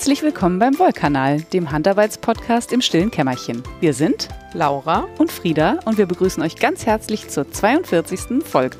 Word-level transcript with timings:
Herzlich 0.00 0.22
willkommen 0.22 0.58
beim 0.58 0.78
Wollkanal, 0.78 1.42
dem 1.42 1.72
Handarbeitspodcast 1.72 2.72
im 2.72 2.80
stillen 2.80 3.10
Kämmerchen. 3.10 3.62
Wir 3.80 3.92
sind 3.92 4.30
Laura 4.54 5.06
und 5.18 5.30
Frieda 5.30 5.78
und 5.84 5.98
wir 5.98 6.06
begrüßen 6.06 6.42
euch 6.42 6.56
ganz 6.56 6.86
herzlich 6.86 7.28
zur 7.28 7.52
42. 7.52 8.42
Folge. 8.42 8.78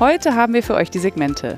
Heute 0.00 0.34
haben 0.34 0.52
wir 0.52 0.64
für 0.64 0.74
euch 0.74 0.90
die 0.90 0.98
Segmente 0.98 1.56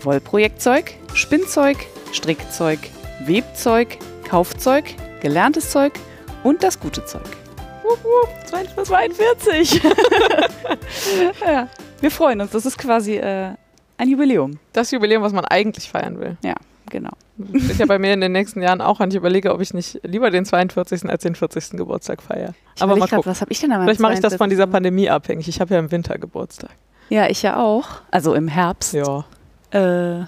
Wollprojektzeug, 0.00 0.92
Spinnzeug, 1.14 1.78
Strickzeug, 2.12 2.78
Webzeug, 3.24 3.96
Kaufzeug, 4.28 4.84
gelerntes 5.22 5.70
Zeug 5.70 5.94
und 6.44 6.62
das 6.62 6.78
gute 6.78 7.06
Zeug. 7.06 7.22
42! 8.84 9.80
ja, 11.40 11.68
wir 12.02 12.10
freuen 12.10 12.42
uns, 12.42 12.50
das 12.50 12.66
ist 12.66 12.76
quasi 12.76 13.16
äh, 13.16 13.52
ein 13.96 14.08
Jubiläum. 14.10 14.58
Das 14.74 14.90
Jubiläum, 14.90 15.22
was 15.22 15.32
man 15.32 15.46
eigentlich 15.46 15.88
feiern 15.88 16.20
will. 16.20 16.36
Ja, 16.44 16.56
genau. 16.90 17.12
Ist 17.52 17.80
ja 17.80 17.86
bei 17.86 17.98
mir 17.98 18.14
in 18.14 18.20
den 18.20 18.32
nächsten 18.32 18.62
Jahren 18.62 18.80
auch 18.80 19.00
an. 19.00 19.10
Ich 19.10 19.16
überlege, 19.16 19.52
ob 19.52 19.60
ich 19.60 19.74
nicht 19.74 20.00
lieber 20.02 20.30
den 20.30 20.44
42. 20.44 21.08
als 21.08 21.22
den 21.22 21.34
40. 21.34 21.70
Geburtstag 21.72 22.22
feiere. 22.22 22.54
Ich 22.74 22.82
Aber 22.82 22.96
mal 22.96 23.08
gucken. 23.08 23.30
was 23.30 23.40
habe 23.40 23.52
ich 23.52 23.60
denn 23.60 23.70
da 23.70 23.82
Vielleicht 23.82 24.00
mache 24.00 24.14
ich 24.14 24.20
das 24.20 24.36
von 24.36 24.48
dieser 24.48 24.66
Pandemie 24.66 25.10
abhängig. 25.10 25.48
Ich 25.48 25.60
habe 25.60 25.74
ja 25.74 25.80
im 25.80 25.90
Winter 25.90 26.18
Geburtstag. 26.18 26.70
Ja, 27.08 27.28
ich 27.28 27.42
ja 27.42 27.58
auch. 27.58 27.88
Also 28.10 28.34
im 28.34 28.48
Herbst. 28.48 28.94
Ja. 28.94 29.24
Äh, 29.70 30.24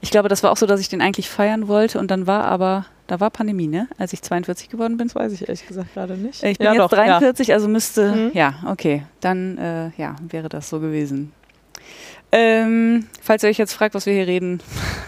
ich 0.00 0.10
glaube, 0.10 0.28
das 0.28 0.42
war 0.42 0.52
auch 0.52 0.56
so, 0.56 0.66
dass 0.66 0.80
ich 0.80 0.88
den 0.88 1.02
eigentlich 1.02 1.28
feiern 1.28 1.66
wollte 1.66 1.98
und 1.98 2.10
dann 2.10 2.26
war 2.26 2.44
aber, 2.44 2.86
da 3.08 3.18
war 3.18 3.30
Pandemie, 3.30 3.66
ne? 3.66 3.88
Als 3.98 4.12
ich 4.12 4.22
42 4.22 4.68
geworden 4.68 4.96
bin. 4.96 5.08
Das 5.08 5.16
weiß 5.16 5.32
ich 5.32 5.42
ehrlich 5.42 5.66
gesagt 5.66 5.94
gerade 5.94 6.16
nicht. 6.16 6.42
Ich 6.44 6.58
bin 6.58 6.66
ja, 6.66 6.72
jetzt 6.74 6.82
doch, 6.82 6.90
43, 6.90 7.48
ja. 7.48 7.54
also 7.54 7.68
müsste, 7.68 8.12
mhm. 8.12 8.30
ja, 8.32 8.54
okay, 8.66 9.02
dann 9.20 9.58
äh, 9.58 9.90
ja, 9.96 10.14
wäre 10.28 10.48
das 10.48 10.68
so 10.68 10.78
gewesen. 10.78 11.32
Ähm, 12.32 13.06
falls 13.22 13.42
ihr 13.42 13.48
euch 13.48 13.58
jetzt 13.58 13.72
fragt, 13.72 13.94
was 13.94 14.06
wir 14.06 14.12
hier 14.12 14.26
reden. 14.26 14.62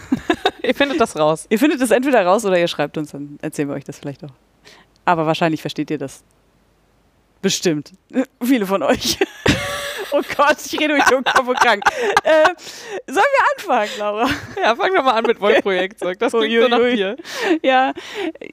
ihr 0.63 0.75
findet 0.75 0.99
das 0.99 1.17
raus. 1.17 1.45
Ihr 1.49 1.59
findet 1.59 1.81
das 1.81 1.91
entweder 1.91 2.25
raus 2.25 2.45
oder 2.45 2.59
ihr 2.59 2.67
schreibt 2.67 2.97
uns, 2.97 3.11
dann 3.11 3.37
erzählen 3.41 3.69
wir 3.69 3.75
euch 3.75 3.83
das 3.83 3.99
vielleicht 3.99 4.23
auch. 4.23 4.33
Aber 5.05 5.25
wahrscheinlich 5.25 5.61
versteht 5.61 5.91
ihr 5.91 5.97
das. 5.97 6.23
Bestimmt. 7.41 7.91
Viele 8.43 8.65
von 8.65 8.83
euch. 8.83 9.17
oh 10.11 10.21
Gott, 10.37 10.57
ich 10.65 10.79
rede 10.79 10.95
durch 10.95 11.05
den 11.05 11.23
Kopf 11.23 11.47
und 11.47 11.59
krank. 11.59 11.83
Äh, 12.23 12.45
sollen 13.07 13.25
wir 13.25 13.73
anfangen, 13.75 13.91
Laura? 13.97 14.29
Ja, 14.61 14.75
fang 14.75 14.93
doch 14.93 15.03
mal 15.03 15.13
an 15.13 15.25
mit 15.25 15.39
Wollprojektzeug. 15.39 16.19
Das 16.19 16.31
klingt 16.31 16.53
ui, 16.53 16.61
so 16.61 16.67
nach 16.67 16.77
dir. 16.77 17.15
Ja, 17.63 17.93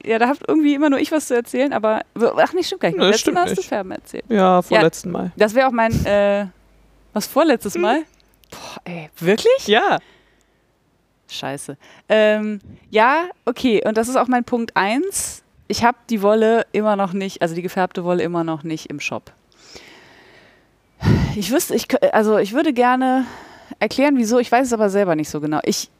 ja, 0.05 0.19
da 0.19 0.29
habt 0.29 0.43
irgendwie 0.47 0.75
immer 0.75 0.91
nur 0.91 0.99
ich 0.99 1.13
was 1.13 1.27
zu 1.27 1.35
erzählen, 1.35 1.73
aber 1.73 2.03
ach, 2.37 2.53
nicht 2.55 2.67
stimmt 2.67 2.83
gar 2.83 2.91
nicht. 2.91 3.01
Letztes 3.01 3.35
Mal 3.35 3.45
hast 3.45 3.59
du 3.59 3.63
Färben 3.63 3.93
erzählt. 3.93 4.25
Ja, 4.29 4.63
vorletzten 4.63 5.09
ja, 5.09 5.13
Mal. 5.13 5.33
Das 5.37 5.55
wäre 5.55 5.69
auch 5.69 5.73
mein, 5.73 5.93
äh, 6.07 6.47
was 7.13 7.27
vorletztes 7.27 7.75
hm. 7.75 7.83
Boah, 8.51 8.81
ey, 8.85 9.11
wirklich? 9.19 9.67
Ja. 9.67 9.99
Scheiße. 11.29 11.77
Ähm, 12.09 12.61
ja, 12.91 13.29
okay. 13.45 13.83
Und 13.87 13.97
das 13.97 14.09
ist 14.09 14.17
auch 14.17 14.29
mein 14.29 14.45
Punkt 14.45 14.77
1. 14.77 15.43
Ich 15.69 15.85
habe 15.85 15.99
die 16.09 16.23
Wolle 16.23 16.67
immer 16.73 16.97
noch 16.97 17.13
nicht, 17.13 17.43
also 17.43 17.55
die 17.55 17.63
gefärbte 17.63 18.05
Wolle 18.05 18.23
immer 18.23 18.45
noch 18.45 18.63
nicht 18.63 18.87
im 18.87 19.01
Shop. 19.01 19.33
Ich 21.37 21.53
wüsste, 21.53 21.75
ich, 21.75 21.87
also 22.15 22.39
ich 22.39 22.55
würde 22.55 22.73
gerne 22.73 23.27
erklären, 23.79 24.17
wieso. 24.17 24.39
Ich 24.39 24.51
weiß 24.51 24.67
es 24.67 24.73
aber 24.73 24.89
selber 24.89 25.15
nicht 25.15 25.29
so 25.29 25.41
genau. 25.41 25.61
Ich, 25.65 25.91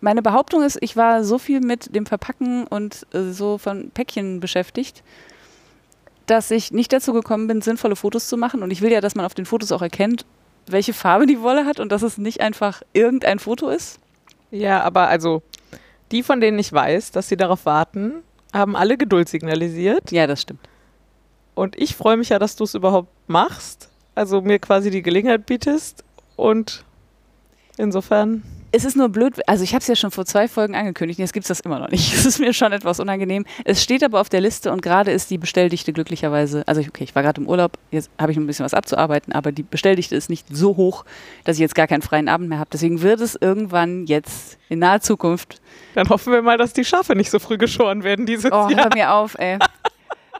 meine 0.00 0.22
Behauptung 0.22 0.62
ist, 0.62 0.78
ich 0.80 0.96
war 0.96 1.24
so 1.24 1.38
viel 1.38 1.60
mit 1.60 1.94
dem 1.94 2.06
Verpacken 2.06 2.66
und 2.66 3.06
äh, 3.12 3.32
so 3.32 3.58
von 3.58 3.90
Päckchen 3.90 4.40
beschäftigt, 4.40 5.02
dass 6.26 6.50
ich 6.50 6.72
nicht 6.72 6.92
dazu 6.92 7.12
gekommen 7.12 7.46
bin, 7.46 7.62
sinnvolle 7.62 7.96
Fotos 7.96 8.28
zu 8.28 8.36
machen. 8.36 8.62
Und 8.62 8.70
ich 8.70 8.82
will 8.82 8.92
ja, 8.92 9.00
dass 9.00 9.14
man 9.14 9.24
auf 9.24 9.34
den 9.34 9.46
Fotos 9.46 9.72
auch 9.72 9.82
erkennt, 9.82 10.26
welche 10.66 10.92
Farbe 10.92 11.26
die 11.26 11.40
Wolle 11.40 11.66
hat 11.66 11.80
und 11.80 11.92
dass 11.92 12.02
es 12.02 12.18
nicht 12.18 12.40
einfach 12.40 12.82
irgendein 12.92 13.38
Foto 13.38 13.68
ist. 13.68 13.98
Ja, 14.50 14.82
aber 14.82 15.08
also 15.08 15.42
die, 16.12 16.22
von 16.22 16.40
denen 16.40 16.58
ich 16.58 16.72
weiß, 16.72 17.10
dass 17.10 17.28
sie 17.28 17.36
darauf 17.36 17.66
warten, 17.66 18.22
haben 18.52 18.76
alle 18.76 18.96
Geduld 18.96 19.28
signalisiert. 19.28 20.12
Ja, 20.12 20.26
das 20.26 20.42
stimmt. 20.42 20.68
Und 21.54 21.76
ich 21.76 21.96
freue 21.96 22.16
mich 22.16 22.28
ja, 22.28 22.38
dass 22.38 22.56
du 22.56 22.64
es 22.64 22.74
überhaupt 22.74 23.08
machst. 23.26 23.90
Also 24.14 24.40
mir 24.40 24.58
quasi 24.58 24.90
die 24.90 25.02
Gelegenheit 25.02 25.46
bietest. 25.46 26.04
Und 26.36 26.84
insofern 27.76 28.42
es 28.74 28.84
ist 28.84 28.96
nur 28.96 29.08
blöd, 29.08 29.34
also 29.46 29.62
ich 29.62 29.72
habe 29.72 29.82
es 29.82 29.86
ja 29.86 29.94
schon 29.94 30.10
vor 30.10 30.26
zwei 30.26 30.48
Folgen 30.48 30.74
angekündigt, 30.74 31.20
jetzt 31.20 31.32
gibt 31.32 31.44
es 31.44 31.48
das 31.48 31.60
immer 31.60 31.78
noch 31.78 31.90
nicht. 31.90 32.12
Es 32.24 32.26
ist 32.26 32.38
mir 32.38 32.52
schon 32.52 32.72
etwas 32.72 33.00
unangenehm. 33.00 33.44
Es 33.64 33.82
steht 33.82 34.02
aber 34.02 34.20
auf 34.20 34.28
der 34.28 34.40
Liste 34.40 34.72
und 34.72 34.82
gerade 34.82 35.12
ist 35.12 35.30
die 35.30 35.38
Bestelldichte 35.38 35.92
glücklicherweise, 35.92 36.64
also 36.66 36.80
okay, 36.80 37.04
ich 37.04 37.14
war 37.14 37.22
gerade 37.22 37.40
im 37.40 37.48
Urlaub, 37.48 37.78
jetzt 37.90 38.10
habe 38.18 38.32
ich 38.32 38.38
ein 38.38 38.46
bisschen 38.46 38.64
was 38.64 38.74
abzuarbeiten, 38.74 39.32
aber 39.32 39.52
die 39.52 39.62
Bestelldichte 39.62 40.16
ist 40.16 40.30
nicht 40.30 40.46
so 40.50 40.76
hoch, 40.76 41.04
dass 41.44 41.56
ich 41.56 41.60
jetzt 41.60 41.74
gar 41.74 41.86
keinen 41.86 42.02
freien 42.02 42.28
Abend 42.28 42.48
mehr 42.48 42.58
habe. 42.58 42.70
Deswegen 42.72 43.02
wird 43.02 43.20
es 43.20 43.36
irgendwann 43.40 44.06
jetzt 44.06 44.58
in 44.68 44.80
naher 44.80 45.00
Zukunft. 45.00 45.60
Dann 45.94 46.08
hoffen 46.08 46.32
wir 46.32 46.42
mal, 46.42 46.58
dass 46.58 46.72
die 46.72 46.84
Schafe 46.84 47.14
nicht 47.14 47.30
so 47.30 47.38
früh 47.38 47.58
geschoren 47.58 48.02
werden 48.02 48.26
dieses 48.26 48.50
oh, 48.50 48.68
Jahr. 48.68 48.84
hör 48.84 48.90
mir 48.94 49.12
auf, 49.12 49.36
ey. 49.38 49.58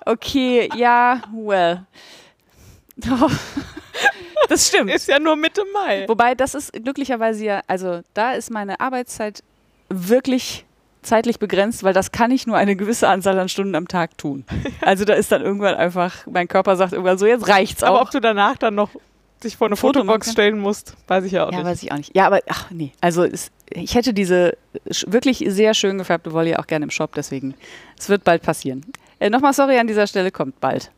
Okay, 0.06 0.68
ja, 0.76 1.22
well. 1.32 1.86
Das 4.48 4.68
stimmt. 4.68 4.90
Ist 4.90 5.08
ja 5.08 5.18
nur 5.18 5.36
Mitte 5.36 5.62
Mai. 5.72 6.04
Wobei, 6.06 6.34
das 6.34 6.54
ist 6.54 6.72
glücklicherweise 6.72 7.44
ja, 7.44 7.62
also 7.66 8.02
da 8.12 8.32
ist 8.32 8.50
meine 8.50 8.78
Arbeitszeit 8.80 9.42
wirklich 9.88 10.66
zeitlich 11.02 11.38
begrenzt, 11.38 11.82
weil 11.82 11.92
das 11.92 12.12
kann 12.12 12.30
ich 12.30 12.46
nur 12.46 12.56
eine 12.56 12.76
gewisse 12.76 13.08
Anzahl 13.08 13.38
an 13.38 13.48
Stunden 13.48 13.74
am 13.74 13.88
Tag 13.88 14.16
tun. 14.18 14.44
Also 14.80 15.04
da 15.04 15.14
ist 15.14 15.32
dann 15.32 15.42
irgendwann 15.42 15.74
einfach, 15.74 16.26
mein 16.26 16.46
Körper 16.48 16.76
sagt 16.76 16.92
irgendwann 16.92 17.16
so, 17.16 17.26
jetzt 17.26 17.48
reicht's 17.48 17.82
auch. 17.82 17.88
Aber 17.88 18.02
ob 18.02 18.10
du 18.10 18.20
danach 18.20 18.56
dann 18.56 18.74
noch 18.74 18.90
dich 19.42 19.56
vor 19.56 19.66
eine 19.66 19.76
Foto 19.76 20.00
Fotobox 20.00 20.32
stellen 20.32 20.58
musst, 20.58 20.94
weiß 21.06 21.24
ich 21.24 21.32
ja 21.32 21.46
auch 21.46 21.52
ja, 21.52 21.58
nicht. 21.58 21.64
Ja, 21.64 21.70
weiß 21.70 21.82
ich 21.82 21.92
auch 21.92 21.96
nicht. 21.96 22.16
Ja, 22.16 22.26
aber 22.26 22.40
ach 22.48 22.70
nee, 22.70 22.92
also 23.00 23.24
es, 23.24 23.50
ich 23.70 23.94
hätte 23.94 24.12
diese 24.12 24.56
wirklich 25.06 25.44
sehr 25.48 25.74
schön 25.74 25.98
gefärbte 25.98 26.32
Wolle 26.32 26.50
ja 26.50 26.58
auch 26.58 26.66
gerne 26.66 26.84
im 26.84 26.90
Shop, 26.90 27.14
deswegen 27.14 27.54
es 27.98 28.08
wird 28.08 28.24
bald 28.24 28.42
passieren. 28.42 28.84
Äh, 29.20 29.30
Nochmal 29.30 29.52
sorry 29.52 29.78
an 29.78 29.86
dieser 29.86 30.06
Stelle, 30.06 30.30
kommt 30.30 30.60
bald. 30.60 30.90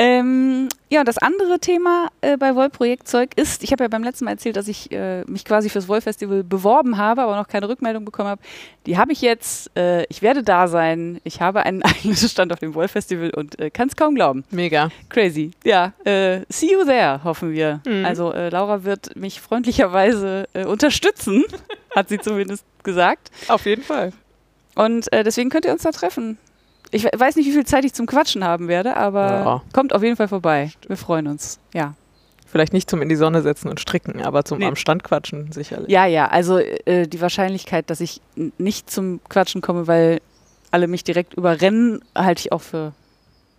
Ähm, 0.00 0.68
ja, 0.90 1.02
das 1.02 1.18
andere 1.18 1.58
Thema 1.58 2.08
äh, 2.20 2.36
bei 2.36 2.54
Wollprojektzeug 2.54 3.30
ist, 3.34 3.64
ich 3.64 3.72
habe 3.72 3.82
ja 3.82 3.88
beim 3.88 4.04
letzten 4.04 4.26
Mal 4.26 4.30
erzählt, 4.32 4.54
dass 4.54 4.68
ich 4.68 4.92
äh, 4.92 5.24
mich 5.24 5.44
quasi 5.44 5.68
fürs 5.68 5.88
Wollfestival 5.88 6.44
beworben 6.44 6.98
habe, 6.98 7.22
aber 7.22 7.36
noch 7.36 7.48
keine 7.48 7.68
Rückmeldung 7.68 8.04
bekommen 8.04 8.28
habe. 8.28 8.40
Die 8.86 8.96
habe 8.96 9.10
ich 9.10 9.20
jetzt. 9.20 9.76
Äh, 9.76 10.04
ich 10.04 10.22
werde 10.22 10.44
da 10.44 10.68
sein. 10.68 11.20
Ich 11.24 11.40
habe 11.40 11.64
einen 11.64 11.82
eigenen 11.84 12.16
Stand 12.16 12.52
auf 12.52 12.60
dem 12.60 12.74
Wollfestival 12.74 13.30
und 13.30 13.58
äh, 13.58 13.70
kann 13.70 13.88
es 13.88 13.96
kaum 13.96 14.14
glauben. 14.14 14.44
Mega. 14.50 14.90
Crazy. 15.08 15.50
Ja, 15.64 15.92
äh, 16.04 16.42
see 16.48 16.72
you 16.72 16.84
there, 16.84 17.24
hoffen 17.24 17.50
wir. 17.50 17.80
Mhm. 17.84 18.04
Also 18.04 18.32
äh, 18.32 18.50
Laura 18.50 18.84
wird 18.84 19.16
mich 19.16 19.40
freundlicherweise 19.40 20.46
unterstützen, 20.66 21.44
hat 21.94 22.08
sie 22.08 22.18
zumindest 22.18 22.64
gesagt. 22.84 23.32
Auf 23.48 23.66
jeden 23.66 23.82
Fall. 23.82 24.12
Und 24.76 25.06
deswegen 25.12 25.50
könnt 25.50 25.64
ihr 25.64 25.72
uns 25.72 25.82
da 25.82 25.90
treffen. 25.90 26.38
Ich 26.90 27.04
weiß 27.04 27.36
nicht, 27.36 27.46
wie 27.46 27.52
viel 27.52 27.66
Zeit 27.66 27.84
ich 27.84 27.92
zum 27.92 28.06
Quatschen 28.06 28.44
haben 28.44 28.68
werde, 28.68 28.96
aber 28.96 29.30
ja. 29.30 29.62
kommt 29.72 29.94
auf 29.94 30.02
jeden 30.02 30.16
Fall 30.16 30.28
vorbei. 30.28 30.72
Wir 30.86 30.96
freuen 30.96 31.26
uns. 31.26 31.58
Ja. 31.74 31.94
Vielleicht 32.46 32.72
nicht 32.72 32.88
zum 32.88 33.02
in 33.02 33.10
die 33.10 33.16
Sonne 33.16 33.42
setzen 33.42 33.68
und 33.68 33.78
stricken, 33.78 34.22
aber 34.22 34.42
zum 34.44 34.58
nee. 34.58 34.66
am 34.66 34.74
Stand 34.74 35.04
quatschen 35.04 35.52
sicherlich. 35.52 35.90
Ja, 35.90 36.06
ja. 36.06 36.28
Also 36.28 36.58
äh, 36.58 37.06
die 37.06 37.20
Wahrscheinlichkeit, 37.20 37.90
dass 37.90 38.00
ich 38.00 38.22
nicht 38.56 38.90
zum 38.90 39.20
Quatschen 39.28 39.60
komme, 39.60 39.86
weil 39.86 40.20
alle 40.70 40.88
mich 40.88 41.04
direkt 41.04 41.34
überrennen, 41.34 42.02
halte 42.14 42.40
ich 42.40 42.52
auch 42.52 42.62
für 42.62 42.94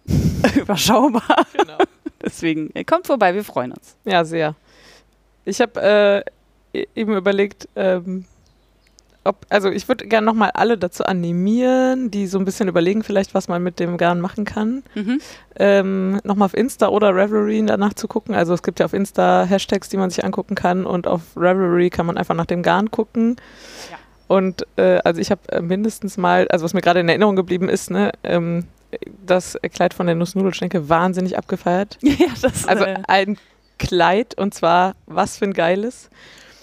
überschaubar. 0.56 1.46
Genau. 1.54 1.78
Deswegen 2.24 2.72
äh, 2.74 2.84
kommt 2.84 3.06
vorbei, 3.06 3.36
wir 3.36 3.44
freuen 3.44 3.74
uns. 3.74 3.96
Ja, 4.06 4.26
sehr. 4.26 4.56
Ich 5.46 5.62
habe 5.62 6.24
äh, 6.74 6.80
e-, 6.80 6.88
eben 6.96 7.16
überlegt, 7.16 7.70
ähm, 7.76 8.26
ob, 9.24 9.46
also 9.50 9.70
ich 9.70 9.88
würde 9.88 10.08
gerne 10.08 10.26
nochmal 10.26 10.52
alle 10.54 10.78
dazu 10.78 11.04
animieren, 11.04 12.10
die 12.10 12.28
so 12.28 12.40
ein 12.40 12.46
bisschen 12.46 12.68
überlegen, 12.70 13.04
vielleicht, 13.04 13.34
was 13.34 13.48
man 13.48 13.62
mit 13.62 13.80
dem 13.80 13.98
Garn 13.98 14.22
machen 14.22 14.46
kann. 14.46 14.84
Mhm. 14.96 15.22
Ähm, 15.58 16.20
nochmal 16.24 16.46
auf 16.46 16.54
Insta 16.54 16.88
oder 16.88 17.14
Revelry 17.14 17.64
danach 17.66 17.94
zu 17.94 18.08
gucken. 18.08 18.34
Also 18.34 18.54
es 18.54 18.64
gibt 18.64 18.80
ja 18.80 18.86
auf 18.86 18.94
Insta 18.94 19.44
Hashtags, 19.44 19.90
die 19.90 19.98
man 19.98 20.10
sich 20.10 20.24
angucken 20.24 20.56
kann 20.56 20.86
und 20.86 21.08
auf 21.08 21.22
Revelry 21.36 21.90
kann 21.90 22.06
man 22.06 22.18
einfach 22.18 22.36
nach 22.36 22.46
dem 22.46 22.64
Garn 22.64 22.92
gucken. 22.92 23.36
Ja. 23.92 23.98
Und 24.28 24.66
äh, 24.78 25.00
also 25.04 25.20
ich 25.20 25.32
habe 25.32 25.42
äh, 25.52 25.62
mindestens 25.62 26.18
mal, 26.18 26.48
also 26.50 26.64
was 26.64 26.74
mir 26.74 26.82
gerade 26.82 27.00
in 27.00 27.10
Erinnerung 27.10 27.36
geblieben 27.36 27.68
ist, 27.68 27.92
ne, 27.92 28.12
ähm, 28.24 28.66
das 29.26 29.58
Kleid 29.74 29.94
von 29.94 30.06
der 30.06 30.16
Nussnudelschnecke 30.16 30.88
wahnsinnig 30.88 31.38
abgefeiert. 31.38 31.98
Ja, 32.04 32.28
das 32.42 32.68
Also 32.68 32.86
äh, 32.86 33.02
ein 33.08 33.38
Kleid 33.80 34.38
und 34.38 34.54
zwar 34.54 34.96
was 35.08 35.38
für 35.38 35.46
ein 35.46 35.54
geiles. 35.54 36.10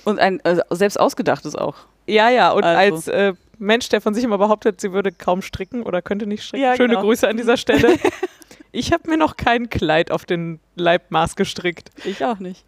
Und 0.05 0.21
ein 0.21 0.41
also 0.45 0.63
selbst 0.71 0.99
ausgedachtes 1.01 1.57
auch. 1.57 1.87
Ja, 2.07 2.29
ja, 2.29 2.53
und 2.53 2.65
also. 2.65 2.97
als 2.97 3.09
äh, 3.09 3.35
Mensch, 3.59 3.89
der 3.89 4.01
von 4.01 4.15
sich 4.15 4.25
immer 4.25 4.39
behauptet, 4.39 4.81
sie 4.81 4.93
würde 4.93 5.13
kaum 5.13 5.43
stricken 5.43 5.83
oder 5.83 6.03
könnte 6.03 6.27
nicht 6.27 6.45
stricken. 6.45 6.65
Ja, 6.65 6.77
Schöne 6.77 6.91
genau. 6.91 7.03
Grüße 7.03 7.27
an 7.29 7.37
dieser 7.37 7.57
Stelle. 7.57 7.99
ich 8.73 8.93
habe 8.93 9.09
mir 9.09 9.17
noch 9.17 9.37
kein 9.37 9.71
Kleid 9.71 10.11
auf 10.11 10.25
den 10.25 10.61
Leibmaß 10.77 11.37
gestrickt. 11.37 11.91
Ich 12.05 12.25
auch 12.25 12.39
nicht. 12.39 12.65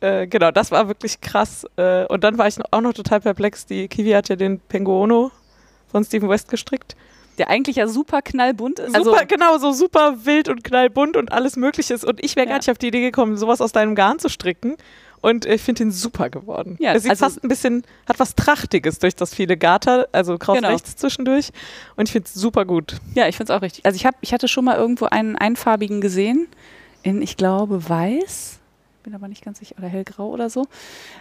Äh, 0.00 0.26
genau, 0.26 0.50
das 0.50 0.70
war 0.72 0.88
wirklich 0.88 1.20
krass. 1.20 1.64
Äh, 1.76 2.06
und 2.06 2.24
dann 2.24 2.36
war 2.38 2.48
ich 2.48 2.56
auch 2.70 2.80
noch 2.80 2.92
total 2.92 3.20
perplex. 3.20 3.66
Die 3.66 3.88
Kiwi 3.88 4.10
hat 4.10 4.28
ja 4.28 4.36
den 4.36 4.58
Penguono 4.58 5.30
von 5.90 6.04
Stephen 6.04 6.28
West 6.28 6.48
gestrickt. 6.48 6.96
Der 7.38 7.48
eigentlich 7.48 7.76
ja 7.76 7.86
super 7.86 8.20
knallbunt 8.20 8.78
ist. 8.78 8.94
Super, 8.94 9.16
also 9.16 9.26
genau, 9.26 9.56
so 9.58 9.72
super 9.72 10.26
wild 10.26 10.48
und 10.48 10.64
knallbunt 10.64 11.16
und 11.16 11.32
alles 11.32 11.56
mögliche 11.56 11.94
ist. 11.94 12.04
Und 12.04 12.22
ich 12.22 12.36
wäre 12.36 12.46
ja. 12.46 12.52
gar 12.52 12.58
nicht 12.58 12.70
auf 12.70 12.78
die 12.78 12.88
Idee 12.88 13.00
gekommen, 13.00 13.36
sowas 13.36 13.60
aus 13.60 13.72
deinem 13.72 13.94
Garn 13.94 14.18
zu 14.18 14.28
stricken. 14.28 14.76
Und 15.22 15.46
ich 15.46 15.62
finde 15.62 15.84
ihn 15.84 15.90
super 15.92 16.28
geworden. 16.28 16.76
Ja, 16.80 16.92
er 16.92 17.00
sieht 17.00 17.10
also- 17.10 17.24
fast 17.24 17.42
ein 17.42 17.48
bisschen, 17.48 17.84
hat 18.08 18.18
was 18.18 18.34
Trachtiges 18.34 18.98
durch 18.98 19.14
das 19.14 19.34
viele 19.34 19.56
Gater, 19.56 20.08
also 20.12 20.36
kraus 20.36 20.56
Genau. 20.56 20.68
rechts 20.68 20.96
zwischendurch. 20.96 21.50
Und 21.96 22.08
ich 22.08 22.12
finde 22.12 22.26
es 22.26 22.34
super 22.34 22.64
gut. 22.66 22.96
Ja, 23.14 23.28
ich 23.28 23.36
finde 23.36 23.52
es 23.52 23.56
auch 23.56 23.62
richtig. 23.62 23.86
Also 23.86 23.96
ich, 23.96 24.04
hab, 24.04 24.16
ich 24.20 24.34
hatte 24.34 24.48
schon 24.48 24.64
mal 24.64 24.76
irgendwo 24.76 25.06
einen 25.06 25.36
einfarbigen 25.36 26.00
gesehen, 26.02 26.48
in, 27.02 27.22
ich 27.22 27.36
glaube, 27.36 27.88
weiß. 27.88 28.58
Bin 29.04 29.14
aber 29.16 29.26
nicht 29.26 29.44
ganz 29.44 29.58
sicher, 29.58 29.74
oder 29.78 29.88
hellgrau 29.88 30.28
oder 30.28 30.48
so. 30.48 30.66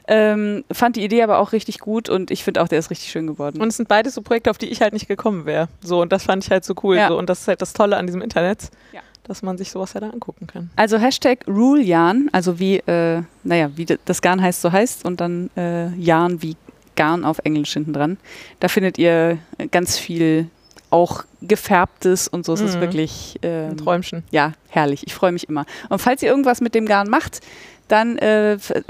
Ähm, 0.07 0.63
fand 0.71 0.95
die 0.97 1.03
Idee 1.03 1.23
aber 1.23 1.39
auch 1.39 1.51
richtig 1.51 1.79
gut 1.79 2.09
und 2.09 2.29
ich 2.29 2.43
finde 2.43 2.61
auch, 2.61 2.67
der 2.67 2.77
ist 2.79 2.89
richtig 2.91 3.09
schön 3.11 3.25
geworden. 3.27 3.59
Und 3.61 3.67
es 3.69 3.77
sind 3.77 3.87
beides 3.89 4.13
so 4.13 4.21
Projekte, 4.21 4.51
auf 4.51 4.57
die 4.59 4.67
ich 4.67 4.81
halt 4.81 4.93
nicht 4.93 5.07
gekommen 5.07 5.45
wäre. 5.45 5.67
So, 5.83 6.01
und 6.01 6.11
das 6.11 6.23
fand 6.23 6.43
ich 6.43 6.51
halt 6.51 6.63
so 6.63 6.75
cool. 6.83 6.97
Ja. 6.97 7.07
So, 7.07 7.17
und 7.17 7.27
das 7.29 7.41
ist 7.41 7.47
halt 7.47 7.61
das 7.61 7.73
Tolle 7.73 7.97
an 7.97 8.05
diesem 8.05 8.21
Internet, 8.21 8.69
Ja. 8.93 9.01
Dass 9.31 9.41
man 9.41 9.57
sich 9.57 9.71
sowas 9.71 9.93
ja 9.93 10.01
da 10.01 10.09
angucken 10.09 10.45
kann. 10.45 10.69
Also 10.75 10.97
Hashtag 10.97 11.45
RuleJarn, 11.47 12.29
also 12.33 12.59
wie, 12.59 12.77
äh, 12.77 13.21
naja, 13.43 13.71
wie 13.75 13.85
das 14.05 14.21
Garn 14.21 14.41
heißt, 14.41 14.61
so 14.61 14.71
heißt 14.71 15.05
und 15.05 15.21
dann 15.21 15.49
äh, 15.57 15.87
Yarn 15.95 16.41
wie 16.41 16.55
Garn 16.97 17.23
auf 17.23 17.39
Englisch 17.45 17.71
hinten 17.73 17.93
dran. 17.93 18.17
Da 18.59 18.67
findet 18.67 18.97
ihr 18.97 19.37
ganz 19.71 19.97
viel 19.97 20.47
auch 20.89 21.23
gefärbtes 21.41 22.27
und 22.27 22.45
so. 22.45 22.53
Es 22.53 22.59
ist 22.61 22.75
Mhm. 22.75 22.81
wirklich 22.81 23.39
ähm, 23.41 23.69
Ein 23.71 23.77
Träumchen. 23.77 24.23
ja, 24.31 24.51
herrlich. 24.67 25.07
Ich 25.07 25.13
freue 25.15 25.31
mich 25.31 25.47
immer. 25.47 25.65
Und 25.89 25.99
falls 25.99 26.21
ihr 26.21 26.29
irgendwas 26.29 26.59
mit 26.59 26.75
dem 26.75 26.85
Garn 26.85 27.09
macht, 27.09 27.39
dann 27.87 28.17
äh, 28.17 28.59
ver 28.59 28.83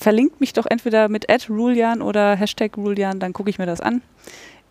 verlinkt 0.00 0.40
mich 0.40 0.52
doch 0.52 0.66
entweder 0.66 1.08
mit 1.08 1.26
@rulejan 1.48 2.02
oder 2.02 2.34
Hashtag 2.34 2.76
Rulejan, 2.76 3.20
dann 3.20 3.32
gucke 3.32 3.50
ich 3.50 3.58
mir 3.58 3.66
das 3.66 3.80
an 3.80 4.02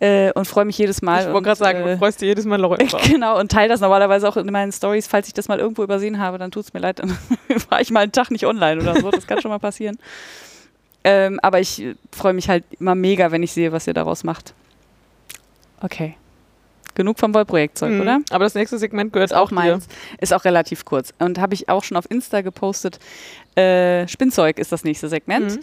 äh, 0.01 0.31
und 0.33 0.45
freue 0.47 0.65
mich 0.65 0.77
jedes 0.77 1.01
Mal. 1.01 1.21
ich 1.21 1.27
wollte 1.31 1.43
gerade 1.43 1.57
sagen, 1.59 1.79
äh, 1.81 1.91
du 1.93 1.97
freust 1.99 2.19
dich 2.19 2.27
jedes 2.27 2.45
Mal 2.45 2.57
darüber. 2.57 2.77
Genau, 3.07 3.39
und 3.39 3.51
teile 3.51 3.69
das 3.69 3.79
normalerweise 3.81 4.27
auch 4.27 4.35
in 4.35 4.47
meinen 4.51 4.71
Stories. 4.71 5.07
Falls 5.07 5.27
ich 5.27 5.33
das 5.33 5.47
mal 5.47 5.59
irgendwo 5.59 5.83
übersehen 5.83 6.19
habe, 6.19 6.37
dann 6.39 6.49
tut 6.51 6.65
es 6.65 6.73
mir 6.73 6.79
leid, 6.79 6.99
dann 6.99 7.15
war 7.69 7.79
ich 7.81 7.91
mal 7.91 8.01
einen 8.01 8.11
Tag 8.11 8.31
nicht 8.31 8.45
online 8.45 8.81
oder 8.81 8.99
so. 8.99 9.11
Das 9.11 9.27
kann 9.27 9.39
schon 9.41 9.51
mal 9.51 9.59
passieren. 9.59 9.97
Ähm, 11.03 11.39
aber 11.41 11.59
ich 11.59 11.81
äh, 11.81 11.95
freue 12.11 12.33
mich 12.33 12.49
halt 12.49 12.63
immer 12.79 12.95
mega, 12.95 13.31
wenn 13.31 13.43
ich 13.43 13.51
sehe, 13.53 13.71
was 13.71 13.87
ihr 13.87 13.93
daraus 13.93 14.23
macht. 14.23 14.53
Okay. 15.81 16.15
Genug 16.93 17.19
vom 17.19 17.33
Wollprojektzeug, 17.33 17.91
Mhm. 17.91 18.01
oder? 18.01 18.19
Aber 18.31 18.43
das 18.43 18.53
nächste 18.53 18.77
Segment 18.77 19.13
gehört 19.13 19.31
Ist 19.31 19.37
auch 19.37 19.47
auch 19.47 19.51
meins. 19.51 19.87
Ist 20.19 20.33
auch 20.33 20.43
relativ 20.45 20.83
kurz. 20.83 21.13
Und 21.19 21.39
habe 21.39 21.53
ich 21.53 21.69
auch 21.69 21.83
schon 21.83 21.95
auf 21.97 22.05
Insta 22.09 22.41
gepostet. 22.41 22.99
Äh, 23.55 24.07
Spinnzeug 24.07 24.59
ist 24.59 24.71
das 24.71 24.83
nächste 24.83 25.07
Segment. 25.07 25.55
Mhm. 25.55 25.59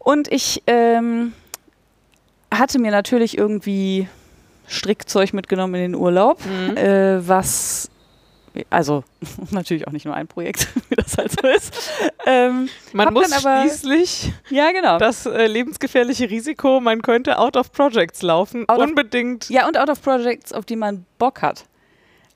Und 0.00 0.30
ich 0.30 0.62
ähm, 0.66 1.32
hatte 2.58 2.78
mir 2.78 2.90
natürlich 2.90 3.36
irgendwie 3.38 4.08
Strickzeug 4.68 5.32
mitgenommen 5.34 5.74
in 5.74 5.92
den 5.92 5.94
Urlaub, 5.94 6.40
Mhm. 6.44 6.76
äh, 6.76 7.26
was 7.28 7.90
also 8.70 9.02
natürlich 9.50 9.88
auch 9.88 9.92
nicht 9.92 10.04
nur 10.06 10.14
ein 10.14 10.28
Projekt, 10.28 10.68
wie 10.88 10.94
das 10.94 11.18
halt 11.18 11.32
so 11.32 11.46
ist. 11.48 11.74
Ähm, 12.24 12.68
Man 12.92 13.12
muss 13.12 13.32
aber- 13.32 13.62
schließlich 13.62 14.32
ja, 14.50 14.70
genau. 14.70 14.98
das 14.98 15.26
äh, 15.26 15.46
lebensgefährliche 15.48 16.30
Risiko, 16.30 16.80
man 16.80 17.02
könnte 17.02 17.38
out 17.38 17.56
of 17.56 17.72
projects 17.72 18.22
laufen, 18.22 18.68
Out 18.68 18.78
of- 18.78 18.84
unbedingt. 18.88 19.50
ja, 19.50 19.66
und 19.66 19.76
out 19.76 19.90
of 19.90 20.00
projects, 20.00 20.52
auf 20.52 20.64
die 20.64 20.76
man 20.76 21.04
Bock 21.18 21.42
hat. 21.42 21.64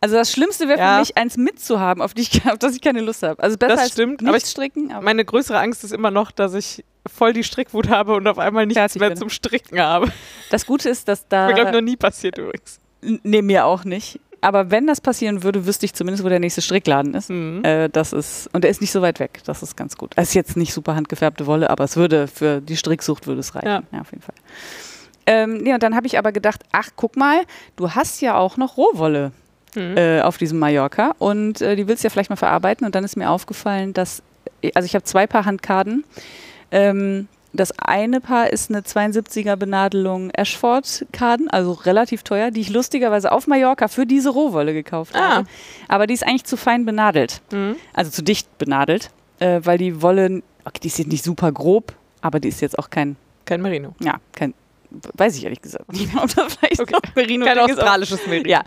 Also 0.01 0.15
das 0.15 0.31
Schlimmste 0.33 0.69
wäre 0.69 0.79
Ja. 0.79 0.95
für 0.95 1.01
mich, 1.01 1.17
eins 1.17 1.37
mitzuhaben, 1.37 2.03
auf, 2.03 2.15
die 2.15 2.23
ich, 2.23 2.47
auf 2.51 2.59
das 2.59 2.75
ich 2.75 2.81
keine 2.81 3.01
Lust 3.01 3.23
habe. 3.23 3.43
Also 3.43 3.57
besser 3.57 3.75
Das 3.75 3.81
als 3.85 3.93
stimmt, 3.93 4.21
nicht 4.21 4.29
aber 4.29 4.37
ich- 4.39 4.45
stricken. 4.45 4.93
Meine 5.03 5.25
größere 5.25 5.59
Angst 5.59 5.83
ist 5.85 5.93
immer 5.93 6.11
noch, 6.11 6.31
dass 6.31 6.55
ich 6.55 6.85
voll 7.07 7.33
die 7.33 7.43
Strickwut 7.45 7.89
habe 7.89 8.15
und 8.15 8.27
auf 8.29 8.39
einmal 8.39 8.67
nichts 8.67 8.95
mehr 8.97 9.09
bin. 9.09 9.19
zum 9.19 9.29
Stricken 9.31 9.79
habe. 9.81 10.13
das 10.51 10.67
Gute 10.67 10.89
ist, 10.89 11.09
dass 11.09 11.27
da... 11.29 11.47
Mir 11.49 11.55
glaube 11.55 11.71
ich 11.71 11.75
noch 11.75 11.81
nie 11.83 11.97
passiert 11.97 12.39
übrigens. 12.39 12.79
Nee, 13.01 13.43
mir 13.43 13.65
auch 13.65 13.85
nicht. 13.85 14.21
Aber 14.41 14.71
wenn 14.71 14.87
das 14.87 15.01
passieren 15.01 15.43
würde, 15.43 15.67
wüsste 15.67 15.85
ich 15.87 15.95
zumindest, 15.95 16.23
wo 16.25 16.29
der 16.29 16.39
nächste 16.39 16.63
Strickladen 16.63 17.15
ist. 17.15 17.29
Mhm. 17.31 17.65
Äh, 17.65 17.89
das 17.89 18.13
ist, 18.13 18.49
und 18.53 18.63
der 18.63 18.71
ist 18.71 18.81
nicht 18.81 18.93
so 18.93 19.03
weit 19.03 19.19
weg. 19.19 19.41
Das 19.47 19.63
ist 19.65 19.77
ganz 19.77 19.97
gut. 19.97 20.13
Es 20.15 20.29
ist 20.29 20.35
jetzt 20.35 20.57
nicht 20.57 20.73
super 20.73 20.95
handgefärbte 20.95 21.47
Wolle, 21.47 21.71
aber 21.71 21.83
es 21.85 21.97
würde 21.97 22.29
für 22.29 22.61
die 22.61 22.77
Stricksucht 22.77 23.27
würde 23.27 23.41
es 23.41 23.55
reichen. 23.57 23.67
Ja. 23.67 23.83
Ja, 23.91 24.01
auf 24.03 24.13
jeden 24.13 24.23
Fall. 24.23 24.35
Ähm, 25.27 25.59
nee, 25.59 25.75
und 25.75 25.83
dann 25.83 25.97
habe 25.97 26.07
ich 26.07 26.19
aber 26.19 26.31
gedacht, 26.33 26.63
ach, 26.73 26.91
guck 26.95 27.17
mal, 27.17 27.41
du 27.77 27.91
hast 27.95 28.21
ja 28.21 28.37
auch 28.37 28.57
noch 28.57 28.77
Rohwolle 28.77 29.33
Mhm. 29.75 29.97
äh, 29.97 30.21
auf 30.23 30.39
diesem 30.39 30.59
Mallorca 30.59 31.13
und 31.19 31.61
äh, 31.61 31.77
die 31.77 31.87
willst 31.89 32.03
du 32.03 32.07
ja 32.07 32.11
vielleicht 32.11 32.31
mal 32.31 32.37
verarbeiten. 32.37 32.87
Und 32.87 32.95
dann 32.95 33.05
ist 33.05 33.17
mir 33.17 33.31
aufgefallen, 33.31 33.93
dass, 33.93 34.23
also 34.75 34.87
ich 34.87 34.95
habe 34.95 35.05
zwei 35.05 35.27
Paar 35.27 35.45
Handkarten. 35.45 36.05
Ähm, 36.71 37.29
das 37.55 37.73
eine 37.79 38.21
Paar 38.21 38.51
ist 38.53 38.71
eine 38.71 38.81
72er 38.83 39.57
Benadelung 39.57 40.31
Ashford-Karten, 40.31 41.49
also 41.49 41.73
relativ 41.73 42.23
teuer, 42.23 42.51
die 42.51 42.61
ich 42.61 42.71
lustigerweise 42.71 43.33
auf 43.33 43.47
Mallorca 43.47 43.89
für 43.89 44.07
diese 44.07 44.29
Rohwolle 44.31 44.75
gekauft 44.75 45.15
Ah. 45.17 45.37
habe. 45.37 45.49
Aber 45.89 46.07
die 46.07 46.15
ist 46.15 46.27
eigentlich 46.27 46.45
zu 46.45 46.57
fein 46.57 46.85
benadelt, 46.85 47.41
Mhm. 47.51 47.77
also 47.95 48.11
zu 48.11 48.23
dicht 48.23 48.59
benadelt, 48.59 49.11
äh, 49.41 49.61
weil 49.65 49.79
die 49.79 50.03
Wolle, 50.03 50.43
okay, 50.65 50.81
die 50.83 50.89
ist 50.89 50.99
jetzt 50.99 51.11
nicht 51.11 51.25
super 51.25 51.51
grob, 51.53 51.95
aber 52.21 52.39
die 52.39 52.49
ist 52.49 52.61
jetzt 52.61 52.79
auch 52.79 52.91
kein, 52.91 53.17
Kein 53.47 53.63
Merino. 53.63 53.95
ja, 54.01 54.17
kein, 54.33 54.53
weiß 55.15 55.37
ich 55.37 55.45
ehrlich 55.45 55.61
gesagt 55.63 55.93
nicht, 55.93 56.15
ob 56.17 56.35
das 56.35 56.55
vielleicht 56.57 56.81
Okay. 56.81 56.93
noch 56.95 57.15
Merino 57.15 57.45
Kein 57.47 57.59
australisches 57.59 58.27
Merino. 58.27 58.49
ja, 58.49 58.63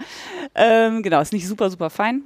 ähm, 0.56 1.02
genau, 1.04 1.22
ist 1.22 1.34
nicht 1.34 1.48
super, 1.48 1.70
super 1.70 1.90
fein. 1.90 2.24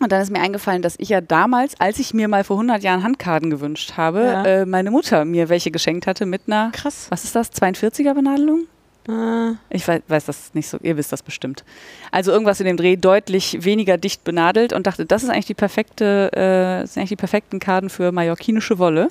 Und 0.00 0.12
dann 0.12 0.22
ist 0.22 0.30
mir 0.30 0.40
eingefallen, 0.40 0.80
dass 0.80 0.94
ich 0.98 1.08
ja 1.08 1.20
damals, 1.20 1.78
als 1.80 1.98
ich 1.98 2.14
mir 2.14 2.28
mal 2.28 2.44
vor 2.44 2.56
100 2.56 2.84
Jahren 2.84 3.02
Handkarten 3.02 3.50
gewünscht 3.50 3.94
habe, 3.96 4.20
Ja. 4.22 4.44
äh, 4.44 4.66
meine 4.66 4.92
Mutter 4.92 5.24
mir 5.24 5.48
welche 5.48 5.72
geschenkt 5.72 6.06
hatte 6.06 6.24
mit 6.24 6.42
einer, 6.46 6.70
Krass. 6.72 7.06
was 7.10 7.24
ist 7.24 7.34
das, 7.34 7.50
42er 7.52 8.14
Benadelung? 8.14 8.66
Ah. 9.08 9.54
Ich 9.70 9.88
weiß, 9.88 10.02
weiß 10.06 10.26
das 10.26 10.54
nicht 10.54 10.68
so, 10.68 10.78
ihr 10.82 10.96
wisst 10.98 11.10
das 11.12 11.22
bestimmt. 11.22 11.64
Also 12.12 12.30
irgendwas 12.30 12.60
in 12.60 12.66
dem 12.66 12.76
Dreh 12.76 12.94
deutlich 12.96 13.64
weniger 13.64 13.96
dicht 13.96 14.22
benadelt 14.22 14.72
und 14.74 14.86
dachte, 14.86 15.04
das 15.06 15.22
ist 15.24 15.30
eigentlich 15.30 15.46
die 15.46 15.54
perfekte, 15.54 16.30
äh, 16.32 16.82
das 16.82 16.92
sind 16.94 17.00
eigentlich 17.00 17.08
die 17.08 17.16
perfekten 17.16 17.58
Karten 17.58 17.88
für 17.90 18.12
mallorquinische 18.12 18.78
Wolle. 18.78 19.08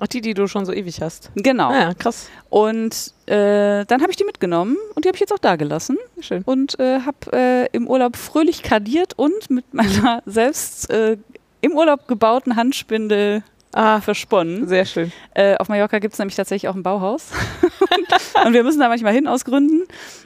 Ach, 0.00 0.06
die, 0.06 0.20
die 0.20 0.34
du 0.34 0.46
schon 0.46 0.66
so 0.66 0.72
ewig 0.72 1.00
hast. 1.00 1.30
Genau. 1.36 1.70
Ah, 1.70 1.78
ja, 1.80 1.94
krass. 1.94 2.28
Und 2.50 3.12
äh, 3.26 3.84
dann 3.86 4.02
habe 4.02 4.10
ich 4.10 4.16
die 4.16 4.24
mitgenommen 4.24 4.76
und 4.94 5.04
die 5.04 5.08
habe 5.08 5.16
ich 5.16 5.20
jetzt 5.20 5.32
auch 5.32 5.38
da 5.38 5.56
gelassen. 5.56 5.96
Schön. 6.20 6.42
und 6.44 6.78
äh, 6.78 7.00
habe 7.00 7.32
äh, 7.32 7.66
im 7.72 7.88
Urlaub 7.88 8.16
fröhlich 8.16 8.62
kardiert 8.62 9.14
und 9.16 9.48
mit 9.50 9.72
meiner 9.72 10.22
selbst 10.26 10.90
äh, 10.90 11.16
im 11.62 11.72
Urlaub 11.72 12.06
gebauten 12.08 12.56
Handspindel 12.56 13.42
Ah, 13.72 14.00
versponnen. 14.00 14.66
sehr 14.68 14.86
schön. 14.86 15.12
Äh, 15.34 15.56
auf 15.56 15.68
Mallorca 15.68 15.98
gibt 15.98 16.14
es 16.14 16.18
nämlich 16.18 16.34
tatsächlich 16.36 16.68
auch 16.70 16.74
ein 16.74 16.82
Bauhaus. 16.82 17.26
und 18.44 18.52
wir 18.52 18.62
müssen 18.64 18.80
da 18.80 18.88
manchmal 18.88 19.12
hin 19.12 19.26
aus 19.26 19.44
Gründen. 19.44 19.82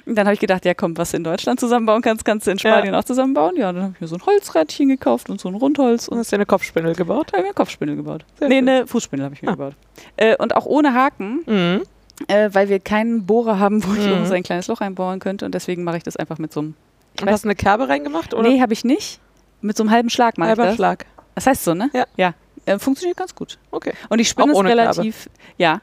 Und 0.07 0.15
dann 0.17 0.27
habe 0.27 0.35
ich 0.35 0.41
gedacht, 0.41 0.65
ja 0.65 0.75
komm, 0.75 0.97
was 0.97 1.11
du 1.13 1.17
in 1.19 1.25
Deutschland 1.25 1.61
zusammenbauen 1.61 2.03
kannst, 2.03 2.25
kannst 2.25 2.47
du 2.47 2.51
in 2.51 2.57
Ja. 2.59 2.71
Spanien 2.73 2.95
auch 2.95 3.05
zusammenbauen. 3.05 3.57
Ja, 3.57 3.73
dann 3.73 3.83
habe 3.83 3.93
ich 3.95 4.01
mir 4.01 4.07
so 4.09 4.17
ein 4.17 4.25
Holzrädchen 4.27 4.89
gekauft 4.89 5.31
und 5.31 5.41
so 5.41 5.49
ein 5.49 5.55
Rundholz 5.55 6.09
Und 6.09 6.15
und 6.15 6.19
hast 6.21 6.33
dir 6.33 6.37
eine 6.37 6.47
Kopfspindel 6.47 6.95
gebaut? 6.95 7.29
habe 7.33 7.43
mir 7.43 7.47
eine 7.49 7.55
Kopfspindel 7.55 7.97
gebaut. 7.97 8.25
Sehr 8.39 8.49
nee, 8.49 8.59
schön. 8.59 8.69
eine 8.69 8.87
Fußspindel 8.87 9.25
habe 9.25 9.35
ich 9.35 9.43
mir 9.43 9.49
Ah. 9.49 9.53
gebaut. 9.53 9.75
Äh, 10.17 10.37
und 10.37 10.57
auch 10.57 10.67
ohne 10.67 10.95
Haken, 10.95 11.41
Mhm. 11.47 11.83
äh, 12.29 12.51
weil 12.53 12.69
wir 12.69 12.81
keinen 12.81 13.27
Bohrer 13.27 13.59
haben, 13.59 13.85
wo 13.85 13.93
ich 13.95 14.07
Mhm. 14.07 14.27
so 14.27 14.35
ein 14.35 14.43
kleines 14.43 14.67
Loch 14.69 14.81
einbauen 14.81 15.19
könnte. 15.21 15.45
Und 15.47 15.55
deswegen 15.55 15.85
mache 15.85 15.97
ich 15.99 16.03
das 16.03 16.17
einfach 16.17 16.39
mit 16.39 16.53
so 16.53 16.61
einem 16.61 16.75
Und 17.21 17.31
hast 17.31 17.45
du 17.45 17.49
eine 17.49 17.55
Kerbe 17.57 17.89
reingemacht? 17.89 18.35
Oder? 18.35 18.49
Nee, 18.49 18.61
habe 18.61 18.73
ich 18.73 18.85
nicht. 18.85 19.21
Mit 19.63 19.77
so 19.77 19.83
einem 19.83 19.91
halben 19.91 20.11
Schlag 20.11 20.39
mache 20.39 20.49
ich 20.49 20.51
Halber 20.51 20.67
das. 20.67 20.77
Schlag. 20.77 21.07
Das 21.35 21.47
heißt 21.47 21.65
so, 21.65 21.75
ne? 21.75 21.91
Ja. 21.93 22.05
Ja. 22.17 22.35
Äh, 22.67 22.79
funktioniert 22.79 23.17
ganz 23.17 23.35
gut. 23.35 23.59
Okay. 23.71 23.93
Und 24.11 24.19
ich 24.21 24.29
spinne 24.29 24.53
es 24.53 24.59
ohne 24.59 24.69
Kerbe. 24.69 24.83
relativ, 24.83 25.29
ja. 25.59 25.81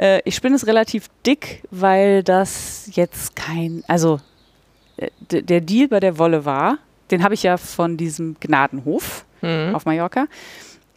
Äh, 0.00 0.20
ich 0.24 0.34
spinne 0.34 0.56
es 0.56 0.66
relativ 0.66 1.08
dick, 1.26 1.62
weil 1.70 2.22
das 2.22 2.88
jetzt 2.94 3.36
kein, 3.36 3.82
also 3.86 4.20
äh, 4.96 5.08
der 5.30 5.60
Deal 5.60 5.88
bei 5.88 6.00
der 6.00 6.16
Wolle 6.18 6.44
war, 6.44 6.78
den 7.10 7.22
habe 7.22 7.34
ich 7.34 7.42
ja 7.42 7.56
von 7.56 7.96
diesem 7.96 8.36
Gnadenhof 8.40 9.24
Mhm. 9.42 9.74
auf 9.74 9.86
Mallorca, 9.86 10.26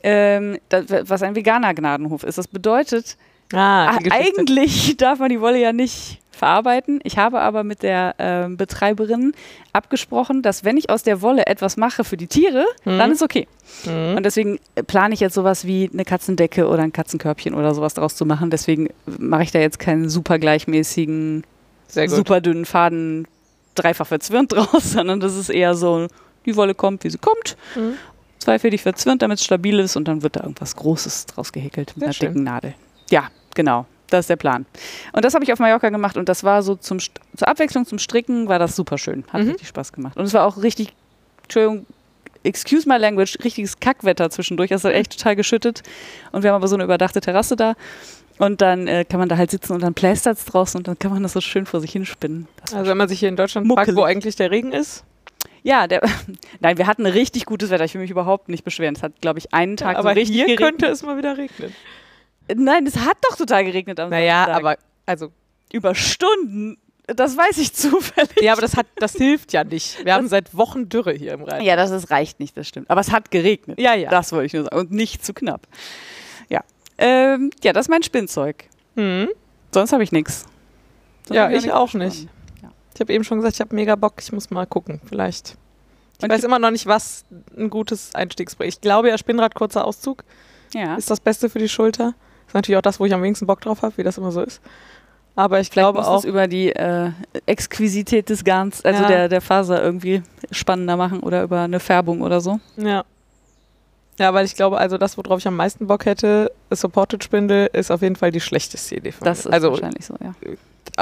ähm, 0.03 0.57
da, 0.67 0.83
was 1.07 1.23
ein 1.23 1.33
veganer 1.33 1.73
Gnadenhof 1.73 2.23
ist. 2.23 2.37
Das 2.37 2.47
bedeutet, 2.47 3.15
Ah, 3.53 3.97
eigentlich 4.09 4.97
darf 4.97 5.19
man 5.19 5.29
die 5.29 5.39
Wolle 5.39 5.59
ja 5.59 5.71
nicht 5.71 6.19
verarbeiten. 6.43 6.99
Ich 7.03 7.17
habe 7.17 7.39
aber 7.39 7.63
mit 7.63 7.83
der 7.83 8.15
ähm, 8.19 8.57
Betreiberin 8.57 9.33
abgesprochen, 9.71 10.41
dass 10.41 10.63
wenn 10.65 10.75
ich 10.77 10.89
aus 10.89 11.03
der 11.03 11.21
Wolle 11.21 11.47
etwas 11.47 11.77
mache 11.77 12.03
für 12.03 12.17
die 12.17 12.27
Tiere, 12.27 12.65
Mhm. 12.83 12.97
dann 12.97 13.11
ist 13.13 13.23
okay. 13.23 13.47
Mhm. 13.85 14.17
Und 14.17 14.23
deswegen 14.23 14.59
äh, 14.75 14.83
plane 14.83 15.13
ich 15.13 15.21
jetzt 15.21 15.35
sowas 15.35 15.65
wie 15.65 15.89
eine 15.93 16.03
Katzendecke 16.03 16.67
oder 16.67 16.83
ein 16.83 16.91
Katzenkörbchen 16.91 17.53
oder 17.53 17.73
sowas 17.73 17.93
draus 17.93 18.15
zu 18.15 18.25
machen. 18.25 18.49
Deswegen 18.49 18.89
mache 19.05 19.43
ich 19.43 19.51
da 19.51 19.59
jetzt 19.59 19.79
keinen 19.79 20.09
super 20.09 20.37
gleichmäßigen, 20.37 21.43
super 21.87 22.41
dünnen 22.41 22.65
Faden 22.65 23.27
dreifach 23.75 24.07
verzwirnt 24.07 24.51
draus, 24.53 24.91
sondern 24.91 25.19
das 25.21 25.35
ist 25.37 25.49
eher 25.49 25.75
so, 25.75 26.07
die 26.45 26.55
Wolle 26.57 26.75
kommt, 26.75 27.03
wie 27.05 27.09
sie 27.09 27.17
kommt. 27.19 27.55
Mhm. 27.75 27.93
Zweifältig 28.39 28.81
verzwirnt, 28.81 29.21
damit 29.21 29.39
es 29.39 29.45
stabil 29.45 29.79
ist 29.79 29.95
und 29.95 30.07
dann 30.09 30.21
wird 30.21 30.35
da 30.35 30.41
irgendwas 30.41 30.75
Großes 30.75 31.27
draus 31.27 31.53
gehäkelt 31.53 31.93
mit 31.95 31.99
Sehr 31.99 32.07
einer 32.07 32.13
schön. 32.13 32.27
dicken 32.29 32.43
Nadel. 32.43 32.73
Ja, 33.09 33.29
genau. 33.55 33.85
Das 34.13 34.21
ist 34.21 34.29
der 34.29 34.35
Plan. 34.35 34.65
Und 35.13 35.25
das 35.25 35.33
habe 35.33 35.43
ich 35.43 35.51
auf 35.51 35.59
Mallorca 35.59 35.89
gemacht 35.89 36.17
und 36.17 36.29
das 36.29 36.43
war 36.43 36.61
so 36.63 36.75
zum, 36.75 36.99
zur 36.99 37.47
Abwechslung 37.47 37.85
zum 37.85 37.97
Stricken, 37.99 38.47
war 38.47 38.59
das 38.59 38.75
super 38.75 38.97
schön. 38.97 39.23
Hat 39.33 39.41
Mhm. 39.41 39.49
richtig 39.49 39.67
Spaß 39.69 39.91
gemacht. 39.91 40.15
Und 40.17 40.25
es 40.25 40.33
war 40.33 40.45
auch 40.45 40.57
richtig, 40.61 40.93
Entschuldigung, 41.43 41.85
excuse 42.43 42.87
my 42.87 42.97
language, 42.97 43.37
richtiges 43.43 43.79
Kackwetter 43.79 44.29
zwischendurch. 44.29 44.69
Es 44.71 44.83
hat 44.83 44.93
echt 44.93 45.17
total 45.17 45.35
geschüttet. 45.35 45.81
Und 46.31 46.43
wir 46.43 46.51
haben 46.51 46.57
aber 46.57 46.67
so 46.67 46.75
eine 46.75 46.83
überdachte 46.83 47.21
Terrasse 47.21 47.55
da. 47.55 47.73
Und 48.39 48.61
dann 48.61 48.87
äh, 48.87 49.05
kann 49.05 49.19
man 49.19 49.29
da 49.29 49.37
halt 49.37 49.51
sitzen 49.51 49.73
und 49.73 49.81
dann 49.83 49.93
plästert 49.93 50.37
es 50.37 50.45
draußen 50.45 50.79
und 50.79 50.87
dann 50.87 50.97
kann 50.97 51.11
man 51.11 51.21
das 51.23 51.33
so 51.33 51.41
schön 51.41 51.65
vor 51.67 51.79
sich 51.81 51.91
hinspinnen. 51.91 52.47
Das 52.61 52.73
Also 52.73 52.89
wenn 52.89 52.97
man 52.97 53.07
sich 53.07 53.19
hier 53.19 53.29
in 53.29 53.35
Deutschland 53.35 53.67
fragt, 53.67 53.79
Muckelig. 53.87 53.95
wo 53.95 54.03
eigentlich 54.03 54.35
der 54.35 54.49
Regen 54.51 54.71
ist. 54.71 55.03
Ja, 55.61 55.87
der, 55.87 56.01
nein, 56.59 56.77
wir 56.77 56.87
hatten 56.87 57.05
richtig 57.05 57.45
gutes 57.45 57.69
Wetter. 57.69 57.85
Ich 57.85 57.93
will 57.93 58.01
mich 58.01 58.11
überhaupt 58.11 58.49
nicht 58.49 58.63
beschweren. 58.63 58.95
Es 58.95 59.03
hat, 59.03 59.21
glaube 59.21 59.39
ich, 59.39 59.53
einen 59.53 59.77
Tag 59.77 59.97
aber 59.97 60.09
so 60.09 60.15
richtig 60.15 60.35
hier 60.35 60.45
geregnet. 60.45 60.67
könnte 60.81 60.85
es 60.87 61.03
mal 61.03 61.17
wieder 61.17 61.37
regnen. 61.37 61.73
Nein, 62.53 62.85
es 62.85 62.97
hat 62.97 63.17
doch 63.29 63.35
total 63.37 63.63
geregnet 63.65 63.99
am 63.99 64.09
Naja, 64.09 64.45
Samstag. 64.45 64.57
aber 64.59 64.77
also 65.05 65.31
über 65.71 65.95
Stunden. 65.95 66.77
Das 67.07 67.35
weiß 67.35 67.57
ich 67.57 67.73
zufällig. 67.73 68.41
ja, 68.41 68.53
aber 68.53 68.61
das 68.61 68.75
hat 68.77 68.85
das 68.95 69.13
hilft 69.13 69.51
ja 69.53 69.63
nicht. 69.63 70.03
Wir 70.05 70.13
haben 70.13 70.27
seit 70.29 70.55
Wochen 70.55 70.87
Dürre 70.89 71.11
hier 71.13 71.33
im 71.33 71.43
Rhein. 71.43 71.61
Ja, 71.63 71.75
das 71.75 71.91
ist, 71.91 72.09
reicht 72.11 72.39
nicht, 72.39 72.55
das 72.55 72.67
stimmt. 72.67 72.89
Aber 72.89 73.01
es 73.01 73.11
hat 73.11 73.29
geregnet. 73.31 73.79
Ja, 73.79 73.93
ja. 73.93 74.09
Das 74.09 74.31
wollte 74.31 74.45
ich 74.45 74.53
nur 74.53 74.63
sagen. 74.63 74.77
Und 74.77 74.91
nicht 74.91 75.25
zu 75.25 75.33
knapp. 75.33 75.67
Ja. 76.49 76.61
Ähm, 76.97 77.49
ja, 77.63 77.73
das 77.73 77.85
ist 77.87 77.89
mein 77.89 78.03
Spinnzeug. 78.03 78.65
Hm. 78.95 79.27
Sonst 79.73 79.91
habe 79.91 80.03
ich 80.03 80.11
nichts. 80.11 80.45
Ja, 81.29 81.49
ich 81.49 81.71
auch 81.71 81.93
nicht. 81.93 82.27
Ich 82.95 83.01
habe 83.01 83.11
eben 83.11 83.23
schon 83.23 83.39
gesagt, 83.39 83.55
ich 83.55 83.61
habe 83.61 83.73
mega 83.75 83.95
Bock. 83.95 84.13
Ich 84.19 84.31
muss 84.31 84.49
mal 84.51 84.67
gucken, 84.67 85.01
vielleicht. 85.09 85.57
Ich 86.19 86.23
Und 86.23 86.29
weiß 86.29 86.43
immer 86.43 86.59
noch 86.59 86.69
nicht, 86.71 86.85
was 86.85 87.25
ein 87.57 87.69
gutes 87.71 88.13
Einstiegsprojekt. 88.13 88.75
Ich 88.75 88.81
glaube 88.81 89.09
ja, 89.09 89.17
Spinnrad 89.17 89.55
kurzer 89.55 89.83
Auszug 89.85 90.23
Ja. 90.73 90.95
ist 90.95 91.09
das 91.09 91.19
Beste 91.19 91.49
für 91.49 91.59
die 91.59 91.67
Schulter. 91.69 92.13
Ist 92.47 92.53
natürlich 92.53 92.77
auch 92.77 92.81
das, 92.83 92.99
wo 92.99 93.05
ich 93.05 93.13
am 93.13 93.21
wenigsten 93.23 93.47
Bock 93.47 93.61
drauf 93.61 93.81
habe, 93.81 93.97
wie 93.97 94.03
das 94.03 94.17
immer 94.17 94.31
so 94.31 94.41
ist. 94.41 94.61
Aber 95.35 95.59
ich 95.59 95.69
Vielleicht 95.69 95.73
glaube 95.93 96.05
auch. 96.07 96.19
es 96.19 96.25
über 96.25 96.47
die 96.47 96.71
äh, 96.75 97.09
Exquisität 97.47 98.29
des 98.29 98.43
Garns, 98.43 98.85
also 98.85 99.01
Ja. 99.01 99.07
der, 99.07 99.29
der 99.29 99.41
Faser 99.41 99.81
irgendwie 99.83 100.21
spannender 100.51 100.95
machen 100.95 101.21
oder 101.21 101.41
über 101.43 101.61
eine 101.61 101.79
Färbung 101.79 102.21
oder 102.21 102.39
so. 102.39 102.59
Ja. 102.77 103.03
Ja, 104.19 104.31
weil 104.35 104.45
ich 104.45 104.55
glaube, 104.55 104.77
also 104.77 104.99
das, 104.99 105.17
worauf 105.17 105.39
ich 105.39 105.47
am 105.47 105.55
meisten 105.55 105.87
Bock 105.87 106.05
hätte, 106.05 106.51
Supported 106.69 107.23
Spindel, 107.23 107.67
ist 107.73 107.89
auf 107.89 108.03
jeden 108.03 108.15
Fall 108.15 108.29
die 108.31 108.41
schlechteste 108.41 108.95
Idee 108.95 109.11
von 109.11 109.25
Das 109.25 109.39
mir. 109.45 109.49
ist 109.49 109.53
also 109.53 109.71
wahrscheinlich 109.71 110.05
so, 110.05 110.13
ja. 110.23 110.35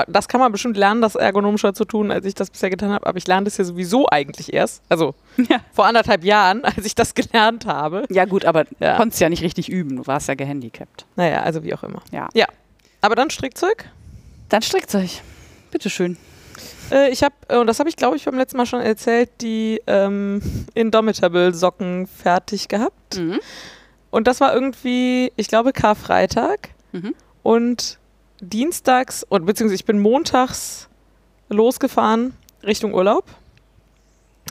Das 0.07 0.27
kann 0.27 0.39
man 0.39 0.51
bestimmt 0.51 0.77
lernen, 0.77 1.01
das 1.01 1.15
ergonomischer 1.15 1.73
zu 1.73 1.85
tun, 1.85 2.11
als 2.11 2.25
ich 2.25 2.33
das 2.33 2.49
bisher 2.49 2.69
getan 2.69 2.91
habe. 2.91 3.05
Aber 3.07 3.17
ich 3.17 3.27
lerne 3.27 3.45
das 3.45 3.57
ja 3.57 3.63
sowieso 3.63 4.07
eigentlich 4.09 4.53
erst. 4.53 4.81
Also 4.89 5.15
Ja. 5.49 5.57
vor 5.73 5.85
anderthalb 5.85 6.23
Jahren, 6.23 6.63
als 6.65 6.85
ich 6.85 6.95
das 6.95 7.13
gelernt 7.13 7.65
habe. 7.65 8.05
Ja, 8.09 8.25
gut, 8.25 8.45
aber 8.45 8.65
Ja. 8.79 8.91
du 8.93 8.97
konntest 8.97 9.21
ja 9.21 9.29
nicht 9.29 9.43
richtig 9.43 9.69
üben. 9.69 9.97
Du 9.97 10.07
warst 10.07 10.27
ja 10.27 10.35
gehandicapt. 10.35 11.05
Naja, 11.15 11.41
also 11.43 11.63
wie 11.63 11.73
auch 11.73 11.83
immer. 11.83 12.01
Ja. 12.11 12.29
Ja. 12.33 12.45
Aber 13.01 13.15
dann 13.15 13.29
Strickzeug. 13.29 13.85
Dann 14.49 14.61
Strickzeug. 14.61 15.09
Bitteschön. 15.71 16.17
Äh, 16.91 17.09
ich 17.09 17.23
habe, 17.23 17.59
und 17.59 17.67
das 17.67 17.79
habe 17.79 17.89
ich 17.89 17.95
glaube 17.95 18.15
ich 18.17 18.25
beim 18.25 18.37
letzten 18.37 18.57
Mal 18.57 18.65
schon 18.65 18.81
erzählt, 18.81 19.29
die 19.41 19.81
ähm, 19.87 20.41
Indomitable 20.73 21.53
Socken 21.53 22.07
fertig 22.07 22.67
gehabt. 22.67 23.17
Mhm. 23.17 23.39
Und 24.09 24.27
das 24.27 24.41
war 24.41 24.53
irgendwie, 24.53 25.31
ich 25.37 25.47
glaube, 25.47 25.71
Karfreitag. 25.73 26.69
Mhm. 26.91 27.15
Und 27.43 27.97
dienstags, 28.41 29.23
und 29.23 29.45
beziehungsweise 29.45 29.75
ich 29.75 29.85
bin 29.85 29.99
montags 29.99 30.89
losgefahren 31.49 32.33
Richtung 32.63 32.93
Urlaub. 32.93 33.25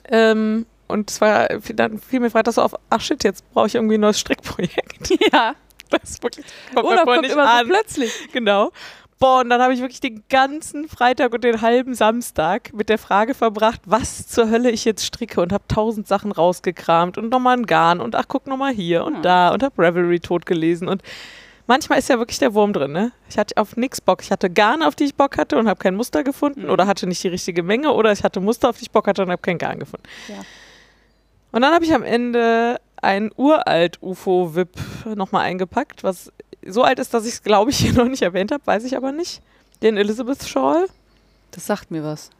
Ähm, 0.08 0.66
und 0.88 1.10
es 1.10 1.20
war, 1.20 1.48
dann 1.74 1.98
fiel 1.98 2.20
mir 2.20 2.30
freitags 2.30 2.56
so 2.56 2.62
auf, 2.62 2.74
ach 2.90 3.00
shit, 3.00 3.22
jetzt 3.22 3.48
brauche 3.52 3.66
ich 3.68 3.74
irgendwie 3.76 3.94
ein 3.96 4.00
neues 4.00 4.18
Strickprojekt. 4.18 5.10
Ja, 5.32 5.54
Das 5.90 6.22
wirklich, 6.22 6.46
kommt 6.74 6.86
Urlaub 6.86 7.04
kommt 7.04 7.22
nicht 7.22 7.32
immer 7.32 7.48
an. 7.48 7.66
so 7.66 7.72
plötzlich. 7.72 8.12
Genau. 8.32 8.70
Boah, 9.18 9.40
und 9.40 9.50
dann 9.50 9.60
habe 9.60 9.74
ich 9.74 9.80
wirklich 9.80 10.00
den 10.00 10.22
ganzen 10.30 10.88
Freitag 10.88 11.34
und 11.34 11.44
den 11.44 11.60
halben 11.60 11.94
Samstag 11.94 12.72
mit 12.72 12.88
der 12.88 12.96
Frage 12.96 13.34
verbracht, 13.34 13.82
was 13.84 14.26
zur 14.26 14.48
Hölle 14.50 14.70
ich 14.70 14.86
jetzt 14.86 15.04
stricke 15.04 15.42
und 15.42 15.52
habe 15.52 15.64
tausend 15.68 16.08
Sachen 16.08 16.32
rausgekramt 16.32 17.18
und 17.18 17.28
nochmal 17.28 17.58
ein 17.58 17.66
Garn 17.66 18.00
und 18.00 18.16
ach, 18.16 18.24
guck 18.28 18.46
nochmal 18.46 18.72
hier 18.72 19.04
und 19.04 19.16
Hm. 19.16 19.22
da 19.22 19.50
und 19.50 19.62
habe 19.62 19.74
Revelry 19.82 20.20
tot 20.20 20.46
gelesen 20.46 20.88
und 20.88 21.02
manchmal 21.70 22.00
ist 22.00 22.08
ja 22.08 22.18
wirklich 22.18 22.38
der 22.40 22.52
Wurm 22.52 22.72
drin, 22.72 22.90
ne? 22.92 23.12
Ich 23.30 23.38
hatte 23.38 23.56
auf 23.56 23.76
nix 23.76 24.00
Bock. 24.00 24.22
Ich 24.22 24.30
hatte 24.32 24.50
Garn, 24.50 24.82
auf 24.82 24.96
die 24.96 25.04
ich 25.04 25.14
Bock 25.14 25.38
hatte 25.38 25.56
und 25.56 25.68
habe 25.68 25.78
kein 25.78 25.94
Muster 25.94 26.24
gefunden 26.24 26.64
Mhm. 26.64 26.70
oder 26.70 26.86
hatte 26.88 27.06
nicht 27.06 27.22
die 27.22 27.28
richtige 27.28 27.62
Menge 27.62 27.92
oder 27.92 28.10
ich 28.12 28.24
hatte 28.24 28.40
Muster, 28.40 28.68
auf 28.70 28.76
die 28.78 28.82
ich 28.82 28.90
Bock 28.90 29.06
hatte 29.06 29.22
und 29.22 29.30
habe 29.30 29.40
kein 29.40 29.56
Garn 29.56 29.78
gefunden. 29.78 30.04
Ja. 30.28 30.34
Und 31.52 31.62
dann 31.62 31.72
habe 31.72 31.84
ich 31.84 31.94
am 31.94 32.02
Ende 32.02 32.76
ein 33.00 33.30
uralt 33.36 34.02
UFO-VIP 34.02 34.76
nochmal 35.14 35.46
eingepackt, 35.46 36.02
was 36.04 36.32
so 36.66 36.82
alt 36.82 36.98
ist, 36.98 37.14
dass 37.14 37.24
ich 37.24 37.34
es, 37.34 37.42
glaube 37.42 37.70
ich, 37.72 37.78
hier 37.78 37.92
noch 37.94 38.08
nicht 38.08 38.22
erwähnt 38.22 38.50
habe, 38.52 38.66
weiß 38.66 38.84
ich 38.84 38.96
aber 38.96 39.12
nicht. 39.12 39.40
Den 39.82 39.96
Elizabeth 39.96 40.42
Shawl. 40.46 40.86
Das 41.52 41.66
sagt 41.66 41.90
mir 41.92 42.02
was. 42.04 42.30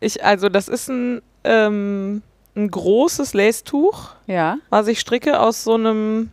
Ich, 0.00 0.24
also, 0.24 0.48
das 0.48 0.68
ist 0.68 0.88
ein, 0.88 1.22
ähm, 1.44 2.22
ein 2.56 2.70
großes 2.70 3.34
Lace-Tuch, 3.34 4.10
Ja. 4.26 4.58
was 4.68 4.86
ich 4.88 5.00
stricke 5.00 5.40
aus 5.40 5.62
so 5.64 5.74
einem 5.74 6.30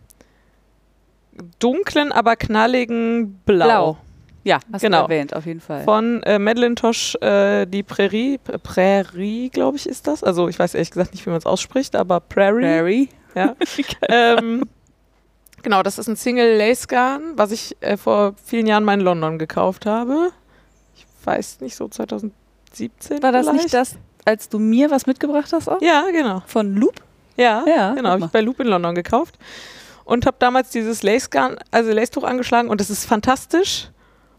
dunklen, 1.59 2.11
aber 2.11 2.35
knalligen 2.35 3.35
Blau. 3.45 3.65
Blau. 3.65 3.97
Ja, 4.43 4.59
hast 4.71 4.81
Genau. 4.81 4.97
du 5.07 5.13
erwähnt, 5.13 5.35
auf 5.35 5.45
jeden 5.47 5.59
Fall. 5.59 5.83
Von 5.83 6.21
äh, 6.23 6.37
Madeline 6.37 6.75
Tosh, 6.75 7.15
äh, 7.15 7.65
die 7.65 7.81
Prärie, 7.81 8.37
P- 8.37 8.57
Prärie, 8.59 9.49
glaube 9.49 9.77
ich, 9.77 9.89
ist 9.89 10.05
das. 10.05 10.23
Also, 10.23 10.47
ich 10.47 10.59
weiß 10.59 10.75
ehrlich 10.75 10.91
gesagt 10.91 11.13
nicht, 11.13 11.25
wie 11.25 11.31
man 11.31 11.39
es 11.39 11.47
ausspricht, 11.47 11.95
aber 11.95 12.19
Prairie. 12.19 12.61
Barry. 12.61 13.09
Ja. 13.33 13.55
ähm, 14.07 14.63
genau, 15.63 15.81
das 15.81 15.97
ist 15.97 16.07
ein 16.07 16.15
Single 16.15 16.57
Lace 16.57 16.87
Garn, 16.87 17.33
was 17.35 17.51
ich 17.51 17.75
äh, 17.81 17.97
vor 17.97 18.35
vielen 18.43 18.67
Jahren 18.67 18.83
mal 18.83 18.93
in 18.93 19.01
London 19.01 19.39
gekauft 19.39 19.87
habe. 19.87 20.29
Ich 20.95 21.05
weiß 21.25 21.61
nicht, 21.61 21.75
so 21.75 21.87
2017 21.87 23.23
War 23.23 23.31
das 23.31 23.47
vielleicht? 23.47 23.63
nicht 23.63 23.73
das, 23.73 23.95
als 24.25 24.47
du 24.47 24.59
mir 24.59 24.91
was 24.91 25.07
mitgebracht 25.07 25.51
hast 25.53 25.67
auch? 25.67 25.81
Ja, 25.81 26.05
genau. 26.11 26.43
Von 26.45 26.75
Loop? 26.75 27.01
Ja, 27.35 27.65
Ja, 27.67 27.93
genau. 27.95 28.11
Habe 28.11 28.25
ich 28.25 28.31
bei 28.31 28.41
Loop 28.41 28.59
in 28.59 28.67
London 28.67 28.93
gekauft 28.93 29.37
und 30.05 30.25
habe 30.25 30.38
damals 30.39 30.69
dieses 30.69 31.03
Lace 31.03 31.29
Garn, 31.29 31.57
also 31.71 31.91
Lace-Tuch 31.91 32.24
angeschlagen 32.24 32.69
und 32.69 32.79
es 32.79 32.89
ist 32.89 33.05
fantastisch 33.05 33.89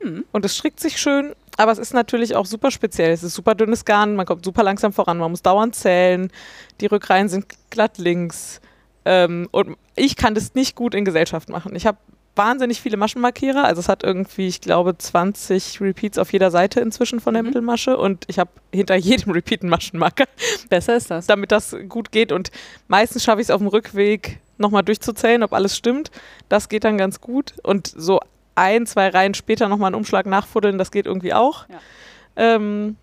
Hm. 0.00 0.24
und 0.32 0.44
es 0.44 0.56
strickt 0.56 0.78
sich 0.80 0.98
schön, 0.98 1.34
aber 1.56 1.72
es 1.72 1.78
ist 1.78 1.94
natürlich 1.94 2.36
auch 2.36 2.44
super 2.46 2.70
speziell. 2.70 3.12
Es 3.12 3.22
ist 3.22 3.34
super 3.34 3.54
dünnes 3.54 3.84
Garn, 3.86 4.14
man 4.14 4.26
kommt 4.26 4.44
super 4.44 4.62
langsam 4.62 4.92
voran, 4.92 5.16
man 5.18 5.30
muss 5.30 5.42
dauernd 5.42 5.74
zählen, 5.74 6.30
die 6.80 6.86
Rückreihen 6.86 7.28
sind 7.30 7.46
glatt 7.70 7.96
links 7.98 8.60
ähm, 9.06 9.48
und 9.52 9.76
ich 9.96 10.16
kann 10.16 10.34
das 10.34 10.54
nicht 10.54 10.76
gut 10.76 10.94
in 10.94 11.04
Gesellschaft 11.06 11.48
machen. 11.48 11.74
Ich 11.74 11.86
habe 11.86 11.96
wahnsinnig 12.34 12.82
viele 12.82 12.98
Maschenmarkierer, 12.98 13.64
also 13.64 13.80
es 13.80 13.88
hat 13.88 14.02
irgendwie, 14.04 14.46
ich 14.48 14.60
glaube, 14.60 14.98
20 14.98 15.80
Repeats 15.80 16.18
auf 16.18 16.30
jeder 16.30 16.50
Seite 16.50 16.80
inzwischen 16.80 17.18
von 17.18 17.32
der 17.32 17.42
Mhm. 17.42 17.48
Mittelmasche 17.48 17.96
und 17.96 18.24
ich 18.28 18.38
habe 18.38 18.50
hinter 18.74 18.94
jedem 18.96 19.32
Repeat 19.32 19.62
einen 19.62 19.70
Maschenmarker 19.70 20.24
Besser 20.68 20.96
ist 20.96 21.10
das. 21.10 21.26
damit 21.26 21.50
das 21.50 21.74
gut 21.88 22.12
geht. 22.12 22.32
Und 22.32 22.50
meistens 22.88 23.24
schaffe 23.24 23.40
ich 23.40 23.46
es 23.46 23.50
auf 23.50 23.60
dem 23.62 23.68
Rückweg 23.68 24.40
nochmal 24.58 24.82
durchzuzählen, 24.82 25.42
ob 25.42 25.52
alles 25.52 25.76
stimmt. 25.76 26.10
Das 26.48 26.68
geht 26.68 26.84
dann 26.84 26.98
ganz 26.98 27.20
gut. 27.20 27.54
Und 27.62 27.86
so 27.86 28.20
ein, 28.54 28.86
zwei 28.86 29.08
Reihen 29.08 29.34
später 29.34 29.68
nochmal 29.68 29.88
einen 29.88 29.96
Umschlag 29.96 30.26
nachfuddeln, 30.26 30.78
das 30.78 30.90
geht 30.90 31.06
irgendwie 31.06 31.34
auch. 31.34 31.66
Ja. 31.68 31.78
Ähm, 32.36 32.96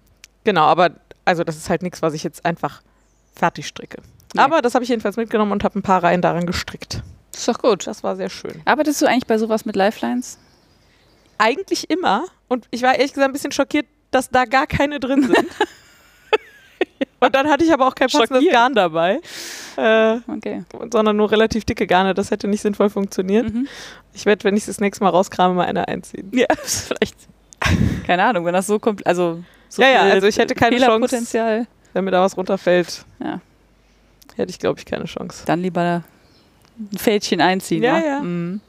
genau, 0.44 0.66
aber 0.66 0.92
also 1.26 1.44
das 1.44 1.56
ist 1.58 1.70
halt 1.70 1.84
nichts, 1.84 2.02
was 2.02 2.14
ich 2.14 2.24
jetzt 2.24 2.46
einfach 2.46 2.82
fertig 3.36 3.68
stricke. 3.68 4.02
Nee. 4.34 4.42
Aber 4.42 4.62
das 4.62 4.74
habe 4.74 4.84
ich 4.84 4.90
jedenfalls 4.90 5.16
mitgenommen 5.16 5.52
und 5.52 5.64
habe 5.64 5.78
ein 5.78 5.84
paar 5.84 6.04
Reihen 6.04 6.22
daran 6.22 6.46
gestrickt. 6.46 7.04
Ist 7.34 7.48
doch 7.48 7.60
gut. 7.60 7.88
Das 7.88 8.04
war 8.04 8.16
sehr 8.16 8.30
schön. 8.30 8.62
Arbeitest 8.66 9.02
du 9.02 9.06
eigentlich 9.06 9.28
bei 9.28 9.38
sowas 9.38 9.66
mit 9.66 9.76
Lifelines? 9.76 10.38
Eigentlich 11.38 11.90
immer. 11.90 12.26
Und 12.48 12.68
ich 12.72 12.82
war 12.84 12.96
ehrlich 12.96 13.14
gesagt 13.14 13.30
ein 13.30 13.34
bisschen 13.34 13.52
schockiert, 13.52 13.86
dass 14.12 14.30
da 14.30 14.46
gar 14.46 14.68
keine 14.68 15.00
drin 15.00 15.24
sind. 15.24 15.50
und 17.26 17.36
dann 17.36 17.48
hatte 17.50 17.64
ich 17.64 17.72
aber 17.74 17.88
auch 17.88 17.96
kein 17.96 18.08
passendes. 18.10 18.44
Garn 18.52 18.74
dabei. 18.74 19.20
Äh, 19.78 20.18
Okay. 20.28 20.64
sondern 20.92 21.16
nur 21.18 21.32
relativ 21.32 21.66
dicke 21.66 21.88
Garne. 21.88 22.14
Das 22.14 22.30
hätte 22.32 22.48
nicht 22.48 22.62
sinnvoll 22.62 22.90
funktioniert. 22.90 23.52
Mhm. 23.54 23.68
Ich 24.14 24.26
werde, 24.26 24.44
wenn 24.44 24.56
ich 24.56 24.66
das 24.66 24.80
nächste 24.80 25.04
Mal 25.04 25.10
rauskrame, 25.10 25.54
mal 25.56 25.66
eine 25.66 25.88
einziehen. 25.88 26.30
Ja, 26.34 26.46
vielleicht. 26.64 27.16
Keine 28.06 28.24
Ahnung, 28.24 28.46
wenn 28.46 28.54
das 28.54 28.68
so 28.68 28.78
kommt. 28.80 29.06
Also, 29.08 29.44
so 29.70 29.82
Ja, 29.82 29.90
ja, 29.90 30.00
also 30.02 30.28
ich 30.28 30.38
hätte 30.38 30.54
keine 30.54 30.76
Fehlerpotenzial, 30.78 31.66
Wenn 31.94 32.04
mir 32.04 32.12
da 32.12 32.22
was 32.22 32.36
runterfällt, 32.38 33.06
Ja. 33.24 33.40
hätte 34.36 34.50
ich, 34.52 34.60
glaube 34.60 34.80
ich, 34.80 34.86
keine 34.86 35.06
Chance. 35.06 35.44
dann 35.46 35.62
lieber 35.62 36.04
ein 36.78 36.98
Fältchen 36.98 37.40
einziehen. 37.42 37.82
Ja, 37.84 37.94
wa? 37.94 38.06
ja. 38.06 38.20
Mhm. 38.20 38.62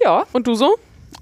Ja. 0.00 0.24
Und 0.32 0.46
du 0.46 0.54
so? 0.54 0.76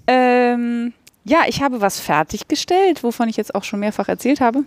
Ähm, 0.07 0.93
ja, 1.25 1.43
ich 1.47 1.62
habe 1.62 1.81
was 1.81 2.00
fertiggestellt, 2.00 3.02
wovon 3.05 3.29
ich 3.29 3.37
jetzt 3.37 3.55
auch 3.55 3.64
schon 3.64 3.81
mehrfach 3.81 4.09
erzählt 4.09 4.41
habe. 4.41 4.64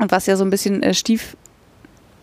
Und 0.00 0.12
was 0.12 0.26
ja 0.26 0.36
so 0.36 0.44
ein 0.44 0.50
bisschen 0.50 0.82
äh, 0.82 0.94
stief, 0.94 1.36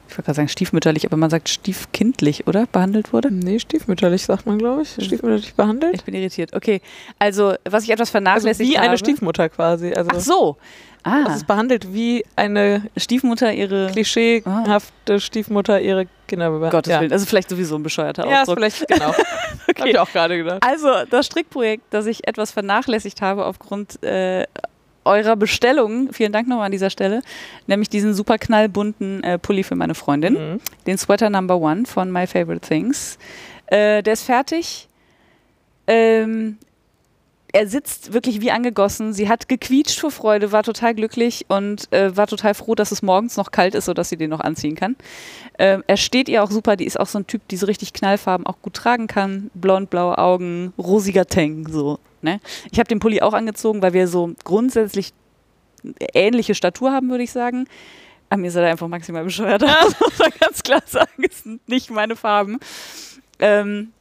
ich 0.07 0.13
wollte 0.17 0.25
gerade 0.27 0.35
sagen 0.35 0.47
stiefmütterlich, 0.49 1.05
aber 1.05 1.17
man 1.17 1.29
sagt 1.31 1.49
stiefkindlich, 1.49 2.45
oder? 2.45 2.67
Behandelt 2.67 3.13
wurde. 3.13 3.31
Nee, 3.31 3.57
stiefmütterlich, 3.59 4.23
sagt 4.23 4.45
man, 4.45 4.59
glaube 4.59 4.83
ich. 4.83 4.89
Stiefmütterlich 4.91 5.55
behandelt. 5.55 5.95
Ich 5.95 6.03
bin 6.03 6.13
irritiert. 6.13 6.53
Okay, 6.53 6.81
also 7.17 7.55
was 7.67 7.83
ich 7.83 7.89
etwas 7.89 8.09
Also 8.09 8.11
vernachlässigt 8.11 8.69
wie 8.69 8.77
habe. 8.77 8.89
eine 8.89 8.97
Stiefmutter 8.97 9.49
quasi. 9.49 9.91
Also 9.93 10.11
Ach 10.13 10.19
so. 10.19 10.57
Ah, 11.05 11.25
es 11.27 11.37
ist 11.37 11.47
behandelt 11.47 11.93
wie 11.93 12.23
eine 12.37 12.83
Stiefmutter 12.95 13.51
ihre. 13.51 13.87
klischeehafte 13.91 15.19
Stiefmutter 15.19 15.81
ihre 15.81 16.05
Kinder 16.27 16.49
behandelt. 16.49 16.71
Gottes 16.71 16.91
ja. 16.93 17.01
Willen, 17.01 17.11
ist 17.11 17.27
vielleicht 17.27 17.49
sowieso 17.49 17.75
ein 17.75 17.83
bescheuerter 17.83 18.25
Ja, 18.25 18.43
ist 18.43 18.49
Ausdruck. 18.49 18.57
vielleicht, 18.59 18.87
genau. 18.87 19.09
okay. 19.67 19.81
Hab 19.81 19.85
ich 19.87 19.99
auch 19.99 20.11
gerade 20.11 20.37
gedacht. 20.37 20.63
Also, 20.65 20.89
das 21.09 21.25
Strickprojekt, 21.25 21.83
das 21.89 22.05
ich 22.05 22.25
etwas 22.25 22.51
vernachlässigt 22.51 23.21
habe 23.21 23.45
aufgrund 23.45 24.01
äh, 24.03 24.45
eurer 25.05 25.35
Bestellung, 25.35 26.11
vielen 26.13 26.31
Dank 26.31 26.47
nochmal 26.47 26.67
an 26.67 26.71
dieser 26.71 26.89
Stelle, 26.89 27.21
nämlich 27.67 27.89
diesen 27.89 28.13
super 28.13 28.37
knallbunten 28.37 29.23
äh, 29.23 29.37
Pulli 29.37 29.63
für 29.63 29.75
meine 29.75 29.95
Freundin, 29.95 30.33
Mhm. 30.33 30.59
den 30.87 30.97
Sweater 30.97 31.29
Number 31.29 31.57
One 31.57 31.85
von 31.85 32.11
My 32.11 32.27
Favorite 32.27 32.67
Things. 32.67 33.17
Äh, 33.67 34.03
der 34.03 34.13
ist 34.13 34.23
fertig. 34.23 34.87
Ähm, 35.87 36.57
er 37.53 37.67
sitzt 37.67 38.13
wirklich 38.13 38.41
wie 38.41 38.49
angegossen. 38.49 39.13
Sie 39.13 39.29
hat 39.29 39.47
gequietscht 39.47 39.99
vor 39.99 40.09
Freude, 40.09 40.51
war 40.51 40.63
total 40.63 40.95
glücklich 40.95 41.45
und 41.49 41.91
äh, 41.93 42.17
war 42.17 42.25
total 42.25 42.55
froh, 42.55 42.73
dass 42.73 42.91
es 42.91 43.03
morgens 43.03 43.37
noch 43.37 43.51
kalt 43.51 43.75
ist, 43.75 43.85
sodass 43.85 44.09
sie 44.09 44.17
den 44.17 44.31
noch 44.31 44.39
anziehen 44.39 44.75
kann. 44.75 44.95
Äh, 45.59 45.77
er 45.85 45.97
steht 45.97 46.27
ihr 46.29 46.43
auch 46.43 46.49
super. 46.49 46.75
Die 46.75 46.85
ist 46.85 46.99
auch 46.99 47.05
so 47.05 47.19
ein 47.19 47.27
Typ, 47.27 47.47
die 47.49 47.57
so 47.57 47.67
richtig 47.67 47.93
Knallfarben 47.93 48.47
auch 48.47 48.59
gut 48.63 48.73
tragen 48.73 49.05
kann. 49.05 49.51
Blond, 49.53 49.91
blaue 49.91 50.17
Augen, 50.17 50.73
rosiger 50.79 51.27
Tang, 51.27 51.67
so. 51.69 51.99
Ne? 52.23 52.39
Ich 52.71 52.79
habe 52.79 52.87
den 52.87 52.99
Pulli 52.99 53.21
auch 53.21 53.33
angezogen, 53.33 53.83
weil 53.83 53.93
wir 53.93 54.07
so 54.07 54.33
grundsätzlich 54.43 55.13
ähnliche 56.13 56.55
Statur 56.55 56.91
haben, 56.91 57.11
würde 57.11 57.23
ich 57.23 57.31
sagen. 57.31 57.67
Aber 58.29 58.41
mir 58.41 58.47
ist 58.47 58.55
er 58.55 58.65
einfach 58.65 58.87
maximal 58.87 59.23
bescheuert. 59.23 59.61
Das 59.67 59.99
muss 59.99 60.17
man 60.17 60.31
ganz 60.39 60.63
klar 60.63 60.81
sagen, 60.87 61.23
es 61.29 61.43
sind 61.43 61.69
nicht 61.69 61.91
meine 61.91 62.15
Farben. 62.15 62.59
Ähm, 63.37 63.91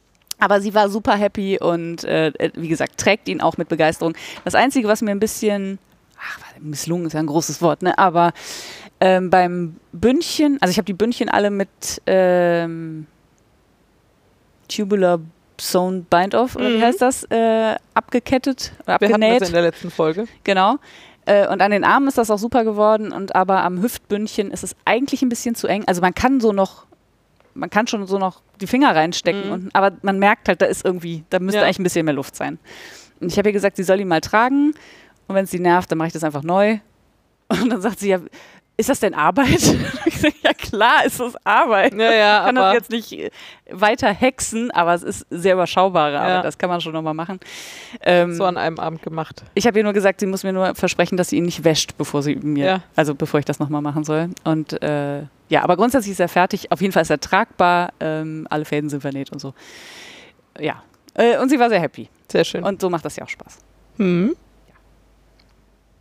aber 0.43 0.61
sie 0.61 0.73
war 0.73 0.89
super 0.89 1.15
happy 1.15 1.57
und 1.59 2.03
äh, 2.03 2.31
wie 2.55 2.67
gesagt, 2.67 2.97
trägt 2.97 3.27
ihn 3.29 3.41
auch 3.41 3.57
mit 3.57 3.69
Begeisterung. 3.69 4.13
Das 4.45 4.55
Einzige, 4.55 4.87
was 4.87 5.01
mir 5.01 5.11
ein 5.11 5.19
bisschen, 5.19 5.79
ach, 6.19 6.39
misslungen 6.59 7.07
ist 7.07 7.13
ja 7.13 7.19
ein 7.19 7.27
großes 7.27 7.61
Wort, 7.61 7.81
ne? 7.81 7.97
aber 7.97 8.31
ähm, 8.99 9.29
beim 9.29 9.75
Bündchen, 9.91 10.57
also 10.61 10.71
ich 10.71 10.77
habe 10.77 10.85
die 10.85 10.93
Bündchen 10.93 11.29
alle 11.29 11.49
mit 11.49 11.69
ähm, 12.05 13.07
Tubular 14.67 15.19
Sewn 15.59 16.03
Bind 16.05 16.35
Off, 16.35 16.55
oder 16.55 16.69
wie 16.69 16.77
Mhm. 16.77 16.81
heißt 16.81 17.01
das, 17.01 17.23
äh, 17.29 17.75
abgekettet 17.93 18.71
oder 18.83 18.99
Wir 18.99 19.07
hatten 19.09 19.13
abgenäht. 19.15 19.41
das 19.41 19.49
in 19.49 19.53
der 19.53 19.61
letzten 19.63 19.91
Folge. 19.91 20.25
Genau. 20.43 20.77
Äh, 21.25 21.47
Und 21.47 21.61
an 21.61 21.71
den 21.71 21.83
Armen 21.83 22.07
ist 22.07 22.17
das 22.17 22.29
auch 22.31 22.37
super 22.39 22.63
geworden 22.65 23.11
und 23.13 23.35
aber 23.35 23.63
am 23.63 23.81
Hüftbündchen 23.81 24.51
ist 24.51 24.63
es 24.63 24.75
eigentlich 24.83 25.21
ein 25.21 25.29
bisschen 25.29 25.55
zu 25.55 25.67
eng. 25.67 25.83
Also 25.87 26.01
man 26.01 26.13
kann 26.13 26.41
so 26.41 26.51
noch, 26.51 26.85
man 27.53 27.69
kann 27.69 27.87
schon 27.87 28.05
so 28.07 28.17
noch 28.17 28.41
die 28.61 28.67
Finger 28.67 28.95
reinstecken, 28.95 29.45
Mhm. 29.47 29.51
und, 29.51 29.75
aber 29.75 29.91
man 30.01 30.19
merkt 30.19 30.47
halt, 30.47 30.61
da 30.61 30.65
ist 30.65 30.85
irgendwie, 30.85 31.23
da 31.29 31.39
müsste 31.39 31.59
Ja. 31.59 31.65
eigentlich 31.65 31.79
ein 31.79 31.83
bisschen 31.83 32.05
mehr 32.05 32.13
Luft 32.13 32.35
sein. 32.35 32.59
Und 33.19 33.31
ich 33.31 33.37
habe 33.37 33.49
ihr 33.49 33.53
gesagt, 33.53 33.75
sie 33.77 33.83
soll 33.83 33.99
ihn 34.01 34.07
mal 34.07 34.21
tragen 34.21 34.73
und 35.27 35.35
wenn 35.35 35.45
es 35.45 35.51
sie 35.51 35.59
nervt, 35.59 35.89
dann 35.91 35.97
mache 35.97 36.07
ich 36.07 36.13
das 36.13 36.23
einfach 36.23 36.43
neu. 36.43 36.79
Und 37.49 37.69
dann 37.69 37.81
sagt 37.81 37.99
sie, 37.99 38.09
ja, 38.09 38.19
ist 38.75 38.89
das 38.89 38.99
denn 38.99 39.13
Arbeit? 39.13 39.61
ja 40.43 40.53
klar, 40.53 41.05
ist 41.05 41.19
das 41.19 41.35
Arbeit. 41.45 41.93
Ja, 41.93 42.11
ja, 42.11 42.39
Ich 42.39 42.45
kann 42.47 42.55
das 42.55 42.73
jetzt 42.73 42.89
nicht 42.89 43.11
äh, 43.13 43.29
weiter 43.69 44.11
hexen, 44.11 44.71
aber 44.71 44.93
es 44.95 45.03
ist 45.03 45.25
sehr 45.29 45.53
überschaubare 45.53 46.17
Arbeit, 46.19 46.29
Ja. 46.37 46.41
das 46.41 46.57
kann 46.57 46.69
man 46.69 46.81
schon 46.81 46.93
nochmal 46.93 47.13
machen. 47.13 47.39
Ähm, 48.01 48.33
so 48.33 48.45
an 48.45 48.57
einem 48.57 48.79
Abend 48.79 49.03
gemacht. 49.03 49.43
ich 49.53 49.67
habe 49.67 49.77
ihr 49.77 49.83
nur 49.83 49.93
gesagt, 49.93 50.19
sie 50.21 50.25
muss 50.25 50.43
mir 50.43 50.53
nur 50.53 50.73
versprechen, 50.75 51.17
dass 51.17 51.29
sie 51.29 51.37
ihn 51.37 51.45
nicht 51.45 51.63
wäscht, 51.63 51.97
bevor 51.97 52.23
sie 52.23 52.35
mir, 52.35 52.65
Ja. 52.65 52.83
also 52.95 53.13
bevor 53.13 53.39
ich 53.39 53.45
das 53.45 53.59
nochmal 53.59 53.81
machen 53.81 54.03
soll. 54.03 54.29
Und 54.43 54.81
äh, 54.81 55.21
ja, 55.49 55.61
aber 55.63 55.75
grundsätzlich 55.77 56.13
ist 56.13 56.19
er 56.19 56.29
fertig. 56.29 56.71
Auf 56.71 56.81
jeden 56.81 56.93
Fall 56.93 57.03
ist 57.03 57.11
er 57.11 57.19
tragbar. 57.19 57.93
Ähm, 57.99 58.47
alle 58.49 58.65
Fäden 58.65 58.89
sind 58.89 59.01
vernäht 59.01 59.31
und 59.31 59.39
so. 59.39 59.53
Ja. 60.59 60.81
Äh, 61.13 61.37
und 61.37 61.49
sie 61.49 61.59
war 61.59 61.69
sehr 61.69 61.79
happy. 61.79 62.09
Sehr 62.31 62.43
schön. 62.43 62.63
Und 62.63 62.81
so 62.81 62.89
macht 62.89 63.05
das 63.05 63.15
ja 63.17 63.23
auch 63.23 63.29
Spaß. 63.29 63.59
Hm. 63.97 64.35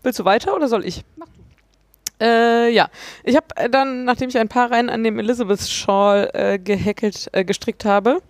Willst 0.03 0.19
du 0.19 0.25
weiter 0.25 0.55
oder 0.57 0.69
soll 0.69 0.85
ich? 0.87 1.05
Äh, 2.23 2.71
ja, 2.71 2.89
ich 3.25 3.35
habe 3.35 3.47
äh, 3.57 3.69
dann, 3.69 4.05
nachdem 4.05 4.29
ich 4.29 4.39
ein 4.39 4.49
paar 4.49 4.71
Reihen 4.71 4.89
an 4.89 5.03
dem 5.03 5.19
Elizabeth 5.19 5.61
Shawl 5.69 6.31
äh, 6.35 6.59
gehäkelt, 6.59 7.29
äh, 7.33 7.45
gestrickt 7.45 7.85
habe, 7.85 8.23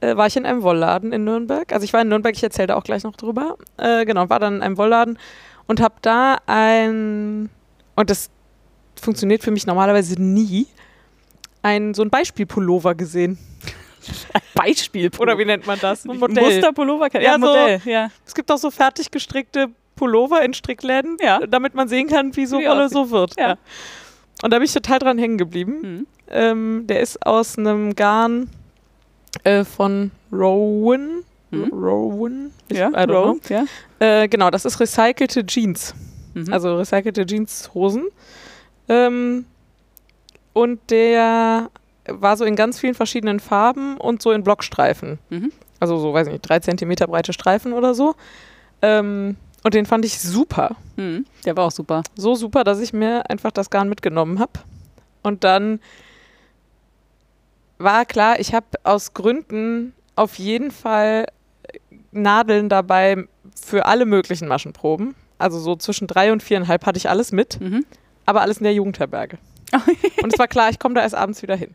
äh, 0.00 0.16
war 0.16 0.28
ich 0.28 0.36
in 0.36 0.46
einem 0.46 0.62
Wollladen 0.62 1.12
in 1.12 1.24
Nürnberg. 1.24 1.72
Also 1.72 1.82
ich 1.84 1.92
war 1.92 2.02
in 2.02 2.08
Nürnberg, 2.08 2.36
ich 2.36 2.42
erzähle 2.44 2.68
da 2.68 2.76
auch 2.76 2.84
gleich 2.84 3.02
noch 3.02 3.16
drüber. 3.16 3.56
Äh, 3.76 4.04
genau, 4.04 4.28
war 4.30 4.38
dann 4.38 4.56
in 4.56 4.62
einem 4.62 4.76
Wollladen 4.78 5.18
und 5.66 5.80
habe 5.80 5.96
da 6.02 6.38
ein, 6.46 7.50
und 7.96 8.08
das 8.10 8.30
funktioniert 9.00 9.42
für 9.42 9.50
mich 9.50 9.66
normalerweise 9.66 10.14
nie, 10.22 10.66
ein, 11.62 11.92
so 11.92 12.02
ein 12.02 12.10
Beispielpullover 12.10 12.94
gesehen. 12.94 13.36
Beispiel. 14.54 15.10
Oder 15.18 15.36
wie 15.36 15.44
nennt 15.44 15.66
man 15.66 15.80
das? 15.80 16.06
Ein 16.06 16.18
Musterpullover? 16.18 17.08
Ja, 17.14 17.20
Ja, 17.20 17.32
so- 17.32 17.38
Modell. 17.40 17.80
Ja. 17.84 18.10
Es 18.24 18.32
gibt 18.34 18.50
auch 18.52 18.58
so 18.58 18.70
fertig 18.70 19.10
gestrickte 19.10 19.70
Pullover 19.96 20.42
in 20.42 20.54
Strickläden, 20.54 21.16
Ja. 21.20 21.40
damit 21.46 21.74
man 21.74 21.88
sehen 21.88 22.08
kann, 22.08 22.36
wie 22.36 22.46
so 22.46 22.58
Wie 22.58 22.66
Wolle 22.66 22.84
aussieht. 22.84 22.92
so 22.92 23.10
wird. 23.10 23.34
Ja. 23.38 23.48
Ja. 23.48 23.56
Und 24.42 24.52
da 24.52 24.58
bin 24.58 24.64
ich 24.66 24.72
total 24.74 24.98
dran 24.98 25.18
hängen 25.18 25.38
geblieben. 25.38 25.82
Hm. 25.82 26.06
Ähm, 26.28 26.84
der 26.86 27.00
ist 27.00 27.24
aus 27.26 27.56
einem 27.58 27.94
Garn 27.96 28.50
äh, 29.44 29.64
von 29.64 30.10
Rowan. 30.32 31.22
Mhm. 31.50 31.70
Rowan? 31.72 32.50
Ich- 32.68 32.76
Ja, 32.78 32.88
I 32.90 32.92
don't 33.06 33.12
Row, 33.12 33.38
ja. 33.50 33.64
Äh, 34.00 34.28
genau, 34.28 34.50
das 34.50 34.64
ist 34.64 34.78
recycelte 34.80 35.46
Jeans. 35.46 35.94
Mhm. 36.34 36.52
Also 36.52 36.76
recycelte 36.76 37.24
Jeanshosen. 37.24 38.06
Ähm, 38.88 39.46
und 40.52 40.80
der 40.90 41.70
war 42.08 42.36
so 42.36 42.44
in 42.44 42.56
ganz 42.56 42.78
vielen 42.78 42.94
verschiedenen 42.94 43.40
Farben 43.40 43.96
und 43.96 44.20
so 44.22 44.32
in 44.32 44.42
Blockstreifen. 44.42 45.18
Mhm. 45.30 45.52
Also 45.80 45.98
so, 45.98 46.12
weiß 46.12 46.26
ich 46.26 46.32
nicht, 46.34 46.48
drei 46.48 46.58
Zentimeter 46.60 47.06
breite 47.06 47.32
Streifen 47.32 47.72
oder 47.72 47.94
so. 47.94 48.14
Ähm, 48.82 49.36
und 49.66 49.74
den 49.74 49.84
fand 49.84 50.04
ich 50.04 50.20
super. 50.20 50.76
Hm. 50.94 51.26
Der 51.44 51.56
war 51.56 51.64
auch 51.64 51.72
super. 51.72 52.04
So 52.14 52.36
super, 52.36 52.62
dass 52.62 52.78
ich 52.78 52.92
mir 52.92 53.28
einfach 53.28 53.50
das 53.50 53.68
Garn 53.68 53.88
mitgenommen 53.88 54.38
habe. 54.38 54.52
Und 55.24 55.42
dann 55.42 55.80
war 57.76 58.04
klar, 58.04 58.38
ich 58.38 58.54
habe 58.54 58.66
aus 58.84 59.12
Gründen 59.12 59.92
auf 60.14 60.38
jeden 60.38 60.70
Fall 60.70 61.26
Nadeln 62.12 62.68
dabei 62.68 63.26
für 63.60 63.86
alle 63.86 64.06
möglichen 64.06 64.46
Maschenproben. 64.46 65.16
Also 65.36 65.58
so 65.58 65.74
zwischen 65.74 66.06
drei 66.06 66.30
und 66.30 66.44
viereinhalb 66.44 66.86
hatte 66.86 66.98
ich 66.98 67.10
alles 67.10 67.32
mit, 67.32 67.60
Mhm. 67.60 67.84
aber 68.24 68.42
alles 68.42 68.58
in 68.58 68.64
der 68.64 68.72
Jugendherberge. 68.72 69.36
und 70.22 70.32
es 70.32 70.38
war 70.38 70.46
klar, 70.46 70.70
ich 70.70 70.78
komme 70.78 70.94
da 70.94 71.00
erst 71.00 71.16
abends 71.16 71.42
wieder 71.42 71.56
hin. 71.56 71.74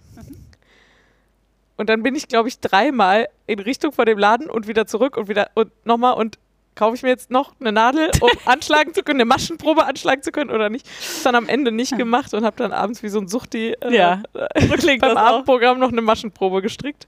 Und 1.76 1.90
dann 1.90 2.04
bin 2.04 2.16
ich, 2.16 2.30
glaube 2.30 2.48
ich, 2.48 2.58
dreimal 2.62 3.28
in 3.48 3.60
Richtung 3.60 3.92
von 3.92 4.06
dem 4.06 4.18
Laden 4.18 4.50
und 4.50 4.70
wieder 4.70 4.88
zurück 4.88 5.18
und 5.18 5.28
wieder 5.28 5.50
und 5.56 5.74
nochmal 5.86 6.14
und 6.14 6.40
kaufe 6.76 6.96
ich 6.96 7.04
mir 7.04 7.10
jetzt 7.10 7.32
noch 7.32 7.54
eine 7.60 7.72
Nadel, 7.72 8.10
um 8.22 8.30
anschlagen 8.46 8.94
zu 8.94 9.04
können, 9.04 9.20
eine 9.22 9.26
Maschenprobe 9.26 9.86
anschlagen 9.86 10.24
zu 10.24 10.32
können 10.32 10.52
oder 10.52 10.70
nicht. 10.70 10.88
Das 10.88 11.24
dann 11.24 11.36
am 11.36 11.48
Ende 11.50 11.72
nicht 11.72 11.98
gemacht 11.98 12.34
und 12.34 12.44
habe 12.46 12.56
dann 12.58 12.72
abends 12.72 13.04
wie 13.04 13.10
so 13.10 13.20
ein 13.20 13.28
Suchti 13.28 13.74
äh, 13.82 13.96
Ja, 13.96 14.24
äh, 14.34 14.68
so 14.68 14.74
klingt 14.76 15.02
beim. 15.02 15.18
Abendprogramm 15.18 15.80
noch 15.80 15.92
eine 15.92 16.02
Maschenprobe 16.02 16.62
gestrickt. 16.62 17.08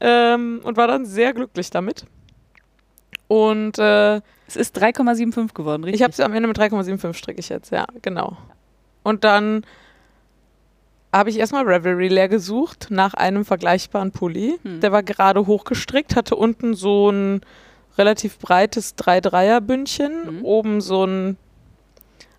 Ähm, 0.00 0.60
und 0.64 0.76
war 0.76 0.88
dann 0.88 1.04
sehr 1.04 1.34
glücklich 1.34 1.70
damit. 1.70 2.06
Und 3.28 3.78
äh, 3.78 4.16
Es 4.46 4.56
ist 4.56 4.76
3,75 4.82 5.52
geworden, 5.54 5.84
richtig? 5.84 6.00
ich 6.00 6.04
habe 6.04 6.14
sie 6.14 6.24
am 6.24 6.32
Ende 6.32 6.48
mit 6.48 6.58
3,75 6.58 7.14
stricke 7.14 7.40
ich 7.40 7.50
jetzt, 7.50 7.70
ja, 7.70 7.86
genau. 8.02 8.36
Und 9.02 9.24
dann 9.24 9.64
habe 11.12 11.30
ich 11.30 11.38
erstmal 11.38 11.64
Revelry 11.64 12.08
leer 12.08 12.28
gesucht 12.28 12.88
nach 12.90 13.14
einem 13.14 13.44
vergleichbaren 13.44 14.12
Pulli. 14.12 14.58
Hm. 14.62 14.80
Der 14.80 14.92
war 14.92 15.02
gerade 15.02 15.46
hochgestrickt, 15.46 16.16
hatte 16.16 16.36
unten 16.36 16.74
so 16.74 17.10
ein 17.10 17.40
relativ 18.00 18.38
breites 18.38 18.96
3-3er-Bündchen, 18.96 20.38
Mhm. 20.38 20.44
oben 20.44 20.80
so 20.80 21.02
einen 21.02 21.36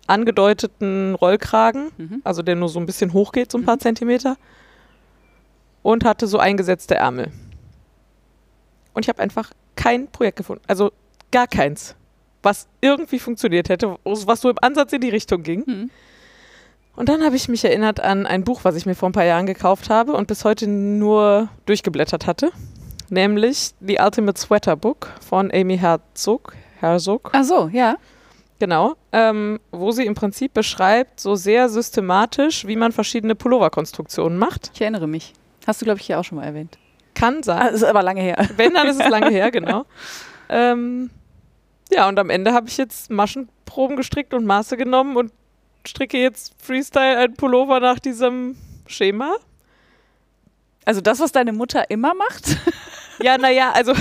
angedeuteten 0.08 1.14
Rollkragen, 1.14 1.90
Mhm. 1.96 2.20
also 2.24 2.42
der 2.42 2.56
nur 2.56 2.68
so 2.68 2.80
ein 2.80 2.86
bisschen 2.86 3.12
hoch 3.12 3.30
geht, 3.32 3.52
so 3.52 3.58
ein 3.58 3.64
paar 3.64 3.78
Zentimeter. 3.78 4.36
Und 5.82 6.04
hatte 6.04 6.26
so 6.26 6.38
eingesetzte 6.38 6.96
Ärmel. 6.96 7.30
Und 8.94 9.04
ich 9.04 9.08
habe 9.08 9.22
einfach 9.22 9.52
kein 9.76 10.08
Projekt 10.08 10.36
gefunden. 10.36 10.62
Also 10.66 10.92
gar 11.30 11.46
keins, 11.46 11.94
was 12.42 12.66
irgendwie 12.80 13.18
funktioniert 13.18 13.68
hätte, 13.68 13.96
was 14.04 14.40
so 14.40 14.50
im 14.50 14.56
Ansatz 14.60 14.92
in 14.92 15.00
die 15.00 15.08
Richtung 15.08 15.42
ging. 15.42 15.62
Mhm. 15.66 15.90
Und 16.94 17.08
dann 17.08 17.24
habe 17.24 17.36
ich 17.36 17.48
mich 17.48 17.64
erinnert 17.64 18.00
an 18.00 18.26
ein 18.26 18.44
Buch, 18.44 18.60
was 18.64 18.76
ich 18.76 18.84
mir 18.84 18.94
vor 18.94 19.08
ein 19.08 19.12
paar 19.12 19.24
Jahren 19.24 19.46
gekauft 19.46 19.88
habe 19.88 20.12
und 20.12 20.26
bis 20.28 20.44
heute 20.44 20.66
nur 20.68 21.48
durchgeblättert 21.66 22.26
hatte. 22.26 22.50
Nämlich 23.12 23.74
The 23.80 23.98
Ultimate 24.02 24.40
Sweater 24.40 24.74
Book 24.74 25.12
von 25.20 25.52
Amy 25.52 25.76
Herzog. 25.76 26.54
Herzog. 26.80 27.28
Ach 27.34 27.44
so, 27.44 27.68
ja. 27.70 27.96
Genau, 28.58 28.94
ähm, 29.12 29.60
wo 29.70 29.90
sie 29.90 30.06
im 30.06 30.14
Prinzip 30.14 30.54
beschreibt, 30.54 31.20
so 31.20 31.34
sehr 31.34 31.68
systematisch, 31.68 32.66
wie 32.66 32.74
man 32.74 32.90
verschiedene 32.90 33.34
Pulloverkonstruktionen 33.34 34.38
macht. 34.38 34.70
Ich 34.72 34.80
erinnere 34.80 35.08
mich. 35.08 35.34
Hast 35.66 35.82
du, 35.82 35.84
glaube 35.84 36.00
ich, 36.00 36.06
hier 36.06 36.18
auch 36.18 36.24
schon 36.24 36.38
mal 36.38 36.46
erwähnt. 36.46 36.78
Kann 37.12 37.42
sein. 37.42 37.60
Ah, 37.60 37.66
ist 37.66 37.84
aber 37.84 38.02
lange 38.02 38.22
her. 38.22 38.48
Wenn, 38.56 38.72
dann 38.72 38.88
ist 38.88 38.98
es 38.98 39.10
lange 39.10 39.28
her, 39.28 39.50
genau. 39.50 39.84
Ähm, 40.48 41.10
ja, 41.90 42.08
und 42.08 42.18
am 42.18 42.30
Ende 42.30 42.54
habe 42.54 42.68
ich 42.68 42.78
jetzt 42.78 43.10
Maschenproben 43.10 43.98
gestrickt 43.98 44.32
und 44.32 44.46
Maße 44.46 44.78
genommen 44.78 45.18
und 45.18 45.32
stricke 45.86 46.16
jetzt 46.16 46.54
Freestyle 46.62 47.18
ein 47.18 47.34
Pullover 47.34 47.78
nach 47.78 47.98
diesem 47.98 48.56
Schema. 48.86 49.34
Also 50.86 51.02
das, 51.02 51.20
was 51.20 51.30
deine 51.30 51.52
Mutter 51.52 51.90
immer 51.90 52.14
macht? 52.14 52.56
Ja, 53.22 53.38
naja, 53.38 53.70
also, 53.74 53.92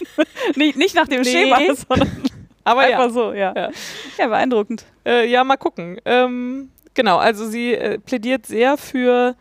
nicht, 0.56 0.76
nicht 0.76 0.94
nach 0.94 1.08
dem 1.08 1.22
Nee. 1.22 1.30
Schema, 1.30 1.58
sondern 1.88 2.10
aber 2.64 2.80
einfach 2.82 3.04
ja, 3.04 3.10
so, 3.10 3.32
ja. 3.32 3.52
Ja. 3.54 3.70
ja. 4.18 4.26
beeindruckend. 4.26 4.84
äh, 5.06 5.26
ja, 5.28 5.44
mal 5.44 5.56
gucken. 5.56 5.98
Ähm, 6.04 6.70
genau, 6.94 7.16
also 7.18 7.46
sie 7.48 7.74
äh, 7.74 7.98
plädiert 7.98 8.46
sehr 8.46 8.76
für 8.76 9.34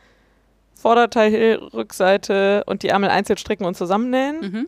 Vorderteil, 0.76 1.56
Rückseite 1.74 2.64
und 2.66 2.84
die 2.84 2.90
Ärmel 2.90 3.10
einzeln 3.10 3.38
stricken 3.38 3.66
und 3.66 3.76
zusammennähen. 3.78 4.40
Mhm. 4.42 4.68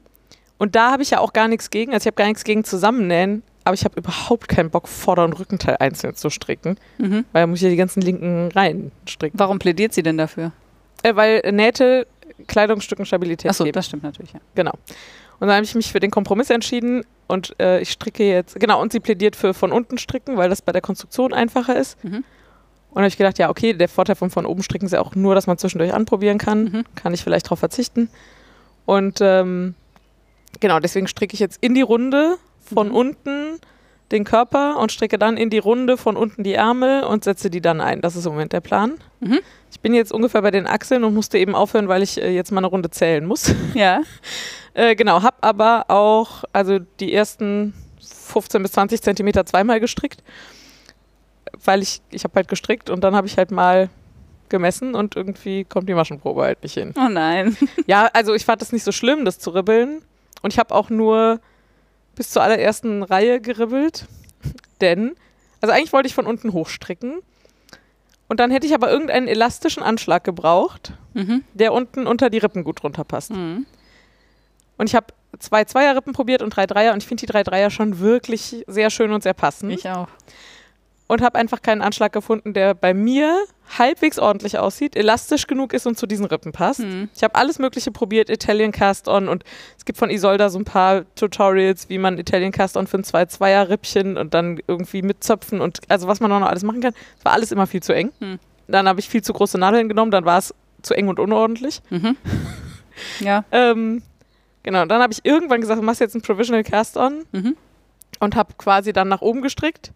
Und 0.57 0.75
da 0.75 0.91
habe 0.91 1.03
ich 1.03 1.09
ja 1.09 1.19
auch 1.19 1.33
gar 1.33 1.47
nichts 1.49 1.69
gegen. 1.69 1.91
Also 1.93 2.03
ich 2.03 2.07
habe 2.07 2.15
gar 2.15 2.27
nichts 2.27 2.45
gegen 2.45 2.63
Zusammennähen, 2.63 3.43
aber 3.65 3.73
ich 3.73 3.83
habe 3.83 3.97
überhaupt 3.99 4.47
keinen 4.47 4.69
Bock, 4.69 4.87
Vorder- 4.87 5.25
und 5.25 5.33
Rückenteil 5.33 5.75
einzeln 5.79 6.15
zu 6.15 6.29
stricken, 6.29 6.77
Mhm. 6.97 7.25
weil 7.33 7.43
da 7.43 7.47
muss 7.47 7.57
ich 7.59 7.63
ja 7.63 7.69
die 7.69 7.75
ganzen 7.75 8.01
linken 8.01 8.49
Reihen 8.53 8.91
stricken. 9.05 9.37
Warum 9.37 9.59
plädiert 9.59 9.93
sie 9.93 10.03
denn 10.03 10.17
dafür? 10.17 10.53
Äh, 11.03 11.15
weil 11.17 11.41
Nähte 11.51 12.07
Kleidungsstücken 12.47 13.05
Stabilität 13.05 13.49
Achso, 13.49 13.63
geben. 13.63 13.73
das 13.73 13.85
stimmt 13.87 14.03
natürlich, 14.03 14.33
ja. 14.33 14.39
Genau. 14.55 14.71
Und 15.39 15.47
dann 15.47 15.55
habe 15.57 15.65
ich 15.65 15.75
mich 15.75 15.91
für 15.91 15.99
den 15.99 16.11
Kompromiss 16.11 16.49
entschieden 16.49 17.03
und 17.27 17.55
äh, 17.59 17.81
ich 17.81 17.91
stricke 17.91 18.23
jetzt, 18.23 18.59
genau, 18.59 18.81
und 18.81 18.91
sie 18.93 18.99
plädiert 18.99 19.35
für 19.35 19.53
von 19.53 19.71
unten 19.71 19.97
stricken, 19.97 20.37
weil 20.37 20.49
das 20.49 20.61
bei 20.61 20.71
der 20.71 20.81
Konstruktion 20.81 21.33
einfacher 21.33 21.75
ist. 21.75 22.01
Mhm. 22.03 22.15
Und 22.15 22.23
dann 22.99 23.03
habe 23.03 23.07
ich 23.09 23.17
gedacht, 23.17 23.37
ja, 23.39 23.49
okay, 23.49 23.73
der 23.73 23.89
Vorteil 23.89 24.15
von 24.15 24.29
von 24.29 24.45
oben 24.45 24.63
stricken 24.63 24.85
ist 24.85 24.93
ja 24.93 25.01
auch 25.01 25.15
nur, 25.15 25.35
dass 25.35 25.47
man 25.47 25.57
zwischendurch 25.57 25.93
anprobieren 25.93 26.37
kann. 26.37 26.63
Mhm. 26.63 26.83
Kann 26.95 27.13
ich 27.13 27.21
vielleicht 27.23 27.47
darauf 27.47 27.59
verzichten. 27.59 28.09
Und 28.85 29.19
ähm, 29.19 29.75
genau, 30.61 30.79
deswegen 30.79 31.07
stricke 31.07 31.33
ich 31.33 31.39
jetzt 31.41 31.57
in 31.61 31.73
die 31.75 31.81
Runde 31.81 32.37
von 32.63 32.87
Mhm. 32.89 32.95
unten 32.95 33.59
den 34.11 34.23
Körper 34.23 34.77
und 34.77 34.91
stricke 34.91 35.17
dann 35.17 35.35
in 35.37 35.49
die 35.49 35.57
Runde 35.57 35.97
von 35.97 36.15
unten 36.15 36.43
die 36.43 36.53
Ärmel 36.53 37.03
und 37.03 37.23
setze 37.23 37.49
die 37.49 37.61
dann 37.61 37.81
ein. 37.81 38.01
Das 38.01 38.15
ist 38.15 38.25
im 38.25 38.33
Moment 38.33 38.53
der 38.53 38.61
Plan. 38.61 38.95
Mhm. 39.19 39.39
Ich 39.71 39.79
bin 39.79 39.93
jetzt 39.93 40.13
ungefähr 40.13 40.41
bei 40.41 40.51
den 40.51 40.67
Achseln 40.67 41.03
und 41.03 41.13
musste 41.13 41.37
eben 41.37 41.55
aufhören, 41.55 41.87
weil 41.87 42.03
ich 42.03 42.21
äh, 42.21 42.29
jetzt 42.29 42.51
mal 42.51 42.59
eine 42.59 42.67
Runde 42.67 42.89
zählen 42.89 43.25
muss. 43.25 43.53
Ja. 43.73 44.01
Äh, 44.73 44.95
genau, 44.95 45.21
habe 45.21 45.37
aber 45.41 45.85
auch 45.87 46.43
also 46.51 46.79
die 46.99 47.13
ersten 47.13 47.73
15 47.99 48.61
bis 48.61 48.73
20 48.73 49.01
Zentimeter 49.01 49.45
zweimal 49.45 49.79
gestrickt, 49.79 50.23
weil 51.63 51.81
ich, 51.81 52.01
ich 52.11 52.23
habe 52.25 52.35
halt 52.35 52.47
gestrickt 52.47 52.89
und 52.89 53.03
dann 53.03 53.15
habe 53.15 53.27
ich 53.27 53.37
halt 53.37 53.51
mal 53.51 53.89
gemessen 54.49 54.93
und 54.95 55.15
irgendwie 55.15 55.63
kommt 55.63 55.89
die 55.89 55.93
Maschenprobe 55.93 56.43
halt 56.43 56.61
nicht 56.63 56.73
hin. 56.73 56.93
Oh 56.97 57.09
nein. 57.09 57.57
Ja, 57.87 58.09
also 58.13 58.33
ich 58.33 58.45
fand 58.45 58.61
es 58.61 58.71
nicht 58.71 58.83
so 58.83 58.91
schlimm, 58.91 59.25
das 59.25 59.39
zu 59.39 59.49
ribbeln 59.51 60.01
und 60.41 60.53
ich 60.53 60.59
habe 60.59 60.73
auch 60.73 60.89
nur 60.89 61.39
bis 62.15 62.29
zur 62.31 62.41
allerersten 62.43 63.03
Reihe 63.03 63.41
geribbelt, 63.41 64.05
denn, 64.81 65.15
also 65.61 65.73
eigentlich 65.73 65.93
wollte 65.93 66.07
ich 66.07 66.15
von 66.15 66.25
unten 66.25 66.53
hochstricken 66.53 67.19
und 68.27 68.39
dann 68.39 68.51
hätte 68.51 68.65
ich 68.65 68.73
aber 68.73 68.89
irgendeinen 68.89 69.27
elastischen 69.27 69.83
Anschlag 69.83 70.23
gebraucht, 70.23 70.93
Mhm. 71.13 71.45
der 71.53 71.71
unten 71.71 72.07
unter 72.07 72.29
die 72.29 72.39
Rippen 72.39 72.65
gut 72.65 72.83
runterpasst. 72.83 73.31
Mhm. 73.31 73.65
Und 74.77 74.89
ich 74.89 74.95
habe 74.95 75.07
zwei 75.39 75.63
Zweierrippen 75.63 76.11
probiert 76.11 76.41
und 76.41 76.49
drei 76.49 76.65
Dreier 76.65 76.91
und 76.91 77.01
ich 77.01 77.07
finde 77.07 77.21
die 77.21 77.31
drei 77.31 77.43
Dreier 77.43 77.69
schon 77.69 77.99
wirklich 77.99 78.65
sehr 78.67 78.89
schön 78.89 79.11
und 79.13 79.23
sehr 79.23 79.33
passend. 79.33 79.71
Ich 79.71 79.89
auch. 79.89 80.09
Und 81.07 81.21
habe 81.21 81.37
einfach 81.37 81.61
keinen 81.61 81.81
Anschlag 81.81 82.11
gefunden, 82.11 82.53
der 82.53 82.73
bei 82.73 82.93
mir 82.93 83.45
halbwegs 83.77 84.19
ordentlich 84.19 84.57
aussieht, 84.59 84.95
elastisch 84.95 85.47
genug 85.47 85.73
ist 85.73 85.87
und 85.87 85.97
zu 85.97 86.05
diesen 86.07 86.25
Rippen 86.25 86.51
passt. 86.51 86.81
Mhm. 86.81 87.09
Ich 87.15 87.23
habe 87.23 87.35
alles 87.35 87.59
Mögliche 87.59 87.91
probiert, 87.91 88.29
Italian 88.29 88.71
Cast 88.71 89.07
On 89.07 89.27
und 89.27 89.43
es 89.77 89.85
gibt 89.85 89.97
von 89.97 90.09
Isolda 90.09 90.49
so 90.49 90.59
ein 90.59 90.65
paar 90.65 91.03
Tutorials, 91.15 91.89
wie 91.89 91.97
man 91.97 92.17
Italian 92.17 92.51
Cast 92.51 92.77
On 92.77 92.87
für 92.87 92.97
ein 92.97 93.03
zwei 93.03 93.25
Zweier-Rippchen 93.25 94.17
und 94.17 94.33
dann 94.33 94.59
irgendwie 94.67 95.01
mit 95.01 95.23
Zöpfen 95.23 95.61
und 95.61 95.79
also 95.89 96.07
was 96.07 96.19
man 96.19 96.29
noch 96.29 96.41
alles 96.41 96.63
machen 96.63 96.81
kann. 96.81 96.93
Es 97.17 97.25
war 97.25 97.33
alles 97.33 97.51
immer 97.51 97.67
viel 97.67 97.81
zu 97.81 97.93
eng. 97.93 98.11
Hm. 98.19 98.39
Dann 98.67 98.87
habe 98.87 98.99
ich 98.99 99.09
viel 99.09 99.21
zu 99.23 99.33
große 99.33 99.57
Nadeln 99.57 99.89
genommen, 99.89 100.11
dann 100.11 100.25
war 100.25 100.37
es 100.39 100.53
zu 100.81 100.93
eng 100.93 101.07
und 101.07 101.19
unordentlich. 101.19 101.81
Mhm. 101.89 102.17
Ja. 103.19 103.43
Ähm, 103.51 104.03
genau, 104.63 104.85
dann 104.85 105.01
habe 105.01 105.11
ich 105.11 105.19
irgendwann 105.25 105.59
gesagt, 105.59 105.81
machst 105.81 105.99
jetzt 105.99 106.15
ein 106.15 106.21
Provisional 106.21 106.63
Cast 106.63 106.95
On 106.95 107.25
Mhm. 107.33 107.57
und 108.21 108.35
habe 108.37 108.53
quasi 108.57 108.93
dann 108.93 109.09
nach 109.09 109.21
oben 109.21 109.41
gestrickt 109.41 109.91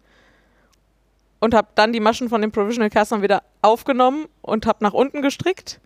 und 1.40 1.54
habe 1.54 1.68
dann 1.74 1.92
die 1.92 2.00
Maschen 2.00 2.28
von 2.28 2.40
dem 2.40 2.52
Provisional 2.52 2.90
Cast 2.90 3.12
On 3.12 3.22
wieder 3.22 3.42
aufgenommen 3.62 4.26
und 4.42 4.66
habe 4.66 4.84
nach 4.84 4.92
unten 4.92 5.22
gestrickt, 5.22 5.80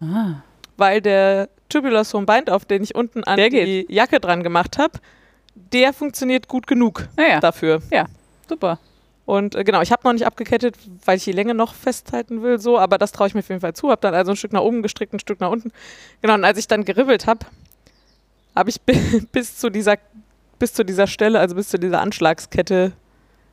Ah. 0.00 0.42
weil 0.76 1.00
der 1.00 1.48
Tubular 1.68 2.04
Sewn 2.04 2.26
Bind, 2.26 2.50
auf 2.50 2.64
den 2.64 2.82
ich 2.82 2.94
unten 2.94 3.24
an 3.24 3.36
Der 3.36 3.50
die 3.50 3.86
Jacke 3.88 4.20
dran 4.20 4.42
gemacht 4.42 4.78
habe, 4.78 4.98
der 5.54 5.92
funktioniert 5.92 6.48
gut 6.48 6.66
genug 6.66 7.08
Naja, 7.16 7.40
dafür. 7.40 7.80
super. 8.48 8.78
Und 9.24 9.56
äh, 9.56 9.64
genau, 9.64 9.80
ich 9.82 9.90
habe 9.90 10.02
noch 10.04 10.12
nicht 10.12 10.24
abgekettet, 10.26 10.76
weil 11.04 11.16
ich 11.16 11.24
die 11.24 11.32
Länge 11.32 11.52
noch 11.54 11.74
festhalten 11.74 12.42
will, 12.42 12.60
so, 12.60 12.78
aber 12.78 12.96
das 12.96 13.10
traue 13.10 13.26
ich 13.26 13.34
mir 13.34 13.40
auf 13.40 13.48
jeden 13.48 13.60
Fall 13.60 13.72
zu. 13.74 13.90
Habe 13.90 14.00
dann 14.00 14.14
also 14.14 14.30
ein 14.32 14.36
Stück 14.36 14.52
nach 14.52 14.60
oben 14.60 14.82
gestrickt, 14.82 15.12
ein 15.14 15.18
Stück 15.18 15.40
nach 15.40 15.50
unten. 15.50 15.72
Genau, 16.22 16.34
und 16.34 16.44
als 16.44 16.58
ich 16.58 16.68
dann 16.68 16.84
geribbelt 16.84 17.26
habe, 17.26 17.44
habe 18.54 18.70
ich 18.70 18.80
bi- 18.82 19.26
bis 19.32 19.58
zu 19.58 19.68
dieser 19.70 19.96
bis 20.58 20.72
zu 20.72 20.84
dieser 20.84 21.06
Stelle, 21.06 21.38
also 21.40 21.54
bis 21.56 21.68
zu 21.68 21.78
dieser 21.78 22.00
Anschlagskette 22.00 22.92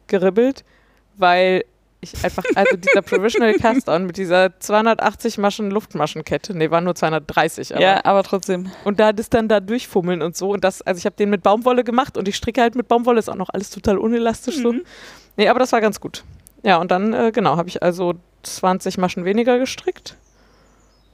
geribbelt, 0.08 0.64
weil 1.18 1.64
ich 2.04 2.24
einfach, 2.24 2.44
also 2.56 2.76
dieser 2.76 3.02
Provisional 3.02 3.54
Cast-On 3.60 4.06
mit 4.06 4.18
dieser 4.18 4.60
280 4.60 5.38
Maschen 5.38 5.72
Luftmaschenkette, 5.72 6.56
nee, 6.56 6.70
waren 6.70 6.84
nur 6.84 6.96
230, 6.96 7.76
aber 7.76 7.84
ja, 7.84 8.06
aber 8.06 8.24
trotzdem. 8.24 8.70
und 8.84 9.00
da 9.00 9.14
das 9.14 9.30
dann 9.30 9.48
da 9.48 9.60
durchfummeln 9.60 10.22
und 10.22 10.36
so. 10.36 10.52
Und 10.52 10.64
das, 10.64 10.82
also 10.82 11.00
ich 11.00 11.06
habe 11.06 11.16
den 11.16 11.30
mit 11.30 11.44
Baumwolle 11.44 11.84
gemacht 11.84 12.18
und 12.18 12.28
ich 12.28 12.36
stricke 12.36 12.62
halt 12.62 12.76
mit 12.76 12.88
Baumwolle, 12.88 13.20
ist 13.20 13.30
auch 13.30 13.36
noch 13.36 13.50
alles 13.50 13.70
total 13.70 13.98
unelastisch 13.98 14.58
so. 14.58 14.74
Mhm. 14.74 14.82
Nee, 15.38 15.48
aber 15.48 15.60
das 15.60 15.72
war 15.72 15.82
ganz 15.82 16.00
gut. 16.00 16.24
Ja, 16.64 16.78
und 16.78 16.92
dann, 16.92 17.14
äh, 17.14 17.32
genau, 17.34 17.58
habe 17.58 17.70
ich 17.70 17.82
also 17.82 18.14
20 18.44 18.98
Maschen 18.98 19.26
weniger 19.26 19.58
gestrickt. 19.58 20.16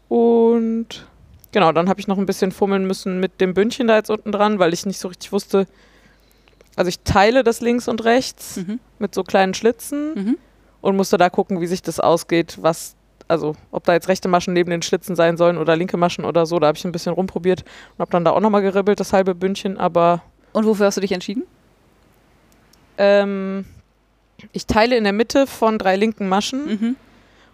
Und 0.07 1.05
genau, 1.51 1.71
dann 1.71 1.87
habe 1.87 1.99
ich 1.99 2.07
noch 2.07 2.17
ein 2.17 2.25
bisschen 2.25 2.51
fummeln 2.51 2.85
müssen 2.85 3.19
mit 3.19 3.39
dem 3.39 3.53
Bündchen 3.53 3.87
da 3.87 3.95
jetzt 3.95 4.09
unten 4.09 4.31
dran, 4.31 4.59
weil 4.59 4.73
ich 4.73 4.85
nicht 4.85 4.99
so 4.99 5.07
richtig 5.07 5.31
wusste. 5.31 5.67
Also 6.79 6.87
ich 6.87 7.01
teile 7.01 7.43
das 7.43 7.59
links 7.59 7.89
und 7.89 8.05
rechts 8.05 8.55
Mhm. 8.55 8.79
mit 8.99 9.13
so 9.13 9.23
kleinen 9.25 9.53
Schlitzen 9.53 10.13
Mhm. 10.15 10.37
und 10.79 10.95
musste 10.95 11.17
da 11.17 11.29
gucken, 11.29 11.59
wie 11.59 11.67
sich 11.67 11.81
das 11.81 11.99
ausgeht, 11.99 12.57
was, 12.61 12.95
also 13.27 13.57
ob 13.71 13.83
da 13.83 13.91
jetzt 13.91 14.07
rechte 14.07 14.29
Maschen 14.29 14.53
neben 14.53 14.69
den 14.69 14.81
Schlitzen 14.81 15.13
sein 15.17 15.35
sollen 15.35 15.57
oder 15.57 15.75
linke 15.75 15.97
Maschen 15.97 16.23
oder 16.23 16.45
so. 16.45 16.57
Da 16.57 16.67
habe 16.67 16.77
ich 16.77 16.85
ein 16.85 16.93
bisschen 16.93 17.11
rumprobiert 17.11 17.63
und 17.97 17.99
habe 17.99 18.11
dann 18.11 18.23
da 18.23 18.31
auch 18.31 18.39
nochmal 18.39 18.61
geribbelt, 18.61 19.01
das 19.01 19.11
halbe 19.11 19.35
Bündchen, 19.35 19.77
aber 19.77 20.21
Und 20.53 20.65
wofür 20.65 20.85
hast 20.85 20.95
du 20.95 21.01
dich 21.01 21.11
entschieden? 21.11 21.43
ähm, 22.97 23.65
ich 24.53 24.65
teile 24.65 24.95
in 24.95 25.03
der 25.03 25.11
Mitte 25.11 25.47
von 25.47 25.77
drei 25.79 25.97
linken 25.97 26.29
Maschen 26.29 26.65
Mhm. 26.65 26.95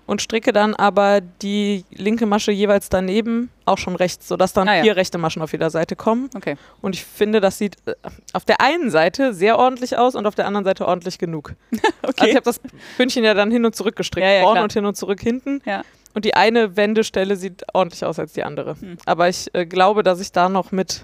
Und 0.06 0.22
stricke 0.22 0.54
dann 0.54 0.76
aber 0.76 1.22
die 1.22 1.84
linke 1.91 2.26
Masche 2.26 2.52
jeweils 2.52 2.89
daneben 2.89 3.50
auch 3.65 3.78
schon 3.78 3.96
rechts, 3.96 4.28
sodass 4.28 4.54
dann 4.54 4.68
Ah 4.68 4.76
ja. 4.78 4.84
vier 4.84 4.96
rechte 4.96 5.18
Maschen 5.18 5.41
auf 5.41 5.52
jeder 5.52 5.70
Seite 5.70 5.96
kommen. 5.96 6.30
Okay. 6.36 6.56
Und 6.82 6.96
ich 6.96 7.04
finde, 7.04 7.41
das 7.41 7.58
sieht 7.58 7.78
äh, 7.86 7.94
auf 8.34 8.46
der 8.46 8.62
einen 8.62 8.91
Seite 8.91 9.34
sehr 9.34 9.58
ordentlich 9.58 9.98
aus 9.98 10.15
und 10.15 10.28
auf 10.28 10.36
der 10.36 10.46
anderen 10.46 10.65
Seite 10.65 10.88
ordentlich 10.88 11.18
genug. 11.18 11.54
Also 12.18 12.30
ich 12.30 12.36
habe 12.36 12.46
das 12.46 12.62
Bündchen 12.98 13.24
ja 13.24 13.34
dann 13.34 13.52
hin 13.52 13.65
und 13.65 13.76
zurück 13.76 13.96
gestrickt, 13.96 14.26
Ja, 14.26 14.32
ja, 14.34 14.44
vorne 14.44 14.63
und 14.63 14.72
hin 14.72 14.86
und 14.86 14.96
zurück 14.96 15.20
hinten. 15.20 15.62
Ja. 15.65 15.84
Und 16.13 16.24
die 16.24 16.34
eine 16.36 16.78
Wendestelle 16.78 17.36
sieht 17.36 17.63
ordentlich 17.74 18.06
aus 18.06 18.20
als 18.20 18.32
die 18.34 18.44
andere. 18.44 18.80
Hm. 18.80 18.98
Aber 19.06 19.28
ich 19.28 19.54
äh, 19.54 19.65
glaube, 19.65 20.02
dass 20.02 20.22
ich 20.22 20.32
da 20.32 20.48
noch 20.48 20.72
mit, 20.72 21.04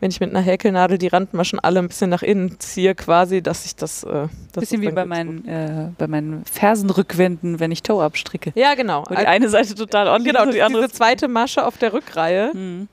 wenn 0.00 0.10
ich 0.10 0.20
mit 0.20 0.30
einer 0.30 0.40
Häkelnadel 0.42 0.98
die 0.98 1.06
Randmaschen 1.06 1.58
alle 1.60 1.78
ein 1.78 1.88
bisschen 1.88 2.10
nach 2.10 2.22
innen 2.22 2.58
ziehe, 2.60 2.94
quasi, 2.94 3.40
dass 3.42 3.64
ich 3.64 3.76
das. 3.76 4.02
Äh, 4.04 4.28
das 4.52 4.60
Bisschen 4.62 4.82
wie 4.82 4.90
bei 4.90 5.04
meinen, 5.06 5.46
äh, 5.48 5.88
bei 5.96 6.06
meinen 6.08 6.44
Fersenrückwänden, 6.44 7.60
wenn 7.60 7.70
ich 7.72 7.82
Toe 7.82 8.02
abstricke. 8.02 8.52
Ja, 8.54 8.74
genau. 8.74 9.04
Wo 9.08 9.14
die 9.14 9.26
eine 9.26 9.48
Seite 9.48 9.74
total 9.74 10.08
ordentlich 10.08 10.32
genau, 10.32 10.42
ist 10.44 10.48
und 10.48 10.54
die 10.54 10.62
andere 10.62 10.82
diese 10.86 10.94
zweite 10.94 11.28
Masche 11.28 11.64
auf 11.66 11.78
der 11.78 11.92
Rückreihe, 11.92 12.50
Mhm. 12.54 12.88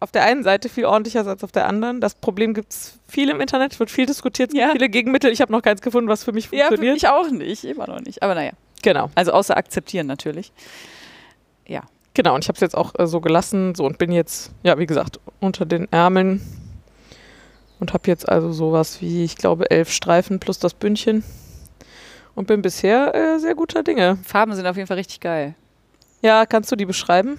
auf 0.00 0.10
der 0.12 0.24
einen 0.24 0.42
Seite 0.44 0.68
viel 0.68 0.84
ordentlicher 0.84 1.26
als 1.26 1.42
auf 1.42 1.50
der 1.52 1.66
anderen. 1.66 2.00
Das 2.00 2.14
Problem 2.14 2.54
gibt 2.54 2.72
es 2.72 2.98
viel 3.08 3.30
im 3.30 3.40
Internet, 3.40 3.78
wird 3.80 3.90
viel 3.90 4.06
diskutiert, 4.06 4.52
Ja. 4.54 4.70
viele 4.72 4.88
Gegenmittel. 4.88 5.32
Ich 5.32 5.40
habe 5.40 5.50
noch 5.52 5.62
keins 5.62 5.80
gefunden, 5.82 6.08
was 6.08 6.24
für 6.24 6.32
mich 6.32 6.44
Ja, 6.46 6.64
für 6.68 6.76
funktioniert. 6.76 6.94
mich 6.94 7.08
auch 7.08 7.30
nicht. 7.30 7.64
Immer 7.64 7.86
noch 7.88 8.00
nicht. 8.00 8.22
Aber 8.22 8.34
naja. 8.34 8.52
genau. 8.82 9.10
Also 9.14 9.32
außer 9.32 9.56
akzeptieren 9.56 10.06
natürlich. 10.06 10.52
Genau, 12.14 12.34
und 12.34 12.44
ich 12.44 12.48
habe 12.48 12.54
es 12.56 12.60
jetzt 12.60 12.76
auch 12.76 12.92
äh, 12.98 13.06
so 13.06 13.20
gelassen 13.20 13.74
so 13.74 13.84
und 13.84 13.98
bin 13.98 14.12
jetzt, 14.12 14.52
ja, 14.62 14.78
wie 14.78 14.86
gesagt, 14.86 15.18
unter 15.40 15.66
den 15.66 15.90
Ärmeln 15.92 16.40
und 17.80 17.92
habe 17.92 18.04
jetzt 18.08 18.28
also 18.28 18.52
sowas 18.52 19.00
wie, 19.00 19.24
ich 19.24 19.36
glaube, 19.36 19.70
elf 19.70 19.90
Streifen 19.90 20.38
plus 20.38 20.58
das 20.60 20.74
Bündchen 20.74 21.24
und 22.36 22.46
bin 22.46 22.62
bisher 22.62 23.14
äh, 23.14 23.38
sehr 23.40 23.54
guter 23.54 23.82
Dinge. 23.82 24.16
Farben 24.24 24.54
sind 24.54 24.66
auf 24.66 24.76
jeden 24.76 24.86
Fall 24.86 24.96
richtig 24.98 25.20
geil. 25.20 25.54
Ja, 26.22 26.46
kannst 26.46 26.70
du 26.72 26.76
die 26.76 26.86
beschreiben? 26.86 27.38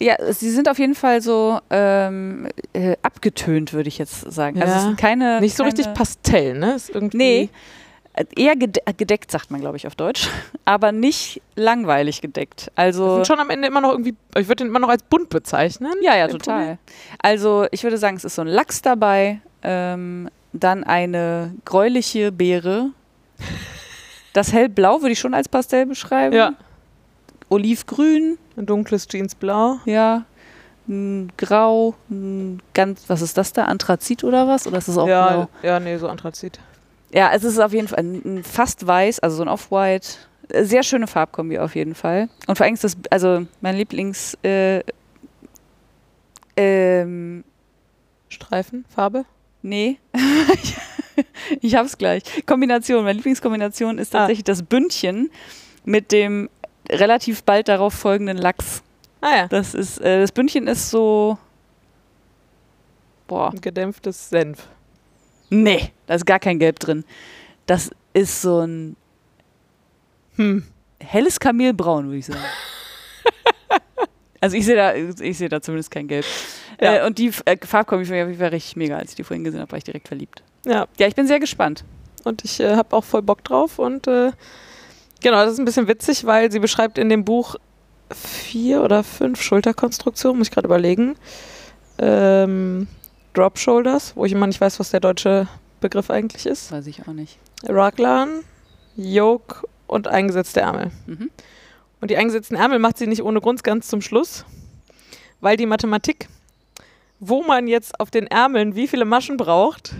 Ja, 0.00 0.16
sie 0.32 0.50
sind 0.50 0.68
auf 0.68 0.78
jeden 0.78 0.94
Fall 0.94 1.20
so 1.20 1.60
ähm, 1.70 2.48
äh, 2.72 2.96
abgetönt, 3.02 3.72
würde 3.72 3.88
ich 3.88 3.98
jetzt 3.98 4.32
sagen. 4.32 4.60
Also 4.60 4.72
Ja. 4.72 4.78
es 4.78 4.84
sind 4.84 4.96
keine. 4.98 5.40
Nicht 5.40 5.54
so 5.56 5.64
keine, 5.64 5.74
richtig 5.76 5.92
Pastell, 5.94 6.54
ne? 6.58 6.74
Ist 6.74 6.88
irgendwie 6.90 7.16
Nee. 7.18 7.48
Eher 8.36 8.56
gede 8.56 8.80
gedeckt, 8.98 9.30
sagt 9.30 9.50
man, 9.50 9.60
glaube 9.60 9.78
ich, 9.78 9.86
auf 9.86 9.94
Deutsch. 9.94 10.28
Aber 10.66 10.92
nicht 10.92 11.40
langweilig 11.54 12.20
gedeckt. 12.20 12.70
Also. 12.74 13.16
sind 13.16 13.26
schon 13.26 13.40
am 13.40 13.48
Ende 13.48 13.68
immer 13.68 13.80
noch 13.80 13.92
irgendwie, 13.92 14.14
ich 14.36 14.48
würde 14.48 14.64
den 14.64 14.66
immer 14.66 14.80
noch 14.80 14.90
als 14.90 15.02
bunt 15.02 15.30
bezeichnen. 15.30 15.94
Ja, 16.02 16.16
ja, 16.16 16.28
total. 16.28 16.78
Also 17.22 17.66
ich 17.70 17.82
würde 17.84 17.96
sagen, 17.96 18.16
es 18.16 18.24
ist 18.24 18.34
so 18.34 18.42
ein 18.42 18.48
Lachs 18.48 18.82
dabei, 18.82 19.40
ähm, 19.62 20.28
dann 20.52 20.84
eine 20.84 21.54
gräuliche 21.64 22.32
Beere. 22.32 22.90
Das 24.34 24.52
hellblau 24.52 25.00
würde 25.00 25.12
ich 25.12 25.18
schon 25.18 25.34
als 25.34 25.48
Pastell 25.48 25.86
beschreiben. 25.86 26.34
Ja. 26.36 26.52
Olivgrün, 27.48 28.38
Ein 28.56 28.66
dunkles 28.66 29.06
Jeansblau. 29.10 29.78
ja. 29.84 30.24
Ein 30.88 31.30
Grau, 31.36 31.94
ein 32.10 32.60
ganz, 32.74 33.04
was 33.06 33.22
ist 33.22 33.38
das 33.38 33.52
da? 33.52 33.66
Anthrazit 33.66 34.24
oder 34.24 34.48
was? 34.48 34.66
Oder 34.66 34.78
ist 34.78 34.88
das 34.88 34.98
auch 34.98 35.06
ja, 35.06 35.28
blau? 35.28 35.48
ja, 35.62 35.78
nee, 35.78 35.96
so 35.96 36.08
Anthrazit. 36.08 36.58
Ja, 37.12 37.30
es 37.34 37.44
ist 37.44 37.58
auf 37.58 37.72
jeden 37.72 37.88
Fall 37.88 37.98
ein, 38.00 38.22
ein 38.24 38.44
fast 38.44 38.86
weiß, 38.86 39.20
also 39.20 39.36
so 39.36 39.42
ein 39.42 39.48
Off-White. 39.48 40.08
Sehr 40.62 40.82
schöne 40.82 41.06
Farbkombi 41.06 41.58
auf 41.58 41.74
jeden 41.74 41.94
Fall. 41.94 42.28
Und 42.46 42.56
vor 42.56 42.64
allem 42.64 42.74
ist 42.74 42.84
das, 42.84 42.96
also 43.10 43.46
mein 43.60 43.76
Lieblings, 43.76 44.36
äh, 44.42 44.82
ähm, 46.56 47.44
Streifen, 48.28 48.84
Farbe. 48.88 49.24
Nee. 49.62 49.98
ich 51.60 51.74
hab's 51.76 51.96
gleich. 51.98 52.22
Kombination. 52.46 53.04
Meine 53.04 53.16
Lieblingskombination 53.18 53.98
ist 53.98 54.14
Ah. 54.14 54.20
tatsächlich 54.20 54.44
das 54.44 54.62
Bündchen 54.62 55.30
mit 55.84 56.12
dem 56.12 56.48
relativ 56.90 57.44
bald 57.44 57.68
darauf 57.68 57.94
folgenden 57.94 58.38
Lachs. 58.38 58.82
Ah 59.20 59.36
ja. 59.36 59.48
Das 59.48 59.74
ist, 59.74 60.00
äh, 60.00 60.20
das 60.20 60.32
Bündchen 60.32 60.66
ist 60.66 60.90
so 60.90 61.38
Boah. 63.28 63.52
Gedämpftes 63.60 64.30
Senf. 64.30 64.66
Nee, 65.54 65.90
da 66.06 66.14
ist 66.14 66.24
gar 66.24 66.38
kein 66.38 66.58
Gelb 66.58 66.78
drin. 66.78 67.04
Das 67.66 67.90
ist 68.14 68.40
so 68.42 68.60
ein 68.60 68.96
Hm. 70.36 70.64
helles 70.98 71.38
Kamelbraun, 71.38 72.06
würde 72.06 72.18
ich 72.18 72.26
sagen. 72.26 72.40
also 74.40 74.56
ich 74.56 74.64
sehe 74.64 74.76
da, 74.76 74.94
ich 74.94 75.36
sehe 75.36 75.50
da 75.50 75.60
zumindest 75.60 75.90
kein 75.90 76.08
Gelb. 76.08 76.24
Ja. 76.80 77.04
Äh, 77.04 77.06
und 77.06 77.18
die 77.18 77.30
äh, 77.44 77.56
ich 77.60 77.72
war 77.72 78.52
richtig 78.52 78.76
mega, 78.76 78.96
als 78.96 79.10
ich 79.10 79.16
die 79.16 79.24
vorhin 79.24 79.44
gesehen 79.44 79.60
habe, 79.60 79.70
war 79.70 79.76
ich 79.78 79.84
direkt 79.84 80.08
verliebt. 80.08 80.42
Ja, 80.64 80.86
Ja, 80.98 81.06
ich 81.06 81.14
bin 81.14 81.26
sehr 81.26 81.38
gespannt. 81.38 81.84
und 82.24 82.42
ich 82.44 82.58
äh, 82.60 82.74
habe 82.76 82.96
auch 82.96 83.04
voll 83.04 83.22
Bock 83.22 83.44
drauf. 83.44 83.78
Und 83.78 84.06
äh, 84.06 84.32
genau, 85.20 85.44
das 85.44 85.52
ist 85.52 85.58
ein 85.58 85.66
bisschen 85.66 85.86
witzig, 85.86 86.24
weil 86.24 86.50
sie 86.50 86.60
beschreibt 86.60 86.96
in 86.96 87.10
dem 87.10 87.26
Buch 87.26 87.56
vier 88.10 88.82
oder 88.82 89.04
fünf 89.04 89.42
Schulterkonstruktionen, 89.42 90.38
muss 90.38 90.48
ich 90.48 90.54
gerade 90.54 90.66
überlegen. 90.66 91.14
Ähm, 91.98 92.88
Drop 93.34 93.58
Shoulders, 93.58 94.14
wo 94.16 94.24
ich 94.24 94.32
immer 94.32 94.46
nicht 94.46 94.60
weiß, 94.60 94.78
was 94.80 94.90
der 94.90 95.00
deutsche 95.00 95.48
Begriff 95.80 96.10
eigentlich 96.10 96.46
ist. 96.46 96.72
Weiß 96.72 96.86
ich 96.86 97.02
auch 97.02 97.12
nicht. 97.12 97.38
Raglan, 97.64 98.44
Yoke 98.96 99.66
und 99.86 100.08
eingesetzte 100.08 100.60
Ärmel. 100.60 100.90
Mhm. 101.06 101.30
Und 102.00 102.10
die 102.10 102.16
eingesetzten 102.16 102.56
Ärmel 102.56 102.78
macht 102.78 102.98
sie 102.98 103.06
nicht 103.06 103.22
ohne 103.22 103.40
Grund 103.40 103.62
ganz 103.62 103.88
zum 103.88 104.02
Schluss, 104.02 104.44
weil 105.40 105.56
die 105.56 105.66
Mathematik, 105.66 106.28
wo 107.20 107.42
man 107.42 107.68
jetzt 107.68 107.98
auf 108.00 108.10
den 108.10 108.26
Ärmeln 108.26 108.74
wie 108.74 108.88
viele 108.88 109.04
Maschen 109.04 109.36
braucht, 109.36 109.94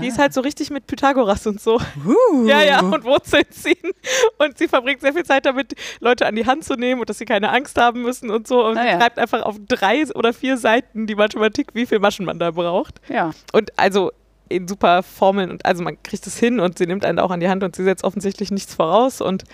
die 0.00 0.08
ist 0.08 0.18
halt 0.18 0.32
so 0.32 0.40
richtig 0.40 0.70
mit 0.70 0.86
Pythagoras 0.86 1.46
und 1.46 1.60
so. 1.60 1.80
Uh. 2.06 2.46
Ja, 2.46 2.62
ja, 2.62 2.80
und 2.80 3.04
Wurzeln 3.04 3.44
ziehen. 3.50 3.90
Und 4.38 4.58
sie 4.58 4.68
verbringt 4.68 5.00
sehr 5.00 5.12
viel 5.12 5.24
Zeit 5.24 5.46
damit, 5.46 5.74
Leute 6.00 6.26
an 6.26 6.34
die 6.36 6.46
Hand 6.46 6.64
zu 6.64 6.74
nehmen 6.74 7.00
und 7.00 7.10
dass 7.10 7.18
sie 7.18 7.24
keine 7.24 7.50
Angst 7.50 7.78
haben 7.78 8.02
müssen 8.02 8.30
und 8.30 8.46
so. 8.46 8.64
Und 8.66 8.78
Ah, 8.78 8.82
sie 8.82 8.88
ja. 8.88 8.98
schreibt 9.00 9.18
einfach 9.18 9.42
auf 9.42 9.56
drei 9.68 10.04
oder 10.14 10.32
vier 10.32 10.56
Seiten 10.56 11.06
die 11.06 11.14
Mathematik, 11.14 11.68
wie 11.74 11.86
viel 11.86 11.98
Maschen 11.98 12.24
man 12.26 12.38
da 12.38 12.50
braucht. 12.50 13.00
Ja. 13.08 13.32
Und 13.52 13.78
also 13.78 14.12
in 14.48 14.68
super 14.68 15.02
Formeln 15.02 15.50
und 15.50 15.64
also 15.64 15.82
man 15.82 16.02
kriegt 16.02 16.26
es 16.26 16.38
hin 16.38 16.60
und 16.60 16.78
sie 16.78 16.86
nimmt 16.86 17.04
einen 17.04 17.18
auch 17.18 17.30
an 17.30 17.40
die 17.40 17.48
Hand 17.48 17.64
und 17.64 17.74
sie 17.74 17.84
setzt 17.84 18.04
offensichtlich 18.04 18.50
nichts 18.50 18.74
voraus 18.74 19.20
und 19.20 19.44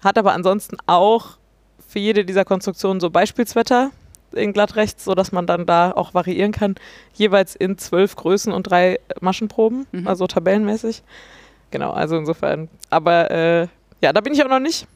hat 0.00 0.18
aber 0.18 0.32
ansonsten 0.34 0.76
auch 0.86 1.38
für 1.88 1.98
jede 1.98 2.24
dieser 2.24 2.44
Konstruktionen 2.44 3.00
so 3.00 3.10
Beispielswetter 3.10 3.90
in 4.34 4.52
glatt 4.52 4.76
rechts, 4.76 5.04
sodass 5.04 5.32
man 5.32 5.46
dann 5.46 5.66
da 5.66 5.92
auch 5.92 6.14
variieren 6.14 6.52
kann, 6.52 6.74
jeweils 7.14 7.54
in 7.56 7.78
zwölf 7.78 8.16
Größen 8.16 8.52
und 8.52 8.64
drei 8.64 8.98
Maschenproben, 9.20 9.86
Mhm. 9.92 10.06
also 10.08 10.26
tabellenmäßig. 10.26 11.02
Genau, 11.70 11.90
also 11.92 12.16
insofern. 12.16 12.68
Aber 12.90 13.30
äh, 13.30 13.68
ja, 14.00 14.12
da 14.12 14.20
bin 14.20 14.32
ich 14.34 14.42
auch 14.44 14.48
noch 14.48 14.58
nicht. 14.60 14.86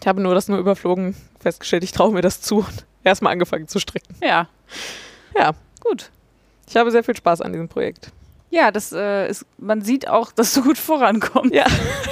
Ich 0.00 0.06
habe 0.06 0.20
nur 0.20 0.34
das 0.34 0.48
nur 0.48 0.58
überflogen, 0.58 1.14
festgestellt, 1.40 1.84
ich 1.84 1.92
traue 1.92 2.12
mir 2.12 2.22
das 2.22 2.40
zu 2.40 2.58
und 2.58 2.86
erstmal 3.04 3.32
angefangen 3.32 3.68
zu 3.68 3.78
stricken. 3.78 4.14
Ja. 4.22 4.48
Ja. 5.36 5.52
Gut. 5.80 6.10
Ich 6.68 6.76
habe 6.76 6.90
sehr 6.90 7.02
viel 7.04 7.16
Spaß 7.16 7.40
an 7.40 7.52
diesem 7.52 7.68
Projekt. 7.68 8.10
Ja, 8.50 8.70
das 8.70 8.92
äh, 8.92 9.28
ist, 9.28 9.46
man 9.58 9.80
sieht 9.82 10.08
auch, 10.08 10.32
dass 10.32 10.52
du 10.54 10.62
gut 10.62 10.76
vorankommst. 10.78 11.54
Ja. 11.54 11.66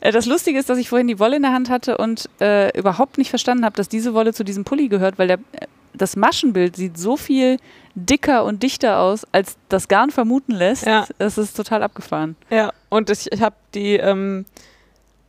Äh, 0.00 0.12
Das 0.12 0.26
Lustige 0.26 0.58
ist, 0.58 0.68
dass 0.70 0.78
ich 0.78 0.88
vorhin 0.88 1.08
die 1.08 1.18
Wolle 1.18 1.36
in 1.36 1.42
der 1.42 1.52
Hand 1.52 1.70
hatte 1.70 1.96
und 1.98 2.28
äh, 2.40 2.76
überhaupt 2.78 3.18
nicht 3.18 3.30
verstanden 3.30 3.64
habe, 3.64 3.76
dass 3.76 3.88
diese 3.88 4.14
Wolle 4.14 4.32
zu 4.32 4.44
diesem 4.44 4.64
Pulli 4.64 4.88
gehört, 4.88 5.18
weil 5.18 5.28
der, 5.28 5.38
äh, 5.52 5.66
das 5.94 6.16
Maschenbild 6.16 6.76
sieht 6.76 6.96
so 6.98 7.16
viel 7.16 7.56
dicker 7.94 8.44
und 8.44 8.62
dichter 8.62 9.00
aus, 9.00 9.26
als 9.32 9.56
das 9.68 9.88
Garn 9.88 10.10
vermuten 10.10 10.52
lässt. 10.52 10.86
Ja. 10.86 11.06
Das 11.18 11.36
ist 11.38 11.56
total 11.56 11.82
abgefahren. 11.82 12.36
Ja, 12.50 12.72
und 12.88 13.10
ich, 13.10 13.32
ich 13.32 13.42
habe 13.42 13.56
die, 13.74 13.94
ähm, 13.96 14.44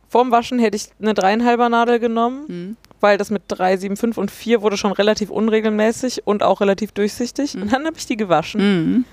vorm 0.08 0.30
Waschen 0.30 0.58
hätte 0.58 0.76
ich 0.76 0.88
eine 1.00 1.14
dreieinhalber 1.14 1.68
Nadel 1.68 1.98
genommen, 1.98 2.44
Mhm. 2.46 2.76
weil 3.00 3.18
das 3.18 3.30
mit 3.30 3.42
3, 3.48 3.76
7, 3.78 3.96
5 3.96 4.18
und 4.18 4.30
4 4.30 4.62
wurde 4.62 4.76
schon 4.76 4.92
relativ 4.92 5.30
unregelmäßig 5.30 6.26
und 6.26 6.42
auch 6.44 6.60
relativ 6.60 6.92
durchsichtig. 6.92 7.54
Mhm. 7.54 7.62
Und 7.62 7.72
dann 7.72 7.86
habe 7.86 7.96
ich 7.96 8.06
die 8.06 8.16
gewaschen. 8.16 8.60
Mhm. 8.94 9.04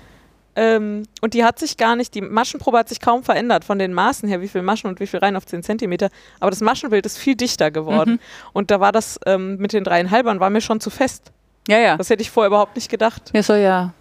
Ähm, 0.60 1.04
und 1.20 1.34
die 1.34 1.44
hat 1.44 1.60
sich 1.60 1.76
gar 1.76 1.94
nicht, 1.94 2.16
die 2.16 2.20
Maschenprobe 2.20 2.78
hat 2.78 2.88
sich 2.88 3.00
kaum 3.00 3.22
verändert 3.22 3.64
von 3.64 3.78
den 3.78 3.94
Maßen 3.94 4.28
her, 4.28 4.40
wie 4.40 4.48
viel 4.48 4.62
Maschen 4.62 4.90
und 4.90 4.98
wie 4.98 5.06
viel 5.06 5.20
rein 5.20 5.36
auf 5.36 5.46
10 5.46 5.62
Zentimeter. 5.62 6.08
Aber 6.40 6.50
das 6.50 6.60
Maschenbild 6.60 7.06
ist 7.06 7.16
viel 7.16 7.36
dichter 7.36 7.70
geworden. 7.70 8.14
Mhm. 8.14 8.20
Und 8.54 8.72
da 8.72 8.80
war 8.80 8.90
das 8.90 9.20
ähm, 9.24 9.56
mit 9.58 9.72
den 9.72 9.84
dreieinhalbern 9.84 10.40
war 10.40 10.50
mir 10.50 10.60
schon 10.60 10.80
zu 10.80 10.90
fest. 10.90 11.30
Ja, 11.68 11.78
ja. 11.78 11.96
Das 11.96 12.10
hätte 12.10 12.22
ich 12.22 12.30
vorher 12.32 12.48
überhaupt 12.48 12.74
nicht 12.74 12.90
gedacht. 12.90 13.32
Mir 13.32 13.44
soll 13.44 13.58
ja 13.58 13.92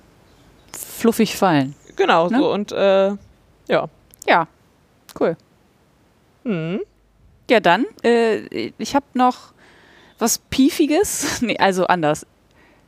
fluffig 0.75 1.35
fallen. 1.35 1.75
Genau 1.95 2.27
Ne? 2.27 2.39
so. 2.39 2.51
Und 2.51 2.71
äh, 2.71 3.11
ja. 3.67 3.87
Ja, 4.25 4.47
cool. 5.19 5.37
Hm. 6.43 6.79
Ja, 7.51 7.59
dann, 7.59 7.85
äh, 8.03 8.71
ich 8.79 8.95
habe 8.95 9.05
noch 9.13 9.53
was 10.17 10.39
Piefiges. 10.39 11.39
nee, 11.41 11.57
also 11.59 11.85
anders. 11.85 12.25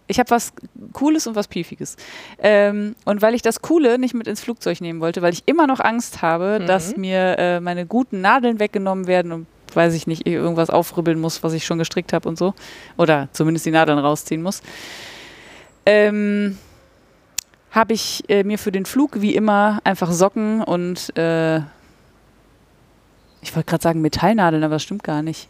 Ich 0.10 0.20
habe 0.20 0.32
was 0.32 0.52
Cooles 0.92 1.28
und 1.28 1.36
was 1.36 1.48
Piefiges. 1.48 1.96
Ähm, 2.40 2.96
und 3.06 3.22
weil 3.22 3.36
ich 3.36 3.42
das 3.44 3.62
Coole 3.62 4.00
nicht 4.00 4.14
mit 4.16 4.28
ins 4.28 4.42
Flugzeug 4.42 4.82
nehmen 4.82 5.00
wollte, 5.02 5.22
weil 5.22 5.34
ich 5.34 5.44
immer 5.46 5.68
noch 5.68 5.80
Angst 5.80 6.22
habe, 6.24 6.58
Mhm. 6.60 6.66
dass 6.66 6.98
mir 6.98 7.38
äh, 7.38 7.60
meine 7.60 7.86
guten 7.86 8.20
Nadeln 8.22 8.60
weggenommen 8.60 9.06
werden 9.08 9.32
und 9.32 9.48
weiß 9.76 9.94
ich 9.94 10.08
nicht, 10.08 10.26
ich 10.26 10.34
irgendwas 10.34 10.72
aufribbeln 10.72 11.22
muss, 11.22 11.44
was 11.44 11.54
ich 11.54 11.64
schon 11.64 11.78
gestrickt 11.78 12.12
habe 12.12 12.28
und 12.28 12.40
so. 12.40 12.56
Oder 12.98 13.30
zumindest 13.34 13.68
die 13.68 13.72
Nadeln 13.72 14.00
rausziehen 14.00 14.42
muss. 14.42 14.64
Ähm, 15.86 16.58
habe 17.72 17.94
ich 17.94 18.24
äh, 18.30 18.44
mir 18.44 18.58
für 18.58 18.72
den 18.72 18.86
Flug 18.86 19.22
wie 19.22 19.36
immer 19.36 19.80
einfach 19.84 20.12
Socken 20.12 20.64
und 20.64 21.16
äh, 21.18 21.58
ich 23.42 23.56
wollte 23.56 23.70
gerade 23.70 23.84
sagen 23.84 24.02
Metallnadeln, 24.02 24.64
aber 24.64 24.76
das 24.76 24.84
stimmt 24.84 25.04
gar 25.04 25.22
nicht. 25.22 25.48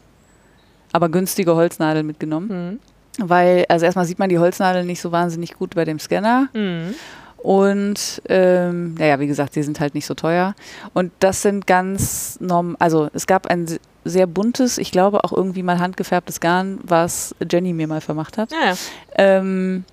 Aber 0.91 1.07
günstige 1.07 1.55
Holznadeln 1.55 2.05
mitgenommen. 2.05 2.49
Hm. 2.49 2.79
Weil, 3.23 3.65
also 3.69 3.85
erstmal 3.85 4.05
sieht 4.05 4.19
man 4.19 4.29
die 4.29 4.39
Holznadeln 4.39 4.85
nicht 4.87 5.01
so 5.01 5.11
wahnsinnig 5.11 5.53
gut 5.55 5.75
bei 5.75 5.85
dem 5.85 5.99
Scanner. 5.99 6.49
Hm. 6.53 6.93
Und 7.37 8.21
ähm, 8.27 8.95
naja, 8.95 9.19
wie 9.19 9.27
gesagt, 9.27 9.53
sie 9.53 9.63
sind 9.63 9.79
halt 9.79 9.95
nicht 9.95 10.05
so 10.05 10.13
teuer. 10.13 10.55
Und 10.93 11.11
das 11.19 11.41
sind 11.41 11.67
ganz 11.67 12.37
norm, 12.41 12.75
also 12.79 13.09
es 13.13 13.27
gab 13.27 13.47
ein 13.47 13.65
se- 13.67 13.79
sehr 14.03 14.27
buntes, 14.27 14.77
ich 14.77 14.91
glaube 14.91 15.23
auch 15.23 15.31
irgendwie 15.31 15.63
mal 15.63 15.79
handgefärbtes 15.79 16.39
Garn, 16.41 16.79
was 16.83 17.33
Jenny 17.49 17.71
mir 17.73 17.87
mal 17.87 18.01
vermacht 18.01 18.37
hat. 18.37 18.51
Ja. 18.51 18.73
Ähm, 19.15 19.85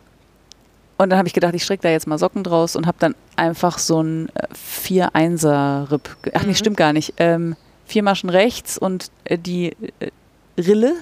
und 0.99 1.11
dann 1.11 1.19
habe 1.19 1.29
ich 1.29 1.35
gedacht, 1.35 1.55
ich 1.55 1.63
stricke 1.63 1.83
da 1.83 1.91
jetzt 1.91 2.07
mal 2.09 2.19
Socken 2.19 2.43
draus 2.43 2.75
und 2.75 2.87
habe 2.87 2.97
dann 2.99 3.15
einfach 3.37 3.79
so 3.79 4.03
ein 4.03 4.29
4-1er-Rip. 4.55 6.17
Ach 6.35 6.43
nee, 6.43 6.49
Mhm. 6.49 6.55
stimmt 6.55 6.77
gar 6.77 6.93
nicht. 6.93 7.15
Ähm, 7.19 7.57
vier 7.87 8.03
Maschen 8.03 8.31
rechts 8.31 8.79
und 8.79 9.11
äh, 9.25 9.39
die 9.39 9.77
äh, 10.01 10.11
Rille 10.59 10.95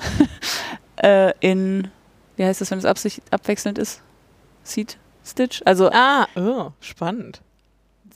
äh, 0.97 1.33
in, 1.41 1.89
wie 2.37 2.45
heißt 2.45 2.61
das, 2.61 2.71
wenn 2.71 2.79
es 2.79 2.85
abwechselnd 3.31 3.79
ist? 3.79 4.01
Seat 4.65 4.99
Stitch? 5.25 5.63
Also 5.65 5.91
Ah, 5.93 6.27
oh, 6.37 6.71
spannend. 6.81 7.41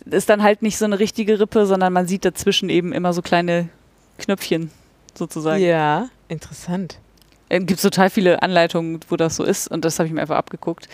ist 0.05 0.29
dann 0.29 0.43
halt 0.43 0.63
nicht 0.63 0.79
so 0.79 0.85
eine 0.85 0.99
richtige 0.99 1.41
Rippe, 1.41 1.67
sondern 1.67 1.93
man 1.93 2.07
sieht 2.07 2.25
dazwischen 2.25 2.69
eben 2.69 2.93
immer 2.93 3.13
so 3.13 3.23
kleine 3.23 3.69
Knöpfchen 4.19 4.71
sozusagen. 5.15 5.63
Ja, 5.63 6.09
interessant. 6.29 6.99
Es 7.49 7.65
gibt 7.65 7.81
total 7.81 8.11
viele 8.11 8.43
Anleitungen, 8.43 9.01
wo 9.09 9.17
das 9.17 9.37
so 9.37 9.45
ist 9.45 9.69
und 9.69 9.85
das 9.85 9.99
habe 9.99 10.07
ich 10.07 10.13
mir 10.13 10.21
einfach 10.21 10.37
abgeguckt. 10.37 10.89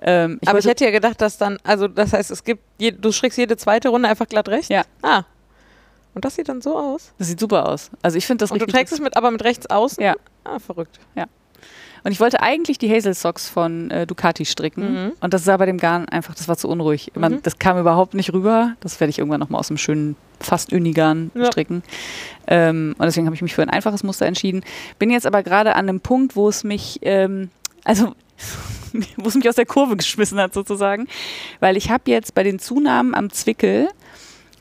Ähm, 0.00 0.38
Aber 0.46 0.58
ich 0.58 0.64
hätte 0.66 0.84
ja 0.84 0.90
gedacht, 0.90 1.20
dass 1.20 1.38
dann, 1.38 1.58
also 1.64 1.88
das 1.88 2.12
heißt, 2.12 2.30
es 2.30 2.44
gibt, 2.44 2.62
je, 2.78 2.92
du 2.92 3.10
strickst 3.12 3.36
jede 3.36 3.56
zweite 3.56 3.88
Runde 3.88 4.08
einfach 4.08 4.28
glatt 4.28 4.48
rechts? 4.48 4.68
Ja. 4.68 4.84
Ah. 5.02 5.24
Und 6.14 6.24
das 6.24 6.36
sieht 6.36 6.48
dann 6.48 6.62
so 6.62 6.76
aus. 6.76 7.12
Das 7.18 7.28
sieht 7.28 7.40
super 7.40 7.68
aus. 7.68 7.90
Also 8.00 8.16
ich 8.16 8.26
finde 8.26 8.42
das 8.42 8.50
Und 8.50 8.62
du 8.62 8.66
trägst 8.66 8.92
es 8.92 9.00
mit, 9.00 9.16
aber 9.16 9.30
mit 9.30 9.42
rechts 9.44 9.66
außen? 9.68 10.02
Ja. 10.02 10.14
Ah, 10.44 10.58
verrückt. 10.58 10.98
Und 12.04 12.12
ich 12.12 12.20
wollte 12.20 12.40
eigentlich 12.42 12.78
die 12.78 12.90
Hazel 12.90 13.14
Socks 13.14 13.48
von 13.48 13.90
äh, 13.90 14.06
Ducati 14.06 14.44
stricken. 14.44 15.04
Mhm. 15.06 15.12
Und 15.20 15.34
das 15.34 15.44
sah 15.44 15.56
bei 15.56 15.66
dem 15.66 15.78
Garn 15.78 16.08
einfach, 16.08 16.34
das 16.34 16.48
war 16.48 16.56
zu 16.56 16.68
unruhig. 16.68 17.12
Man, 17.14 17.34
Mhm. 17.34 17.42
Das 17.42 17.58
kam 17.58 17.78
überhaupt 17.78 18.14
nicht 18.14 18.32
rüber. 18.32 18.74
Das 18.80 19.00
werde 19.00 19.10
ich 19.10 19.18
irgendwann 19.18 19.40
nochmal 19.40 19.60
aus 19.60 19.68
dem 19.68 19.76
schönen, 19.78 20.16
fast 20.40 20.72
Unigarn 20.72 21.30
Ja. 21.34 21.46
stricken. 21.46 21.82
Ähm, 22.46 22.94
und 22.98 23.04
deswegen 23.04 23.26
habe 23.26 23.34
ich 23.36 23.42
mich 23.42 23.54
für 23.54 23.62
ein 23.62 23.70
einfaches 23.70 24.02
Muster 24.02 24.26
entschieden. 24.26 24.62
Bin 24.98 25.10
jetzt 25.10 25.26
aber 25.26 25.42
gerade 25.42 25.74
an 25.74 25.88
einem 25.88 26.00
Punkt, 26.00 26.36
wo 26.36 26.48
es 26.48 26.64
mich, 26.64 26.98
ähm, 27.02 27.50
also 27.84 28.14
wo 29.16 29.28
es 29.28 29.34
mich 29.34 29.48
aus 29.48 29.56
der 29.56 29.66
Kurve 29.66 29.96
geschmissen 29.96 30.38
hat 30.40 30.54
sozusagen. 30.54 31.06
Weil 31.60 31.76
ich 31.76 31.90
habe 31.90 32.04
jetzt 32.10 32.34
bei 32.34 32.42
den 32.42 32.58
Zunahmen 32.58 33.14
am 33.14 33.30
Zwickel, 33.30 33.88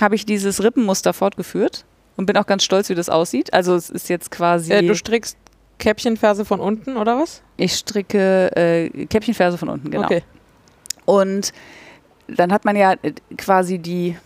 habe 0.02 0.16
ich 0.16 0.26
dieses 0.26 0.64
Rippenmuster 0.64 1.14
fortgeführt. 1.14 1.86
Und 2.16 2.26
bin 2.26 2.36
auch 2.36 2.48
ganz 2.48 2.64
stolz, 2.64 2.90
wie 2.90 2.96
das 2.96 3.10
aussieht. 3.10 3.54
Also 3.54 3.76
es 3.76 3.92
ist 3.92 4.10
jetzt 4.10 4.32
quasi... 4.32 4.74
Äh, 4.74 4.82
du 4.88 4.96
strickst 4.96 5.38
Käppchenferse 5.80 6.46
von 6.46 6.60
unten, 6.60 6.98
oder 6.98 7.18
was? 7.20 7.42
Ich 7.58 7.74
stricke 7.74 8.56
äh, 8.56 9.06
Käppchenferse 9.08 9.58
von 9.58 9.70
unten, 9.70 9.92
genau. 9.92 10.06
Okay. 10.06 10.24
Und 11.06 11.54
dann 12.28 12.52
hat 12.52 12.66
man 12.66 12.76
ja 12.76 12.94
äh, 13.02 13.14
quasi 13.38 13.80
die, 13.80 14.18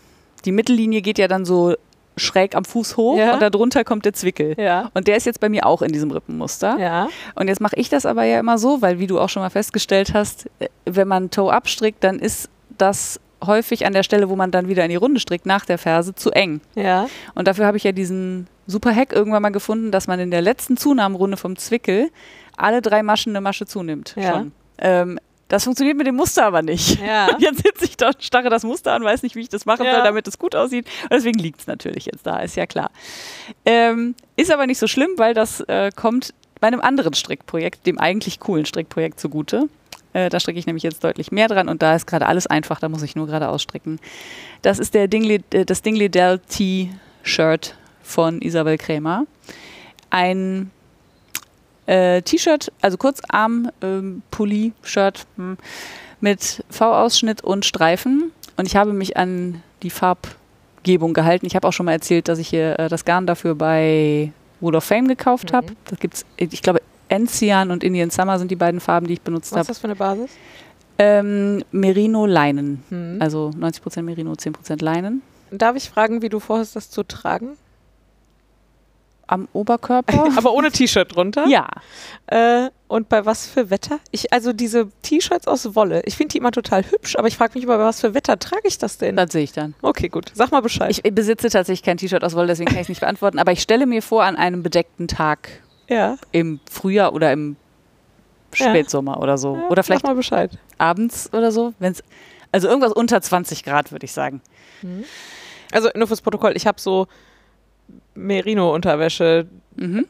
die 0.44 0.52
Mittellinie 0.52 1.02
geht 1.02 1.18
ja 1.18 1.28
dann 1.28 1.44
so 1.44 1.74
schräg 2.16 2.54
am 2.54 2.64
Fuß 2.64 2.96
hoch 2.98 3.16
Ja. 3.16 3.34
und 3.34 3.40
darunter 3.40 3.84
kommt 3.84 4.04
der 4.04 4.12
Zwickel. 4.12 4.54
Ja. 4.58 4.90
Und 4.92 5.08
der 5.08 5.16
ist 5.16 5.24
jetzt 5.24 5.40
bei 5.40 5.48
mir 5.48 5.64
auch 5.66 5.80
in 5.82 5.92
diesem 5.92 6.10
Rippenmuster. 6.10 6.76
Ja. 6.78 7.08
Und 7.34 7.48
jetzt 7.48 7.60
mache 7.60 7.76
ich 7.76 7.88
das 7.88 8.04
aber 8.04 8.24
ja 8.24 8.38
immer 8.38 8.58
so, 8.58 8.82
weil 8.82 8.98
wie 8.98 9.06
du 9.06 9.18
auch 9.18 9.28
schon 9.30 9.42
mal 9.42 9.50
festgestellt 9.50 10.12
hast, 10.12 10.46
äh, 10.58 10.68
wenn 10.84 11.08
man 11.08 11.30
Toe-Up 11.30 11.68
strickt, 11.68 12.04
dann 12.04 12.18
ist 12.18 12.48
das 12.76 13.18
häufig 13.46 13.86
an 13.86 13.92
der 13.92 14.02
Stelle, 14.02 14.28
wo 14.28 14.36
man 14.36 14.50
dann 14.50 14.68
wieder 14.68 14.84
in 14.84 14.90
die 14.90 14.96
Runde 14.96 15.20
strickt, 15.20 15.46
nach 15.46 15.64
der 15.64 15.78
Ferse, 15.78 16.14
zu 16.14 16.30
eng. 16.30 16.60
Ja. 16.74 17.08
Und 17.34 17.48
dafür 17.48 17.66
habe 17.66 17.76
ich 17.76 17.84
ja 17.84 17.92
diesen 17.92 18.46
super 18.66 18.94
Hack 18.94 19.12
irgendwann 19.12 19.42
mal 19.42 19.50
gefunden, 19.50 19.90
dass 19.90 20.06
man 20.06 20.20
in 20.20 20.30
der 20.30 20.40
letzten 20.42 20.76
Zunahmenrunde 20.76 21.36
vom 21.36 21.56
Zwickel 21.56 22.10
alle 22.56 22.80
drei 22.82 23.02
Maschen 23.02 23.32
eine 23.32 23.40
Masche 23.40 23.66
zunimmt. 23.66 24.14
Ja. 24.16 24.46
Ähm, 24.78 25.18
Das 25.48 25.64
funktioniert 25.64 25.96
mit 25.98 26.06
dem 26.06 26.14
Muster 26.16 26.46
aber 26.46 26.62
nicht. 26.62 26.98
Ja. 27.04 27.28
Jetzt 27.38 27.62
sitze 27.62 27.84
ich 27.84 27.96
da 27.96 28.08
und 28.08 28.22
starre 28.22 28.48
das 28.48 28.62
Muster 28.62 28.92
an, 28.92 29.02
weiß 29.04 29.22
nicht, 29.22 29.34
wie 29.36 29.40
ich 29.40 29.48
das 29.50 29.66
machen 29.66 29.84
Ja. 29.84 29.94
soll, 29.96 30.02
damit 30.04 30.26
es 30.28 30.38
gut 30.38 30.54
aussieht. 30.56 30.86
Und 31.02 31.12
deswegen 31.12 31.38
liegt 31.38 31.60
es 31.60 31.66
natürlich 31.66 32.06
jetzt 32.06 32.26
da, 32.26 32.38
ist 32.40 32.56
ja 32.56 32.64
klar. 32.66 32.90
Ähm, 33.66 34.14
ist 34.36 34.50
aber 34.52 34.66
nicht 34.66 34.78
so 34.78 34.86
schlimm, 34.86 35.10
weil 35.16 35.34
das 35.34 35.60
äh, 35.60 35.90
kommt 35.94 36.32
bei 36.60 36.68
einem 36.68 36.80
anderen 36.80 37.12
Strickprojekt, 37.14 37.86
dem 37.86 37.98
eigentlich 37.98 38.38
coolen 38.40 38.64
Strickprojekt 38.64 39.18
zugute. 39.20 39.68
Äh, 40.12 40.28
da 40.28 40.40
stricke 40.40 40.58
ich 40.58 40.66
nämlich 40.66 40.82
jetzt 40.82 41.02
deutlich 41.04 41.32
mehr 41.32 41.48
dran 41.48 41.68
und 41.68 41.82
da 41.82 41.94
ist 41.94 42.06
gerade 42.06 42.26
alles 42.26 42.46
einfach, 42.46 42.80
da 42.80 42.88
muss 42.88 43.02
ich 43.02 43.16
nur 43.16 43.26
gerade 43.26 43.48
ausstricken. 43.48 43.98
Das 44.62 44.78
ist 44.78 44.94
der 44.94 45.08
Dingley, 45.08 45.42
äh, 45.52 45.64
das 45.64 45.82
Dingley 45.82 46.08
Dell 46.08 46.38
T-Shirt 46.38 47.74
von 48.02 48.42
Isabel 48.42 48.76
Krämer. 48.78 49.26
Ein 50.10 50.70
äh, 51.86 52.22
T-Shirt, 52.22 52.72
also 52.80 52.96
Kurzarm, 52.96 53.70
ähm, 53.80 54.22
hm, 54.36 55.56
mit 56.20 56.64
V-Ausschnitt 56.70 57.42
und 57.42 57.64
Streifen. 57.64 58.32
Und 58.56 58.66
ich 58.66 58.76
habe 58.76 58.92
mich 58.92 59.16
an 59.16 59.62
die 59.82 59.90
Farbgebung 59.90 61.14
gehalten. 61.14 61.46
Ich 61.46 61.56
habe 61.56 61.66
auch 61.66 61.72
schon 61.72 61.86
mal 61.86 61.92
erzählt, 61.92 62.28
dass 62.28 62.38
ich 62.38 62.48
hier 62.48 62.78
äh, 62.78 62.88
das 62.88 63.04
Garn 63.04 63.26
dafür 63.26 63.54
bei 63.54 64.32
Wood 64.60 64.76
of 64.76 64.84
Fame 64.84 65.08
gekauft 65.08 65.50
Mhm. 65.50 65.56
habe. 65.56 65.66
Da 65.86 65.96
gibt's, 65.96 66.24
ich 66.36 66.62
glaube, 66.62 66.80
Enzian 67.12 67.70
und 67.70 67.84
Indian 67.84 68.10
Summer 68.10 68.38
sind 68.38 68.50
die 68.50 68.56
beiden 68.56 68.80
Farben, 68.80 69.06
die 69.06 69.14
ich 69.14 69.20
benutzt 69.20 69.52
Was 69.52 69.56
ist 69.56 69.58
habe. 69.58 69.66
das 69.68 69.78
für 69.78 69.84
eine 69.84 69.96
Basis? 69.96 70.30
Ähm, 70.98 71.62
Merino 71.70 72.26
Leinen. 72.26 72.82
Hm. 72.88 73.18
Also 73.20 73.50
90% 73.58 74.02
Merino, 74.02 74.32
10% 74.32 74.82
Leinen. 74.82 75.22
Darf 75.50 75.76
ich 75.76 75.90
fragen, 75.90 76.22
wie 76.22 76.28
du 76.28 76.40
vorhast, 76.40 76.74
das 76.74 76.90
zu 76.90 77.02
tragen? 77.02 77.56
Am 79.26 79.48
Oberkörper? 79.52 80.28
Aber 80.36 80.52
ohne 80.52 80.70
T-Shirt 80.70 81.14
drunter? 81.14 81.46
ja. 81.46 81.68
Äh, 82.26 82.70
und 82.88 83.08
bei 83.08 83.24
was 83.24 83.46
für 83.46 83.70
Wetter? 83.70 84.00
Ich, 84.10 84.34
also 84.34 84.52
diese 84.52 84.88
T-Shirts 85.00 85.46
aus 85.46 85.74
Wolle, 85.74 86.02
ich 86.04 86.16
finde 86.16 86.32
die 86.32 86.38
immer 86.38 86.50
total 86.50 86.84
hübsch, 86.90 87.16
aber 87.16 87.26
ich 87.26 87.38
frage 87.38 87.52
mich 87.54 87.64
immer, 87.64 87.78
bei 87.78 87.84
was 87.84 88.02
für 88.02 88.12
Wetter 88.12 88.38
trage 88.38 88.68
ich 88.68 88.76
das 88.76 88.98
denn? 88.98 89.16
Das 89.16 89.32
sehe 89.32 89.44
ich 89.44 89.52
dann. 89.52 89.74
Okay, 89.80 90.08
gut. 90.08 90.30
Sag 90.34 90.50
mal 90.50 90.60
Bescheid. 90.60 90.90
Ich 90.90 91.14
besitze 91.14 91.48
tatsächlich 91.48 91.82
kein 91.82 91.96
T-Shirt 91.96 92.22
aus 92.22 92.34
Wolle, 92.34 92.48
deswegen 92.48 92.68
kann 92.68 92.76
ich 92.76 92.82
es 92.82 92.88
nicht 92.90 93.00
beantworten. 93.00 93.38
Aber 93.38 93.52
ich 93.52 93.62
stelle 93.62 93.86
mir 93.86 94.02
vor, 94.02 94.24
an 94.24 94.36
einem 94.36 94.62
bedeckten 94.62 95.08
Tag 95.08 95.61
ja. 95.88 96.16
im 96.32 96.60
Frühjahr 96.70 97.12
oder 97.14 97.32
im 97.32 97.56
Ja. 98.54 98.68
Spätsommer 98.70 99.20
oder 99.20 99.38
so. 99.38 99.56
ja. 99.56 99.68
Oder 99.68 99.82
vielleicht 99.82 100.02
Sag 100.02 100.10
mal 100.10 100.14
Bescheid. 100.16 100.58
abends 100.78 101.32
oder 101.32 101.50
so. 101.52 101.72
Wenn's, 101.78 102.02
also 102.52 102.68
irgendwas 102.68 102.92
unter 102.92 103.20
20 103.20 103.64
Grad, 103.64 103.92
würde 103.92 104.04
ich 104.04 104.12
sagen. 104.12 104.40
Also 105.72 105.88
nur 105.94 106.06
fürs 106.06 106.20
Protokoll, 106.20 106.52
ich 106.56 106.66
habe 106.66 106.80
so 106.80 107.06
Merino-Unterwäsche 108.14 109.46
Mhm. 109.76 110.06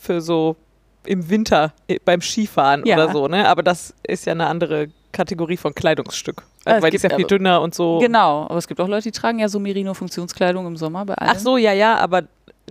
für 0.00 0.20
so 0.20 0.56
im 1.04 1.28
Winter 1.30 1.72
äh, 1.86 1.98
beim 2.04 2.20
Skifahren 2.20 2.84
Ja. 2.84 2.96
oder 2.96 3.12
so, 3.12 3.28
ne? 3.28 3.48
Aber 3.48 3.62
das 3.62 3.94
ist 4.02 4.26
ja 4.26 4.32
eine 4.32 4.46
andere 4.46 4.88
Kategorie 5.12 5.56
von 5.56 5.74
Kleidungsstück. 5.74 6.42
Also, 6.64 6.82
weil 6.82 6.90
die 6.90 6.96
ist 6.96 7.02
ja 7.04 7.10
viel 7.10 7.20
aber- 7.24 7.28
dünner 7.28 7.60
und 7.62 7.74
so. 7.74 7.98
Genau, 7.98 8.44
aber 8.44 8.56
es 8.56 8.66
gibt 8.68 8.80
auch 8.80 8.88
Leute, 8.88 9.04
die 9.04 9.12
tragen 9.12 9.38
ja 9.38 9.48
so 9.48 9.58
Merino-Funktionskleidung 9.60 10.66
im 10.66 10.76
Sommer 10.76 11.06
bei 11.06 11.14
allen. 11.14 11.30
Ach 11.34 11.38
so, 11.38 11.56
ja, 11.56 11.72
ja, 11.72 11.96
aber 11.96 12.22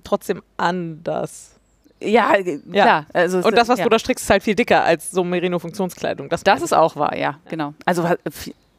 trotzdem 0.04 0.44
anders. 0.58 1.57
Ja, 2.00 2.34
äh, 2.36 2.60
Ja. 2.72 2.84
klar. 2.84 3.06
Also 3.14 3.40
Und 3.40 3.58
das, 3.58 3.68
was 3.70 3.80
ja. 3.80 3.84
du 3.86 3.90
da 3.90 4.00
strickst, 4.00 4.24
ist 4.26 4.30
halt 4.30 4.44
viel 4.44 4.56
dicker 4.56 4.84
als 4.84 5.12
so 5.12 5.24
Merino-Funktionskleidung. 5.24 6.30
Das, 6.30 6.44
Das 6.44 6.62
ist 6.62 6.74
auch 6.74 6.96
wahr, 6.96 7.16
ja, 7.18 7.40
genau. 7.50 7.74
Also 7.86 8.08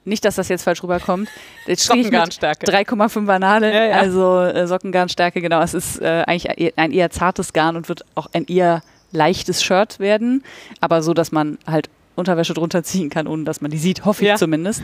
nicht, 0.04 0.24
dass 0.24 0.36
das 0.36 0.48
jetzt 0.48 0.62
falsch 0.62 0.82
rüberkommt. 0.82 1.28
Jetzt 1.66 1.84
Sockengarnstärke. 1.84 2.66
3,5er 2.66 3.38
Nadel, 3.38 3.72
Ja, 3.72 3.96
also 3.98 4.40
äh, 4.40 4.66
Sockengarnstärke, 4.66 5.40
genau. 5.40 5.60
Es 5.60 5.74
ist 5.74 6.00
äh, 6.00 6.24
eigentlich 6.26 6.78
ein 6.78 6.92
eher 6.92 7.10
zartes 7.10 7.52
Garn 7.52 7.76
und 7.76 7.88
wird 7.88 8.04
auch 8.14 8.28
ein 8.32 8.46
eher 8.46 8.82
leichtes 9.12 9.62
Shirt 9.62 9.98
werden, 10.00 10.44
aber 10.80 11.02
so, 11.02 11.14
dass 11.14 11.32
man 11.32 11.58
halt 11.66 11.88
Unterwäsche 12.14 12.52
drunter 12.52 12.82
ziehen 12.82 13.10
kann, 13.10 13.26
ohne 13.26 13.44
dass 13.44 13.60
man 13.60 13.70
die 13.70 13.78
sieht, 13.78 14.04
hoffe 14.04 14.26
ich 14.26 14.34
zumindest. 14.36 14.82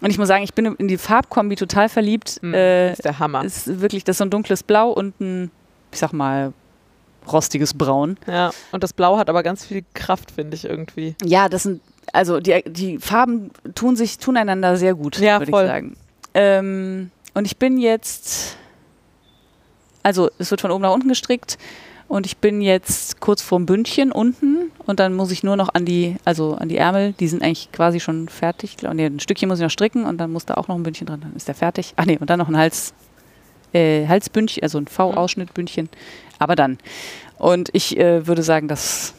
Und 0.00 0.10
ich 0.10 0.18
muss 0.18 0.28
sagen, 0.28 0.42
ich 0.44 0.54
bin 0.54 0.64
in 0.76 0.88
die 0.88 0.96
Farbkombi 0.98 1.54
total 1.56 1.88
verliebt. 1.90 2.38
Mhm, 2.42 2.54
Äh, 2.54 2.92
ist 2.92 3.04
der 3.04 3.18
Hammer. 3.18 3.44
ist 3.44 3.80
wirklich, 3.80 4.02
das 4.02 4.14
ist 4.14 4.18
so 4.18 4.24
ein 4.24 4.30
dunkles 4.30 4.62
Blau 4.62 4.90
und 4.90 5.20
ein, 5.20 5.50
ich 5.92 5.98
sag 5.98 6.12
mal, 6.12 6.52
rostiges 7.30 7.74
Braun. 7.74 8.16
Ja, 8.26 8.50
und 8.72 8.82
das 8.82 8.92
Blau 8.92 9.16
hat 9.18 9.28
aber 9.28 9.42
ganz 9.42 9.64
viel 9.64 9.84
Kraft, 9.94 10.30
finde 10.30 10.54
ich 10.56 10.64
irgendwie. 10.64 11.14
Ja, 11.24 11.48
das 11.48 11.64
sind, 11.64 11.80
also 12.12 12.40
die, 12.40 12.62
die 12.66 12.98
Farben 12.98 13.50
tun 13.74 13.96
sich, 13.96 14.18
tun 14.18 14.36
einander 14.36 14.76
sehr 14.76 14.94
gut, 14.94 15.18
Ja, 15.18 15.38
würde 15.38 15.50
ich 15.50 15.50
voll. 15.50 15.66
sagen. 15.66 15.96
Ähm, 16.34 17.10
und 17.34 17.44
ich 17.46 17.56
bin 17.56 17.78
jetzt, 17.78 18.56
also 20.02 20.30
es 20.38 20.50
wird 20.50 20.60
von 20.60 20.70
oben 20.70 20.82
nach 20.82 20.92
unten 20.92 21.08
gestrickt 21.08 21.58
und 22.08 22.26
ich 22.26 22.38
bin 22.38 22.60
jetzt 22.60 23.20
kurz 23.20 23.42
vorm 23.42 23.66
Bündchen 23.66 24.10
unten 24.12 24.70
und 24.86 24.98
dann 24.98 25.14
muss 25.14 25.30
ich 25.30 25.42
nur 25.44 25.56
noch 25.56 25.68
an 25.74 25.84
die, 25.84 26.16
also 26.24 26.54
an 26.54 26.68
die 26.68 26.76
Ärmel, 26.76 27.12
die 27.20 27.28
sind 27.28 27.42
eigentlich 27.42 27.70
quasi 27.72 28.00
schon 28.00 28.28
fertig. 28.28 28.76
Glaub, 28.76 28.94
Nee, 28.94 29.06
ein 29.06 29.20
Stückchen 29.20 29.48
muss 29.48 29.58
ich 29.58 29.62
noch 29.62 29.70
stricken 29.70 30.04
und 30.04 30.18
dann 30.18 30.32
muss 30.32 30.46
da 30.46 30.54
auch 30.54 30.68
noch 30.68 30.74
ein 30.76 30.82
Bündchen 30.82 31.06
dran, 31.06 31.20
dann 31.20 31.34
ist 31.36 31.46
der 31.48 31.54
fertig. 31.54 31.92
Ach 31.96 32.06
nee, 32.06 32.18
und 32.18 32.30
dann 32.30 32.38
noch 32.38 32.48
ein 32.48 32.56
Hals, 32.56 32.94
äh, 33.72 34.06
Halsbündchen, 34.08 34.62
also 34.62 34.78
ein 34.78 34.88
V-Ausschnittbündchen. 34.88 35.88
Aber 36.40 36.56
dann. 36.56 36.78
Und 37.38 37.68
ich 37.72 37.96
äh, 37.96 38.26
würde 38.26 38.42
sagen, 38.42 38.66
das 38.66 39.14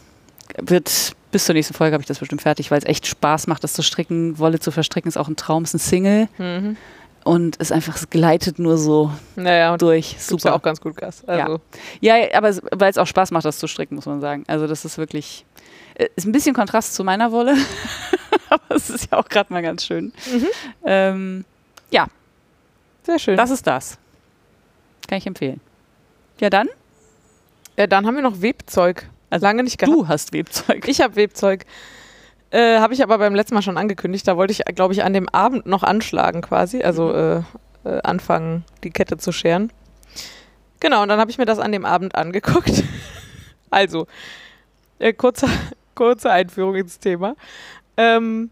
wird 0.57 1.13
bis 1.31 1.45
zur 1.45 1.53
nächsten 1.55 1.73
Folge 1.73 1.93
habe 1.93 2.01
ich 2.01 2.07
das 2.07 2.19
bestimmt 2.19 2.41
fertig, 2.41 2.69
weil 2.71 2.79
es 2.79 2.83
echt 2.85 3.07
Spaß 3.07 3.47
macht, 3.47 3.63
das 3.63 3.71
zu 3.71 3.81
stricken. 3.83 4.37
Wolle 4.37 4.59
zu 4.59 4.71
verstricken 4.71 5.07
ist 5.07 5.15
auch 5.17 5.29
ein 5.29 5.37
Traum, 5.37 5.63
ist 5.63 5.73
ein 5.73 5.79
Single 5.79 6.27
Mhm. 6.37 6.75
und 7.23 7.55
es 7.59 7.71
einfach 7.71 7.95
es 7.95 8.09
gleitet 8.09 8.59
nur 8.59 8.77
so 8.77 9.11
Naja, 9.37 9.77
durch. 9.77 10.17
Super. 10.19 10.49
ja 10.49 10.55
auch 10.55 10.61
ganz 10.61 10.81
gut 10.81 10.97
Gas. 10.97 11.23
Also, 11.25 11.61
Ja, 12.01 12.15
aber 12.33 12.49
es- 12.49 12.61
weil 12.73 12.91
es 12.91 12.97
auch 12.97 13.07
Spaß 13.07 13.31
macht, 13.31 13.45
das 13.45 13.59
zu 13.59 13.67
stricken, 13.67 13.95
muss 13.95 14.05
man 14.07 14.19
sagen. 14.19 14.43
Also 14.47 14.67
das 14.67 14.83
ist 14.83 14.97
wirklich, 14.97 15.45
äh, 15.95 16.09
ist 16.17 16.25
ein 16.25 16.33
bisschen 16.33 16.53
Kontrast 16.53 16.95
zu 16.95 17.03
meiner 17.05 17.31
Wolle, 17.31 17.55
aber 18.49 18.75
es 18.75 18.89
ist 18.89 19.09
ja 19.11 19.17
auch 19.17 19.29
gerade 19.29 19.53
mal 19.53 19.61
ganz 19.61 19.85
schön. 19.85 20.11
Mhm. 20.31 20.47
Ähm, 20.85 21.45
sehr 23.03 23.17
schön. 23.19 23.35
das 23.37 23.49
ist 23.49 23.65
das. 23.65 23.97
Kann 25.07 25.17
ich 25.17 25.25
empfehlen. 25.25 25.59
Ja, 26.39 26.49
dann, 26.51 26.67
ja, 27.81 27.87
dann 27.87 28.05
haben 28.05 28.15
wir 28.15 28.21
noch 28.21 28.43
Webzeug. 28.43 29.09
Also 29.31 29.45
Lange 29.45 29.63
nicht 29.63 29.79
gehabt. 29.79 29.95
du 29.95 30.07
hast 30.07 30.33
Webzeug. 30.33 30.87
Ich 30.87 31.01
habe 31.01 31.15
Webzeug. 31.15 31.65
Äh, 32.51 32.79
habe 32.79 32.93
ich 32.93 33.01
aber 33.01 33.17
beim 33.17 33.33
letzten 33.33 33.55
Mal 33.55 33.63
schon 33.63 33.77
angekündigt. 33.77 34.27
Da 34.27 34.37
wollte 34.37 34.51
ich, 34.51 34.63
glaube 34.75 34.93
ich, 34.93 35.03
an 35.03 35.13
dem 35.13 35.27
Abend 35.29 35.65
noch 35.65 35.81
anschlagen 35.81 36.41
quasi. 36.41 36.83
Also 36.83 37.11
äh, 37.11 37.37
äh, 37.83 38.01
anfangen, 38.03 38.65
die 38.83 38.91
Kette 38.91 39.17
zu 39.17 39.31
scheren. 39.31 39.73
Genau, 40.79 41.01
und 41.01 41.09
dann 41.09 41.19
habe 41.19 41.31
ich 41.31 41.39
mir 41.39 41.45
das 41.45 41.57
an 41.57 41.71
dem 41.71 41.85
Abend 41.85 42.13
angeguckt. 42.13 42.83
also, 43.71 44.05
äh, 44.99 45.11
kurze, 45.13 45.47
kurze 45.95 46.29
Einführung 46.29 46.75
ins 46.75 46.99
Thema. 46.99 47.35
Ähm, 47.97 48.51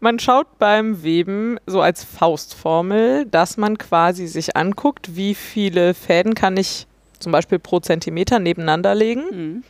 man 0.00 0.18
schaut 0.18 0.58
beim 0.58 1.02
Weben 1.02 1.58
so 1.64 1.80
als 1.80 2.04
Faustformel, 2.04 3.24
dass 3.24 3.56
man 3.56 3.78
quasi 3.78 4.26
sich 4.26 4.54
anguckt, 4.54 5.16
wie 5.16 5.34
viele 5.34 5.94
Fäden 5.94 6.34
kann 6.34 6.58
ich 6.58 6.86
zum 7.20 7.32
Beispiel 7.32 7.58
pro 7.58 7.80
Zentimeter 7.80 8.38
nebeneinander 8.38 8.94
legen. 8.94 9.22
Mhm. 9.30 9.64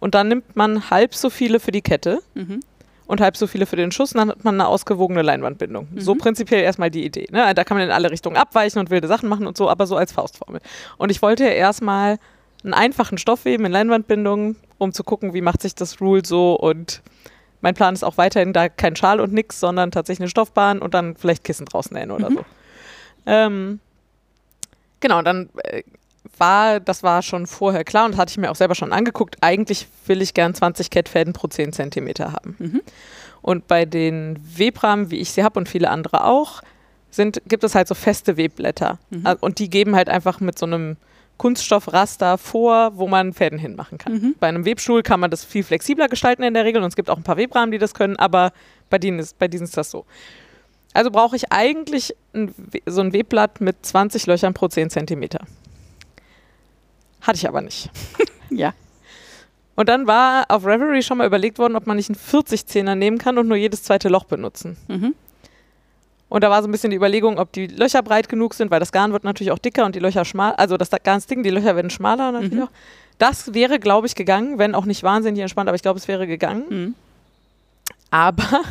Und 0.00 0.14
dann 0.14 0.28
nimmt 0.28 0.56
man 0.56 0.90
halb 0.90 1.14
so 1.14 1.30
viele 1.30 1.60
für 1.60 1.70
die 1.72 1.82
Kette 1.82 2.20
Mhm. 2.34 2.60
und 3.06 3.20
halb 3.20 3.36
so 3.36 3.46
viele 3.46 3.66
für 3.66 3.76
den 3.76 3.90
Schuss 3.92 4.12
und 4.12 4.18
dann 4.18 4.30
hat 4.30 4.44
man 4.44 4.54
eine 4.54 4.68
ausgewogene 4.68 5.22
Leinwandbindung. 5.22 5.88
So 5.96 6.14
Mhm. 6.14 6.18
prinzipiell 6.18 6.62
erstmal 6.62 6.90
die 6.90 7.04
Idee. 7.04 7.26
Ne? 7.30 7.52
Da 7.54 7.64
kann 7.64 7.76
man 7.76 7.86
in 7.86 7.92
alle 7.92 8.10
Richtungen 8.10 8.36
abweichen 8.36 8.78
und 8.78 8.90
wilde 8.90 9.08
Sachen 9.08 9.28
machen 9.28 9.46
und 9.46 9.56
so, 9.56 9.68
aber 9.68 9.86
so 9.86 9.96
als 9.96 10.12
Faustformel. 10.12 10.60
Und 10.98 11.10
ich 11.10 11.20
wollte 11.22 11.44
ja 11.44 11.50
erstmal 11.50 12.18
einen 12.64 12.74
einfachen 12.74 13.18
Stoff 13.18 13.44
weben 13.44 13.64
in 13.64 13.72
Leinwandbindung, 13.72 14.56
um 14.78 14.92
zu 14.92 15.04
gucken, 15.04 15.32
wie 15.34 15.40
macht 15.40 15.62
sich 15.62 15.74
das 15.74 16.00
Rule 16.00 16.22
so 16.24 16.54
und 16.58 17.02
mein 17.60 17.74
Plan 17.74 17.92
ist 17.94 18.04
auch 18.04 18.18
weiterhin 18.18 18.52
da 18.52 18.68
kein 18.68 18.94
Schal 18.94 19.18
und 19.20 19.32
nix, 19.32 19.58
sondern 19.58 19.90
tatsächlich 19.90 20.20
eine 20.22 20.30
Stoffbahn 20.30 20.78
und 20.80 20.94
dann 20.94 21.16
vielleicht 21.16 21.42
Kissen 21.42 21.66
draus 21.66 21.90
nähen 21.90 22.12
oder 22.12 22.30
Mhm. 22.30 22.34
so. 22.36 22.44
Ähm, 23.26 23.80
genau, 25.00 25.22
dann 25.22 25.48
äh, 25.64 25.82
war, 26.40 26.80
das 26.80 27.02
war 27.02 27.22
schon 27.22 27.46
vorher 27.46 27.84
klar 27.84 28.04
und 28.04 28.16
hatte 28.16 28.30
ich 28.30 28.38
mir 28.38 28.50
auch 28.50 28.56
selber 28.56 28.74
schon 28.74 28.92
angeguckt, 28.92 29.36
eigentlich 29.40 29.86
will 30.06 30.22
ich 30.22 30.34
gern 30.34 30.54
20 30.54 30.90
Kettfäden 30.90 31.32
pro 31.32 31.48
10 31.48 31.72
Zentimeter 31.72 32.32
haben. 32.32 32.56
Mhm. 32.58 32.82
Und 33.42 33.66
bei 33.68 33.84
den 33.84 34.38
Webrahmen, 34.56 35.10
wie 35.10 35.18
ich 35.18 35.30
sie 35.32 35.44
habe 35.44 35.58
und 35.58 35.68
viele 35.68 35.90
andere 35.90 36.24
auch, 36.24 36.62
sind, 37.10 37.40
gibt 37.46 37.64
es 37.64 37.74
halt 37.74 37.88
so 37.88 37.94
feste 37.94 38.36
Webblätter. 38.36 38.98
Mhm. 39.10 39.26
Äh, 39.26 39.36
Und 39.40 39.58
die 39.58 39.70
geben 39.70 39.96
halt 39.96 40.08
einfach 40.08 40.40
mit 40.40 40.58
so 40.58 40.66
einem 40.66 40.96
Kunststoffraster 41.38 42.36
vor, 42.36 42.96
wo 42.96 43.06
man 43.06 43.32
Fäden 43.32 43.58
hinmachen 43.58 43.96
kann. 43.96 44.12
Mhm. 44.12 44.34
Bei 44.40 44.48
einem 44.48 44.64
Webstuhl 44.64 45.02
kann 45.02 45.20
man 45.20 45.30
das 45.30 45.44
viel 45.44 45.62
flexibler 45.62 46.08
gestalten 46.08 46.42
in 46.42 46.52
der 46.52 46.64
Regel 46.64 46.82
und 46.82 46.88
es 46.88 46.96
gibt 46.96 47.08
auch 47.08 47.16
ein 47.16 47.22
paar 47.22 47.36
Webrahmen, 47.36 47.70
die 47.70 47.78
das 47.78 47.94
können, 47.94 48.16
aber 48.16 48.52
bei 48.90 48.98
denen 48.98 49.20
ist, 49.20 49.38
bei 49.38 49.48
diesen 49.48 49.64
ist 49.64 49.76
das 49.76 49.90
so. 49.90 50.04
Also 50.94 51.10
brauche 51.10 51.36
ich 51.36 51.52
eigentlich 51.52 52.14
ein, 52.34 52.52
so 52.86 53.00
ein 53.00 53.12
Webblatt 53.12 53.60
mit 53.60 53.76
20 53.86 54.26
Löchern 54.26 54.52
pro 54.52 54.68
10 54.68 54.90
Zentimeter. 54.90 55.40
Hatte 57.28 57.36
ich 57.36 57.46
aber 57.48 57.60
nicht. 57.60 57.90
Ja. 58.50 58.72
Und 59.76 59.90
dann 59.90 60.06
war 60.06 60.46
auf 60.48 60.64
Reverie 60.64 61.02
schon 61.02 61.18
mal 61.18 61.26
überlegt 61.26 61.58
worden, 61.58 61.76
ob 61.76 61.86
man 61.86 61.98
nicht 61.98 62.08
einen 62.08 62.16
40-Zehner 62.18 62.94
nehmen 62.94 63.18
kann 63.18 63.36
und 63.36 63.46
nur 63.46 63.58
jedes 63.58 63.82
zweite 63.82 64.08
Loch 64.08 64.24
benutzen. 64.24 64.78
Mhm. 64.88 65.14
Und 66.30 66.42
da 66.42 66.48
war 66.48 66.62
so 66.62 66.68
ein 66.68 66.72
bisschen 66.72 66.88
die 66.90 66.96
Überlegung, 66.96 67.38
ob 67.38 67.52
die 67.52 67.66
Löcher 67.66 68.02
breit 68.02 68.30
genug 68.30 68.54
sind, 68.54 68.70
weil 68.70 68.80
das 68.80 68.90
Garn 68.90 69.12
wird 69.12 69.24
natürlich 69.24 69.50
auch 69.50 69.58
dicker 69.58 69.84
und 69.84 69.94
die 69.94 69.98
Löcher 69.98 70.24
schmal, 70.24 70.54
also 70.54 70.78
das 70.78 70.88
Garn 70.90 71.18
ist 71.18 71.30
dick, 71.30 71.42
die 71.42 71.50
Löcher 71.50 71.76
werden 71.76 71.90
schmaler 71.90 72.32
natürlich 72.32 72.54
Mhm. 72.54 72.62
auch. 72.62 72.70
Das 73.18 73.52
wäre, 73.52 73.78
glaube 73.78 74.06
ich, 74.06 74.14
gegangen, 74.14 74.58
wenn 74.58 74.74
auch 74.74 74.86
nicht 74.86 75.02
wahnsinnig 75.02 75.42
entspannt, 75.42 75.68
aber 75.68 75.76
ich 75.76 75.82
glaube, 75.82 75.98
es 75.98 76.08
wäre 76.08 76.26
gegangen. 76.26 76.64
Mhm. 76.70 76.94
Aber, 78.10 78.62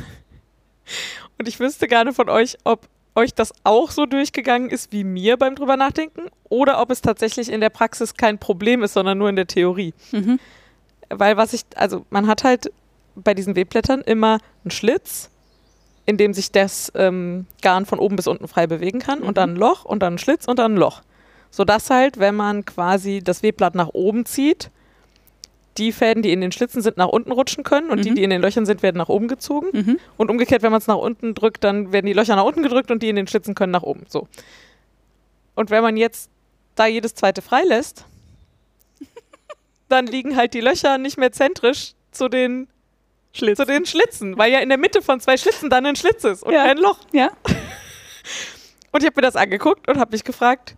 und 1.37 1.47
ich 1.47 1.59
wüsste 1.59 1.87
gerne 1.87 2.13
von 2.13 2.29
euch, 2.29 2.57
ob 2.63 2.87
euch 3.17 3.33
das 3.33 3.53
auch 3.63 3.91
so 3.91 4.05
durchgegangen 4.05 4.69
ist 4.69 4.91
wie 4.91 5.03
mir 5.03 5.37
beim 5.37 5.55
drüber 5.55 5.75
nachdenken 5.75 6.21
oder 6.49 6.79
ob 6.79 6.91
es 6.91 7.01
tatsächlich 7.01 7.51
in 7.51 7.59
der 7.59 7.69
Praxis 7.69 8.13
kein 8.13 8.37
Problem 8.37 8.83
ist, 8.83 8.93
sondern 8.93 9.17
nur 9.17 9.29
in 9.29 9.35
der 9.35 9.47
Theorie. 9.47 9.93
Mhm. 10.11 10.39
Weil 11.09 11.35
was 11.35 11.53
ich, 11.53 11.63
also 11.75 12.05
man 12.09 12.27
hat 12.27 12.43
halt 12.43 12.71
bei 13.15 13.33
diesen 13.33 13.55
Webblättern 13.55 14.01
immer 14.01 14.37
einen 14.63 14.71
Schlitz, 14.71 15.29
in 16.05 16.17
dem 16.17 16.33
sich 16.33 16.51
das 16.51 16.91
ähm, 16.95 17.47
Garn 17.61 17.85
von 17.85 17.99
oben 17.99 18.15
bis 18.15 18.27
unten 18.27 18.47
frei 18.47 18.67
bewegen 18.67 18.99
kann 18.99 19.19
und 19.19 19.37
dann 19.37 19.53
ein 19.53 19.55
Loch 19.55 19.83
und 19.83 20.03
dann 20.03 20.15
ein 20.15 20.19
Schlitz 20.19 20.45
und 20.45 20.59
dann 20.59 20.75
ein 20.75 20.77
Loch. 20.77 21.01
Sodass 21.49 21.89
halt, 21.89 22.19
wenn 22.19 22.35
man 22.35 22.65
quasi 22.65 23.21
das 23.23 23.41
Webblatt 23.41 23.73
nach 23.73 23.89
oben 23.93 24.25
zieht, 24.25 24.69
die 25.77 25.91
Fäden, 25.91 26.23
die 26.23 26.31
in 26.31 26.41
den 26.41 26.51
Schlitzen 26.51 26.81
sind, 26.81 26.97
nach 26.97 27.07
unten 27.07 27.31
rutschen 27.31 27.63
können 27.63 27.89
und 27.89 28.03
die, 28.03 28.11
Mhm. 28.11 28.15
die 28.15 28.23
in 28.23 28.29
den 28.29 28.41
Löchern 28.41 28.65
sind, 28.65 28.81
werden 28.83 28.97
nach 28.97 29.09
oben 29.09 29.27
gezogen. 29.27 29.67
Mhm. 29.71 29.99
Und 30.17 30.29
umgekehrt, 30.31 30.61
wenn 30.63 30.71
man 30.71 30.79
es 30.79 30.87
nach 30.87 30.97
unten 30.97 31.35
drückt, 31.35 31.63
dann 31.63 31.91
werden 31.91 32.05
die 32.07 32.13
Löcher 32.13 32.35
nach 32.35 32.43
unten 32.45 32.63
gedrückt 32.63 32.89
und 32.91 33.03
die 33.03 33.09
in 33.09 33.15
den 33.15 33.27
Schlitzen 33.27 33.55
können 33.55 33.71
nach 33.71 33.83
oben. 33.83 34.05
So. 34.09 34.27
Und 35.55 35.69
wenn 35.69 35.83
man 35.83 35.97
jetzt 35.97 36.29
da 36.75 36.85
jedes 36.87 37.13
zweite 37.15 37.41
freilässt, 37.41 38.05
dann 39.89 40.07
liegen 40.07 40.35
halt 40.35 40.53
die 40.53 40.61
Löcher 40.61 40.97
nicht 40.97 41.17
mehr 41.17 41.31
zentrisch 41.31 41.93
zu 42.11 42.27
den, 42.29 42.67
zu 43.33 43.65
den 43.65 43.85
Schlitzen, 43.85 44.37
weil 44.37 44.51
ja 44.51 44.59
in 44.59 44.69
der 44.69 44.77
Mitte 44.77 45.01
von 45.01 45.19
zwei 45.19 45.37
Schlitzen 45.37 45.69
dann 45.69 45.85
ein 45.85 45.95
Schlitz 45.95 46.23
ist 46.23 46.43
und 46.43 46.53
Ja. 46.53 46.65
kein 46.65 46.77
Loch. 46.77 46.99
Ja. 47.13 47.29
Und 48.91 49.01
ich 49.01 49.05
habe 49.05 49.13
mir 49.15 49.21
das 49.21 49.35
angeguckt 49.35 49.87
und 49.87 49.99
habe 49.99 50.11
mich 50.11 50.23
gefragt, 50.23 50.75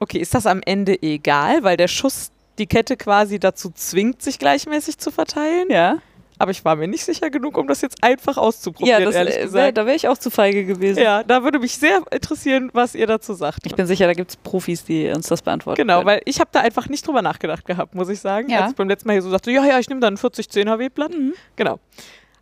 okay, 0.00 0.18
ist 0.18 0.34
das 0.34 0.44
am 0.46 0.60
Ende 0.64 1.00
egal, 1.02 1.62
weil 1.62 1.76
der 1.76 1.88
Schuss 1.88 2.30
die 2.58 2.66
Kette 2.66 2.96
quasi 2.96 3.38
dazu 3.38 3.70
zwingt, 3.70 4.22
sich 4.22 4.38
gleichmäßig 4.38 4.98
zu 4.98 5.10
verteilen? 5.10 5.68
Ja. 5.70 5.98
Aber 6.36 6.50
ich 6.50 6.64
war 6.64 6.74
mir 6.74 6.88
nicht 6.88 7.04
sicher 7.04 7.30
genug, 7.30 7.56
um 7.56 7.68
das 7.68 7.80
jetzt 7.80 8.02
einfach 8.02 8.36
Ja, 8.36 8.42
auszuprobieren, 8.42 9.04
das, 9.04 9.14
ehrlich 9.14 9.34
äh, 9.34 9.38
wär, 9.38 9.44
gesagt. 9.44 9.78
da 9.78 9.86
wäre 9.86 9.96
ich 9.96 10.08
auch 10.08 10.18
zu 10.18 10.30
feige 10.30 10.64
gewesen. 10.64 11.00
Ja, 11.00 11.22
da 11.22 11.44
würde 11.44 11.60
mich 11.60 11.78
sehr 11.78 12.02
interessieren, 12.10 12.70
was 12.72 12.96
ihr 12.96 13.06
dazu 13.06 13.34
sagt. 13.34 13.60
Ich 13.64 13.74
bin 13.74 13.86
sicher, 13.86 14.06
da 14.06 14.14
gibt 14.14 14.30
es 14.30 14.36
Profis, 14.36 14.84
die 14.84 15.08
uns 15.10 15.28
das 15.28 15.42
beantworten. 15.42 15.80
Genau, 15.80 15.98
können. 15.98 16.06
weil 16.06 16.22
ich 16.24 16.40
habe 16.40 16.50
da 16.52 16.60
einfach 16.60 16.88
nicht 16.88 17.06
drüber 17.06 17.22
nachgedacht 17.22 17.64
gehabt, 17.66 17.94
muss 17.94 18.08
ich 18.08 18.20
sagen. 18.20 18.50
Ja. 18.50 18.62
Als 18.62 18.72
ich 18.72 18.76
beim 18.76 18.88
letzten 18.88 19.06
Mal 19.06 19.14
hier 19.14 19.22
so 19.22 19.30
sagte, 19.30 19.52
ja, 19.52 19.64
ja, 19.64 19.78
ich 19.78 19.88
nehme 19.88 20.00
dann 20.00 20.14
ein 20.14 20.18
40-10er 20.18 20.78
Webblatt. 20.78 21.12
Mhm. 21.12 21.34
Genau. 21.54 21.78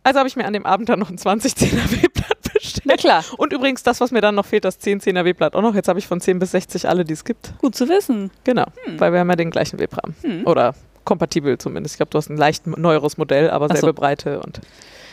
Also 0.03 0.19
habe 0.19 0.27
ich 0.27 0.35
mir 0.35 0.45
an 0.45 0.53
dem 0.53 0.65
Abend 0.65 0.89
dann 0.89 0.99
noch 0.99 1.09
ein 1.09 1.17
20-10er 1.17 2.01
Webblatt 2.03 2.53
bestellt. 2.53 2.81
Na 2.85 2.95
klar, 2.97 3.23
Und 3.37 3.53
übrigens 3.53 3.83
das, 3.83 4.01
was 4.01 4.11
mir 4.11 4.21
dann 4.21 4.35
noch 4.35 4.45
fehlt, 4.45 4.65
das 4.65 4.79
10-10er 4.81 5.23
Webblatt 5.25 5.55
auch 5.55 5.61
noch. 5.61 5.75
Jetzt 5.75 5.87
habe 5.87 5.99
ich 5.99 6.07
von 6.07 6.19
10 6.19 6.39
bis 6.39 6.51
60 6.51 6.87
alle, 6.89 7.05
die 7.05 7.13
es 7.13 7.23
gibt. 7.23 7.53
gut 7.59 7.75
zu 7.75 7.87
wissen. 7.89 8.29
Genau, 8.43 8.65
weil 8.97 9.13
wir 9.13 9.19
haben 9.21 9.29
ja 9.29 9.35
den 9.37 9.49
gleichen 9.51 9.79
Webrahmen. 9.79 10.15
Hm. 10.21 10.45
Oder 10.45 10.75
kompatibel 11.05 11.57
zumindest. 11.57 11.95
Ich 11.95 11.97
glaube, 11.97 12.09
du 12.11 12.17
hast 12.17 12.29
ein 12.29 12.37
leicht 12.37 12.67
neueres 12.67 13.17
Modell, 13.17 13.49
aber 13.49 13.67
Ach 13.69 13.75
so. 13.75 13.81
selbe 13.81 13.93
Breite. 13.93 14.39
Und 14.41 14.61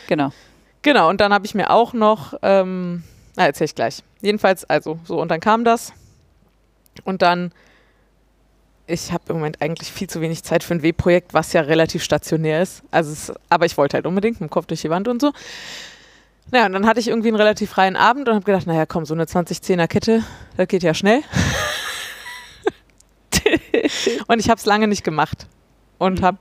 Genau. 0.07 0.31
genau, 0.81 1.09
und 1.09 1.21
dann 1.21 1.33
habe 1.33 1.45
ich 1.45 1.55
mir 1.55 1.69
auch 1.69 1.93
noch, 1.93 2.33
ähm, 2.41 3.03
na, 3.37 3.45
erzähl 3.45 3.65
ich 3.65 3.75
gleich. 3.75 4.03
Jedenfalls, 4.21 4.65
also 4.69 4.99
so, 5.05 5.21
und 5.21 5.29
dann 5.29 5.39
kam 5.39 5.63
das. 5.63 5.93
Und 7.05 7.21
dann, 7.21 7.51
ich 8.87 9.11
habe 9.11 9.23
im 9.29 9.35
Moment 9.37 9.61
eigentlich 9.61 9.91
viel 9.91 10.09
zu 10.09 10.21
wenig 10.21 10.43
Zeit 10.43 10.63
für 10.63 10.73
ein 10.73 10.81
W-Projekt, 10.81 11.33
was 11.33 11.53
ja 11.53 11.61
relativ 11.61 12.03
stationär 12.03 12.61
ist. 12.61 12.83
Also 12.91 13.11
es, 13.11 13.33
aber 13.49 13.65
ich 13.65 13.77
wollte 13.77 13.95
halt 13.95 14.05
unbedingt 14.05 14.41
mit 14.41 14.49
dem 14.49 14.51
Kopf 14.51 14.65
durch 14.65 14.81
die 14.81 14.89
Wand 14.89 15.07
und 15.07 15.21
so. 15.21 15.31
Naja, 16.51 16.65
und 16.65 16.73
dann 16.73 16.85
hatte 16.85 16.99
ich 16.99 17.07
irgendwie 17.07 17.29
einen 17.29 17.37
relativ 17.37 17.69
freien 17.69 17.95
Abend 17.95 18.27
und 18.27 18.35
habe 18.35 18.45
gedacht, 18.45 18.67
naja, 18.67 18.85
komm, 18.85 19.05
so 19.05 19.13
eine 19.13 19.25
20-10er 19.25 19.87
Kette, 19.87 20.23
das 20.57 20.67
geht 20.67 20.83
ja 20.83 20.93
schnell. 20.93 21.21
und 24.27 24.39
ich 24.39 24.49
habe 24.49 24.57
es 24.57 24.65
lange 24.65 24.87
nicht 24.87 25.03
gemacht 25.03 25.47
und 25.97 26.21
habe 26.21 26.37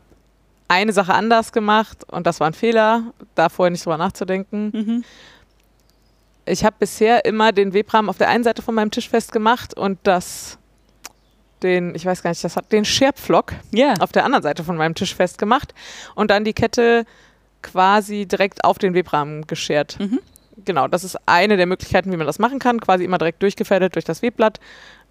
eine 0.68 0.92
Sache 0.92 1.14
anders 1.14 1.52
gemacht 1.52 2.04
und 2.10 2.26
das 2.26 2.40
war 2.40 2.46
ein 2.46 2.54
Fehler, 2.54 3.12
da 3.34 3.48
vorher 3.48 3.70
nicht 3.70 3.84
drüber 3.84 3.98
nachzudenken. 3.98 4.70
Mhm. 4.72 5.04
Ich 6.46 6.64
habe 6.64 6.76
bisher 6.78 7.24
immer 7.24 7.52
den 7.52 7.72
Webrahmen 7.72 8.08
auf 8.08 8.18
der 8.18 8.28
einen 8.28 8.44
Seite 8.44 8.62
von 8.62 8.74
meinem 8.74 8.90
Tisch 8.90 9.08
festgemacht 9.08 9.74
und 9.74 9.98
das 10.04 10.59
den, 11.62 11.94
ich 11.94 12.04
weiß 12.06 12.22
gar 12.22 12.30
nicht, 12.30 12.42
das 12.44 12.56
hat 12.56 12.72
den 12.72 12.84
Scherpflock 12.84 13.54
Ja. 13.72 13.94
auf 14.00 14.12
der 14.12 14.24
anderen 14.24 14.42
Seite 14.42 14.64
von 14.64 14.76
meinem 14.76 14.94
Tisch 14.94 15.14
festgemacht 15.14 15.74
und 16.14 16.30
dann 16.30 16.44
die 16.44 16.52
Kette 16.52 17.04
quasi 17.62 18.26
direkt 18.26 18.64
auf 18.64 18.78
den 18.78 18.94
Webrahmen 18.94 19.46
geschert. 19.46 19.98
Mhm. 20.00 20.20
Genau, 20.64 20.88
das 20.88 21.04
ist 21.04 21.16
eine 21.26 21.56
der 21.56 21.66
Möglichkeiten, 21.66 22.12
wie 22.12 22.16
man 22.16 22.26
das 22.26 22.38
machen 22.38 22.58
kann, 22.58 22.80
quasi 22.80 23.04
immer 23.04 23.18
direkt 23.18 23.42
durchgefädelt 23.42 23.94
durch 23.94 24.04
das 24.04 24.22
Webblatt. 24.22 24.60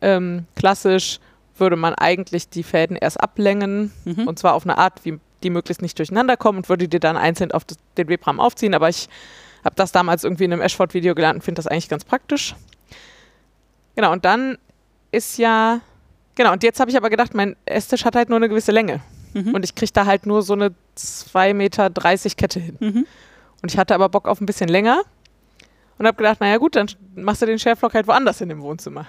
Ähm, 0.02 0.46
klassisch 0.56 1.20
würde 1.58 1.76
man 1.76 1.94
eigentlich 1.96 2.50
die 2.50 2.64
Fäden 2.64 2.96
erst 2.96 3.20
ablängen 3.20 3.92
Mhm. 4.06 4.28
und 4.28 4.40
zwar 4.40 4.54
auf 4.54 4.64
eine 4.66 4.78
Art, 4.78 5.04
wie 5.06 5.20
die 5.44 5.50
möglichst 5.50 5.82
nicht 5.82 5.98
durcheinander 5.98 6.38
kommen 6.38 6.60
und 6.60 6.70
würde 6.70 6.88
die 6.88 7.00
dann 7.00 7.18
einzeln 7.18 7.52
auf 7.52 7.64
das, 7.66 7.78
den 7.98 8.08
Webrahmen 8.10 8.40
aufziehen. 8.40 8.74
Aber 8.74 8.90
ich 8.90 9.08
habe 9.64 9.76
das 9.76 9.92
damals 9.92 10.24
irgendwie 10.24 10.46
in 10.46 10.54
einem 10.54 10.62
Ashford-Video 10.62 11.16
gelernt 11.16 11.36
und 11.38 11.42
finde 11.42 11.60
das 11.60 11.68
eigentlich 11.68 11.90
ganz 11.90 12.04
praktisch. 12.06 12.56
Genau, 13.96 14.12
und 14.12 14.26
dann 14.26 14.58
ist 15.12 15.38
ja, 15.38 15.82
genau, 16.36 16.54
und 16.54 16.64
jetzt 16.64 16.80
habe 16.80 16.92
ich 16.92 16.98
aber 16.98 17.10
gedacht, 17.10 17.34
mein 17.34 17.56
Esstisch 17.66 18.06
hat 18.06 18.16
halt 18.16 18.30
nur 18.30 18.38
eine 18.38 18.50
gewisse 18.50 18.72
Länge. 18.72 19.02
Mhm. 19.34 19.54
Und 19.54 19.64
ich 19.64 19.76
kriege 19.76 19.92
da 19.92 20.06
halt 20.06 20.26
nur 20.26 20.42
so 20.42 20.54
eine 20.54 20.70
2,30 20.98 21.54
Meter 21.54 21.90
Kette 22.36 22.60
hin. 22.60 22.78
Mhm. 22.80 23.06
Und 23.62 23.72
ich 23.72 23.78
hatte 23.78 23.94
aber 23.94 24.10
Bock 24.10 24.28
auf 24.28 24.42
ein 24.42 24.46
bisschen 24.46 24.70
länger 24.70 25.02
und 25.98 26.08
habe 26.08 26.18
gedacht, 26.18 26.40
naja 26.40 26.58
gut, 26.58 26.76
dann 26.76 26.88
machst 27.16 27.42
du 27.42 27.46
den 27.46 27.60
Shareflock 27.60 27.94
halt 27.94 28.08
woanders 28.08 28.42
in 28.42 28.50
dem 28.50 28.62
Wohnzimmer. 28.62 29.06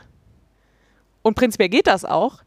Und 1.22 1.34
prinzipiell 1.34 1.68
geht 1.68 1.86
das 1.86 2.04
auch. 2.04 2.42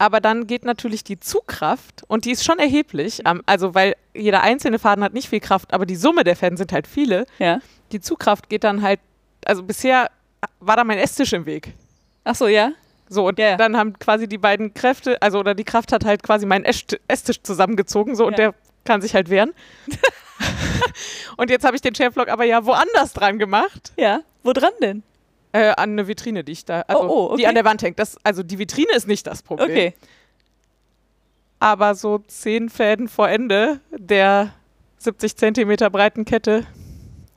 Aber 0.00 0.20
dann 0.20 0.46
geht 0.46 0.64
natürlich 0.64 1.02
die 1.02 1.18
Zugkraft 1.18 2.04
und 2.06 2.24
die 2.24 2.30
ist 2.30 2.44
schon 2.44 2.60
erheblich. 2.60 3.22
Also, 3.46 3.74
weil 3.74 3.96
jeder 4.14 4.42
einzelne 4.42 4.78
Faden 4.78 5.02
hat 5.02 5.12
nicht 5.12 5.28
viel 5.28 5.40
Kraft, 5.40 5.74
aber 5.74 5.86
die 5.86 5.96
Summe 5.96 6.22
der 6.22 6.36
Fäden 6.36 6.56
sind 6.56 6.72
halt 6.72 6.86
viele. 6.86 7.26
Ja. 7.40 7.58
Die 7.90 8.00
Zugkraft 8.00 8.48
geht 8.48 8.62
dann 8.62 8.82
halt, 8.82 9.00
also 9.44 9.64
bisher 9.64 10.08
war 10.60 10.76
da 10.76 10.84
mein 10.84 10.98
Esstisch 10.98 11.32
im 11.32 11.46
Weg. 11.46 11.72
Ach 12.22 12.36
so, 12.36 12.46
ja. 12.46 12.70
So, 13.08 13.26
und 13.26 13.38
Ja. 13.38 13.56
dann 13.56 13.76
haben 13.76 13.98
quasi 13.98 14.28
die 14.28 14.38
beiden 14.38 14.74
Kräfte, 14.74 15.20
also 15.22 15.38
oder 15.40 15.54
die 15.54 15.64
Kraft 15.64 15.92
hat 15.92 16.04
halt 16.04 16.22
quasi 16.22 16.46
meinen 16.46 16.64
Esst- 16.64 16.98
Esstisch 17.08 17.42
zusammengezogen, 17.42 18.14
so, 18.16 18.26
und 18.26 18.32
Ja. 18.32 18.36
der 18.36 18.54
kann 18.84 19.00
sich 19.00 19.14
halt 19.14 19.30
wehren. 19.30 19.52
und 21.36 21.50
jetzt 21.50 21.64
habe 21.64 21.76
ich 21.76 21.82
den 21.82 21.94
Chefblock 21.94 22.28
aber 22.28 22.44
ja 22.44 22.64
woanders 22.64 23.12
dran 23.12 23.38
gemacht. 23.38 23.92
Ja. 23.96 24.20
Wo 24.42 24.52
dran 24.52 24.72
denn? 24.82 25.02
Äh, 25.52 25.68
an 25.70 25.92
eine 25.92 26.06
Vitrine, 26.08 26.44
die 26.44 26.52
ich 26.52 26.64
da, 26.66 26.82
also 26.82 27.02
Oh, 27.02 27.06
oh, 27.08 27.24
okay. 27.32 27.36
die 27.38 27.46
an 27.46 27.54
der 27.54 27.64
Wand 27.64 27.82
hängt. 27.82 27.98
Das, 27.98 28.16
also 28.22 28.42
die 28.42 28.58
Vitrine 28.58 28.92
ist 28.94 29.08
nicht 29.08 29.26
das 29.26 29.42
Problem. 29.42 29.70
Okay. 29.70 29.94
Aber 31.60 31.94
so 31.94 32.18
zehn 32.18 32.68
Fäden 32.68 33.08
vor 33.08 33.28
Ende 33.28 33.80
der 33.90 34.52
70 34.98 35.36
Zentimeter 35.36 35.90
breiten 35.90 36.24
Kette 36.24 36.66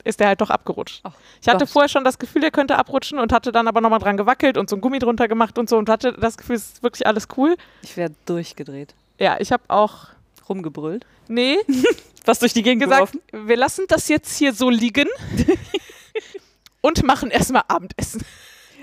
ist 0.04 0.20
der 0.20 0.28
halt 0.28 0.40
doch 0.40 0.50
abgerutscht. 0.50 1.00
Ach 1.04 1.12
ich 1.40 1.48
hatte 1.48 1.60
Gott. 1.64 1.68
vorher 1.70 1.88
schon 1.88 2.04
das 2.04 2.18
Gefühl, 2.18 2.40
der 2.42 2.50
könnte 2.50 2.76
abrutschen 2.76 3.18
und 3.18 3.32
hatte 3.32 3.52
dann 3.52 3.68
aber 3.68 3.80
nochmal 3.80 3.98
dran 3.98 4.16
gewackelt 4.16 4.56
und 4.56 4.68
so 4.70 4.76
ein 4.76 4.80
Gummi 4.80 4.98
drunter 4.98 5.28
gemacht 5.28 5.58
und 5.58 5.68
so 5.68 5.76
und 5.78 5.88
hatte 5.88 6.12
das 6.12 6.36
Gefühl, 6.36 6.56
es 6.56 6.72
ist 6.72 6.82
wirklich 6.82 7.06
alles 7.06 7.28
cool. 7.36 7.56
Ich 7.82 7.96
wäre 7.96 8.10
durchgedreht. 8.26 8.94
Ja, 9.18 9.36
ich 9.38 9.52
habe 9.52 9.62
auch, 9.68 10.08
Rumgebrüllt. 10.48 11.06
nee, 11.28 11.56
Was 12.24 12.38
durch 12.38 12.52
die 12.52 12.62
Gegend 12.62 12.84
gesagt, 12.84 13.12
geworfen? 13.12 13.48
wir 13.48 13.56
lassen 13.56 13.84
das 13.88 14.06
jetzt 14.08 14.36
hier 14.38 14.52
so 14.52 14.70
liegen 14.70 15.08
und 16.80 17.02
machen 17.04 17.30
erstmal 17.30 17.62
Abendessen. 17.68 18.22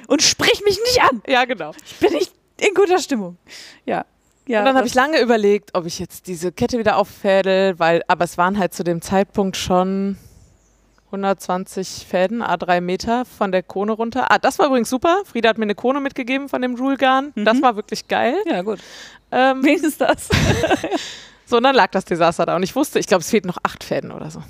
Und 0.08 0.22
sprich 0.22 0.62
mich 0.66 0.80
nicht 0.80 1.02
an. 1.02 1.22
Ja, 1.28 1.46
genau. 1.46 1.72
Ich 1.86 1.96
bin 2.00 2.14
nicht 2.14 2.34
in 2.58 2.74
guter 2.74 3.00
Stimmung. 3.00 3.38
Ja. 3.86 4.06
Ja. 4.48 4.60
und 4.60 4.66
dann 4.66 4.78
habe 4.78 4.88
ich 4.88 4.96
lange 4.96 5.22
überlegt, 5.22 5.76
ob 5.76 5.86
ich 5.86 6.00
jetzt 6.00 6.26
diese 6.26 6.52
Kette 6.52 6.80
wieder 6.80 6.98
auffädel, 6.98 7.78
weil, 7.78 8.02
aber 8.08 8.26
es 8.26 8.38
waren 8.38 8.58
halt 8.58 8.74
zu 8.74 8.84
dem 8.84 9.00
Zeitpunkt 9.02 9.56
schon 9.56 10.18
120 11.12 12.06
Fäden, 12.08 12.44
A3 12.44 12.82
Meter 12.82 13.26
von 13.26 13.52
der 13.52 13.64
Kone 13.64 13.92
runter. 13.92 14.32
Ah, 14.32 14.38
das 14.38 14.60
war 14.60 14.68
übrigens 14.68 14.90
super. 14.90 15.22
Frieda 15.26 15.50
hat 15.50 15.58
mir 15.58 15.64
eine 15.64 15.76
Kone 15.76 16.00
mitgegeben 16.00 16.50
von 16.50 16.62
dem 16.62 16.76
Joule-Garn. 16.76 17.34
Das 17.36 17.58
Mhm. 17.58 17.62
war 17.64 17.76
wirklich 17.76 18.08
geil. 18.08 18.36
Ja, 18.46 18.62
gut. 18.62 18.80
Ähm, 19.32 19.64
Wenigstens 19.64 19.98
das. 19.98 20.30
so, 21.46 21.58
und 21.58 21.64
dann 21.64 21.76
lag 21.76 21.90
das 21.92 22.06
Desaster 22.06 22.46
da. 22.46 22.56
Und 22.56 22.64
ich 22.64 22.76
wusste, 22.76 23.00
ich 23.00 23.08
glaube, 23.08 23.22
es 23.22 23.30
fehlten 23.30 23.48
noch 23.48 23.58
acht 23.64 23.84
Fäden 23.84 24.12
oder 24.12 24.30
so. 24.30 24.42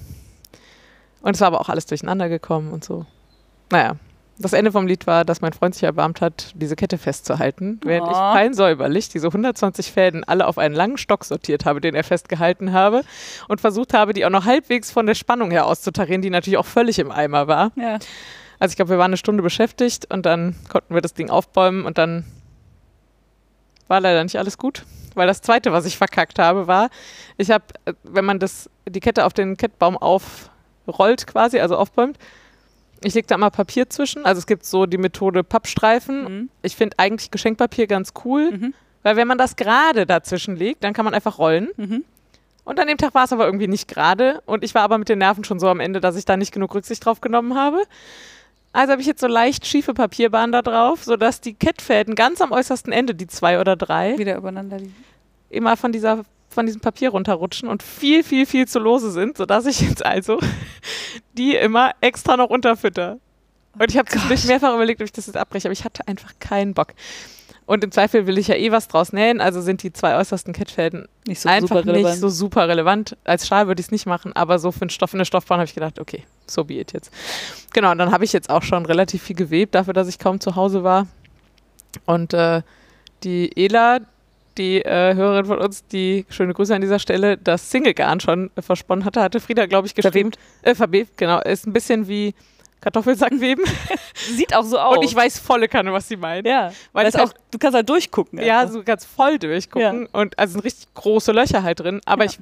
Und 1.21 1.35
es 1.35 1.41
war 1.41 1.47
aber 1.47 1.61
auch 1.61 1.69
alles 1.69 1.85
durcheinander 1.85 2.27
gekommen 2.29 2.71
und 2.71 2.83
so. 2.83 3.05
Naja, 3.71 3.95
das 4.41 4.53
Ende 4.53 4.71
vom 4.71 4.87
Lied 4.87 5.05
war, 5.05 5.25
dass 5.25 5.41
mein 5.41 5.51
Freund 5.53 5.75
sich 5.75 5.83
erbarmt 5.83 6.21
hat, 6.21 6.51
diese 6.55 6.75
Kette 6.75 6.97
festzuhalten, 6.97 7.79
während 7.83 8.07
ich 8.09 8.15
Oh. 8.17 8.33
fein 8.33 8.53
säuberlich 8.53 9.09
diese 9.09 9.27
120 9.27 9.91
Fäden 9.91 10.23
alle 10.23 10.47
auf 10.47 10.57
einen 10.57 10.73
langen 10.73 10.97
Stock 10.97 11.25
sortiert 11.25 11.65
habe, 11.65 11.81
den 11.81 11.93
er 11.93 12.03
festgehalten 12.05 12.71
habe 12.71 13.03
und 13.49 13.59
versucht 13.61 13.93
habe, 13.93 14.13
die 14.13 14.25
auch 14.25 14.29
noch 14.29 14.45
halbwegs 14.45 14.91
von 14.91 15.05
der 15.05 15.15
Spannung 15.15 15.51
her 15.51 15.65
auszutarieren, 15.65 16.21
die 16.21 16.29
natürlich 16.29 16.57
auch 16.57 16.65
völlig 16.65 16.99
im 16.99 17.11
Eimer 17.11 17.47
war. 17.47 17.71
ja. 17.75 17.99
Also 18.61 18.73
ich 18.73 18.75
glaube, 18.75 18.91
wir 18.91 18.97
waren 18.97 19.11
eine 19.11 19.15
Stunde 19.17 19.41
beschäftigt 19.41 20.11
und 20.13 20.25
dann 20.25 20.53
konnten 20.67 20.93
wir 20.93 20.99
das 21.01 21.13
Ding 21.13 21.29
aufbäumen 21.29 21.85
und 21.85 21.97
dann 21.97 22.25
war 23.87 24.01
leider 24.01 24.21
nicht 24.23 24.37
alles 24.37 24.57
gut. 24.57 24.83
Weil 25.15 25.27
das 25.27 25.41
zweite, 25.41 25.71
was 25.71 25.85
ich 25.85 25.97
verkackt 25.97 26.39
habe, 26.39 26.67
war, 26.67 26.89
ich 27.37 27.51
habe, 27.51 27.63
äh, 27.85 27.93
wenn 28.03 28.25
man 28.25 28.37
das, 28.39 28.69
die 28.87 28.99
Kette 28.99 29.25
auf 29.25 29.33
den 29.33 29.55
Kettbaum 29.57 29.97
aufrollt 29.97 31.25
quasi, 31.25 31.59
also 31.59 31.77
aufbäumt, 31.77 32.17
ich 33.03 33.13
lege 33.13 33.27
da 33.27 33.35
immer 33.35 33.49
Papier 33.49 33.89
zwischen. 33.89 34.25
Also 34.25 34.39
es 34.39 34.45
gibt 34.47 34.65
so 34.65 34.85
die 34.85 34.97
Methode 34.97 35.43
Pappstreifen. 35.43 36.23
Mhm. 36.23 36.49
Ich 36.61 36.75
finde 36.75 36.97
eigentlich 36.99 37.31
Geschenkpapier 37.31 37.87
ganz 37.87 38.13
cool, 38.25 38.51
Mhm. 38.51 38.73
weil 39.03 39.15
wenn 39.15 39.27
man 39.27 39.37
das 39.37 39.55
gerade 39.55 40.05
dazwischen 40.05 40.55
legt, 40.55 40.83
dann 40.83 40.93
kann 40.93 41.05
man 41.05 41.13
einfach 41.13 41.37
rollen 41.37 41.69
Mhm. 41.77 42.03
Und 42.65 42.79
an 42.79 42.87
dem 42.87 42.97
Tag 42.99 43.15
war 43.15 43.23
es 43.23 43.33
aber 43.33 43.45
irgendwie 43.45 43.67
nicht 43.67 43.87
gerade. 43.87 44.43
Und 44.45 44.63
ich 44.63 44.75
war 44.75 44.83
aber 44.83 44.99
mit 44.99 45.09
den 45.09 45.17
Nerven 45.17 45.43
schon 45.43 45.59
so 45.59 45.67
am 45.69 45.79
Ende, 45.79 45.99
dass 46.01 46.15
ich 46.15 46.25
da 46.25 46.37
nicht 46.37 46.51
genug 46.51 46.75
Rücksicht 46.75 47.03
drauf 47.03 47.19
genommen 47.19 47.55
habe. 47.55 47.81
Also 48.73 48.91
habe 48.91 49.01
ich 49.01 49.07
jetzt 49.07 49.21
so 49.21 49.27
leicht 49.27 49.65
schiefe 49.65 49.95
Papierbahnen 49.95 50.51
da 50.51 50.61
drauf, 50.61 51.03
sodass 51.03 51.41
die 51.41 51.55
Kettfäden 51.55 52.13
ganz 52.13 52.41
am 52.41 52.51
äußersten 52.51 52.93
Ende, 52.93 53.15
die 53.15 53.25
zwei 53.25 53.59
oder 53.59 53.75
drei, 53.75 54.15
Wieder 54.19 54.37
übereinander 54.37 54.77
liegen. 54.77 54.95
immer 55.49 55.75
von 55.77 55.91
dieser 55.91 56.23
von 56.49 56.65
diesem 56.65 56.81
Papier 56.81 57.09
runterrutschen 57.09 57.69
und 57.69 57.83
viel, 57.83 58.23
viel, 58.23 58.45
viel 58.45 58.67
zu 58.67 58.79
lose 58.79 59.11
sind, 59.11 59.37
sodass 59.37 59.65
ich 59.65 59.81
jetzt 59.81 60.05
also 60.05 60.39
die 61.37 61.55
immer 61.55 61.91
extra 62.01 62.37
noch 62.37 62.49
unterfütter. 62.49 63.19
Und 63.77 63.91
ich 63.91 63.97
habe 63.97 64.09
zwischendurch 64.09 64.45
mehrfach 64.45 64.73
überlegt, 64.73 64.99
ob 65.01 65.05
ich 65.05 65.11
das 65.11 65.27
jetzt 65.27 65.37
abbreche, 65.37 65.67
aber 65.67 65.73
ich 65.73 65.85
hatte 65.85 66.07
einfach 66.07 66.33
keinen 66.39 66.73
Bock. 66.73 66.93
Und 67.69 67.83
im 67.83 67.91
Zweifel 67.91 68.25
will 68.25 68.39
ich 68.39 68.47
ja 68.47 68.55
eh 68.55 68.71
was 68.71 68.87
draus 68.87 69.13
nähen, 69.13 69.39
also 69.39 69.61
sind 69.61 69.83
die 69.83 69.93
zwei 69.93 70.15
äußersten 70.15 70.53
Kettfäden 70.53 71.07
Nicht 71.27 71.41
so 71.41 71.49
einfach 71.49 71.67
super 71.67 71.85
relevant. 71.85 72.05
nicht 72.05 72.19
so 72.19 72.29
super 72.29 72.67
relevant. 72.67 73.15
Als 73.25 73.45
Schal 73.45 73.67
würde 73.67 73.79
ich 73.79 73.85
es 73.85 73.91
nicht 73.91 74.07
machen, 74.07 74.33
aber 74.33 74.57
so 74.57 74.71
für 74.71 74.81
einen 74.81 74.89
Stoff, 74.89 75.13
eine 75.13 75.23
Stoffbahn 75.23 75.59
habe 75.59 75.65
ich 75.67 75.75
gedacht, 75.75 75.99
okay, 75.99 76.23
so 76.47 76.63
be 76.63 76.79
it 76.79 76.93
jetzt. 76.93 77.11
Genau, 77.71 77.91
und 77.91 77.99
dann 77.99 78.11
habe 78.11 78.25
ich 78.25 78.33
jetzt 78.33 78.49
auch 78.49 78.63
schon 78.63 78.87
relativ 78.87 79.21
viel 79.21 79.35
gewebt, 79.35 79.75
dafür, 79.75 79.93
dass 79.93 80.07
ich 80.07 80.17
kaum 80.17 80.39
zu 80.39 80.55
Hause 80.55 80.83
war. 80.83 81.05
Und 82.07 82.33
äh, 82.33 82.63
die 83.23 83.55
Ela, 83.55 83.99
die 84.59 84.83
äh, 84.85 85.15
Hörerin 85.15 85.45
von 85.45 85.57
uns, 85.57 85.85
die, 85.87 86.25
schöne 86.29 86.53
Grüße 86.53 86.75
an 86.75 86.81
dieser 86.81 86.99
Stelle, 86.99 87.37
das 87.37 87.71
Single-Garn 87.71 88.19
schon 88.19 88.51
äh, 88.55 88.61
versponnen 88.61 89.05
hatte, 89.05 89.21
hatte 89.21 89.39
Frieda, 89.39 89.65
glaube 89.65 89.87
ich, 89.87 89.95
geschrieben. 89.95 90.31
Äh, 90.61 90.75
verwebt, 90.75 91.17
genau. 91.17 91.39
Ist 91.41 91.65
ein 91.65 91.73
bisschen 91.73 92.07
wie 92.07 92.35
Kartoffelsackweben. 92.81 93.65
Sieht 94.13 94.55
auch 94.55 94.63
so 94.63 94.77
aus. 94.79 94.97
Und 94.97 95.03
ich 95.03 95.15
weiß 95.15 95.39
volle 95.39 95.67
Kanne, 95.67 95.91
was 95.91 96.07
sie 96.07 96.15
meint. 96.17 96.45
ja, 96.47 96.71
Weil 96.93 97.07
es 97.07 97.15
auch, 97.15 97.33
du 97.51 97.57
kannst 97.57 97.75
halt 97.75 97.89
durchgucken. 97.89 98.39
Ja, 98.39 98.59
einfach. 98.61 98.73
so 98.73 98.83
ganz 98.83 99.05
voll 99.05 99.37
durchgucken. 99.39 100.05
Und 100.07 100.37
also 100.39 100.53
sind 100.53 100.63
richtig 100.63 100.93
große 100.93 101.31
Löcher 101.31 101.63
halt 101.63 101.79
drin. 101.81 102.01
Aber 102.05 102.23
Ja. 102.23 102.31
ich 102.31 102.39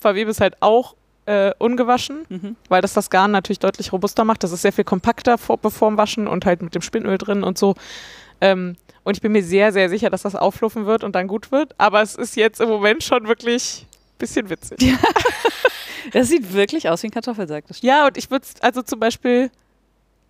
verwebe 0.00 0.30
es 0.30 0.40
halt 0.40 0.54
auch 0.60 0.94
äh, 1.26 1.52
ungewaschen, 1.58 2.26
Mhm. 2.28 2.56
weil 2.68 2.82
das 2.82 2.92
das 2.92 3.08
Garn 3.08 3.30
natürlich 3.30 3.58
deutlich 3.58 3.92
robuster 3.92 4.24
macht. 4.24 4.42
Das 4.44 4.52
ist 4.52 4.60
sehr 4.62 4.72
viel 4.74 4.84
kompakter 4.84 5.38
vor, 5.38 5.56
bevor 5.56 5.88
dem 5.90 5.96
Waschen 5.96 6.28
und 6.28 6.44
halt 6.44 6.60
mit 6.60 6.74
dem 6.74 6.82
Spinöl 6.82 7.16
drin 7.16 7.42
und 7.42 7.56
so. 7.56 7.74
Ähm, 8.42 8.76
und 9.04 9.16
ich 9.16 9.22
bin 9.22 9.32
mir 9.32 9.42
sehr, 9.42 9.72
sehr 9.72 9.88
sicher, 9.88 10.10
dass 10.10 10.22
das 10.22 10.34
auffluffen 10.34 10.86
wird 10.86 11.04
und 11.04 11.14
dann 11.14 11.28
gut 11.28 11.52
wird. 11.52 11.74
Aber 11.78 12.02
es 12.02 12.14
ist 12.16 12.36
jetzt 12.36 12.60
im 12.60 12.68
Moment 12.68 13.02
schon 13.04 13.28
wirklich 13.28 13.86
ein 13.92 14.18
bisschen 14.18 14.50
witzig. 14.50 14.80
Ja, 14.82 14.96
Das 16.12 16.28
sieht 16.28 16.52
wirklich 16.52 16.88
aus 16.88 17.02
wie 17.02 17.08
ein 17.08 17.10
Kartoffelsack. 17.10 17.66
Das 17.66 17.78
stimmt. 17.78 17.90
und 18.06 18.16
ich 18.16 18.30
würde 18.30 18.46
also 18.60 18.82
zum 18.82 19.00
Beispiel, 19.00 19.50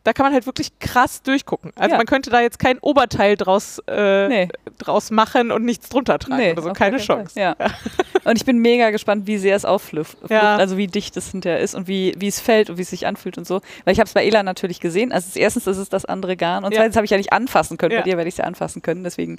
da 0.04 0.12
kann 0.12 0.24
man 0.26 0.32
halt 0.32 0.46
wirklich 0.46 0.78
krass 0.78 1.22
durchgucken. 1.22 1.72
Also 1.76 1.92
Ja. 1.92 1.96
man 1.96 2.06
könnte 2.06 2.30
da 2.30 2.40
jetzt 2.40 2.58
kein 2.58 2.78
Oberteil 2.78 3.36
draus, 3.36 3.80
äh, 3.88 4.28
Nee. 4.28 4.48
draus 4.78 5.10
machen 5.10 5.50
und 5.50 5.64
nichts 5.64 5.88
drunter 5.88 6.18
tragen 6.18 6.52
oder 6.52 6.62
so. 6.62 6.70
auf 6.70 6.76
Keine 6.78 6.98
Chance. 6.98 7.34
Fall. 7.34 7.42
Ja. 7.42 7.56
Und 8.24 8.36
ich 8.36 8.46
bin 8.46 8.56
mega 8.58 8.88
gespannt, 8.88 9.26
wie 9.26 9.36
sehr 9.36 9.54
es 9.54 9.66
aufflufft. 9.66 10.16
Ja. 10.30 10.56
Also 10.56 10.78
wie 10.78 10.86
dicht 10.86 11.14
es 11.18 11.30
hinterher 11.30 11.60
ist 11.60 11.74
und 11.74 11.88
wie, 11.88 12.14
wie 12.16 12.26
es 12.28 12.40
fällt 12.40 12.70
und 12.70 12.78
wie 12.78 12.82
es 12.82 12.88
sich 12.88 13.06
anfühlt 13.06 13.36
und 13.36 13.46
so. 13.46 13.60
Weil 13.84 13.92
ich 13.92 13.98
habe 14.00 14.06
es 14.06 14.14
bei 14.14 14.24
Ela 14.24 14.42
natürlich 14.42 14.80
gesehen. 14.80 15.12
Also 15.12 15.38
erstens 15.38 15.66
ist 15.66 15.76
es 15.76 15.90
das 15.90 16.06
andere 16.06 16.34
Garn 16.34 16.64
und 16.64 16.72
Ja. 16.72 16.78
zweitens 16.80 16.96
habe 16.96 17.04
ich 17.04 17.10
ja 17.10 17.18
nicht 17.18 17.34
anfassen 17.34 17.76
können. 17.76 17.92
Ja. 17.92 17.98
Bei 17.98 18.04
dir 18.04 18.16
werde 18.16 18.28
ich 18.28 18.32
es 18.34 18.38
ja 18.38 18.44
anfassen 18.44 18.80
können. 18.80 19.04
Deswegen 19.04 19.38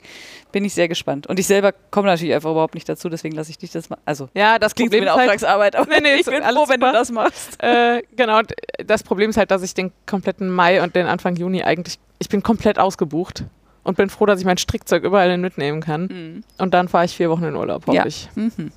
bin 0.51 0.63
ich 0.66 0.76
sehr 0.76 0.88
gespannt. 0.88 1.26
Und 1.26 1.39
ich 1.39 1.47
selber 1.47 1.74
komme 1.89 2.07
natürlich 2.09 2.36
einfach 2.36 2.51
überhaupt 2.51 2.76
nicht 2.76 2.88
dazu. 2.88 3.09
Deswegen 3.09 3.36
lasse 3.36 3.49
ich 3.49 3.57
dich 3.57 3.72
das 3.72 3.89
mal. 3.89 3.97
Also 4.05 4.30
Ja, 4.36 4.59
das 4.59 4.76
klingt 4.76 4.91
Problem 4.91 5.05
wie 5.05 5.09
eine 5.09 5.18
halt, 5.18 5.30
Auftragsarbeit. 5.32 5.76
Aber 5.78 5.88
Nee, 5.89 6.01
nee, 6.01 6.13
ich 6.20 6.26
bin 6.28 6.43
froh, 6.43 6.66
wenn 6.70 6.80
du 6.80 6.91
das 6.91 7.11
machst. 7.11 7.57
äh, 7.63 8.03
genau, 8.16 8.38
und 8.38 8.53
das 8.86 9.01
Problem 9.01 9.32
ist 9.32 9.38
halt, 9.38 9.49
dass 9.49 9.63
ich 9.63 9.74
den 9.74 9.91
kompletten 10.05 10.47
Mai 10.56 10.82
und 10.82 10.95
den 10.95 11.06
Anfang 11.08 11.36
Juni 11.36 11.64
eigentlich, 11.64 11.99
ich 12.20 12.30
bin 12.30 12.41
komplett 12.43 12.80
ausgebucht 12.80 13.43
und 13.84 13.97
bin 13.97 14.10
froh, 14.10 14.26
dass 14.26 14.39
ich 14.39 14.45
mein 14.45 14.58
Strickzeug 14.58 15.03
überall 15.03 15.30
hin 15.32 15.41
mitnehmen 15.41 15.82
kann. 15.82 16.43
Und 16.58 16.74
dann 16.74 16.88
fahre 16.88 17.06
ich 17.06 17.16
vier 17.16 17.30
Wochen 17.30 17.43
in 17.43 17.56
Urlaub, 17.56 17.86
hoffe 17.88 17.97
Ja. 17.97 18.06
ich. 18.06 18.30
Mhm. 18.36 18.72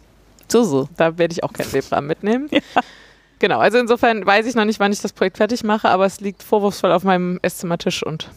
So, 0.51 0.65
so. 0.65 0.89
Da 0.97 1.19
werde 1.19 1.33
ich 1.33 1.45
auch 1.45 1.53
keinen 1.53 1.73
Webrahmen 1.73 2.07
mitnehmen. 2.09 2.49
Genau, 3.41 3.61
also 3.61 3.79
insofern 3.79 4.27
weiß 4.27 4.47
ich 4.47 4.57
noch 4.57 4.65
nicht, 4.65 4.81
wann 4.81 4.91
ich 4.91 5.01
das 5.01 5.13
Projekt 5.13 5.37
fertig 5.37 5.63
mache, 5.63 5.89
aber 5.89 6.05
es 6.07 6.21
liegt 6.21 6.43
vorwurfsvoll 6.43 6.91
auf 6.91 7.05
meinem 7.05 7.39
Esszimmertisch 7.43 8.03
und 8.03 8.31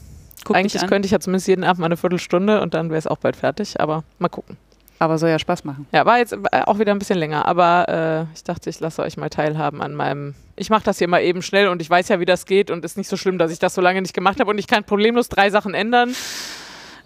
Guck 0.44 0.56
eigentlich 0.56 0.86
könnte 0.86 1.08
ich 1.08 1.12
ja 1.12 1.20
zumindest 1.20 1.48
jeden 1.48 1.64
Abend 1.64 1.80
mal 1.80 1.88
eine 1.88 1.98
Viertelstunde 1.98 2.62
und 2.62 2.76
dann 2.76 2.90
wäre 2.92 3.00
es 3.00 3.08
auch 3.08 3.18
bald 3.18 3.36
fertig, 3.36 3.80
aber 3.82 4.04
mal 4.20 4.30
gucken. 4.30 4.58
Aber 5.02 5.18
soll 5.18 5.32
ja 5.32 5.40
Spaß 5.40 5.64
machen. 5.64 5.88
Ja, 5.92 6.06
war 6.06 6.20
jetzt 6.20 6.32
äh, 6.34 6.62
auch 6.68 6.78
wieder 6.78 6.92
ein 6.92 7.00
bisschen 7.00 7.18
länger, 7.18 7.48
aber 7.48 8.28
äh, 8.30 8.36
ich 8.36 8.44
dachte, 8.44 8.70
ich 8.70 8.80
lasse 8.82 9.02
euch 9.02 9.18
mal 9.18 9.30
teilhaben 9.32 9.82
an 9.82 9.96
meinem. 9.96 10.36
Ich 10.56 10.70
mache 10.70 10.84
das 10.84 11.00
hier 11.00 11.08
mal 11.08 11.24
eben 11.24 11.42
schnell 11.42 11.70
und 11.70 11.82
ich 11.82 11.90
weiß 11.90 12.10
ja, 12.10 12.20
wie 12.20 12.26
das 12.26 12.46
geht 12.46 12.70
und 12.70 12.86
ist 12.86 12.98
nicht 12.98 13.08
so 13.10 13.18
schlimm, 13.18 13.40
dass 13.40 13.52
ich 13.52 13.58
das 13.58 13.74
so 13.74 13.82
lange 13.82 14.00
nicht 14.04 14.14
gemacht 14.14 14.40
habe 14.40 14.52
und 14.52 14.60
ich 14.60 14.68
kann 14.68 14.84
problemlos 14.84 15.28
drei 15.28 15.50
Sachen 15.50 15.74
ändern. 15.74 16.12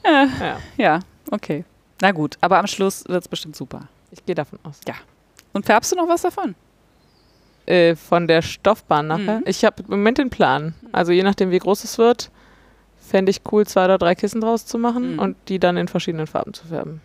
Äh, 0.03 0.25
Ja, 0.39 0.57
ja, 0.75 0.99
okay. 1.31 1.63
Na 2.01 2.11
gut, 2.11 2.37
aber 2.41 2.59
am 2.59 2.67
Schluss 2.67 3.05
wird 3.07 3.21
es 3.23 3.29
bestimmt 3.29 3.55
super. 3.55 3.87
ich 4.11 4.25
gehe 4.25 4.35
davon 4.35 4.59
aus. 4.63 4.81
Und 5.53 5.65
färbst 5.65 5.93
du 5.93 5.95
noch 5.95 6.09
was 6.09 6.23
davon? 6.23 6.53
Äh, 7.65 7.95
von 7.95 8.27
der 8.27 8.41
Stoffbahn 8.41 9.07
nachher. 9.07 9.37
Mhm. 9.37 9.43
Ich 9.45 9.63
habe 9.63 9.81
im 9.83 9.89
Moment 9.89 10.17
den 10.17 10.29
Plan. 10.29 10.73
Also 10.91 11.13
je 11.13 11.23
nachdem, 11.23 11.49
wie 11.49 11.59
groß 11.59 11.85
es 11.85 11.97
wird, 11.97 12.29
fände 12.99 13.29
ich 13.29 13.41
cool, 13.53 13.65
zwei 13.65 13.85
oder 13.85 13.97
drei 13.97 14.15
Kissen 14.15 14.41
draus 14.41 14.65
zu 14.65 14.77
machen 14.77 15.13
Mhm. 15.13 15.19
und 15.19 15.37
die 15.47 15.59
dann 15.59 15.77
in 15.77 15.87
verschiedenen 15.87 16.27
Farben 16.27 16.53
zu 16.53 16.67
färben. 16.67 16.99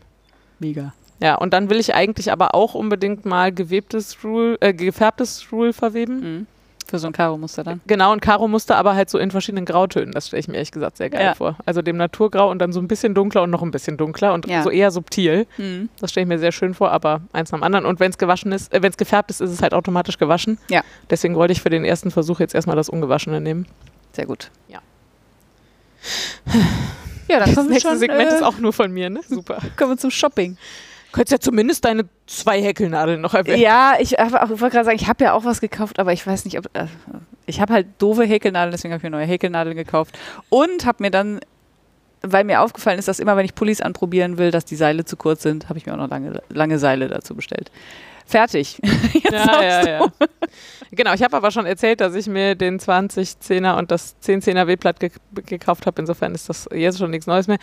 Mega. 0.61 0.93
Ja, 1.23 1.35
und 1.35 1.53
dann 1.53 1.69
will 1.69 1.79
ich 1.81 1.95
eigentlich 1.95 2.31
aber 2.33 2.55
auch 2.55 2.75
unbedingt 2.75 3.25
mal 3.27 3.53
gewebtes 3.53 4.17
Rule, 4.25 4.57
äh, 4.61 4.73
gefärbtes 4.73 5.47
Rule 5.53 5.73
verweben. 5.73 6.21
Mhm. 6.39 6.47
Für 6.87 6.99
so 6.99 7.07
ein 7.07 7.13
Karo-Muster 7.13 7.63
dann. 7.63 7.81
Genau, 7.87 8.11
und 8.11 8.21
Karo-Muster 8.21 8.77
aber 8.77 8.95
halt 8.97 9.11
so 9.11 9.19
in 9.19 9.31
verschiedenen 9.31 9.65
Grautönen. 9.65 10.11
Das 10.13 10.27
stelle 10.27 10.41
ich 10.41 10.49
mir 10.49 10.55
ehrlich 10.55 10.73
gesagt 10.73 10.97
sehr 10.97 11.09
geil 11.09 11.23
Ja. 11.25 11.35
vor. 11.35 11.57
Also 11.65 11.83
dem 11.83 11.97
Naturgrau 11.97 12.51
und 12.51 12.59
dann 12.59 12.73
so 12.73 12.81
ein 12.81 12.89
bisschen 12.89 13.15
dunkler 13.15 13.43
und 13.43 13.51
noch 13.51 13.63
ein 13.63 13.71
bisschen 13.71 13.97
dunkler 13.97 14.35
und 14.35 14.49
Ja. 14.49 14.63
so 14.65 14.71
eher 14.71 14.91
subtil. 14.91 15.47
Mhm. 15.57 15.89
Das 16.01 16.11
stelle 16.11 16.25
ich 16.25 16.29
mir 16.29 16.39
sehr 16.41 16.51
schön 16.51 16.75
vor, 16.75 16.91
aber 16.91 17.21
eins 17.33 17.53
nach 17.53 17.61
dem 17.61 17.63
anderen. 17.63 17.85
Und 17.87 18.01
wenn 18.01 18.11
es 18.11 18.19
gewaschen 18.19 18.51
ist, 18.51 18.73
äh, 18.73 18.83
wenn 18.83 18.91
es 18.91 18.97
gefärbt 18.97 19.31
ist, 19.31 19.41
ist 19.41 19.51
es 19.51 19.63
halt 19.63 19.73
automatisch 19.73 20.19
gewaschen. 20.19 20.59
Ja. 20.69 20.83
Deswegen 21.11 21.37
wollte 21.37 21.53
ich 21.53 21.61
für 21.63 21.71
den 21.71 21.85
ersten 21.85 22.11
Versuch 22.11 22.41
jetzt 22.41 22.57
erstmal 22.57 22.75
das 22.77 22.89
Ungewaschene 22.89 23.41
nehmen. 23.41 23.67
Sehr 24.13 24.27
gut. 24.27 24.51
Ja. 24.67 24.81
Ja, 27.31 27.39
dann 27.41 27.55
Das 27.55 27.67
nächste 27.67 27.89
schon, 27.89 27.99
Segment 27.99 28.31
äh, 28.31 28.37
ist 28.37 28.43
auch 28.43 28.59
nur 28.59 28.73
von 28.73 28.91
mir, 28.93 29.11
ne? 29.11 29.21
Super. 29.29 29.59
kommen 29.77 29.93
wir 29.93 29.99
zum 29.99 30.11
Shopping. 30.11 30.57
Könntest 31.13 31.33
ja 31.33 31.41
zumindest 31.41 31.85
deine 31.85 32.05
zwei 32.27 32.63
Häkelnadeln 32.63 33.21
noch 33.21 33.35
erwähnen. 33.35 33.61
Ja, 33.61 33.95
ich, 33.99 34.13
ich 34.13 34.19
wollte 34.21 34.71
gerade 34.71 34.85
sagen, 34.85 34.97
ich 34.97 35.09
habe 35.09 35.25
ja 35.25 35.33
auch 35.33 35.45
was 35.45 35.61
gekauft, 35.61 35.99
aber 35.99 36.13
ich 36.13 36.25
weiß 36.25 36.45
nicht, 36.45 36.59
ob. 36.59 36.67
Äh, 36.73 36.87
ich 37.47 37.61
habe 37.61 37.73
halt 37.73 37.87
doofe 37.99 38.23
Häkelnadeln, 38.23 38.71
deswegen 38.71 38.93
habe 38.93 38.99
ich 39.01 39.03
mir 39.03 39.11
neue 39.11 39.27
Häkelnadeln 39.27 39.77
gekauft. 39.77 40.17
Und 40.51 40.87
habe 40.87 41.03
mir 41.03 41.11
dann, 41.11 41.41
weil 42.23 42.45
mir 42.45 42.61
aufgefallen 42.61 42.99
ist, 42.99 43.09
dass 43.09 43.19
immer, 43.19 43.37
wenn 43.37 43.45
ich 43.45 43.57
Pullis 43.57 43.81
anprobieren 43.81 44.39
will, 44.39 44.53
dass 44.53 44.65
die 44.65 44.77
Seile 44.77 45.05
zu 45.05 45.17
kurz 45.17 45.43
sind, 45.43 45.69
habe 45.69 45.79
ich 45.79 45.87
mir 45.87 45.95
auch 45.95 45.99
noch 45.99 46.11
lange, 46.11 46.43
lange 46.49 46.79
Seile 46.79 47.09
dazu 47.09 47.35
bestellt. 47.35 47.73
Fertig. 48.31 48.79
Jetzt 49.13 49.33
Ja, 49.33 49.63
ja, 49.63 49.89
ja. 49.89 50.13
Genau, 50.93 51.13
ich 51.15 51.23
habe 51.23 51.37
aber 51.37 51.51
schon 51.51 51.67
erzählt, 51.67 52.01
dass 52.01 52.15
ich 52.15 52.29
mir 52.29 52.55
den 52.55 52.79
20-10er 52.79 53.77
und 53.77 53.91
das 53.91 54.15
10-10er 54.23 54.69
W-Blatt 54.69 55.01
ge 55.01 55.11
gekauft 55.47 55.87
habe. 55.87 56.01
Insofern 56.01 56.35
ist 56.35 56.49
das 56.49 56.69
jetzt 56.73 56.99
schon 56.99 57.11
nichts 57.11 57.27
Neues 57.27 57.49
mehr. 57.49 57.59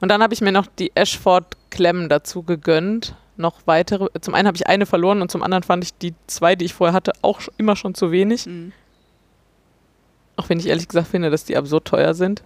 Und 0.00 0.10
dann 0.10 0.22
habe 0.22 0.32
ich 0.32 0.40
mir 0.40 0.52
noch 0.52 0.66
die 0.66 0.92
Ashford-Klemmen 0.94 2.08
dazu 2.08 2.42
gegönnt. 2.44 3.16
Noch 3.36 3.62
weitere. 3.64 4.08
Zum 4.20 4.34
einen 4.34 4.46
habe 4.46 4.56
ich 4.56 4.68
eine 4.68 4.86
verloren 4.86 5.22
und 5.22 5.30
zum 5.30 5.42
anderen 5.42 5.64
fand 5.64 5.82
ich 5.82 5.94
die 5.94 6.14
zwei, 6.28 6.54
die 6.54 6.66
ich 6.66 6.74
vorher 6.74 6.94
hatte, 6.94 7.12
auch 7.22 7.40
immer 7.56 7.74
schon 7.74 7.94
zu 7.94 8.12
wenig. 8.12 8.46
Mhm. 8.46 8.72
Auch 10.36 10.48
wenn 10.48 10.60
ich 10.60 10.68
ehrlich 10.68 10.86
gesagt 10.86 11.08
finde, 11.08 11.30
dass 11.30 11.44
die 11.44 11.56
absurd 11.56 11.86
teuer 11.86 12.14
sind. 12.14 12.42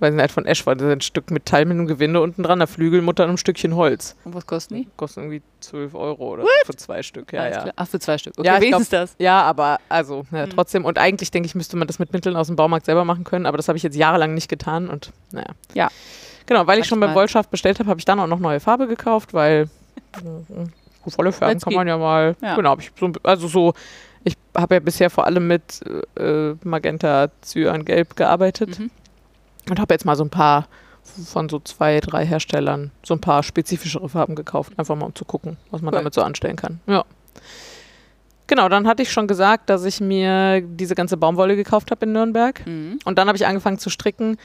Weil 0.00 0.12
sie 0.12 0.18
halt 0.18 0.32
von 0.32 0.44
Ashford. 0.44 0.80
Das 0.80 0.88
ist 0.88 0.92
ein 0.92 1.00
Stück 1.00 1.30
Metall 1.30 1.64
mit 1.66 1.76
einem 1.78 1.86
Gewinde 1.86 2.20
unten 2.20 2.42
dran, 2.42 2.58
eine 2.60 2.66
Flügelmutter 2.66 3.22
und 3.24 3.28
einem 3.30 3.36
Stückchen 3.38 3.76
Holz. 3.76 4.16
Und 4.24 4.34
was 4.34 4.44
kosten 4.46 4.74
die? 4.74 4.88
Kostet 4.96 5.18
irgendwie 5.24 5.40
12 5.60 5.94
Euro 5.94 6.32
oder 6.32 6.42
so 6.42 6.48
für 6.66 6.76
zwei 6.76 7.02
Stück. 7.02 7.32
Ja, 7.32 7.42
Alles 7.42 7.56
ja. 7.56 7.62
klar. 7.62 7.74
Ach, 7.76 7.86
für 7.88 8.00
zwei 8.00 8.18
Stück. 8.18 8.34
Okay, 8.36 8.46
Ja, 8.46 8.60
wenigstens 8.60 8.88
das. 8.88 9.14
Ja, 9.18 9.42
aber 9.42 9.78
also 9.88 10.24
ja, 10.32 10.46
Mhm. 10.46 10.50
trotzdem. 10.50 10.84
Und 10.84 10.98
eigentlich 10.98 11.30
denke 11.30 11.46
ich, 11.46 11.54
müsste 11.54 11.76
man 11.76 11.86
das 11.86 11.98
mit 12.00 12.12
Mitteln 12.12 12.34
aus 12.36 12.48
dem 12.48 12.56
Baumarkt 12.56 12.86
selber 12.86 13.04
machen 13.04 13.22
können. 13.24 13.46
Aber 13.46 13.56
das 13.56 13.68
habe 13.68 13.76
ich 13.76 13.84
jetzt 13.84 13.96
jahrelang 13.96 14.34
nicht 14.34 14.48
getan. 14.48 14.88
Und 14.88 15.12
naja. 15.30 15.50
Ja. 15.74 15.88
Genau, 16.46 16.66
weil 16.66 16.80
ich 16.80 16.86
schon 16.86 16.98
beim 17.00 17.10
Manchmal. 17.10 17.22
Wollschaft 17.22 17.50
bestellt 17.50 17.78
habe, 17.78 17.88
habe 17.88 17.98
ich 18.00 18.04
dann 18.04 18.18
auch 18.20 18.26
noch 18.26 18.40
neue 18.40 18.60
Farbe 18.60 18.86
gekauft, 18.88 19.32
weil 19.32 19.68
volle 21.08 21.32
Färben 21.32 21.60
kann 21.60 21.72
man 21.74 21.86
ja 21.86 21.96
mal. 21.98 22.36
Ja. 22.42 22.56
Genau, 22.56 22.76
ich 22.78 22.90
so, 22.98 23.06
ein- 23.06 23.14
also 23.22 23.48
so. 23.48 23.74
Ich 24.26 24.36
habe 24.56 24.74
ja 24.76 24.80
bisher 24.80 25.10
vor 25.10 25.26
allem 25.26 25.46
mit 25.46 25.80
äh, 26.18 26.54
Magenta, 26.64 27.28
Cyan, 27.42 27.84
Gelb 27.84 28.16
gearbeitet 28.16 28.78
Mhm. 28.78 28.90
Und 29.70 29.80
habe 29.80 29.94
jetzt 29.94 30.04
mal 30.04 30.16
so 30.16 30.24
ein 30.24 30.30
paar 30.30 30.66
von 31.26 31.48
so 31.48 31.58
zwei, 31.60 32.00
drei 32.00 32.24
Herstellern 32.24 32.90
so 33.02 33.14
ein 33.14 33.20
paar 33.20 33.42
spezifischere 33.42 34.08
Farben 34.08 34.34
gekauft, 34.34 34.72
einfach 34.78 34.96
mal 34.96 35.06
um 35.06 35.14
zu 35.14 35.24
gucken, 35.24 35.58
was 35.70 35.82
man 35.82 35.92
Cool. 35.92 36.00
damit 36.00 36.14
so 36.14 36.22
anstellen 36.22 36.56
kann. 36.56 36.80
Ja. 36.86 37.04
Genau, 38.46 38.68
dann 38.68 38.86
hatte 38.86 39.02
ich 39.02 39.10
schon 39.12 39.26
gesagt, 39.26 39.70
dass 39.70 39.84
ich 39.84 40.00
mir 40.00 40.60
diese 40.60 40.94
ganze 40.94 41.16
Baumwolle 41.16 41.56
gekauft 41.56 41.90
habe 41.90 42.04
in 42.04 42.12
Nürnberg. 42.12 42.66
Mhm. 42.66 42.98
Und 43.04 43.18
dann 43.18 43.28
habe 43.28 43.36
ich 43.36 43.46
angefangen 43.46 43.78
zu 43.78 43.88
stricken. 43.90 44.36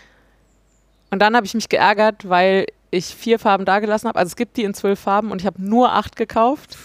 Und 1.11 1.19
dann 1.21 1.35
habe 1.35 1.45
ich 1.45 1.53
mich 1.53 1.67
geärgert, 1.69 2.27
weil 2.29 2.65
ich 2.91 3.13
vier 3.13 3.39
Farben 3.39 3.65
dagelassen 3.65 4.07
habe. 4.07 4.17
Also 4.19 4.29
es 4.29 4.35
gibt 4.35 4.57
die 4.57 4.63
in 4.63 4.73
zwölf 4.73 4.99
Farben 4.99 5.31
und 5.31 5.41
ich 5.41 5.45
habe 5.45 5.61
nur 5.61 5.91
acht 5.91 6.15
gekauft. 6.15 6.77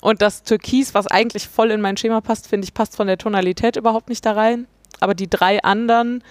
Und 0.00 0.22
das 0.22 0.42
Türkis, 0.42 0.94
was 0.94 1.06
eigentlich 1.06 1.48
voll 1.48 1.70
in 1.70 1.80
mein 1.80 1.96
Schema 1.96 2.20
passt, 2.20 2.46
finde 2.46 2.64
ich, 2.64 2.72
passt 2.72 2.96
von 2.96 3.08
der 3.08 3.18
Tonalität 3.18 3.76
überhaupt 3.76 4.08
nicht 4.08 4.24
da 4.24 4.32
rein. 4.32 4.66
Aber 5.00 5.14
die 5.14 5.28
drei 5.28 5.62
anderen 5.62 6.22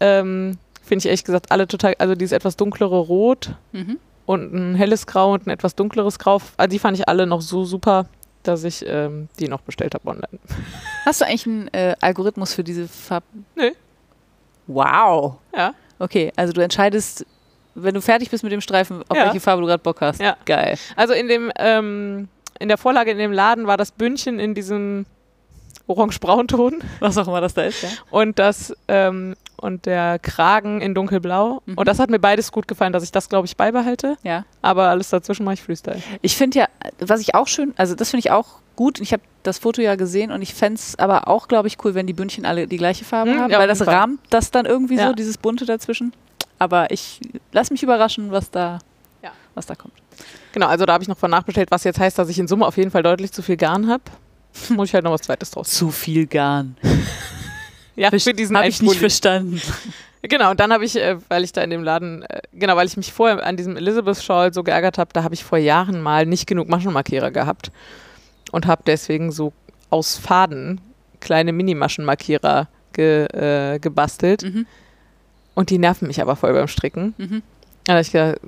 ähm, 0.00 0.58
finde 0.86 1.00
ich 1.00 1.06
ehrlich 1.06 1.24
gesagt 1.24 1.52
alle 1.52 1.66
total, 1.66 1.94
also 1.98 2.14
dieses 2.14 2.32
etwas 2.32 2.56
dunklere 2.56 2.98
Rot 2.98 3.54
Mhm. 3.72 3.98
und 4.24 4.52
ein 4.54 4.74
helles 4.76 5.06
Grau 5.06 5.32
und 5.34 5.46
ein 5.46 5.50
etwas 5.50 5.74
dunkleres 5.74 6.18
Grau, 6.18 6.40
also 6.56 6.70
die 6.70 6.78
fand 6.78 6.96
ich 6.98 7.08
alle 7.08 7.26
noch 7.26 7.40
so 7.42 7.64
super, 7.64 8.06
dass 8.42 8.64
ich 8.64 8.84
ähm, 8.86 9.28
die 9.40 9.48
noch 9.48 9.60
bestellt 9.62 9.94
habe 9.94 10.08
online. 10.08 10.38
Hast 11.04 11.20
du 11.20 11.26
eigentlich 11.26 11.46
einen 11.46 11.68
äh, 11.74 11.94
Algorithmus 12.00 12.54
für 12.54 12.62
diese 12.64 12.86
Farben? 12.88 13.44
Nö. 13.56 13.70
Wow. 14.66 15.36
Ja. 15.56 15.74
Okay, 15.98 16.32
also 16.36 16.52
du 16.52 16.60
entscheidest, 16.60 17.24
wenn 17.74 17.94
du 17.94 18.00
fertig 18.00 18.30
bist 18.30 18.42
mit 18.42 18.52
dem 18.52 18.60
Streifen, 18.60 19.02
auf 19.08 19.16
Ja. 19.16 19.26
welche 19.26 19.40
Farbe 19.40 19.62
du 19.62 19.66
gerade 19.68 19.82
Bock 19.82 20.00
hast. 20.00 20.20
Ja. 20.20 20.36
Geil. 20.44 20.76
Also 20.96 21.12
in 21.14 21.28
dem, 21.28 21.50
ähm, 21.58 22.28
in 22.58 22.68
der 22.68 22.78
Vorlage 22.78 23.10
in 23.10 23.18
dem 23.18 23.32
Laden 23.32 23.66
war 23.66 23.76
das 23.76 23.90
Bündchen 23.92 24.38
in 24.38 24.54
diesem 24.54 25.06
orange-braunton 25.86 26.82
Was 27.00 27.16
auch 27.18 27.28
immer 27.28 27.40
das 27.40 27.54
da 27.54 27.62
ist, 27.62 27.82
ja. 27.82 27.88
und 28.10 28.38
das 28.38 28.74
ähm, 28.88 29.36
und 29.56 29.86
der 29.86 30.18
Kragen 30.18 30.80
in 30.80 30.94
dunkelblau. 30.94 31.62
Mhm. 31.66 31.74
Und 31.78 31.88
das 31.88 31.98
hat 31.98 32.10
mir 32.10 32.18
beides 32.18 32.52
gut 32.52 32.68
gefallen, 32.68 32.92
dass 32.92 33.02
ich 33.02 33.12
das, 33.12 33.28
glaube 33.28 33.46
ich, 33.46 33.56
beibehalte. 33.56 34.16
Ja. 34.22 34.44
Aber 34.62 34.88
alles 34.88 35.10
dazwischen 35.10 35.44
mache 35.44 35.54
ich 35.54 35.62
Freestyle. 35.62 36.02
Ich 36.22 36.36
finde 36.36 36.58
ja, 36.60 36.68
was 37.00 37.20
ich 37.20 37.34
auch 37.34 37.48
schön, 37.48 37.72
also 37.76 37.94
das 37.94 38.10
finde 38.10 38.20
ich 38.26 38.30
auch 38.30 38.46
gut. 38.76 39.00
Ich 39.00 39.12
habe 39.12 39.22
das 39.42 39.58
Foto 39.58 39.80
ja 39.80 39.94
gesehen 39.96 40.30
und 40.32 40.42
ich 40.42 40.52
fände 40.54 40.78
es 40.78 40.98
aber 40.98 41.28
auch, 41.28 41.48
glaube 41.48 41.68
ich, 41.68 41.82
cool, 41.84 41.94
wenn 41.94 42.06
die 42.06 42.12
Bündchen 42.12 42.44
alle 42.44 42.66
die 42.66 42.76
gleiche 42.76 43.04
Farbe 43.04 43.30
Mhm, 43.32 43.40
haben, 43.40 43.50
ja, 43.52 43.58
weil 43.58 43.68
das 43.68 43.78
Fall. 43.78 43.94
rahmt 43.94 44.20
das 44.30 44.50
dann 44.50 44.66
irgendwie 44.66 44.96
Ja. 44.96 45.08
so, 45.08 45.12
dieses 45.14 45.38
Bunte 45.38 45.64
dazwischen. 45.64 46.12
Aber 46.58 46.90
ich 46.90 47.20
lass 47.52 47.70
mich 47.70 47.82
überraschen, 47.82 48.30
was 48.32 48.50
da, 48.50 48.78
Ja. 49.22 49.30
was 49.54 49.66
da 49.66 49.74
kommt. 49.74 49.94
Genau, 50.52 50.66
also 50.66 50.86
da 50.86 50.94
habe 50.94 51.02
ich 51.02 51.08
noch 51.08 51.18
von 51.18 51.30
nachbestellt, 51.30 51.70
was 51.70 51.84
jetzt 51.84 51.98
heißt, 51.98 52.18
dass 52.18 52.28
ich 52.28 52.38
in 52.38 52.48
Summe 52.48 52.66
auf 52.66 52.76
jeden 52.76 52.90
Fall 52.90 53.02
deutlich 53.02 53.30
zu 53.32 53.42
viel 53.42 53.56
Garn 53.56 53.88
habe. 53.88 54.02
Muss 54.70 54.88
ich 54.88 54.94
halt 54.94 55.04
noch 55.04 55.12
was 55.12 55.22
Zweites 55.22 55.50
draus. 55.50 55.68
Zu 55.70 55.90
viel 55.90 56.26
Garn. 56.26 56.76
Ja, 57.96 58.10
für 58.10 58.34
diesen 58.34 58.56
Habe 58.56 58.68
ich 58.68 58.80
nicht 58.82 58.98
verstanden. 58.98 59.60
Genau, 60.22 60.50
und 60.50 60.58
dann 60.58 60.72
habe 60.72 60.84
ich, 60.84 60.96
äh, 60.96 61.18
weil 61.28 61.44
ich 61.44 61.52
da 61.52 61.62
in 61.62 61.70
dem 61.70 61.84
Laden, 61.84 62.22
äh, 62.22 62.40
genau, 62.52 62.74
weil 62.74 62.86
ich 62.88 62.96
mich 62.96 63.12
vorher 63.12 63.46
an 63.46 63.56
diesem 63.56 63.76
Elizabeth 63.76 64.20
Shawl 64.20 64.52
so 64.52 64.64
geärgert 64.64 64.98
habe, 64.98 65.10
da 65.12 65.22
habe 65.22 65.34
ich 65.34 65.44
vor 65.44 65.58
Jahren 65.58 66.00
mal 66.00 66.26
nicht 66.26 66.48
genug 66.48 66.68
Maschenmarkierer 66.68 67.30
gehabt 67.30 67.70
und 68.50 68.66
habe 68.66 68.82
deswegen 68.84 69.30
so 69.30 69.52
aus 69.90 70.16
Faden 70.16 70.80
kleine 71.20 71.52
Mini-Maschenmarkierer 71.52 72.68
ge, 72.92 73.26
äh, 73.26 73.78
gebastelt. 73.78 74.42
Mhm. 74.42 74.66
Und 75.54 75.70
die 75.70 75.78
nerven 75.78 76.08
mich 76.08 76.20
aber 76.20 76.34
voll 76.34 76.52
beim 76.52 76.68
Stricken. 76.68 77.14
Mhm. 77.18 77.42
Habe 77.88 78.00
ich 78.00 78.10
gedacht, 78.10 78.38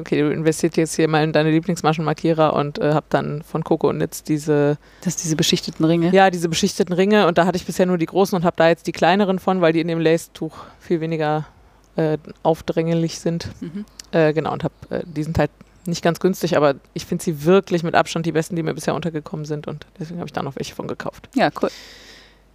okay, 0.00 0.22
du 0.22 0.32
investierst 0.32 0.76
jetzt 0.76 0.96
hier 0.96 1.06
mal 1.06 1.22
in 1.22 1.32
deine 1.32 1.52
Lieblingsmaschenmarkierer 1.52 2.52
und 2.52 2.78
äh, 2.78 2.94
habe 2.94 3.06
dann 3.10 3.42
von 3.42 3.62
Coco 3.62 3.90
und 3.90 3.98
Nitz 3.98 4.24
diese, 4.24 4.76
Das 5.02 5.14
diese 5.14 5.36
beschichteten 5.36 5.84
Ringe. 5.84 6.10
ja, 6.12 6.30
diese 6.30 6.48
beschichteten 6.48 6.92
Ringe 6.92 7.28
und 7.28 7.38
da 7.38 7.46
hatte 7.46 7.56
ich 7.56 7.64
bisher 7.64 7.86
nur 7.86 7.96
die 7.98 8.06
großen 8.06 8.34
und 8.36 8.44
habe 8.44 8.56
da 8.56 8.68
jetzt 8.68 8.88
die 8.88 8.92
kleineren 8.92 9.38
von, 9.38 9.60
weil 9.60 9.72
die 9.72 9.80
in 9.80 9.86
dem 9.88 10.00
Lace-Tuch 10.00 10.52
viel 10.80 11.00
weniger 11.00 11.46
äh, 11.94 12.18
aufdrängelig 12.42 13.20
sind. 13.20 13.48
Mhm. 13.60 13.84
Äh, 14.10 14.32
genau, 14.32 14.52
und 14.52 14.64
habe, 14.64 14.74
äh, 14.90 15.02
die 15.04 15.22
sind 15.22 15.38
halt 15.38 15.50
nicht 15.86 16.02
ganz 16.02 16.18
günstig, 16.18 16.56
aber 16.56 16.74
ich 16.92 17.06
finde 17.06 17.22
sie 17.22 17.44
wirklich 17.44 17.84
mit 17.84 17.94
Abstand 17.94 18.26
die 18.26 18.32
besten, 18.32 18.56
die 18.56 18.64
mir 18.64 18.74
bisher 18.74 18.94
untergekommen 18.96 19.46
sind 19.46 19.68
und 19.68 19.86
deswegen 19.98 20.18
habe 20.18 20.26
ich 20.26 20.32
da 20.32 20.42
noch 20.42 20.56
welche 20.56 20.74
von 20.74 20.88
gekauft. 20.88 21.28
Ja, 21.34 21.50
cool. 21.62 21.70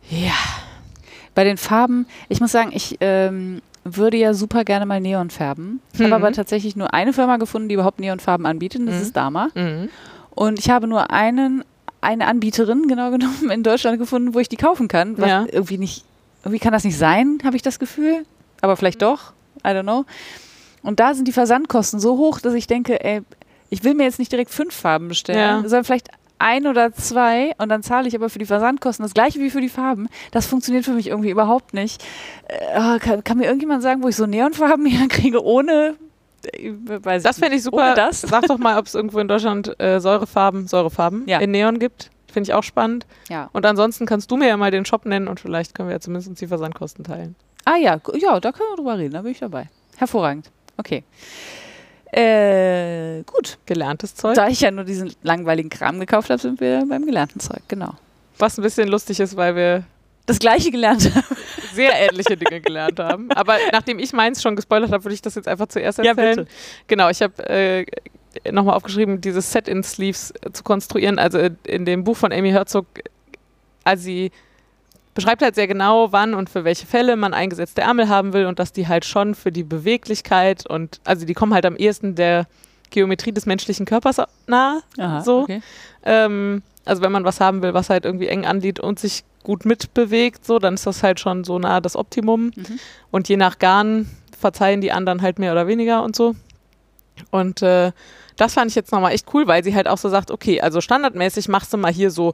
Ja. 0.10 0.34
Bei 1.36 1.44
den 1.44 1.58
Farben, 1.58 2.06
ich 2.30 2.42
muss 2.42 2.52
sagen, 2.52 2.72
ich 2.74 2.98
ähm, 3.00 3.62
würde 3.86 4.18
ja 4.18 4.34
super 4.34 4.64
gerne 4.64 4.86
mal 4.86 5.00
Neon 5.02 5.30
färben. 5.30 5.82
Ich 5.94 6.00
Mhm. 6.00 6.06
habe 6.06 6.16
aber 6.16 6.32
tatsächlich 6.32 6.76
nur 6.76 6.94
eine 6.94 7.14
Firma 7.14 7.38
gefunden, 7.38 7.68
die 7.70 7.76
überhaupt 7.76 8.00
Neonfarben 8.00 8.46
anbietet. 8.46 8.82
und 8.82 8.88
Das 8.88 8.96
Mhm. 8.98 9.02
ist 9.02 9.16
Dama. 9.18 9.50
Mhm. 9.56 9.90
Und 10.32 10.60
ich 10.60 10.70
habe 10.70 10.88
nur 10.88 11.12
einen, 11.12 11.64
eine 12.02 12.28
Anbieterin, 12.28 12.88
genau 12.88 13.12
genommen, 13.12 13.52
in 13.52 13.64
Deutschland 13.64 14.00
gefunden, 14.00 14.34
wo 14.34 14.40
ich 14.40 14.50
die 14.50 14.56
kaufen 14.58 14.88
kann. 14.88 15.18
Was 15.18 15.30
Ja. 15.30 15.46
irgendwie 15.52 15.78
nicht, 15.78 16.06
irgendwie 16.44 16.60
kann 16.60 16.74
das 16.74 16.84
nicht 16.84 16.98
sein, 16.98 17.40
habe 17.44 17.56
ich 17.56 17.62
das 17.62 17.78
Gefühl. 17.80 18.26
Aber 18.62 18.78
vielleicht 18.78 19.02
doch. 19.02 19.34
I 19.66 19.70
don't 19.70 19.84
know. 19.84 20.06
Und 20.82 21.00
da 21.00 21.14
sind 21.14 21.28
die 21.28 21.32
Versandkosten 21.34 22.00
so 22.00 22.18
hoch, 22.18 22.40
dass 22.40 22.54
ich 22.54 22.68
denke, 22.68 23.04
ey, 23.04 23.22
ich 23.70 23.84
will 23.84 23.94
mir 23.96 24.04
jetzt 24.04 24.20
nicht 24.20 24.32
direkt 24.32 24.52
fünf 24.52 24.74
Farben 24.74 25.08
bestellen, 25.08 25.40
Ja. 25.40 25.62
sondern 25.62 25.84
vielleicht 25.84 26.10
ein 26.44 26.68
oder 26.68 26.94
zwei 26.94 27.54
und 27.58 27.70
dann 27.70 27.82
zahle 27.84 28.08
ich 28.08 28.16
aber 28.16 28.30
für 28.30 28.40
die 28.40 28.46
Versandkosten 28.46 29.04
das 29.04 29.14
gleiche 29.14 29.40
wie 29.40 29.50
für 29.50 29.62
die 29.62 29.70
Farben. 29.70 30.08
Das 30.32 30.46
funktioniert 30.46 30.86
für 30.86 30.92
mich 30.94 31.08
irgendwie 31.08 31.30
überhaupt 31.32 31.74
nicht. 31.74 32.04
Äh, 32.48 33.00
kann, 33.00 33.24
kann 33.24 33.38
mir 33.38 33.46
irgendjemand 33.46 33.82
sagen, 33.82 34.04
wo 34.04 34.08
ich 34.10 34.16
so 34.16 34.26
Neonfarben 34.26 34.86
herkriege, 34.88 35.44
ohne. 35.44 35.96
äh, 36.54 36.74
Das 37.22 37.40
fände 37.40 37.56
ich 37.56 37.64
super. 37.64 37.96
Das? 37.96 38.22
Sag 38.22 38.44
doch 38.48 38.58
mal, 38.58 38.78
ob 38.78 38.86
es 38.86 38.94
irgendwo 38.96 39.20
in 39.20 39.28
Deutschland 39.28 39.80
äh, 39.80 40.00
Säurefarben, 40.00 40.68
Säurefarben 40.68 41.24
Ja. 41.28 41.40
in 41.40 41.52
Neon 41.52 41.80
gibt. 41.80 42.10
Finde 42.32 42.50
ich 42.50 42.54
auch 42.56 42.64
spannend. 42.64 43.06
Ja. 43.30 43.50
Und 43.54 43.66
ansonsten 43.66 44.06
kannst 44.08 44.32
du 44.32 44.38
mir 44.38 44.48
ja 44.48 44.58
mal 44.58 44.72
den 44.72 44.86
Shop 44.86 45.06
nennen 45.06 45.28
und 45.28 45.40
vielleicht 45.40 45.76
können 45.76 45.90
wir 45.90 45.94
ja 45.96 46.00
zumindest 46.00 46.42
die 46.42 46.48
Versandkosten 46.48 47.04
teilen. 47.04 47.36
Ah 47.66 47.78
ja, 47.78 48.00
ja, 48.16 48.40
da 48.40 48.52
können 48.52 48.70
wir 48.72 48.76
drüber 48.78 48.98
reden, 48.98 49.14
da 49.14 49.22
bin 49.22 49.32
ich 49.32 49.40
dabei. 49.40 49.70
Hervorragend. 49.98 50.50
Okay. 50.78 51.04
Äh, 52.16 53.24
gut. 53.24 53.58
Gelerntes 53.66 54.16
Zeug. 54.16 54.36
Da 54.36 54.48
ich 54.48 54.62
ja 54.62 54.72
nur 54.72 54.84
diesen 54.84 55.14
langweiligen 55.24 55.70
Kram 55.70 56.00
gekauft 56.00 56.30
habe, 56.30 56.42
sind 56.42 56.60
wir 56.62 56.84
beim 56.88 57.06
gelernten 57.06 57.40
Zeug, 57.40 57.62
genau. 57.68 57.96
Was 58.38 58.58
ein 58.58 58.62
bisschen 58.64 58.88
lustig 58.88 59.20
ist, 59.20 59.36
weil 59.36 59.56
wir 59.56 59.84
Das 60.26 60.40
gleiche 60.40 60.72
gelernt 60.72 61.14
habe. 61.14 61.26
sehr 61.74 61.92
ähnliche 62.10 62.38
Dinge 62.38 62.62
gelernt 62.62 63.00
haben. 63.00 63.32
Aber 63.32 63.58
nachdem 63.72 64.00
ich 64.00 64.14
meins 64.14 64.42
schon 64.42 64.56
gespoilert 64.56 64.92
habe, 64.92 65.04
würde 65.04 65.16
ich 65.16 65.22
das 65.22 65.36
jetzt 65.36 65.48
einfach 65.48 65.68
zuerst 65.68 66.00
erzählen. 66.00 66.48
Genau, 66.88 67.10
ich 67.10 67.22
habe 67.22 67.50
äh, 67.50 67.86
nochmal 68.52 68.76
aufgeschrieben, 68.76 69.22
diese 69.22 69.42
Set-in-Sleeves 69.42 70.32
äh, 70.42 70.52
zu 70.52 70.64
konstruieren. 70.64 71.20
Also 71.20 71.38
äh, 71.40 71.52
in 71.64 71.86
dem 71.86 72.04
Buch 72.04 72.18
von 72.18 72.32
Amy 72.32 72.52
Herzog, 72.52 72.86
äh, 73.00 73.02
also 73.84 74.04
sie 74.04 74.32
beschreibt 75.14 75.42
halt 75.42 75.56
sehr 75.56 75.68
genau, 75.68 76.12
wann 76.12 76.34
und 76.34 76.50
für 76.50 76.64
welche 76.64 76.86
Fälle 76.88 77.16
man 77.16 77.34
eingesetzte 77.34 77.82
Ärmel 77.82 78.10
haben 78.10 78.34
will 78.34 78.46
und 78.46 78.60
dass 78.60 78.72
die 78.74 78.88
halt 78.88 79.06
schon 79.06 79.36
für 79.36 79.52
die 79.52 79.64
Beweglichkeit 79.64 80.66
und 80.68 81.00
also 81.04 81.26
die 81.26 81.34
kommen 81.34 81.54
halt 81.54 81.66
am 81.66 81.76
ehesten 81.76 82.16
der 82.16 82.48
Geometrie 82.90 83.32
des 83.32 83.46
menschlichen 83.46 83.86
Körpers 83.86 84.18
nahe. 84.48 84.82
Aha, 84.98 85.22
So. 85.22 85.42
okay. 85.42 85.62
Ähm, 86.04 86.62
also 86.86 87.02
wenn 87.02 87.12
man 87.12 87.24
was 87.24 87.40
haben 87.40 87.62
will, 87.62 87.74
was 87.74 87.90
halt 87.90 88.06
irgendwie 88.06 88.28
eng 88.28 88.46
anliegt 88.46 88.80
und 88.80 89.00
sich 89.00 89.24
gut 89.44 89.66
mitbewegt, 89.66 90.46
so, 90.46 90.60
dann 90.60 90.74
ist 90.76 90.86
das 90.86 91.04
halt 91.04 91.20
schon 91.20 91.44
so 91.44 91.60
nahe 91.60 91.82
das 91.82 91.96
Optimum. 91.96 92.52
Mhm. 92.56 92.80
Und 93.12 93.30
je 93.30 93.38
nach 93.38 93.60
Garn 93.60 94.10
verzeihen 94.40 94.82
die 94.82 94.92
anderen 94.92 95.22
halt 95.22 95.40
mehr 95.40 95.52
oder 95.52 95.68
weniger 95.68 96.04
und 96.04 96.16
so. 96.16 96.36
Und 97.32 97.62
äh, 97.62 97.92
das 98.38 98.54
fand 98.56 98.70
ich 98.72 98.76
jetzt 98.76 98.92
nochmal 98.92 99.14
echt 99.14 99.28
cool, 99.34 99.48
weil 99.48 99.64
sie 99.64 99.76
halt 99.76 99.88
auch 99.88 99.98
so 99.98 100.10
sagt, 100.10 100.32
okay, 100.32 100.60
also 100.62 100.82
standardmäßig 100.82 101.48
machst 101.50 101.72
du 101.74 101.78
mal 101.78 101.92
hier 101.92 102.10
so 102.12 102.34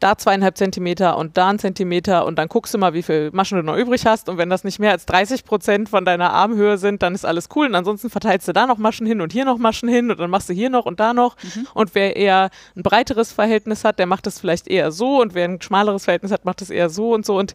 da 0.00 0.18
zweieinhalb 0.18 0.58
Zentimeter 0.58 1.16
und 1.16 1.36
da 1.38 1.48
ein 1.48 1.58
Zentimeter 1.58 2.26
und 2.26 2.38
dann 2.38 2.48
guckst 2.48 2.74
du 2.74 2.78
mal, 2.78 2.92
wie 2.92 3.02
viel 3.02 3.30
Maschen 3.32 3.56
du 3.56 3.64
noch 3.64 3.76
übrig 3.76 4.04
hast. 4.04 4.28
Und 4.28 4.36
wenn 4.36 4.50
das 4.50 4.62
nicht 4.62 4.78
mehr 4.78 4.90
als 4.90 5.06
30 5.06 5.44
Prozent 5.44 5.88
von 5.88 6.04
deiner 6.04 6.32
Armhöhe 6.32 6.76
sind, 6.76 7.02
dann 7.02 7.14
ist 7.14 7.24
alles 7.24 7.48
cool. 7.54 7.66
Und 7.66 7.74
ansonsten 7.74 8.10
verteilst 8.10 8.46
du 8.46 8.52
da 8.52 8.66
noch 8.66 8.76
Maschen 8.76 9.06
hin 9.06 9.20
und 9.20 9.32
hier 9.32 9.46
noch 9.46 9.56
Maschen 9.58 9.88
hin 9.88 10.10
und 10.10 10.20
dann 10.20 10.30
machst 10.30 10.48
du 10.48 10.52
hier 10.52 10.68
noch 10.68 10.84
und 10.84 11.00
da 11.00 11.14
noch. 11.14 11.36
Und 11.72 11.94
wer 11.94 12.16
eher 12.16 12.50
ein 12.76 12.82
breiteres 12.82 13.32
Verhältnis 13.32 13.84
hat, 13.84 13.98
der 13.98 14.06
macht 14.06 14.26
das 14.26 14.38
vielleicht 14.38 14.68
eher 14.68 14.92
so. 14.92 15.20
Und 15.22 15.34
wer 15.34 15.48
ein 15.48 15.62
schmaleres 15.62 16.04
Verhältnis 16.04 16.30
hat, 16.32 16.44
macht 16.44 16.60
das 16.60 16.68
eher 16.68 16.90
so 16.90 17.14
und 17.14 17.24
so. 17.24 17.38
Und 17.38 17.54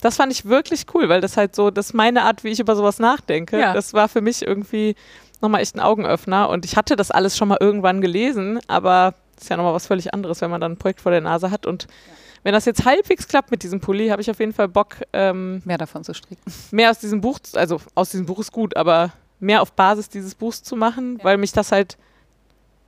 das 0.00 0.16
fand 0.16 0.32
ich 0.32 0.46
wirklich 0.46 0.86
cool, 0.94 1.08
weil 1.08 1.20
das 1.20 1.36
halt 1.36 1.54
so, 1.54 1.70
das 1.70 1.86
ist 1.86 1.94
meine 1.94 2.22
Art, 2.22 2.44
wie 2.44 2.48
ich 2.48 2.60
über 2.60 2.76
sowas 2.76 2.98
nachdenke. 2.98 3.58
Ja. 3.58 3.74
Das 3.74 3.92
war 3.92 4.08
für 4.08 4.20
mich 4.22 4.46
irgendwie 4.46 4.94
nochmal 5.42 5.60
echt 5.60 5.76
ein 5.76 5.80
Augenöffner. 5.80 6.48
Und 6.48 6.64
ich 6.64 6.76
hatte 6.76 6.96
das 6.96 7.10
alles 7.10 7.36
schon 7.36 7.48
mal 7.48 7.58
irgendwann 7.60 8.00
gelesen, 8.00 8.60
aber 8.66 9.14
ist 9.40 9.50
ja 9.50 9.56
nochmal 9.56 9.74
was 9.74 9.86
völlig 9.86 10.12
anderes, 10.14 10.40
wenn 10.40 10.50
man 10.50 10.60
dann 10.60 10.72
ein 10.72 10.76
Projekt 10.76 11.00
vor 11.00 11.12
der 11.12 11.20
Nase 11.20 11.50
hat. 11.50 11.66
Und 11.66 11.86
wenn 12.42 12.52
das 12.52 12.64
jetzt 12.64 12.84
halbwegs 12.84 13.26
klappt 13.28 13.50
mit 13.50 13.62
diesem 13.62 13.80
Pulli, 13.80 14.08
habe 14.08 14.22
ich 14.22 14.30
auf 14.30 14.38
jeden 14.38 14.52
Fall 14.52 14.68
Bock, 14.68 14.96
ähm, 15.12 15.62
Mehr 15.64 15.78
davon 15.78 16.04
zu 16.04 16.14
stricken. 16.14 16.42
mehr 16.70 16.90
aus 16.90 16.98
diesem 16.98 17.20
Buch, 17.20 17.38
also 17.54 17.80
aus 17.94 18.10
diesem 18.10 18.26
Buch 18.26 18.38
ist 18.38 18.52
gut, 18.52 18.76
aber 18.76 19.12
mehr 19.40 19.62
auf 19.62 19.72
Basis 19.72 20.08
dieses 20.08 20.34
Buchs 20.34 20.62
zu 20.62 20.76
machen, 20.76 21.18
weil 21.22 21.36
mich 21.36 21.52
das 21.52 21.72
halt, 21.72 21.96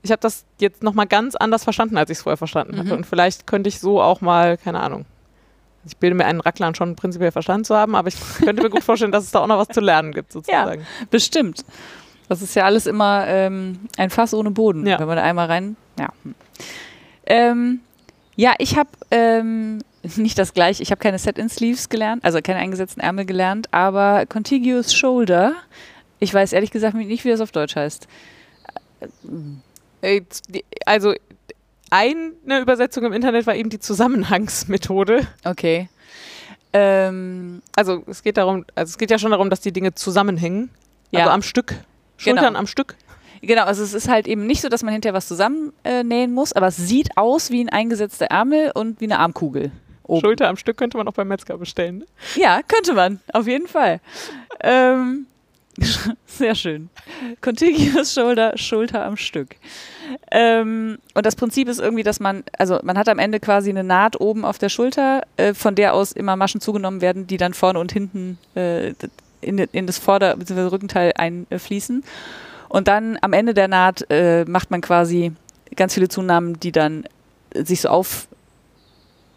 ich 0.03 0.11
habe 0.11 0.21
das 0.21 0.45
jetzt 0.59 0.83
nochmal 0.83 1.07
ganz 1.07 1.35
anders 1.35 1.65
verstanden, 1.65 1.97
als 1.97 2.11
ich 2.11 2.19
es 2.19 2.23
vorher 2.23 2.37
verstanden 2.37 2.79
hatte. 2.79 2.91
Mhm. 2.91 2.99
Und 2.99 3.07
vielleicht 3.07 3.47
könnte 3.47 3.69
ich 3.69 3.81
so 3.81 4.01
auch 4.01 4.21
mal, 4.21 4.57
keine 4.57 4.81
Ahnung, 4.81 5.05
ich 5.85 5.97
bilde 5.97 6.15
mir 6.15 6.27
einen 6.27 6.41
Racklern 6.41 6.75
schon 6.75 6.97
prinzipiell 6.97 7.33
verstanden 7.33 7.65
zu 7.65 7.77
haben, 7.77 7.95
aber 7.95 8.09
ich 8.09 8.17
könnte 8.39 8.63
mir 8.63 8.71
gut 8.71 8.83
vorstellen, 8.85 9.13
dass 9.13 9.25
es 9.25 9.31
da 9.31 9.41
auch 9.41 9.47
noch 9.47 9.59
was 9.59 9.69
zu 9.69 9.81
lernen 9.81 10.13
gibt, 10.13 10.33
sozusagen. 10.33 10.87
Bestimmt. 11.11 11.65
Das 12.29 12.43
ist 12.43 12.55
ja 12.55 12.65
alles 12.65 12.87
immer 12.87 13.27
ähm, 13.27 13.81
ein 13.97 14.11
Fass 14.11 14.35
ohne 14.35 14.51
Boden, 14.51 14.87
Ja. 14.87 14.99
wenn 14.99 15.07
man 15.07 15.17
da 15.17 15.23
einmal 15.23 15.47
rein. 15.47 15.77
Ja, 15.99 16.09
hm. 16.23 16.35
ähm, 17.27 17.81
ja 18.37 18.55
ich 18.59 18.77
habe 18.77 18.91
ähm, 19.11 19.79
nicht 20.17 20.39
das 20.39 20.53
gleiche, 20.55 20.83
ich 20.83 20.91
habe 20.91 21.01
keine 21.01 21.19
Set-in-Sleeves 21.19 21.89
gelernt, 21.89 22.25
also 22.25 22.41
keine 22.43 22.59
eingesetzten 22.61 23.01
Ärmel 23.01 23.25
gelernt, 23.25 23.69
aber 23.73 24.27
Contiguous 24.27 24.95
Shoulder. 24.95 25.55
Ich 26.21 26.35
weiß 26.35 26.53
ehrlich 26.53 26.71
gesagt 26.71 26.95
nicht, 26.97 27.25
wie 27.25 27.31
das 27.31 27.41
auf 27.41 27.53
Deutsch 27.53 27.77
heißt. 27.77 28.09
Äh, 30.03 30.23
Also 30.85 31.15
eine 31.91 32.61
Übersetzung 32.61 33.05
im 33.05 33.13
Internet 33.13 33.47
war 33.47 33.55
eben 33.55 33.71
die 33.71 33.79
Zusammenhangsmethode. 33.79 35.27
Okay. 35.45 35.89
Ähm, 36.73 37.63
Also 37.77 38.03
es 38.07 38.23
geht 38.23 38.37
darum, 38.37 38.65
also 38.75 38.91
es 38.91 38.99
geht 38.99 39.11
ja 39.11 39.19
schon 39.19 39.31
darum, 39.31 39.49
dass 39.49 39.61
die 39.61 39.73
Dinge 39.73 39.95
zusammenhängen. 39.95 40.71
Ja. 41.11 41.21
Also 41.21 41.31
am 41.31 41.43
Stück. 41.43 41.75
Schultern 42.19 42.45
Genau. 42.49 42.59
am 42.59 42.67
Stück. 42.67 42.97
Genau, 43.41 43.63
also 43.65 43.83
es 43.83 43.95
ist 43.95 44.09
halt 44.09 44.27
eben 44.27 44.47
nicht 44.47 44.61
so, 44.61 44.69
dass 44.69 44.83
man 44.83 44.93
hinterher 44.93 45.15
was 45.15 45.29
zusammennähen 45.29 45.75
äh, 46.11 46.27
muss, 46.27 46.53
aber 46.53 46.67
es 46.67 46.77
sieht 46.77 47.17
aus 47.17 47.51
wie 47.51 47.63
ein 47.65 47.69
eingesetzter 47.71 48.27
Ärmel 48.27 48.73
und 48.75 49.01
wie 49.01 49.05
eine 49.07 49.19
Armkugel. 49.19 49.71
Oben. 50.03 50.21
Schulter 50.23 50.49
am 50.49 50.57
Stück 50.57 50.77
könnte 50.77 50.97
man 50.99 51.07
auch 51.07 51.13
beim 51.13 51.29
Metzger 51.29 51.57
bestellen. 51.59 51.99
Ne? 51.99 52.07
Ja, 52.37 52.61
könnte 52.67 52.95
man, 52.95 53.21
auf 53.33 53.47
jeden 53.47 53.69
Fall. 53.69 54.01
ähm, 54.61 55.27
Sehr 56.27 56.55
schön. 56.57 56.91
Contiguous 57.41 58.13
Shoulder, 58.13 58.57
Schulter 58.57 59.05
am 59.05 59.17
Stück. 59.17 59.57
Ähm, 60.33 60.99
und 61.15 61.27
das 61.27 61.37
Prinzip 61.37 61.69
ist 61.69 61.79
irgendwie, 61.79 62.03
dass 62.03 62.19
man, 62.21 62.43
also 62.59 62.81
man 62.83 62.99
hat 62.99 63.09
am 63.09 63.19
Ende 63.21 63.39
quasi 63.39 63.71
eine 63.71 63.85
Naht 63.85 64.21
oben 64.21 64.45
auf 64.45 64.59
der 64.59 64.69
Schulter, 64.71 65.23
äh, 65.37 65.55
von 65.55 65.75
der 65.77 65.95
aus 65.95 66.13
immer 66.13 66.35
Maschen 66.35 66.61
zugenommen 66.61 67.01
werden, 67.01 67.27
die 67.29 67.37
dann 67.37 67.55
vorne 67.55 67.79
und 67.79 67.93
hinten 67.93 68.39
äh, 68.57 68.95
in, 69.41 69.59
in, 69.59 69.87
das 69.87 69.99
Vorder- 69.99 70.37
bzw. 70.37 70.63
Rückenteil 70.69 71.13
einfließen. 71.17 72.05
Und 72.69 72.89
dann 72.89 73.19
am 73.23 73.33
Ende 73.33 73.55
der 73.55 73.69
Naht 73.69 74.07
äh, 74.11 74.45
macht 74.47 74.71
man 74.71 74.81
quasi 74.81 75.33
ganz 75.77 75.95
viele 75.95 76.09
Zunahmen, 76.09 76.59
die 76.61 76.73
dann 76.73 77.05
sich 77.55 77.81
so 77.83 77.89
auf, 77.89 78.29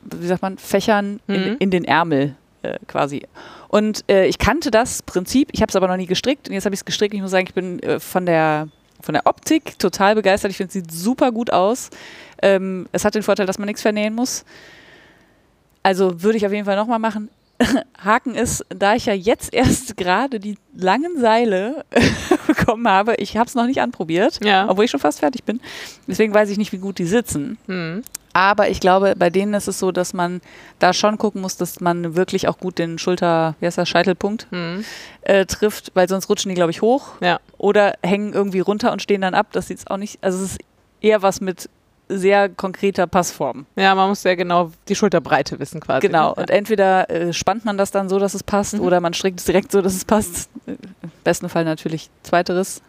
wie 0.04 0.28
sagt 0.28 0.42
man, 0.42 0.58
fächern 0.58 1.20
in, 1.28 1.52
Mhm. 1.52 1.56
in 1.60 1.72
den 1.72 1.86
Ärmel 1.86 2.36
äh, 2.64 2.78
quasi. 2.88 3.24
Und 3.70 4.04
äh, 4.10 4.26
ich 4.28 4.38
kannte 4.38 4.70
das 4.70 5.02
Prinzip, 5.04 5.50
ich 5.54 5.62
habe 5.62 5.70
es 5.70 5.76
aber 5.76 5.88
noch 5.88 5.96
nie 5.98 6.08
gestrickt 6.08 6.50
und 6.50 6.54
jetzt 6.54 6.66
habe 6.66 6.74
ich 6.76 6.82
es 6.82 6.86
gestrickt. 6.86 7.14
Ich 7.14 7.22
muss 7.22 7.32
sagen, 7.32 7.48
ich 7.48 7.54
bin 7.54 7.80
äh, 7.84 8.00
von 8.00 8.26
der 8.26 8.68
von 9.04 9.14
der 9.14 9.26
Optik 9.26 9.80
total 9.80 10.14
begeistert. 10.14 10.52
Ich 10.52 10.58
finde, 10.58 10.68
es 10.68 10.74
sieht 10.74 10.92
super 10.92 11.32
gut 11.32 11.52
aus. 11.52 11.90
Ähm, 12.44 12.88
es 12.92 13.04
hat 13.04 13.16
den 13.16 13.24
Vorteil, 13.24 13.48
dass 13.48 13.58
man 13.58 13.66
nichts 13.66 13.82
vernähen 13.82 14.14
muss. 14.14 14.46
Also 15.82 16.22
würde 16.22 16.38
ich 16.38 16.46
auf 16.46 16.52
jeden 16.54 16.66
Fall 16.66 16.76
nochmal 16.76 17.00
machen. 17.00 17.30
Haken 18.04 18.36
ist, 18.36 18.66
da 18.70 18.96
ich 18.96 19.06
ja 19.06 19.14
jetzt 19.14 19.54
erst 19.54 19.98
gerade 19.98 20.40
die 20.40 20.58
langen 20.76 21.20
Seile 21.20 21.86
bekommen 22.48 22.88
habe, 22.88 23.16
ich 23.16 23.38
habe 23.38 23.48
es 23.48 23.56
noch 23.56 23.66
nicht 23.66 23.82
anprobiert, 23.82 24.40
Ja. 24.44 24.70
obwohl 24.70 24.86
ich 24.86 24.92
schon 24.92 25.00
fast 25.00 25.20
fertig 25.20 25.44
bin. 25.44 25.60
Deswegen 26.08 26.34
weiß 26.34 26.50
ich 26.50 26.58
nicht, 26.58 26.72
wie 26.72 26.78
gut 26.80 26.98
die 27.00 27.06
sitzen. 27.06 27.58
Hm. 27.68 28.02
Aber 28.34 28.70
ich 28.70 28.80
glaube, 28.80 29.14
bei 29.18 29.30
denen 29.30 29.54
ist 29.54 29.68
es 29.68 29.78
so, 29.78 29.92
dass 29.92 30.14
man 30.14 30.40
da 30.80 30.94
schon 30.94 31.18
gucken 31.18 31.42
muss, 31.42 31.58
dass 31.58 31.82
man 31.82 32.16
wirklich 32.16 32.48
auch 32.48 32.60
gut 32.60 32.80
den 32.80 32.98
Schulter, 32.98 33.56
wie 33.60 33.66
heißt 33.66 33.78
das, 33.78 33.90
Scheitelpunkt 33.90 34.48
Hm. 34.52 34.86
äh, 35.24 35.46
trifft, 35.46 35.92
weil 35.96 36.08
sonst 36.08 36.30
rutschen 36.30 36.48
die, 36.50 36.56
glaube 36.56 36.72
ich, 36.72 36.82
hoch 36.82 37.10
Ja. 37.22 37.40
oder 37.58 37.96
hängen 38.04 38.32
irgendwie 38.32 38.62
runter 38.62 38.94
und 38.94 39.02
stehen 39.02 39.20
dann 39.22 39.34
ab. 39.34 39.48
Das 39.52 39.68
sieht 39.68 39.90
auch 39.92 39.98
nicht, 39.98 40.18
also 40.24 40.38
es 40.44 40.52
ist 40.54 40.60
eher 41.02 41.22
was 41.22 41.42
mit 41.42 41.70
sehr 42.18 42.50
konkreter 42.50 43.08
Passform. 43.08 43.66
Ja, 43.76 43.96
man 43.96 44.10
muss 44.10 44.22
sehr 44.22 44.36
genau 44.36 44.72
die 44.88 44.96
Schulterbreite 44.96 45.60
wissen 45.60 45.80
quasi. 45.80 46.08
Genau. 46.08 46.30
ne? 46.30 46.36
Und 46.36 46.50
entweder 46.50 47.10
äh, 47.10 47.34
spannt 47.34 47.66
man 47.66 47.78
das 47.78 47.92
dann 47.92 48.10
so, 48.10 48.20
dass 48.20 48.34
es 48.34 48.44
passt, 48.44 48.74
Mhm. 48.76 48.82
oder 48.82 49.00
man 49.02 49.14
strickt 49.14 49.40
es 49.40 49.46
direkt 49.46 49.72
so, 49.72 49.82
dass 49.82 49.94
es 49.96 50.06
passt. 50.06 50.50
Im 50.66 50.78
besten 51.24 51.50
Fall 51.50 51.66
natürlich 51.66 52.10
zweiteres. 52.24 52.82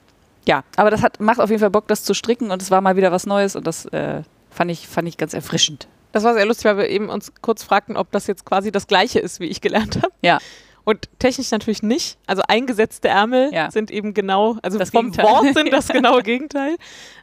Ja, 0.46 0.64
aber 0.76 0.90
das 0.90 1.02
hat, 1.02 1.20
macht 1.20 1.40
auf 1.40 1.50
jeden 1.50 1.60
Fall 1.60 1.70
Bock, 1.70 1.86
das 1.88 2.02
zu 2.04 2.14
stricken 2.14 2.50
und 2.50 2.60
es 2.62 2.70
war 2.70 2.80
mal 2.80 2.96
wieder 2.96 3.12
was 3.12 3.26
Neues 3.26 3.54
und 3.54 3.66
das 3.66 3.86
äh, 3.86 4.22
fand, 4.50 4.70
ich, 4.70 4.88
fand 4.88 5.06
ich 5.08 5.16
ganz 5.16 5.34
erfrischend. 5.34 5.86
Das 6.10 6.24
war 6.24 6.34
sehr 6.34 6.44
lustig, 6.44 6.64
weil 6.66 6.76
wir 6.78 6.88
eben 6.88 7.08
uns 7.08 7.32
kurz 7.40 7.62
fragten, 7.62 7.96
ob 7.96 8.10
das 8.10 8.26
jetzt 8.26 8.44
quasi 8.44 8.70
das 8.72 8.86
Gleiche 8.86 9.18
ist, 9.20 9.40
wie 9.40 9.46
ich 9.46 9.60
gelernt 9.60 9.96
habe. 10.02 10.12
Ja. 10.20 10.38
Und 10.84 11.08
technisch 11.20 11.50
natürlich 11.52 11.82
nicht. 11.82 12.18
Also 12.26 12.42
eingesetzte 12.48 13.08
Ärmel 13.08 13.50
Ja. 13.52 13.70
sind 13.70 13.90
eben 13.90 14.14
genau, 14.14 14.56
also 14.62 14.78
Das 14.78 14.90
vom 14.90 15.10
Gegenteil. 15.12 15.24
Wort 15.26 15.54
sind 15.54 15.72
das 15.72 15.88
genaue 15.92 16.22
Gegenteil. 16.22 16.76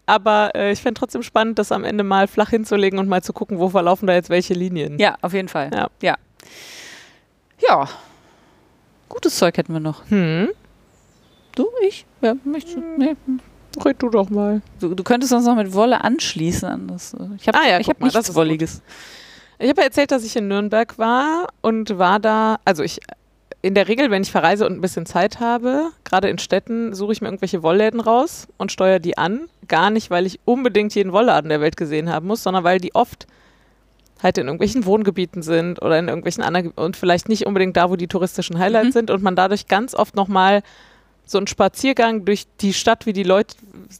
Aber 0.05 0.51
äh, 0.55 0.71
ich 0.71 0.81
fände 0.81 0.97
trotzdem 0.99 1.23
spannend, 1.23 1.59
das 1.59 1.71
am 1.71 1.83
Ende 1.83 2.03
mal 2.03 2.27
flach 2.27 2.49
hinzulegen 2.49 2.99
und 2.99 3.07
mal 3.09 3.21
zu 3.21 3.33
gucken, 3.33 3.59
wo 3.59 3.69
verlaufen 3.69 4.07
da 4.07 4.13
jetzt 4.13 4.29
welche 4.29 4.53
Linien. 4.53 4.97
Ja, 4.97 5.15
auf 5.21 5.33
jeden 5.33 5.49
Fall. 5.49 5.69
Ja. 5.73 5.89
Ja. 6.01 6.15
Ja. 7.59 7.87
Gutes 9.09 9.35
Zeug 9.37 9.57
hätten 9.57 9.73
wir 9.73 9.79
noch. 9.79 10.03
Hm. 10.09 10.49
Du, 11.55 11.67
ich? 11.85 12.05
Ja, 12.21 12.35
möchtest 12.45 12.77
du? 12.77 12.81
Nee. 12.97 13.15
Red 13.83 14.01
du 14.01 14.09
doch 14.09 14.29
mal. 14.29 14.61
Du, 14.79 14.95
du 14.95 15.03
könntest 15.03 15.33
uns 15.33 15.45
noch 15.45 15.55
mit 15.55 15.73
Wolle 15.73 16.01
anschließen. 16.03 16.67
An 16.69 16.87
das, 16.87 17.13
äh, 17.13 17.17
ich 17.37 17.47
habe 17.47 17.57
Ah 17.57 17.67
ja, 17.69 17.79
ich 17.79 17.89
hab 17.89 17.99
mal, 17.99 18.07
nichts 18.07 18.33
Wolliges. 18.33 18.81
Ich 19.59 19.69
habe 19.69 19.81
ja 19.81 19.87
erzählt, 19.87 20.11
dass 20.11 20.23
ich 20.23 20.35
in 20.37 20.47
Nürnberg 20.47 20.97
war 20.97 21.47
und 21.61 21.97
war 21.97 22.19
da, 22.19 22.59
also 22.65 22.81
ich 22.81 22.99
in 23.61 23.73
der 23.75 23.87
Regel, 23.87 24.09
wenn 24.09 24.21
ich 24.21 24.31
verreise 24.31 24.65
und 24.65 24.73
ein 24.73 24.81
bisschen 24.81 25.05
Zeit 25.05 25.39
habe, 25.39 25.91
gerade 26.05 26.29
in 26.29 26.37
Städten, 26.37 26.93
suche 26.93 27.11
ich 27.11 27.21
mir 27.21 27.27
irgendwelche 27.27 27.61
Wollläden 27.61 27.99
raus 27.99 28.47
und 28.57 28.71
steuere 28.71 28.99
die 28.99 29.17
an. 29.17 29.49
Gar 29.67 29.89
nicht, 29.89 30.09
weil 30.09 30.25
ich 30.25 30.39
unbedingt 30.45 30.95
jeden 30.95 31.11
Wollladen 31.11 31.49
der 31.49 31.59
Welt 31.61 31.75
gesehen 31.75 32.09
haben 32.09 32.27
muss, 32.27 32.41
sondern 32.43 32.63
weil 32.63 32.79
die 32.79 32.95
oft 32.95 33.27
halt 34.23 34.37
in 34.37 34.47
irgendwelchen 34.47 34.85
Wohngebieten 34.85 35.41
sind 35.41 35.81
oder 35.81 35.97
in 35.99 36.07
irgendwelchen 36.07 36.43
anderen 36.43 36.71
und 36.71 36.97
vielleicht 36.97 37.29
nicht 37.29 37.45
unbedingt 37.45 37.75
da, 37.77 37.89
wo 37.89 37.95
die 37.95 38.07
touristischen 38.07 38.59
Highlights 38.59 38.87
Mhm. 38.87 38.91
sind 38.93 39.11
und 39.11 39.23
man 39.23 39.35
dadurch 39.35 39.67
ganz 39.67 39.93
oft 39.95 40.15
nochmal 40.15 40.61
so 41.29 41.37
einen 41.37 41.47
Spaziergang 41.47 42.25
durch 42.25 42.45
die 42.59 42.73
Stadt, 42.73 43.05
wie 43.05 43.13
die 43.13 43.23
Leute, 43.23 43.55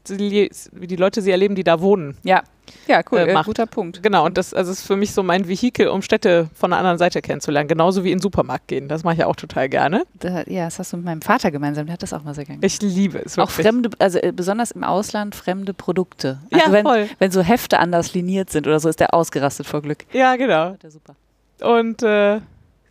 wie 0.08 0.86
die 0.86 0.96
Leute 0.96 1.22
sie 1.22 1.30
erleben, 1.30 1.54
die 1.54 1.64
da 1.64 1.80
wohnen. 1.80 2.16
Ja. 2.24 2.42
Ja, 2.86 3.02
cool. 3.10 3.18
Äh, 3.18 3.32
macht. 3.32 3.46
guter 3.46 3.66
Punkt. 3.66 4.02
Genau, 4.02 4.24
und 4.24 4.38
das 4.38 4.54
also 4.54 4.70
ist 4.70 4.82
für 4.82 4.94
mich 4.94 5.12
so 5.12 5.24
mein 5.24 5.48
Vehikel, 5.48 5.88
um 5.88 6.02
Städte 6.02 6.50
von 6.54 6.70
der 6.70 6.78
anderen 6.78 6.98
Seite 6.98 7.20
kennenzulernen. 7.20 7.68
Genauso 7.68 8.04
wie 8.04 8.12
in 8.12 8.18
den 8.18 8.22
Supermarkt 8.22 8.68
gehen. 8.68 8.88
Das 8.88 9.02
mache 9.02 9.16
ich 9.16 9.24
auch 9.24 9.34
total 9.34 9.68
gerne. 9.68 10.04
Da, 10.20 10.44
ja, 10.46 10.66
das 10.66 10.78
hast 10.78 10.92
du 10.92 10.96
mit 10.96 11.06
meinem 11.06 11.22
Vater 11.22 11.50
gemeinsam. 11.50 11.86
Der 11.86 11.94
hat 11.94 12.02
das 12.02 12.12
auch 12.12 12.22
mal 12.22 12.34
sehr 12.34 12.44
gerne. 12.44 12.64
Ich 12.64 12.80
liebe 12.80 13.18
es. 13.18 13.38
Auch 13.38 13.48
wirklich. 13.48 13.66
fremde, 13.66 13.90
also 13.98 14.18
äh, 14.18 14.32
besonders 14.32 14.70
im 14.70 14.84
Ausland 14.84 15.34
fremde 15.34 15.74
Produkte. 15.74 16.38
Also 16.52 16.66
Ja, 16.66 16.72
wenn, 16.72 16.84
voll. 16.84 17.08
wenn 17.18 17.30
so 17.32 17.42
Hefte 17.42 17.78
anders 17.80 18.14
liniert 18.14 18.50
sind 18.50 18.66
oder 18.68 18.78
so, 18.78 18.88
ist 18.88 19.00
der 19.00 19.14
ausgerastet 19.14 19.66
vor 19.66 19.82
Glück. 19.82 20.04
Ja, 20.12 20.36
genau. 20.36 20.76
Der 20.82 20.90
super. 20.90 21.16
Und 21.60 22.02
äh, 22.04 22.40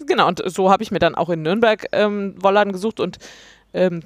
genau, 0.06 0.28
und 0.28 0.42
so 0.46 0.72
habe 0.72 0.84
ich 0.84 0.92
mir 0.92 1.00
dann 1.00 1.16
auch 1.16 1.30
in 1.30 1.42
Nürnberg 1.42 1.86
ähm, 1.94 2.36
Wollladen 2.42 2.74
gesucht 2.74 3.00
und 3.00 3.18
ähm, 3.74 4.02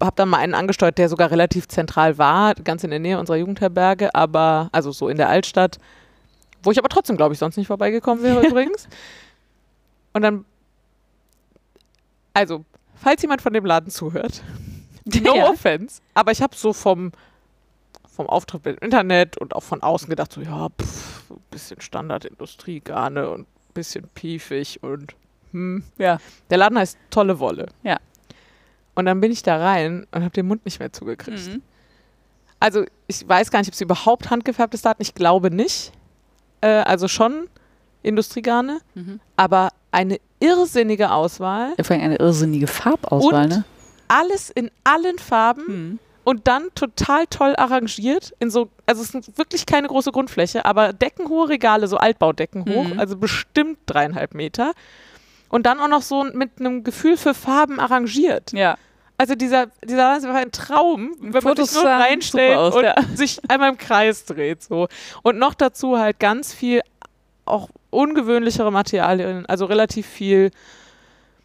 habe 0.00 0.16
dann 0.16 0.28
mal 0.28 0.38
einen 0.38 0.54
angesteuert, 0.54 0.98
der 0.98 1.08
sogar 1.08 1.30
relativ 1.30 1.68
zentral 1.68 2.18
war, 2.18 2.54
ganz 2.54 2.84
in 2.84 2.90
der 2.90 2.98
Nähe 2.98 3.18
unserer 3.18 3.36
Jugendherberge, 3.36 4.14
aber 4.14 4.68
also 4.72 4.92
so 4.92 5.08
in 5.08 5.16
der 5.16 5.28
Altstadt, 5.28 5.78
wo 6.62 6.70
ich 6.70 6.78
aber 6.78 6.88
trotzdem, 6.88 7.16
glaube 7.16 7.32
ich, 7.32 7.38
sonst 7.38 7.56
nicht 7.56 7.66
vorbeigekommen 7.66 8.22
wäre 8.22 8.40
übrigens. 8.46 8.88
Und 10.12 10.22
dann, 10.22 10.44
also, 12.34 12.64
falls 12.94 13.22
jemand 13.22 13.42
von 13.42 13.52
dem 13.52 13.64
Laden 13.64 13.90
zuhört, 13.90 14.42
no 15.04 15.34
Ja. 15.36 15.48
offense, 15.50 16.00
aber 16.14 16.32
ich 16.32 16.42
habe 16.42 16.56
so 16.56 16.72
vom 16.72 17.12
vom 18.14 18.28
Auftritt 18.28 18.64
im 18.64 18.78
Internet 18.78 19.36
und 19.36 19.54
auch 19.54 19.62
von 19.62 19.82
außen 19.82 20.08
gedacht, 20.08 20.32
so 20.32 20.40
ja, 20.40 20.68
pff, 20.70 21.30
ein 21.30 21.36
bisschen 21.50 21.82
Standardindustriegarne 21.82 23.28
und 23.28 23.42
ein 23.42 23.72
bisschen 23.74 24.08
piefig 24.14 24.82
und 24.82 25.14
hm. 25.52 25.84
Ja. 25.98 26.18
Der 26.48 26.56
Laden 26.58 26.78
heißt 26.78 26.96
Tolle 27.10 27.38
Wolle. 27.40 27.66
Ja. 27.82 27.98
Und 28.96 29.06
dann 29.06 29.20
bin 29.20 29.30
ich 29.30 29.42
da 29.44 29.58
rein 29.58 30.06
und 30.10 30.22
habe 30.22 30.30
den 30.32 30.46
Mund 30.48 30.64
nicht 30.64 30.80
mehr 30.80 30.92
zugekriegt. 30.92 31.46
Mhm. 31.48 31.62
Also 32.58 32.84
ich 33.06 33.28
weiß 33.28 33.50
gar 33.50 33.60
nicht, 33.60 33.68
ob 33.68 33.74
sie 33.74 33.84
überhaupt 33.84 34.30
handgefärbtes 34.30 34.82
da 34.82 34.90
hatten. 34.90 35.02
Ich 35.02 35.14
glaube 35.14 35.50
nicht. 35.50 35.92
Äh, 36.62 36.68
also 36.68 37.06
schon 37.06 37.48
Industriegarne, 38.02 38.78
Mhm. 38.94 39.20
aber 39.36 39.68
eine 39.92 40.18
irrsinnige 40.40 41.10
Auswahl. 41.10 41.74
Vor 41.82 41.94
allem 41.94 42.04
eine 42.04 42.16
irrsinnige 42.16 42.66
Farbauswahl, 42.66 43.44
Und 43.44 43.48
ne? 43.50 43.64
Alles 44.08 44.50
in 44.50 44.70
allen 44.84 45.18
Farben 45.18 45.64
Mhm. 45.66 45.98
und 46.24 46.46
dann 46.48 46.68
total 46.74 47.26
toll 47.26 47.54
arrangiert 47.56 48.32
in 48.38 48.50
so, 48.50 48.70
also 48.86 49.02
es 49.02 49.14
ist 49.14 49.36
wirklich 49.36 49.66
keine 49.66 49.88
große 49.88 50.12
Grundfläche, 50.12 50.64
aber 50.64 50.92
deckenhohe 50.92 51.48
Regale, 51.48 51.88
so 51.88 51.96
Altbaudecken 51.98 52.64
hoch, 52.66 52.84
Mhm. 52.94 53.00
also 53.00 53.16
bestimmt 53.16 53.78
dreieinhalb 53.86 54.34
Meter. 54.34 54.72
Und 55.48 55.66
dann 55.66 55.78
auch 55.80 55.88
noch 55.88 56.02
so 56.02 56.24
mit 56.24 56.58
einem 56.60 56.84
Gefühl 56.84 57.16
für 57.16 57.34
Farben 57.34 57.78
arrangiert. 57.80 58.52
Ja. 58.52 58.76
Also 59.18 59.34
dieser, 59.34 59.66
dieser 59.82 59.96
Laden 59.98 60.18
ist 60.18 60.24
einfach 60.26 60.40
ein 60.42 60.52
Traum, 60.52 61.16
wenn 61.20 61.30
man 61.32 61.42
Fotos 61.42 61.72
sich 61.72 61.82
nur 61.82 61.90
reinstellt 61.90 62.56
aus, 62.58 62.74
und 62.74 62.84
ja. 62.84 62.94
sich 63.14 63.40
einmal 63.48 63.70
im 63.70 63.78
Kreis 63.78 64.24
dreht. 64.26 64.62
So. 64.62 64.88
Und 65.22 65.38
noch 65.38 65.54
dazu 65.54 65.98
halt 65.98 66.18
ganz 66.18 66.52
viel 66.52 66.82
auch 67.46 67.70
ungewöhnlichere 67.90 68.70
Materialien, 68.70 69.46
also 69.46 69.64
relativ 69.66 70.06
viel 70.06 70.50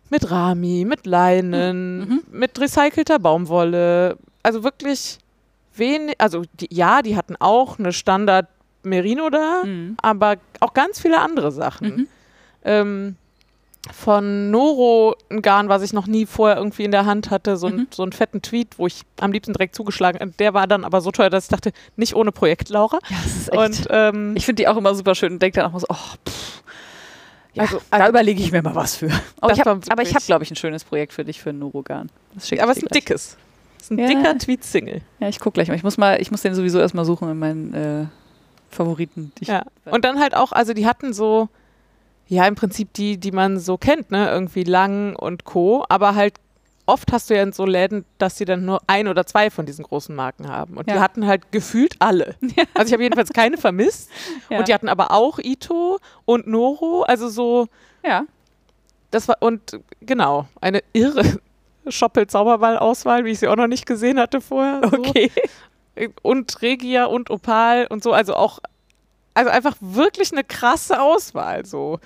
mit 0.10 0.30
Rami, 0.30 0.84
mit 0.86 1.06
Leinen, 1.06 2.00
Mhm. 2.00 2.22
mit 2.32 2.60
recycelter 2.60 3.20
Baumwolle. 3.20 4.18
Also 4.44 4.64
wirklich 4.64 5.20
wenig, 5.76 6.16
also 6.18 6.44
die, 6.60 6.68
ja, 6.72 7.02
die 7.02 7.16
hatten 7.16 7.36
auch 7.40 7.80
eine 7.80 7.94
Standard 7.94 8.48
Merino 8.84 9.30
da, 9.30 9.62
Mhm. 9.64 9.96
aber 10.02 10.36
auch 10.60 10.74
ganz 10.74 11.00
viele 11.00 11.20
andere 11.22 11.52
Sachen. 11.52 11.88
Mhm. 11.96 12.08
Ähm, 12.66 13.16
von 13.92 14.52
Noro 14.52 15.16
ein 15.30 15.42
Garn, 15.42 15.68
was 15.70 15.82
ich 15.82 15.92
noch 15.92 16.06
nie 16.08 16.26
vorher 16.28 16.58
irgendwie 16.58 16.84
in 16.84 16.92
der 16.92 17.06
Hand 17.06 17.32
hatte, 17.32 17.58
so, 17.58 17.68
Mhm. 17.68 17.80
ein, 17.80 17.88
so 17.92 18.04
einen 18.04 18.12
fetten 18.12 18.42
Tweet, 18.42 18.78
wo 18.78 18.86
ich 18.88 19.02
am 19.20 19.32
liebsten 19.32 19.54
direkt 19.54 19.76
zugeschlagen 19.76 20.22
und 20.22 20.40
Der 20.40 20.54
war 20.54 20.68
dann 20.68 20.86
aber 20.86 21.02
so 21.02 21.12
teuer, 21.12 21.30
dass 21.32 21.46
ich 21.46 21.50
dachte, 21.50 21.72
nicht 21.96 22.16
ohne 22.16 22.32
Projekt, 22.32 22.70
Laura. 22.70 23.00
Ja, 23.10 23.18
das 23.24 23.36
ist 23.36 23.50
echt. 23.54 23.58
Und 23.60 23.88
ähm, 23.90 24.34
ich 24.38 24.46
finde 24.46 24.62
die 24.62 24.68
auch 24.68 24.78
immer 24.78 24.94
super 24.94 25.16
schön 25.16 25.34
und 25.34 25.42
denke 25.42 25.60
dann 25.60 25.68
auch 25.70 25.74
mal 25.74 25.80
so, 25.80 25.88
oh, 25.90 25.96
pff. 26.30 26.64
Ja, 27.54 27.64
Also- 27.64 27.82
da 27.90 28.08
überlege 28.08 28.42
ich 28.42 28.52
mir 28.52 28.62
mal 28.62 28.76
was 28.76 28.96
für. 28.96 29.10
Aber 29.42 29.52
ich 29.54 29.60
habe, 29.60 29.72
aber 29.72 29.82
ich 29.82 29.90
wirklich- 29.90 30.16
habe, 30.16 30.26
glaube 30.26 30.44
ich, 30.44 30.52
ein 30.52 30.56
schönes 30.56 30.84
Projekt 30.84 31.12
für 31.12 31.26
dich 31.26 31.42
für 31.42 31.50
ein 31.50 31.60
schicke 32.40 32.64
aber 32.64 32.72
es 32.72 32.78
ist 32.78 32.84
ein 32.84 32.88
gleich. 32.88 33.04
dickes. 33.04 33.38
Es 33.78 33.84
ist 33.86 33.92
ein 33.92 33.98
Ja. 34.00 34.08
dicker 34.08 34.38
Tweet-Single. 34.38 35.02
Ja, 35.20 35.28
ich 35.28 35.40
gucke 35.40 35.56
gleich 35.56 35.68
mal. 35.68 35.76
Ich 35.76 35.84
muss 35.84 35.98
mal, 35.98 36.22
ich 36.22 36.30
muss 36.32 36.42
den 36.44 36.54
sowieso 36.56 36.80
erstmal 36.80 37.04
suchen 37.04 37.30
in 37.32 37.40
meinen 37.40 37.74
äh, 37.74 38.06
Favoriten. 38.70 39.32
Ja. 39.42 39.64
Und 39.86 40.06
dann 40.06 40.20
halt 40.20 40.36
auch, 40.36 40.52
also 40.54 40.74
die 40.74 40.86
hatten 40.86 41.12
so, 41.14 41.50
ja, 42.32 42.48
im 42.48 42.56
Prinzip 42.56 42.94
die, 42.94 43.18
die 43.18 43.32
man 43.34 43.60
so 43.60 43.78
kennt, 43.78 44.10
ne? 44.10 44.30
Irgendwie 44.30 44.64
Lang 44.64 45.16
und 45.18 45.44
Co. 45.44 45.84
Aber 45.90 46.16
halt 46.16 46.36
oft 46.86 47.12
hast 47.12 47.30
du 47.30 47.36
ja 47.36 47.44
in 47.44 47.52
so 47.52 47.66
Läden, 47.66 48.06
dass 48.20 48.38
sie 48.38 48.46
dann 48.46 48.64
nur 48.64 48.82
ein 48.88 49.10
oder 49.10 49.26
zwei 49.26 49.50
von 49.50 49.66
diesen 49.66 49.84
großen 49.84 50.16
Marken 50.16 50.48
haben. 50.48 50.78
Und 50.78 50.90
die 50.90 50.94
Ja. 50.96 51.02
hatten 51.02 51.28
halt 51.28 51.52
gefühlt 51.52 51.96
alle. 52.00 52.36
Also 52.74 52.88
ich 52.88 52.94
habe 52.94 53.04
jedenfalls 53.04 53.34
keine 53.34 53.58
vermisst. 53.58 54.10
Ja. 54.50 54.60
Und 54.60 54.68
die 54.70 54.74
hatten 54.74 54.88
aber 54.88 55.12
auch 55.12 55.40
Ito 55.40 56.00
und 56.24 56.48
Noro. 56.48 57.04
Also 57.04 57.28
so, 57.28 57.68
ja. 58.06 58.24
das 59.12 59.28
war, 59.28 59.36
und 59.42 59.80
genau, 60.00 60.48
eine 60.62 60.82
irre, 60.94 61.40
Schoppel-Zauberball-Auswahl, 61.88 63.26
wie 63.26 63.32
ich 63.32 63.40
sie 63.40 63.48
auch 63.50 63.56
noch 63.58 63.68
nicht 63.68 63.86
gesehen 63.86 64.20
hatte 64.20 64.40
vorher. 64.40 64.82
So. 64.90 64.98
Okay. 64.98 65.32
Und 66.22 66.62
Regia 66.62 67.06
und 67.06 67.30
Opal 67.30 67.86
und 67.90 68.02
so. 68.02 68.14
Also 68.14 68.34
auch, 68.34 68.60
also 69.34 69.52
einfach 69.52 69.76
wirklich 69.82 70.32
eine 70.32 70.44
krasse 70.46 71.02
Auswahl. 71.02 71.66
So. 71.66 72.00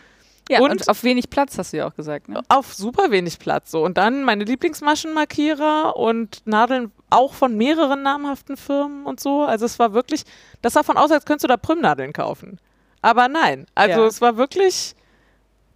Ja, 0.49 0.59
und, 0.61 0.71
Und- 0.71 0.89
auf 0.89 1.03
wenig 1.03 1.29
Platz 1.29 1.57
hast 1.57 1.73
du 1.73 1.77
ja 1.77 1.87
auch 1.87 1.95
gesagt, 1.95 2.29
ne? 2.29 2.41
Auf 2.49 2.73
super 2.73 3.09
wenig 3.09 3.39
Platz. 3.39 3.71
So. 3.71 3.83
Und 3.83 3.97
dann 3.97 4.23
meine 4.23 4.43
Lieblingsmaschenmarkierer 4.43 5.95
und 5.95 6.41
Nadeln 6.45 6.91
auch 7.09 7.33
von 7.33 7.57
mehreren 7.57 8.03
namhaften 8.03 8.57
Firmen 8.57 9.05
und 9.05 9.19
so. 9.19 9.43
Also 9.43 9.65
es 9.65 9.79
war 9.79 9.93
wirklich, 9.93 10.23
das 10.61 10.73
sah 10.73 10.83
von 10.83 10.97
aus, 10.97 11.11
als 11.11 11.25
könntest 11.25 11.43
du 11.45 11.47
da 11.47 11.57
Prümnadeln 11.57 12.13
kaufen. 12.13 12.59
Aber 13.01 13.27
nein. 13.27 13.65
Also 13.75 14.01
Ja. 14.01 14.07
es 14.07 14.21
war 14.21 14.37
wirklich, 14.37 14.95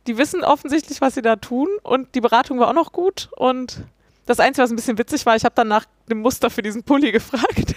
die 0.08 0.18
wissen 0.18 0.44
offensichtlich, 0.44 1.02
was 1.02 1.16
sie 1.16 1.22
da 1.22 1.36
tun 1.36 1.68
und 1.84 2.14
die 2.16 2.22
Beratung 2.22 2.60
war 2.60 2.68
auch 2.70 2.74
noch 2.74 2.92
gut. 2.92 3.30
Und 3.38 3.84
das 4.26 4.40
Einzige, 4.40 4.64
was 4.64 4.70
ein 4.72 4.76
bisschen 4.76 4.98
witzig 4.98 5.26
war, 5.26 5.36
ich 5.36 5.46
habe 5.46 5.56
dann 5.56 5.68
nach 5.68 5.86
dem 6.10 6.20
Muster 6.22 6.50
für 6.50 6.62
diesen 6.62 6.84
Pulli 6.84 7.12
gefragt. 7.12 7.74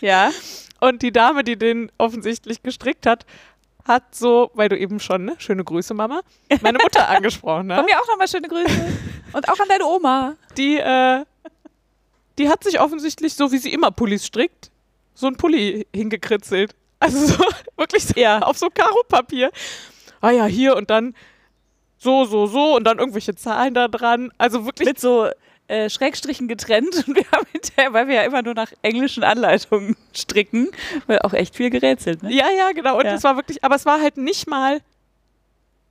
Ja. 0.00 0.30
Und 0.80 1.02
die 1.02 1.12
Dame, 1.12 1.44
die 1.44 1.56
den 1.56 1.90
offensichtlich 1.98 2.62
gestrickt 2.62 3.06
hat, 3.06 3.24
hat 3.84 4.14
so, 4.14 4.50
weil 4.54 4.68
du 4.68 4.78
eben 4.78 4.98
schon, 5.00 5.24
ne, 5.26 5.34
schöne 5.38 5.62
Grüße, 5.64 5.92
Mama, 5.94 6.20
meine 6.62 6.78
Mutter 6.82 7.08
angesprochen. 7.08 7.66
Ne? 7.68 7.76
Von 7.76 7.84
mir 7.84 8.00
auch 8.00 8.08
nochmal 8.08 8.28
schöne 8.28 8.48
Grüße. 8.48 8.98
Und 9.32 9.48
auch 9.48 9.58
an 9.60 9.68
deine 9.68 9.84
Oma. 9.86 10.36
die, 10.56 10.78
äh, 10.78 11.24
die 12.38 12.48
hat 12.48 12.64
sich 12.64 12.80
offensichtlich, 12.80 13.34
so 13.34 13.52
wie 13.52 13.58
sie 13.58 13.72
immer 13.72 13.90
Pullis 13.90 14.26
strickt, 14.26 14.70
so 15.14 15.26
ein 15.26 15.36
Pulli 15.36 15.86
hingekritzelt. 15.94 16.74
Also 17.00 17.26
so, 17.26 17.44
wirklich 17.76 18.04
so 18.06 18.18
Ja. 18.18 18.40
auf 18.40 18.56
so 18.58 18.68
Karopapier. 18.72 19.50
Ah 20.20 20.30
ja, 20.30 20.46
hier 20.46 20.76
und 20.76 20.88
dann 20.90 21.14
so, 21.98 22.24
so, 22.24 22.46
so 22.46 22.76
und 22.76 22.84
dann 22.84 22.98
irgendwelche 22.98 23.34
Zahlen 23.34 23.74
da 23.74 23.88
dran. 23.88 24.32
Also 24.38 24.64
wirklich, 24.66 24.86
Mit 24.88 24.98
so 25.00 25.28
äh, 25.68 25.88
Schrägstrichen 25.90 26.48
getrennt. 26.48 26.94
Und 27.08 27.16
wir 27.16 27.24
haben 27.32 27.46
hinterher, 27.52 27.92
weil 27.92 28.08
wir 28.08 28.14
ja 28.16 28.22
immer 28.22 28.42
nur 28.42 28.54
nach 28.54 28.72
englischen 28.82 29.24
Anleitungen 29.24 29.96
stricken, 30.14 30.68
weil 31.06 31.20
auch 31.20 31.32
echt 31.32 31.56
viel 31.56 31.70
gerätselt, 31.70 32.22
ne? 32.22 32.32
ja, 32.32 32.46
ja, 32.56 32.72
genau. 32.72 32.98
Und 32.98 33.06
Ja. 33.06 33.14
es 33.14 33.24
war 33.24 33.36
wirklich, 33.36 33.64
aber 33.64 33.74
es 33.76 33.86
war 33.86 34.00
halt 34.00 34.16
nicht 34.16 34.48
mal 34.48 34.80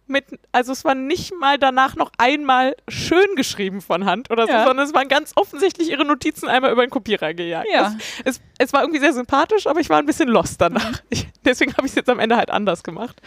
mit, 0.05 0.25
also 0.51 0.73
es 0.73 0.83
war 0.83 0.95
nicht 0.95 1.33
mal 1.39 1.57
danach 1.57 1.95
noch 1.95 2.11
einmal 2.17 2.75
schön 2.89 3.35
geschrieben 3.37 3.81
von 3.81 4.05
Hand 4.05 4.29
oder 4.31 4.45
so, 4.47 4.51
Ja. 4.51 4.65
sondern 4.65 4.85
es 4.85 4.93
waren 4.93 5.07
ganz 5.07 5.31
offensichtlich 5.35 5.89
ihre 5.89 6.03
Notizen 6.03 6.49
einmal 6.49 6.71
über 6.73 6.85
den 6.85 6.89
Kopierer 6.89 7.33
gejagt. 7.33 7.67
Ja. 7.73 7.95
Es, 8.25 8.35
es, 8.37 8.41
es 8.59 8.73
war 8.73 8.81
irgendwie 8.81 8.99
sehr 8.99 9.13
sympathisch, 9.13 9.65
aber 9.65 9.79
ich 9.79 9.89
war 9.89 9.97
ein 9.99 10.05
bisschen 10.05 10.27
lost 10.27 10.59
danach. 10.59 10.91
Mhm. 10.91 11.07
Ich, 11.09 11.27
deswegen 11.45 11.73
habe 11.77 11.87
ich 11.87 11.91
es 11.93 11.95
jetzt 11.95 12.09
am 12.09 12.19
Ende 12.19 12.35
halt 12.35 12.49
anders 12.51 12.83
gemacht. 12.83 13.21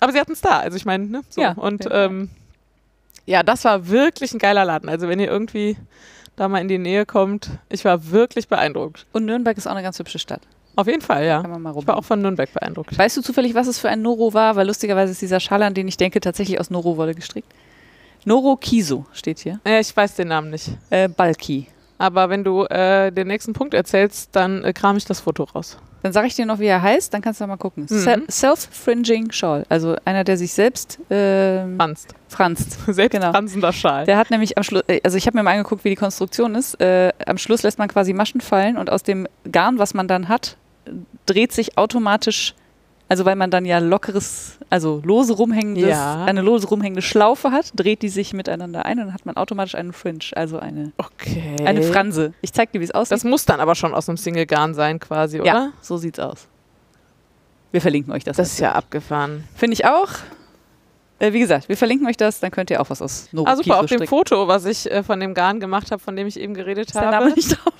Aber 0.00 0.10
sie 0.12 0.18
hatten 0.18 0.32
es 0.32 0.40
da, 0.40 0.60
also 0.60 0.76
ich 0.78 0.86
meine, 0.86 1.04
ne? 1.06 1.20
So. 1.28 1.42
Ja, 1.42 1.52
Und 1.52 1.86
ähm, 1.90 2.30
ja, 3.26 3.42
das 3.42 3.64
war 3.64 3.88
wirklich 3.88 4.32
ein 4.32 4.38
geiler 4.38 4.64
Laden. 4.64 4.88
Also 4.88 5.08
wenn 5.08 5.20
ihr 5.20 5.28
irgendwie 5.28 5.76
da 6.36 6.48
mal 6.48 6.60
in 6.60 6.68
die 6.68 6.78
Nähe 6.78 7.06
kommt, 7.06 7.50
ich 7.68 7.84
war 7.84 8.10
wirklich 8.10 8.48
beeindruckt. 8.48 9.06
Und 9.12 9.24
Nürnberg 9.24 9.56
ist 9.56 9.66
auch 9.66 9.72
eine 9.72 9.82
ganz 9.82 9.98
hübsche 9.98 10.18
Stadt. 10.18 10.42
Auf 10.76 10.86
jeden 10.86 11.02
Fall, 11.02 11.26
ja. 11.26 11.42
Kann 11.42 11.50
man 11.50 11.62
mal 11.62 11.74
Ich 11.76 11.86
war 11.86 11.96
auch 11.96 12.04
von 12.04 12.22
Nürnberg 12.22 12.52
beeindruckt. 12.52 12.96
Weißt 12.96 13.16
du 13.16 13.22
zufällig, 13.22 13.54
was 13.54 13.66
es 13.66 13.78
für 13.78 13.88
ein 13.88 14.02
Noro 14.02 14.32
war? 14.32 14.56
Weil 14.56 14.66
lustigerweise 14.66 15.12
ist 15.12 15.20
dieser 15.20 15.40
Schal, 15.40 15.62
an 15.62 15.74
den 15.74 15.88
ich 15.88 15.96
denke, 15.96 16.20
tatsächlich 16.20 16.58
aus 16.58 16.70
Noro-Wolle 16.70 17.14
gestrickt. 17.14 17.52
Noro 18.24 18.56
Kiso 18.56 19.06
steht 19.12 19.40
hier. 19.40 19.60
Äh, 19.64 19.80
ich 19.80 19.94
weiß 19.94 20.14
den 20.14 20.28
Namen 20.28 20.50
nicht. 20.50 20.70
Äh, 20.90 21.08
Balki. 21.08 21.66
Aber 22.00 22.30
wenn 22.30 22.44
du 22.44 22.64
äh, 22.64 23.10
den 23.12 23.26
nächsten 23.28 23.52
Punkt 23.52 23.74
erzählst, 23.74 24.30
dann 24.34 24.64
äh, 24.64 24.72
kram 24.72 24.96
ich 24.96 25.04
das 25.04 25.20
Foto 25.20 25.44
raus. 25.44 25.76
Dann 26.02 26.14
sage 26.14 26.28
ich 26.28 26.34
dir 26.34 26.46
noch, 26.46 26.58
wie 26.58 26.64
er 26.66 26.80
heißt, 26.80 27.12
dann 27.12 27.20
kannst 27.20 27.42
du 27.42 27.46
mal 27.46 27.58
gucken. 27.58 27.82
Mhm. 27.90 27.98
Se- 27.98 28.22
Self-Fringing 28.30 29.30
Shawl. 29.32 29.64
Also 29.68 29.96
einer, 30.06 30.24
der 30.24 30.38
sich 30.38 30.54
selbst 30.54 30.98
ähm, 31.10 31.76
Franzt. 31.76 32.14
franzt. 32.28 32.78
Selbst 32.86 33.12
Genau. 33.12 33.32
franzender 33.32 33.72
Schal. 33.74 34.06
Der 34.06 34.16
hat 34.16 34.30
nämlich 34.30 34.56
am 34.56 34.64
Schluss, 34.64 34.82
äh, 34.88 35.00
also 35.04 35.18
ich 35.18 35.26
habe 35.26 35.36
mir 35.36 35.42
mal 35.42 35.50
angeguckt, 35.52 35.84
wie 35.84 35.90
die 35.90 35.96
Konstruktion 35.96 36.54
ist. 36.54 36.80
Äh, 36.80 37.12
am 37.26 37.36
Schluss 37.36 37.62
lässt 37.64 37.78
man 37.78 37.88
quasi 37.88 38.14
Maschen 38.14 38.40
fallen 38.40 38.78
und 38.78 38.88
aus 38.90 39.02
dem 39.02 39.28
Garn, 39.52 39.78
was 39.78 39.92
man 39.92 40.08
dann 40.08 40.28
hat, 40.30 40.56
äh, 40.86 40.92
dreht 41.26 41.52
sich 41.52 41.76
automatisch, 41.76 42.54
also 43.10 43.24
weil 43.24 43.34
man 43.34 43.50
dann 43.50 43.64
ja 43.64 43.78
lockeres, 43.80 44.56
also 44.70 45.02
lose 45.04 45.32
rumhängendes, 45.32 45.90
Ja. 45.90 46.24
eine 46.24 46.42
lose 46.42 46.68
rumhängende 46.68 47.02
Schlaufe 47.02 47.50
hat, 47.50 47.72
dreht 47.74 48.02
die 48.02 48.08
sich 48.08 48.32
miteinander 48.32 48.84
ein 48.86 49.00
und 49.00 49.06
dann 49.06 49.14
hat 49.14 49.26
man 49.26 49.36
automatisch 49.36 49.74
einen 49.74 49.92
Fringe, 49.92 50.20
also 50.36 50.60
eine, 50.60 50.92
okay. 50.96 51.56
eine 51.64 51.82
Franse. 51.82 52.34
Ich 52.40 52.52
zeig 52.52 52.70
dir, 52.70 52.78
wie 52.80 52.84
es 52.84 52.92
aussieht. 52.92 53.10
Das 53.10 53.24
muss 53.24 53.44
dann 53.44 53.58
aber 53.58 53.74
schon 53.74 53.94
aus 53.94 54.08
einem 54.08 54.16
Single-Garn 54.16 54.74
sein, 54.74 55.00
quasi, 55.00 55.40
oder? 55.40 55.46
ja, 55.46 55.72
so 55.80 55.96
sieht's 55.96 56.20
aus. 56.20 56.46
Wir 57.72 57.80
verlinken 57.80 58.12
euch 58.12 58.22
das. 58.22 58.36
Das 58.36 58.52
ist 58.52 58.60
ja 58.60 58.72
abgefahren. 58.72 59.42
Finde 59.56 59.74
ich 59.74 59.84
auch. 59.84 60.08
Äh, 61.18 61.32
wie 61.32 61.40
gesagt, 61.40 61.68
wir 61.68 61.76
verlinken 61.76 62.06
euch 62.06 62.16
das, 62.16 62.38
dann 62.38 62.52
könnt 62.52 62.70
ihr 62.70 62.80
auch 62.80 62.90
was 62.90 63.02
aus 63.02 63.28
Noro 63.32 63.48
Ah, 63.48 63.56
super. 63.56 63.80
Auf 63.80 63.86
dem. 63.86 64.06
Foto, 64.06 64.46
was 64.46 64.64
ich 64.66 64.88
äh, 64.90 65.02
von 65.02 65.18
dem 65.18 65.34
Garn 65.34 65.58
gemacht 65.58 65.90
habe, 65.90 66.00
von 66.00 66.14
dem 66.14 66.28
ich 66.28 66.38
eben 66.38 66.54
geredet 66.54 66.86
Ist 66.86 66.94
der 66.94 67.02
habe, 67.02 67.24
Name 67.24 67.34
nicht 67.34 67.50
drauf? 67.50 67.74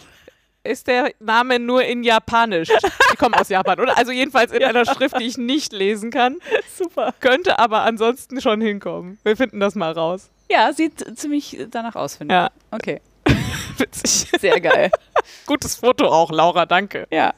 Ist 0.63 0.87
der 0.87 1.13
Name 1.21 1.59
nur 1.59 1.83
in 1.85 2.03
Japanisch. 2.05 2.69
Die 3.13 3.17
kommen 3.17 3.35
aus 3.35 3.49
Japan, 3.49 3.81
oder? 3.81 3.97
Also 3.97 4.13
jedenfalls 4.13 4.53
in 4.53 4.63
einer 4.63 4.85
Schrift, 4.85 5.19
die 5.19 5.25
ich 5.25 5.39
nicht 5.39 5.73
lesen 5.73 6.11
kann. 6.11 6.37
Super. 6.77 7.15
Könnte 7.21 7.59
aber 7.59 7.83
ansonsten 7.83 8.41
schon 8.41 8.61
hinkommen. 8.61 9.19
Wir 9.23 9.37
finden 9.37 9.59
das 9.61 9.75
mal 9.75 9.93
raus. 9.93 10.31
Ja, 10.51 10.73
sieht 10.73 11.19
ziemlich 11.19 11.59
danach 11.71 11.95
aus, 11.97 12.17
finde 12.17 12.35
Ja, 12.35 12.51
ich. 12.71 12.73
Okay, 12.75 13.01
witzig. 13.79 14.31
sehr 14.41 14.61
geil. 14.61 14.91
Gutes 15.47 15.77
Foto 15.77 16.07
auch, 16.09 16.31
Laura, 16.31 16.67
danke. 16.67 17.07
ja. 17.11 17.33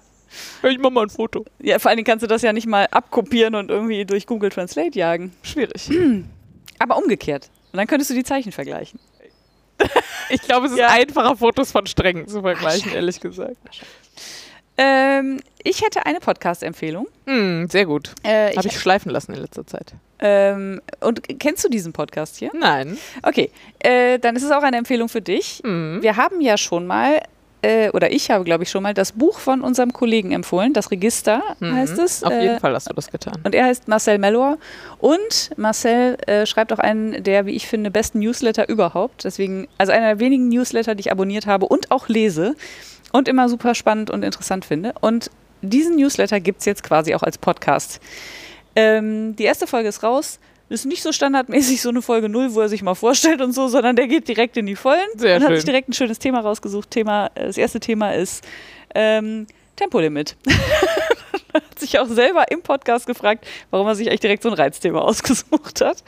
Ich 0.62 0.78
mach 0.78 0.88
mal 0.88 1.02
ein 1.02 1.10
Foto. 1.10 1.44
ja, 1.58 1.78
vor 1.78 1.90
allen 1.90 1.98
Dingen 1.98 2.06
kannst 2.06 2.22
du 2.22 2.26
das 2.26 2.40
ja 2.40 2.54
nicht 2.54 2.66
mal 2.66 2.86
abkopieren 2.90 3.54
und 3.54 3.70
irgendwie 3.70 4.06
durch 4.06 4.26
Google 4.26 4.48
Translate 4.48 4.98
jagen. 4.98 5.36
Schwierig. 5.42 5.90
Aber 6.78 6.96
umgekehrt. 6.96 7.50
Und 7.70 7.76
dann 7.76 7.86
könntest 7.86 8.08
du 8.10 8.14
die 8.14 8.24
Zeichen 8.24 8.50
vergleichen. 8.50 8.98
Ich 10.30 10.40
glaube, 10.42 10.66
es 10.66 10.72
ist 10.72 10.78
Ja. 10.78 10.88
einfacher, 10.88 11.36
Fotos 11.36 11.72
von 11.72 11.86
Strängen 11.86 12.26
zu 12.26 12.40
vergleichen, 12.40 12.92
ehrlich 12.94 13.20
gesagt. 13.20 13.56
Ähm, 14.78 15.40
ich 15.62 15.82
hätte 15.82 16.06
eine 16.06 16.18
Podcast-Empfehlung. 16.20 17.06
Hm, 17.26 17.68
sehr 17.68 17.84
gut. 17.84 18.12
Äh, 18.22 18.56
Habe 18.56 18.66
ich 18.68 18.78
schleifen 18.80 19.10
lassen 19.12 19.34
in 19.34 19.40
letzter 19.40 19.66
Zeit. 19.66 19.92
ähm, 20.18 20.80
und 21.00 21.20
kennst 21.38 21.62
du 21.64 21.68
diesen 21.68 21.92
Podcast 21.92 22.36
hier? 22.38 22.50
Nein. 22.54 22.96
Okay, 23.22 23.50
äh, 23.80 24.18
dann 24.18 24.34
ist 24.36 24.42
es 24.44 24.50
auch 24.50 24.62
eine 24.62 24.78
Empfehlung 24.78 25.08
für 25.10 25.20
dich. 25.20 25.60
Hm. 25.62 25.98
Wir 26.00 26.16
haben 26.16 26.40
ja 26.40 26.56
schon 26.56 26.86
mal, 26.86 27.20
äh, 27.62 27.90
oder 27.90 28.12
ich 28.12 28.30
habe, 28.30 28.44
glaube 28.44 28.64
ich, 28.64 28.70
schon 28.70 28.82
mal 28.82 28.92
das 28.92 29.12
Buch 29.12 29.38
von 29.38 29.62
unserem 29.62 29.92
Kollegen 29.92 30.32
empfohlen. 30.32 30.72
Das 30.72 30.90
Register 30.90 31.42
Mhm. 31.60 31.74
heißt 31.74 31.98
es. 31.98 32.22
Auf 32.24 32.32
Äh, 32.32 32.42
jeden 32.42 32.60
Fall 32.60 32.74
hast 32.74 32.90
du 32.90 32.94
das 32.94 33.10
getan. 33.10 33.34
Und 33.44 33.54
er 33.54 33.66
heißt 33.66 33.88
Marcel 33.88 34.18
Mellor. 34.18 34.58
Und 34.98 35.50
Marcel 35.56 36.16
äh, 36.26 36.44
schreibt 36.46 36.72
auch 36.72 36.78
einen 36.78 37.22
der, 37.22 37.46
wie 37.46 37.52
ich 37.52 37.66
finde, 37.68 37.90
besten 37.90 38.18
Newsletter 38.18 38.68
überhaupt. 38.68 39.24
Deswegen, 39.24 39.68
also 39.78 39.92
einer 39.92 40.06
der 40.06 40.18
wenigen 40.20 40.48
Newsletter, 40.48 40.94
die 40.94 41.00
ich 41.02 41.12
abonniert 41.12 41.46
habe 41.46 41.66
und 41.66 41.90
auch 41.90 42.08
lese 42.08 42.54
und 43.12 43.28
immer 43.28 43.48
super 43.48 43.74
spannend 43.74 44.10
und 44.10 44.24
interessant 44.24 44.64
finde. 44.64 44.94
Und 45.00 45.30
diesen 45.62 45.96
Newsletter 45.96 46.40
gibt 46.40 46.60
es 46.60 46.66
jetzt 46.66 46.82
quasi 46.82 47.14
auch 47.14 47.22
als 47.22 47.38
Podcast. 47.38 48.00
Ähm, 48.74 49.36
die 49.36 49.44
erste 49.44 49.66
Folge 49.66 49.88
ist 49.88 50.02
raus. 50.02 50.38
Ist 50.72 50.86
nicht 50.86 51.02
so 51.02 51.12
standardmäßig 51.12 51.82
so 51.82 51.90
eine 51.90 52.00
Folge 52.00 52.28
null, 52.30 52.54
wo 52.54 52.60
er 52.60 52.68
sich 52.70 52.82
mal 52.82 52.94
vorstellt 52.94 53.42
und 53.42 53.52
so, 53.52 53.68
sondern 53.68 53.94
der 53.94 54.06
geht 54.08 54.26
direkt 54.26 54.56
in 54.56 54.64
die 54.64 54.74
Vollen 54.76 55.00
Sehr 55.16 55.36
und 55.36 55.42
hat 55.42 55.48
schön. 55.50 55.56
sich 55.56 55.64
direkt 55.66 55.88
ein 55.90 55.92
schönes 55.92 56.18
Thema 56.18 56.40
rausgesucht. 56.40 56.90
Thema, 56.90 57.26
äh, 57.34 57.46
das 57.46 57.58
erste 57.58 57.78
Thema 57.78 58.14
ist 58.14 58.42
ähm, 58.94 59.46
Tempolimit. 59.76 60.36
hat 61.54 61.78
sich 61.78 61.98
auch 61.98 62.06
selber 62.08 62.50
im 62.50 62.62
Podcast 62.62 63.06
gefragt, 63.06 63.46
warum 63.70 63.86
er 63.86 63.94
sich 63.94 64.08
echt 64.10 64.22
direkt 64.22 64.42
so 64.42 64.48
ein 64.48 64.54
Reizthema 64.54 65.00
ausgesucht 65.02 65.82
hat. 65.82 66.02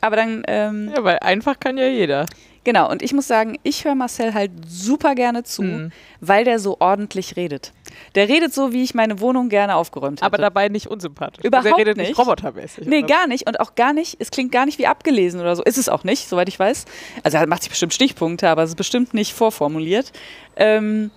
Aber 0.00 0.16
dann, 0.16 0.44
ähm, 0.46 0.92
Ja, 0.94 1.02
weil 1.02 1.18
einfach 1.18 1.58
kann 1.58 1.76
ja 1.76 1.88
jeder. 1.88 2.26
Genau, 2.64 2.90
und 2.90 3.02
ich 3.02 3.12
muss 3.12 3.26
sagen, 3.28 3.58
ich 3.62 3.84
höre 3.84 3.94
Marcel 3.94 4.34
halt 4.34 4.50
super 4.66 5.14
gerne 5.14 5.42
zu, 5.44 5.62
Mhm. 5.62 5.92
weil 6.20 6.44
der 6.44 6.58
so 6.58 6.76
ordentlich 6.80 7.36
redet. 7.36 7.72
Der 8.14 8.28
redet 8.28 8.54
so, 8.54 8.72
wie 8.72 8.82
ich 8.82 8.94
meine 8.94 9.20
Wohnung 9.20 9.48
gerne 9.50 9.76
aufgeräumt 9.76 10.20
hätte. 10.20 10.26
Aber 10.26 10.38
dabei 10.38 10.68
nicht 10.68 10.86
unsympathisch. 10.86 11.44
Überhaupt 11.44 11.66
also 11.66 11.76
er 11.76 11.80
redet 11.80 11.96
nicht. 11.98 12.08
nicht 12.08 12.18
robotermäßig. 12.18 12.86
Nee, 12.86 12.98
oder? 12.98 13.06
gar 13.06 13.26
nicht. 13.26 13.46
Und 13.46 13.60
auch 13.60 13.74
gar 13.74 13.92
nicht, 13.92 14.16
es 14.18 14.30
klingt 14.30 14.50
gar 14.52 14.64
nicht 14.64 14.78
wie 14.78 14.86
abgelesen 14.86 15.40
oder 15.40 15.54
so. 15.56 15.62
Ist 15.62 15.76
es 15.78 15.88
auch 15.88 16.02
nicht, 16.04 16.28
soweit 16.28 16.48
ich 16.48 16.58
weiß. 16.58 16.86
Also 17.22 17.36
er 17.36 17.46
macht 17.46 17.62
sich 17.62 17.70
bestimmt 17.70 17.92
Stichpunkte, 17.92 18.48
aber 18.48 18.62
es 18.62 18.70
ist 18.70 18.76
bestimmt 18.76 19.12
nicht 19.12 19.34
vorformuliert. 19.34 20.10
Ähm, 20.56 21.10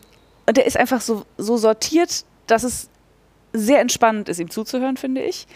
und 0.47 0.57
der 0.57 0.65
ist 0.65 0.77
einfach 0.77 0.99
so, 1.01 1.25
so 1.37 1.55
sortiert, 1.57 2.25
dass 2.47 2.63
es 2.63 2.89
sehr 3.53 3.79
entspannend 3.79 4.27
ist, 4.27 4.39
ihm 4.39 4.49
zuzuhören, 4.49 4.97
finde 4.97 5.21
ich. 5.23 5.47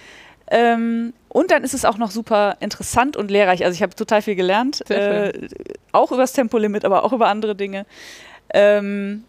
Ähm, 0.50 1.14
und 1.30 1.52
dann 1.52 1.64
ist 1.64 1.74
es 1.74 1.86
auch 1.86 1.97
noch 1.97 2.12
super 2.12 2.58
interessant 2.60 3.16
und 3.16 3.30
lehrreich. 3.30 3.64
Also 3.64 3.76
ich 3.76 3.84
habe 3.84 3.95
total 3.95 4.22
viel 4.22 4.36
gelernt. 4.36 4.89
Äh, 4.89 5.32
auch 5.91 6.12
über 6.12 6.22
das 6.22 6.34
Tempolimit, 6.34 6.86
aber 6.86 7.04
auch 7.04 7.14
über 7.14 7.28
andere 7.28 7.56
Dinge. 7.56 7.86
Ähm, 8.54 9.24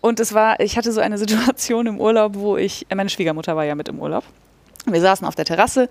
und 0.00 0.20
es 0.20 0.32
war, 0.32 0.60
ich 0.60 0.76
hatte 0.76 0.92
so 0.92 1.00
eine 1.00 1.18
Situation 1.24 1.86
im 1.86 2.00
Urlaub, 2.00 2.34
wo 2.36 2.56
ich, 2.56 2.86
äh, 2.88 2.94
meine 2.94 3.10
Schwiegermutter 3.10 3.56
war 3.56 3.64
ja 3.64 3.74
mit 3.74 3.88
im 3.88 3.98
Urlaub. 3.98 4.24
Wir 4.86 5.00
saßen 5.00 5.26
auf 5.26 5.34
der 5.34 5.44
Terrasse. 5.44 5.88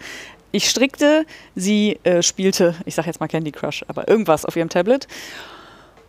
Ich 0.51 0.67
strickte, 0.67 1.25
sie 1.55 1.99
äh, 2.03 2.23
spielte, 2.23 2.75
ich 2.85 2.95
sag 2.95 3.05
jetzt 3.05 3.19
mal 3.19 3.27
Candy 3.27 3.51
Crush, 3.51 3.83
aber 3.87 4.07
irgendwas 4.07 4.45
auf 4.45 4.55
ihrem 4.55 4.69
Tablet. 4.69 5.07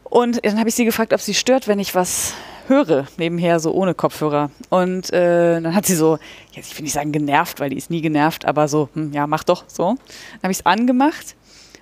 Und 0.05 0.45
dann 0.45 0.59
habe 0.59 0.69
ich 0.69 0.75
sie 0.75 0.85
gefragt, 0.85 1.13
ob 1.13 1.21
sie 1.21 1.35
stört, 1.35 1.69
wenn 1.69 1.79
ich 1.79 1.95
was 1.95 2.35
höre, 2.69 3.07
nebenher, 3.17 3.61
so 3.61 3.73
ohne 3.73 3.95
Kopfhörer. 3.95 4.51
Und 4.69 5.13
äh, 5.13 5.61
dann 5.61 5.75
hat 5.75 5.87
sie 5.87 5.95
so, 5.95 6.19
jetzt 6.53 6.73
ich 6.73 6.79
will 6.79 6.85
nicht 6.85 6.93
sagen 6.93 7.13
genervt, 7.13 7.61
weil 7.61 7.71
die 7.71 7.77
ist 7.77 7.91
nie 7.91 8.01
genervt, 8.01 8.45
aber 8.45 8.69
so, 8.69 8.89
hm, 8.95 9.13
ja, 9.13 9.27
mach 9.27 9.45
doch 9.45 9.65
so. 9.67 9.97
Dann 9.97 10.43
habe 10.43 10.53
ich 10.53 10.59
es 10.59 10.67
angemacht 10.67 11.37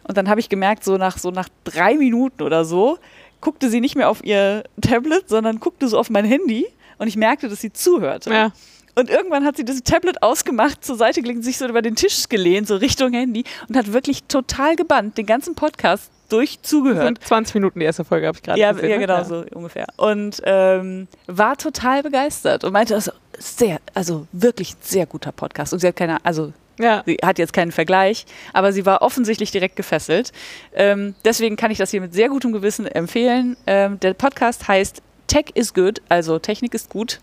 Und 0.05 0.17
dann 0.17 0.29
habe 0.29 0.41
ich 0.41 0.49
gemerkt, 0.49 0.85
so 0.85 0.97
nach, 0.97 1.19
so 1.19 1.31
nach 1.31 1.49
drei 1.65 1.97
Minuten 1.97 2.43
oder 2.43 2.65
so, 2.65 2.99
guckte 3.41 3.69
sie 3.69 3.81
nicht 3.81 3.95
mehr 3.95 4.09
auf 4.09 4.25
ihr 4.25 4.65
Tablet, 4.81 5.29
sondern 5.29 5.61
guckte 5.61 5.87
so 5.89 5.99
auf 5.99 6.11
mein 6.11 6.25
Handy 6.25 6.67
und 6.99 7.09
ich 7.09 7.17
merkte, 7.17 7.49
dass 7.49 7.61
sie 7.61 7.73
zuhörte. 7.73 8.33
Ja. 8.33 8.53
Und 8.95 9.11
irgendwann 9.11 9.45
hat 9.45 9.57
sie 9.57 9.65
das 9.65 9.85
Tablet 9.85 10.23
ausgemacht, 10.23 10.85
zur 10.85 10.97
Seite 10.97 11.23
gelegt, 11.23 11.45
sich 11.45 11.57
so 11.57 11.69
über 11.69 11.83
den 11.83 11.95
Tisch 11.95 12.29
gelehnt, 12.29 12.67
so 12.67 12.77
Richtung 12.77 13.13
Handy 13.13 13.45
und 13.69 13.77
hat 13.77 13.93
wirklich 13.93 14.25
total 14.25 14.75
gebannt, 14.75 15.19
den 15.19 15.27
ganzen 15.27 15.55
Podcast 15.55 16.11
durch 16.29 16.61
zugehört. 16.63 17.07
Und 17.09 17.25
20 17.25 17.55
Minuten 17.55 17.81
die 17.81 17.87
erste 17.87 18.05
Folge 18.05 18.27
habe 18.27 18.37
ich 18.39 18.43
gerade 18.43 18.61
Ja, 18.61 18.73
gesehen. 18.73 18.91
ja, 18.91 18.97
ne? 18.99 19.07
genau 19.07 19.25
so 19.25 19.45
ungefähr. 19.55 19.87
Und 19.97 20.41
ähm, 20.45 21.09
war 21.27 21.57
total 21.57 22.03
begeistert 22.03 22.65
und 22.65 22.73
meinte, 22.73 22.95
also 22.95 23.13
sehr, 23.39 23.79
also 23.95 24.27
wirklich 24.33 24.75
sehr 24.81 25.07
guter 25.07 25.33
Podcast. 25.33 25.73
Und 25.73 25.79
sie 25.81 25.87
hat 25.89 25.97
keine, 25.97 26.25
also 26.25 26.53
Ja. 26.79 27.03
sie 27.07 27.17
hat 27.25 27.39
jetzt 27.39 27.53
keinen 27.53 27.73
Vergleich, 27.73 28.27
aber 28.53 28.73
sie 28.73 28.85
war 28.87 29.03
offensichtlich 29.03 29.51
direkt 29.51 29.77
gefesselt. 29.77 30.33
Ähm, 30.75 31.15
deswegen 31.25 31.57
kann 31.57 31.71
ich 31.71 31.79
das 31.79 31.91
hier 31.91 32.01
mit 32.01 32.13
sehr 32.15 32.29
gutem 32.29 32.53
Gewissen 32.53 32.87
empfehlen. 32.87 33.57
Ähm, 33.67 33.99
der 34.01 34.15
Podcast 34.15 34.69
heißt 34.69 35.03
Tech 35.29 35.47
is 35.55 35.75
good, 35.75 36.01
also 36.09 36.39
Technik 36.39 36.73
ist 36.73 36.89
gut. 36.89 37.21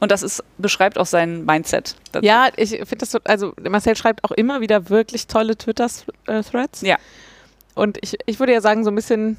Und 0.00 0.10
das 0.10 0.24
ist, 0.24 0.42
beschreibt 0.58 0.98
auch 0.98 1.06
sein 1.06 1.44
Mindset. 1.44 1.94
dazu. 2.10 2.26
Ja, 2.26 2.48
ich 2.56 2.70
finde 2.70 2.96
das 2.98 3.12
so, 3.12 3.18
also 3.22 3.52
Marcel 3.62 3.94
schreibt 3.96 4.24
auch 4.24 4.32
immer 4.32 4.60
wieder 4.60 4.90
wirklich 4.90 5.28
tolle 5.28 5.56
Twitter-Threads. 5.56 6.80
Ja. 6.82 6.96
Und 7.74 7.98
ich, 8.02 8.16
ich 8.26 8.38
würde 8.38 8.52
ja 8.52 8.60
sagen, 8.60 8.84
so 8.84 8.90
ein 8.90 8.94
bisschen, 8.94 9.36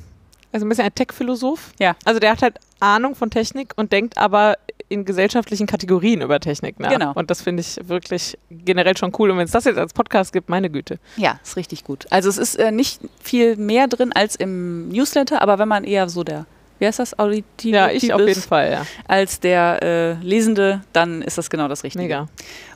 also 0.52 0.66
ein 0.66 0.70
bisschen 0.70 0.86
ein 0.86 0.96
Tech-Philosoph. 0.96 1.72
Ja. 1.80 1.96
Also 2.06 2.20
der 2.20 2.32
hat 2.32 2.42
halt 2.42 2.60
Ahnung 2.80 3.16
von 3.16 3.30
Technik 3.30 3.74
und 3.76 3.92
denkt 3.92 4.18
aber 4.18 4.56
in 4.90 5.06
gesellschaftlichen 5.06 5.66
Kategorien 5.66 6.22
über 6.22 6.40
Technik 6.40 6.80
nach. 6.80 6.92
Genau. 6.92 7.14
Und 7.16 7.32
das 7.32 7.42
finde 7.42 7.62
ich 7.62 7.80
wirklich 7.88 8.38
generell 8.52 8.96
schon 8.98 9.12
cool. 9.18 9.32
Und 9.32 9.38
wenn 9.38 9.46
es 9.46 9.52
das 9.52 9.66
jetzt 9.66 9.78
als 9.78 9.94
Podcast 9.94 10.32
gibt, 10.32 10.50
meine 10.50 10.70
Güte. 10.70 11.00
Ja, 11.18 11.40
ist 11.44 11.58
richtig 11.58 11.84
gut. 11.84 12.06
Also 12.12 12.30
es 12.30 12.38
ist 12.38 12.56
äh, 12.56 12.72
nicht 12.72 13.02
viel 13.22 13.56
mehr 13.56 13.88
drin 13.88 14.12
als 14.14 14.36
im 14.36 14.90
Newsletter, 14.90 15.42
aber 15.42 15.58
wenn 15.58 15.68
man 15.68 15.84
eher 15.84 16.08
so 16.10 16.24
der, 16.24 16.46
wie 16.80 16.86
heißt 16.86 17.00
das, 17.00 17.18
auditiv 17.18 17.74
Ja, 17.74 17.90
ich 17.90 18.14
auf 18.14 18.22
jeden 18.22 18.42
Fall, 18.42 18.72
ja. 18.72 18.86
als 19.08 19.40
der 19.40 19.82
äh, 19.82 20.14
Lesende, 20.26 20.82
dann 20.94 21.22
ist 21.22 21.38
das 21.38 21.50
genau 21.50 21.68
das 21.68 21.84
Richtige. 21.84 22.04
Mega. 22.04 22.28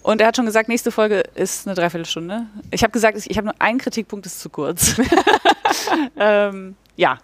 Und 0.02 0.22
er 0.22 0.28
hat 0.28 0.36
schon 0.36 0.45
gesagt, 0.45 0.70
nächste 0.70 0.91
Folge 0.91 1.24
ist 1.36 1.68
eine 1.68 1.76
Dreiviertelstunde. 1.76 2.45
Ich 2.72 2.84
habe 2.84 2.91
gesagt, 2.91 3.18
ich 3.18 3.38
habe 3.38 3.45
nur 3.45 3.56
einen 3.60 3.80
Kritikpunkt, 3.80 4.26
ist 4.26 4.39
zu 4.39 4.50
kurz. 4.50 4.95
ähm, 6.18 6.76
ja, 6.95 7.18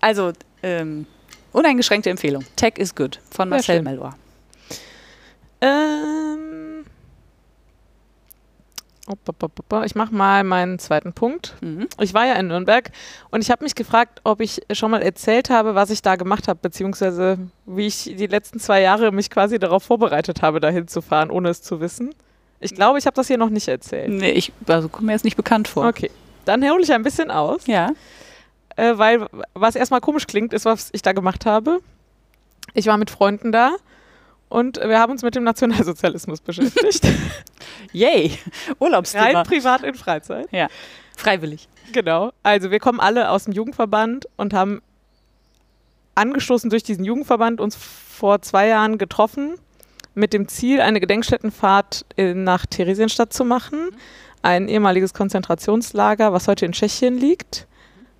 also 0.00 0.32
ähm, 0.62 1.06
uneingeschränkte 1.52 2.10
Empfehlung. 2.10 2.44
Tech 2.54 2.74
is 2.76 2.94
good 2.94 3.20
von 3.30 3.48
Marcel. 3.48 3.82
Melor. 3.82 4.16
Ähm, 5.60 6.45
ich 9.84 9.94
mache 9.94 10.14
mal 10.14 10.42
meinen 10.44 10.78
zweiten 10.78 11.12
Punkt. 11.12 11.54
Mhm. 11.60 11.86
Ich 12.00 12.14
war 12.14 12.26
ja 12.26 12.34
in 12.34 12.48
Nürnberg 12.48 12.90
und 13.30 13.40
ich 13.42 13.50
habe 13.50 13.62
mich 13.64 13.74
gefragt, 13.74 14.20
ob 14.24 14.40
ich 14.40 14.62
schon 14.72 14.90
mal 14.90 15.02
erzählt 15.02 15.50
habe, 15.50 15.74
was 15.74 15.90
ich 15.90 16.02
da 16.02 16.16
gemacht 16.16 16.48
habe, 16.48 16.58
beziehungsweise 16.60 17.38
wie 17.66 17.86
ich 17.86 18.04
die 18.16 18.26
letzten 18.26 18.58
zwei 18.58 18.80
Jahre 18.80 19.12
mich 19.12 19.30
quasi 19.30 19.58
darauf 19.58 19.82
vorbereitet 19.84 20.42
habe, 20.42 20.60
dahin 20.60 20.88
zu 20.88 21.02
fahren, 21.02 21.30
ohne 21.30 21.50
es 21.50 21.62
zu 21.62 21.80
wissen. 21.80 22.14
Ich 22.58 22.74
glaube, 22.74 22.98
ich 22.98 23.06
habe 23.06 23.14
das 23.14 23.26
hier 23.28 23.38
noch 23.38 23.50
nicht 23.50 23.68
erzählt. 23.68 24.08
Nee, 24.08 24.30
ich, 24.30 24.52
also 24.66 24.88
kommt 24.88 25.06
mir 25.06 25.12
jetzt 25.12 25.24
nicht 25.24 25.36
bekannt 25.36 25.68
vor. 25.68 25.86
Okay, 25.86 26.10
dann 26.44 26.64
hole 26.68 26.82
ich 26.82 26.92
ein 26.92 27.02
bisschen 27.02 27.30
aus, 27.30 27.66
Ja. 27.66 27.90
äh, 28.76 28.96
weil 28.96 29.26
was 29.54 29.76
erstmal 29.76 30.00
komisch 30.00 30.26
klingt, 30.26 30.52
ist, 30.52 30.64
was 30.64 30.88
ich 30.92 31.02
da 31.02 31.12
gemacht 31.12 31.46
habe. 31.46 31.80
Ich 32.74 32.86
war 32.86 32.96
mit 32.96 33.10
Freunden 33.10 33.52
da 33.52 33.76
und 34.48 34.78
wir 34.78 34.98
haben 34.98 35.12
uns 35.12 35.22
mit 35.22 35.34
dem 35.34 35.44
Nationalsozialismus 35.44 36.40
beschäftigt. 36.40 37.06
Yay. 37.92 38.28
Rein 38.28 38.76
Urlaubsthema. 38.78 39.42
privat 39.44 39.82
in 39.82 39.94
Freizeit. 39.94 40.48
Freiwillig. 41.16 41.68
Genau. 41.92 42.32
Also 42.42 42.70
wir 42.70 42.78
kommen 42.78 43.00
alle 43.00 43.30
aus 43.30 43.44
dem 43.44 43.52
Jugendverband 43.52 44.28
und 44.36 44.54
haben 44.54 44.82
angestoßen 46.14 46.70
durch 46.70 46.82
diesen 46.82 47.04
Jugendverband 47.04 47.60
uns 47.60 47.76
vor 47.76 48.42
zwei 48.42 48.68
Jahren 48.68 48.98
getroffen 48.98 49.56
mit 50.14 50.32
dem 50.32 50.48
Ziel, 50.48 50.80
eine 50.80 51.00
Gedenkstättenfahrt 51.00 52.06
nach 52.16 52.66
Theresienstadt 52.66 53.32
zu 53.32 53.44
machen. 53.44 53.90
Ein 54.42 54.68
ehemaliges 54.68 55.12
Konzentrationslager, 55.12 56.32
was 56.32 56.48
heute 56.48 56.64
in 56.64 56.72
Tschechien 56.72 57.18
liegt. 57.18 57.66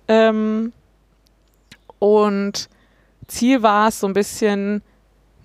Ähm, 0.07 0.73
und 1.99 2.69
Ziel 3.27 3.63
war 3.63 3.87
es, 3.87 3.99
so 3.99 4.07
ein 4.07 4.13
bisschen 4.13 4.83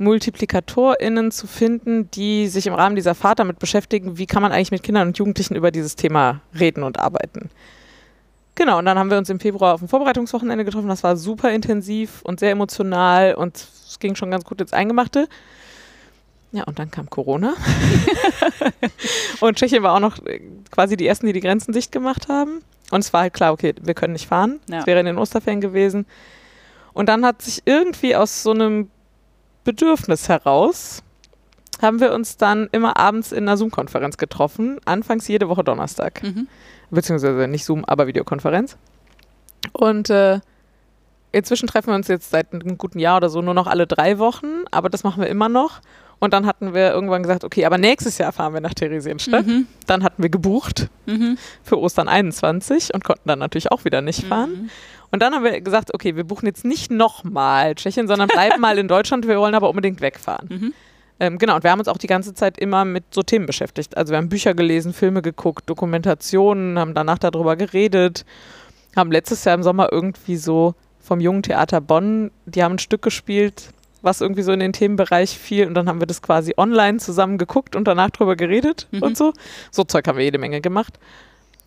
MultiplikatorInnen 0.02 1.30
zu 1.30 1.46
finden, 1.46 2.10
die 2.10 2.48
sich 2.48 2.66
im 2.66 2.74
Rahmen 2.74 2.96
dieser 2.96 3.14
Fahrt 3.14 3.38
damit 3.38 3.58
beschäftigen, 3.58 4.18
wie 4.18 4.26
kann 4.26 4.42
man 4.42 4.52
eigentlich 4.52 4.70
mit 4.70 4.82
Kindern 4.82 5.08
und 5.08 5.18
Jugendlichen 5.18 5.54
über 5.54 5.70
dieses 5.70 5.96
Thema 5.96 6.40
reden 6.58 6.82
und 6.82 6.98
arbeiten. 6.98 7.50
Genau, 8.54 8.78
und 8.78 8.84
dann 8.84 8.98
haben 8.98 9.10
wir 9.10 9.16
uns 9.16 9.30
im 9.30 9.40
Februar 9.40 9.74
auf 9.74 9.80
dem 9.80 9.88
Vorbereitungswochenende 9.88 10.64
getroffen. 10.64 10.88
Das 10.88 11.02
war 11.02 11.16
super 11.16 11.50
intensiv 11.52 12.20
und 12.22 12.38
sehr 12.40 12.50
emotional 12.50 13.34
und 13.34 13.56
es 13.56 13.98
ging 13.98 14.14
schon 14.14 14.30
ganz 14.30 14.44
gut 14.44 14.60
ins 14.60 14.72
Eingemachte. 14.74 15.26
Ja, 16.52 16.64
und 16.64 16.78
dann 16.78 16.90
kam 16.90 17.08
Corona. 17.08 17.54
und 19.40 19.56
Tschechien 19.56 19.82
war 19.82 19.94
auch 19.94 20.00
noch 20.00 20.18
äh, 20.26 20.40
quasi 20.70 20.96
die 20.98 21.06
ersten, 21.06 21.26
die 21.26 21.32
die 21.32 21.40
Grenzen 21.40 21.72
dicht 21.72 21.92
gemacht 21.92 22.28
haben. 22.28 22.60
Und 22.90 23.00
es 23.00 23.12
war 23.14 23.22
halt 23.22 23.32
klar, 23.32 23.52
okay, 23.54 23.74
wir 23.80 23.94
können 23.94 24.12
nicht 24.12 24.26
fahren. 24.28 24.60
Es 24.66 24.74
Ja. 24.74 24.86
wäre 24.86 25.00
in 25.00 25.06
den 25.06 25.16
Osterferien 25.16 25.62
gewesen. 25.62 26.04
Und 26.92 27.08
dann 27.08 27.24
hat 27.24 27.40
sich 27.40 27.62
irgendwie 27.64 28.14
aus 28.14 28.42
so 28.42 28.50
einem 28.50 28.90
Bedürfnis 29.64 30.28
heraus, 30.28 31.02
haben 31.80 32.00
wir 32.00 32.12
uns 32.12 32.36
dann 32.36 32.68
immer 32.72 32.96
abends 32.96 33.32
in 33.32 33.44
einer 33.48 33.56
Zoom-Konferenz 33.56 34.16
getroffen. 34.16 34.78
Anfangs 34.84 35.26
jede 35.28 35.48
Woche 35.48 35.64
Donnerstag 35.64 36.22
Mhm. 36.22 36.46
beziehungsweise 36.90 37.48
nicht 37.48 37.64
Zoom, 37.64 37.84
aber 37.84 38.06
Videokonferenz. 38.06 38.76
Und 39.72 40.10
äh, 40.10 40.40
inzwischen 41.32 41.66
treffen 41.66 41.88
wir 41.88 41.94
uns 41.94 42.08
jetzt 42.08 42.30
seit 42.30 42.52
einem 42.52 42.78
guten 42.78 42.98
Jahr 42.98 43.16
oder 43.16 43.28
so 43.30 43.42
nur 43.42 43.54
noch 43.54 43.66
alle 43.66 43.86
drei 43.86 44.18
Wochen, 44.18 44.64
aber 44.70 44.88
das 44.90 45.02
machen 45.04 45.22
wir 45.22 45.28
immer 45.28 45.48
noch. 45.48 45.80
Und 46.18 46.32
dann 46.32 46.46
hatten 46.46 46.72
wir 46.72 46.92
irgendwann 46.92 47.22
gesagt, 47.24 47.42
okay, 47.42 47.64
aber 47.64 47.78
nächstes 47.78 48.18
Jahr 48.18 48.30
fahren 48.30 48.54
wir 48.54 48.60
nach 48.60 48.74
Theresienstadt. 48.74 49.44
Mhm. 49.44 49.66
Dann 49.88 50.04
hatten 50.04 50.22
wir 50.22 50.30
gebucht 50.30 50.88
Mhm. 51.06 51.36
für 51.64 51.80
Ostern 51.80 52.06
21 52.06 52.94
und 52.94 53.02
konnten 53.02 53.28
dann 53.28 53.40
natürlich 53.40 53.72
auch 53.72 53.84
wieder 53.84 54.02
nicht 54.02 54.24
fahren. 54.24 54.70
Und 55.12 55.20
dann 55.22 55.34
haben 55.34 55.44
wir 55.44 55.60
gesagt, 55.60 55.94
okay, 55.94 56.16
wir 56.16 56.24
buchen 56.24 56.46
jetzt 56.46 56.64
nicht 56.64 56.90
nochmal 56.90 57.74
Tschechien, 57.76 58.08
sondern 58.08 58.28
bleiben 58.28 58.60
mal 58.60 58.78
in 58.78 58.88
Deutschland. 58.88 59.28
Wir 59.28 59.38
wollen 59.38 59.54
aber 59.54 59.68
unbedingt 59.70 60.00
wegfahren. 60.00 60.48
Mhm. 60.50 60.74
Ähm, 61.20 61.38
genau, 61.38 61.54
und 61.54 61.62
wir 61.62 61.70
haben 61.70 61.78
uns 61.78 61.86
auch 61.88 61.98
die 61.98 62.06
ganze 62.08 62.34
Zeit 62.34 62.58
immer 62.58 62.84
mit 62.84 63.04
so 63.12 63.22
Themen 63.22 63.46
beschäftigt. 63.46 63.96
Also 63.96 64.10
wir 64.10 64.16
haben 64.16 64.28
Bücher 64.28 64.54
gelesen, 64.54 64.92
Filme 64.92 65.22
geguckt, 65.22 65.70
Dokumentationen, 65.70 66.78
haben 66.78 66.94
danach 66.94 67.18
darüber 67.18 67.54
geredet, 67.54 68.24
haben 68.96 69.12
letztes 69.12 69.44
Jahr 69.44 69.54
im 69.54 69.62
Sommer 69.62 69.92
irgendwie 69.92 70.36
so 70.36 70.74
vom 70.98 71.20
Jungen 71.20 71.42
Theater 71.42 71.80
Bonn, 71.80 72.30
die 72.46 72.62
haben 72.64 72.74
ein 72.76 72.78
Stück 72.78 73.02
gespielt, 73.02 73.70
was 74.00 74.20
irgendwie 74.20 74.42
so 74.42 74.50
in 74.52 74.60
den 74.60 74.72
Themenbereich 74.72 75.38
fiel 75.38 75.66
und 75.66 75.74
dann 75.74 75.88
haben 75.88 76.00
wir 76.00 76.06
das 76.06 76.22
quasi 76.22 76.54
online 76.56 76.98
zusammen 76.98 77.38
geguckt 77.38 77.76
und 77.76 77.86
danach 77.86 78.10
drüber 78.10 78.34
geredet 78.34 78.88
Mhm. 78.90 79.02
und 79.02 79.16
so. 79.16 79.32
So 79.70 79.84
Zeug 79.84 80.08
haben 80.08 80.16
wir 80.16 80.24
jede 80.24 80.38
Menge 80.38 80.60
gemacht. 80.60 80.98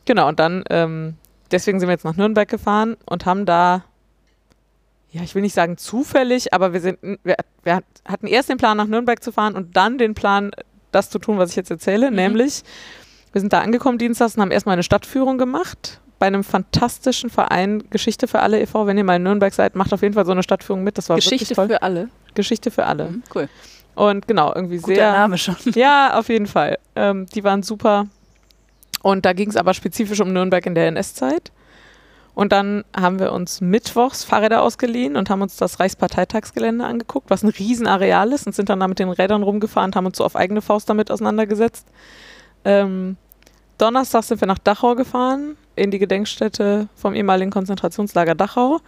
Genau, 0.06 0.28
und 0.28 0.40
dann, 0.40 0.64
ähm, 0.70 1.16
deswegen 1.52 1.80
sind 1.80 1.88
wir 1.90 1.94
jetzt 1.94 2.06
nach 2.06 2.16
Nürnberg 2.18 2.48
gefahren 2.50 2.98
und 3.06 3.26
haben 3.26 3.46
da 3.46 3.84
ja, 5.12 5.22
ich 5.22 5.34
will 5.34 5.42
nicht 5.44 5.54
sagen 5.56 5.78
zufällig, 5.78 6.54
aber 6.54 6.74
wir 6.74 6.82
sind, 6.82 7.00
wir, 7.24 7.38
wir 7.64 7.82
hatten 8.06 8.28
erst 8.28 8.50
den 8.50 8.58
Plan, 8.58 8.76
nach 8.76 8.88
Nürnberg 8.88 9.24
zu 9.24 9.32
fahren 9.32 9.56
und 9.56 9.78
dann 9.78 9.98
den 9.98 10.14
Plan, 10.14 10.52
das 10.92 11.10
zu 11.10 11.20
tun, 11.20 11.38
was 11.38 11.52
ich 11.52 11.56
jetzt 11.56 11.72
erzähle, 11.72 12.10
Mhm. 12.10 12.16
nämlich 12.18 12.64
wir 13.32 13.40
sind 13.42 13.54
da 13.54 13.62
angekommen 13.62 13.98
dienstags 13.98 14.36
und 14.36 14.42
haben 14.42 14.52
erstmal 14.52 14.74
eine 14.74 14.84
Stadtführung 14.84 15.38
gemacht 15.38 16.02
bei 16.20 16.28
einem 16.28 16.44
fantastischen 16.44 17.30
Verein 17.30 17.84
Geschichte 17.90 18.28
für 18.28 18.40
alle 18.40 18.62
e.V. 18.62 18.88
Wenn 18.88 18.98
ihr 18.98 19.04
mal 19.06 19.16
in 19.18 19.24
Nürnberg 19.24 19.54
seid, 19.54 19.76
macht 19.76 19.94
auf 19.94 20.02
jeden 20.02 20.14
Fall 20.16 20.26
so 20.26 20.32
eine 20.32 20.44
Stadtführung 20.44 20.84
mit. 20.84 20.98
Das 20.98 21.08
war 21.10 21.16
Geschichte 21.18 21.50
wirklich 21.50 21.56
toll. 21.56 21.68
für 21.68 21.82
alle. 21.82 22.10
Geschichte 22.34 22.72
für 22.72 22.86
alle. 22.86 23.06
Mhm. 23.12 23.24
Cool. 23.34 23.50
Und 23.96 24.28
genau, 24.28 24.54
irgendwie 24.54 24.78
Guter 24.78 24.96
sehr. 24.96 25.12
Name 25.14 25.38
schon. 25.38 25.56
Ja, 25.76 26.18
auf 26.20 26.28
jeden 26.30 26.48
Fall. 26.48 26.78
Ähm, 26.96 27.26
die 27.34 27.44
waren 27.44 27.64
super. 27.64 28.06
Und 29.06 29.24
da 29.24 29.34
ging 29.34 29.50
es 29.52 29.56
aber 29.56 29.76
spezifisch 29.76 30.20
um 30.20 30.34
Nürnberg 30.34 30.66
in 30.66 30.74
der 30.74 30.88
NS-Zeit. 30.88 31.52
Und 32.34 32.52
dann 32.52 32.84
haben 32.98 33.20
wir 33.20 33.34
uns 33.34 33.62
mittwochs 33.62 34.24
Fahrräder 34.24 34.64
ausgeliehen 34.64 35.16
und 35.16 35.30
haben 35.30 35.44
uns 35.44 35.58
das 35.58 35.80
Reichsparteitagsgelände 35.80 36.84
angeguckt, 36.84 37.30
was 37.30 37.44
ein 37.44 37.50
Riesenareal 37.50 38.32
ist, 38.32 38.48
und 38.48 38.56
sind 38.56 38.68
dann 38.68 38.80
da 38.80 38.88
mit 38.88 38.98
den 38.98 39.10
Rädern 39.10 39.44
rumgefahren 39.44 39.90
und 39.90 39.96
haben 39.96 40.08
uns 40.08 40.18
so 40.18 40.26
auf 40.26 40.36
eigene 40.36 40.64
Faust 40.64 40.90
damit 40.90 41.12
auseinandergesetzt. 41.12 41.86
Ähm, 42.64 43.18
Donnerstag 43.78 44.24
sind 44.24 44.42
wir 44.42 44.48
nach 44.48 44.58
Dachau 44.58 44.96
gefahren, 44.96 45.56
in 45.76 45.92
die 45.92 46.00
Gedenkstätte 46.00 46.90
vom 46.96 47.14
ehemaligen 47.14 47.52
Konzentrationslager 47.52 48.34
Dachau. 48.34 48.80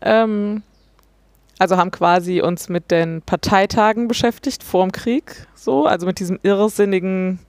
Ähm, 0.00 0.62
also 1.58 1.76
haben 1.76 1.90
quasi 1.90 2.40
uns 2.40 2.70
mit 2.70 2.90
den 2.90 3.20
Parteitagen 3.20 4.08
beschäftigt 4.08 4.62
vor 4.62 4.86
dem 4.86 4.92
Krieg, 4.92 5.46
so, 5.54 5.84
also 5.84 6.06
mit 6.06 6.18
diesem 6.18 6.40
irrsinnigen 6.42 7.40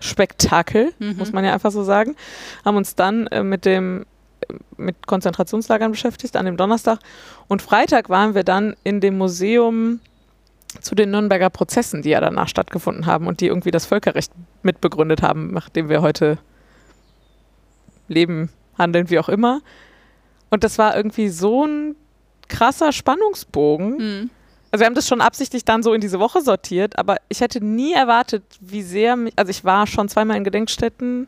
Spektakel, 0.00 0.92
Mhm. 0.98 1.16
muss 1.18 1.32
man 1.32 1.44
ja 1.44 1.52
einfach 1.52 1.70
so 1.72 1.82
sagen. 1.82 2.16
Haben 2.64 2.76
uns 2.76 2.94
dann 2.94 3.26
äh, 3.28 3.42
mit 3.42 3.64
dem 3.64 4.06
äh, 4.48 4.54
mit 4.76 5.06
Konzentrationslagern 5.06 5.90
beschäftigt 5.90 6.36
an 6.36 6.46
dem 6.46 6.56
Donnerstag 6.56 6.98
und 7.48 7.62
Freitag 7.62 8.08
waren 8.08 8.34
wir 8.34 8.44
dann 8.44 8.76
in 8.84 9.00
dem 9.00 9.18
Museum 9.18 10.00
zu 10.80 10.94
den 10.94 11.10
Nürnberger 11.10 11.50
Prozessen, 11.50 12.02
die 12.02 12.10
ja 12.10 12.20
danach 12.20 12.46
stattgefunden 12.48 13.06
haben 13.06 13.26
und 13.26 13.40
die 13.40 13.46
irgendwie 13.46 13.70
das 13.70 13.86
Völkerrecht 13.86 14.32
mitbegründet 14.62 15.22
haben, 15.22 15.52
nach 15.52 15.68
dem 15.70 15.88
wir 15.88 16.02
heute 16.02 16.38
leben, 18.06 18.50
handeln, 18.76 19.10
wie 19.10 19.18
auch 19.18 19.28
immer. 19.28 19.60
Und 20.50 20.64
das 20.64 20.78
war 20.78 20.96
irgendwie 20.96 21.28
so 21.28 21.64
ein 21.66 21.96
krasser 22.48 22.92
Spannungsbogen. 22.92 23.96
Mhm. 23.96 24.30
Also 24.78 24.84
wir 24.84 24.86
haben 24.86 24.94
das 24.94 25.08
schon 25.08 25.20
absichtlich 25.20 25.64
dann 25.64 25.82
so 25.82 25.92
in 25.92 26.00
diese 26.00 26.20
Woche 26.20 26.40
sortiert, 26.40 27.00
aber 27.00 27.16
ich 27.28 27.40
hätte 27.40 27.60
nie 27.64 27.94
erwartet, 27.94 28.44
wie 28.60 28.82
sehr 28.82 29.16
mich, 29.16 29.32
also 29.34 29.50
ich 29.50 29.64
war 29.64 29.88
schon 29.88 30.08
zweimal 30.08 30.36
in 30.36 30.44
Gedenkstätten 30.44 31.26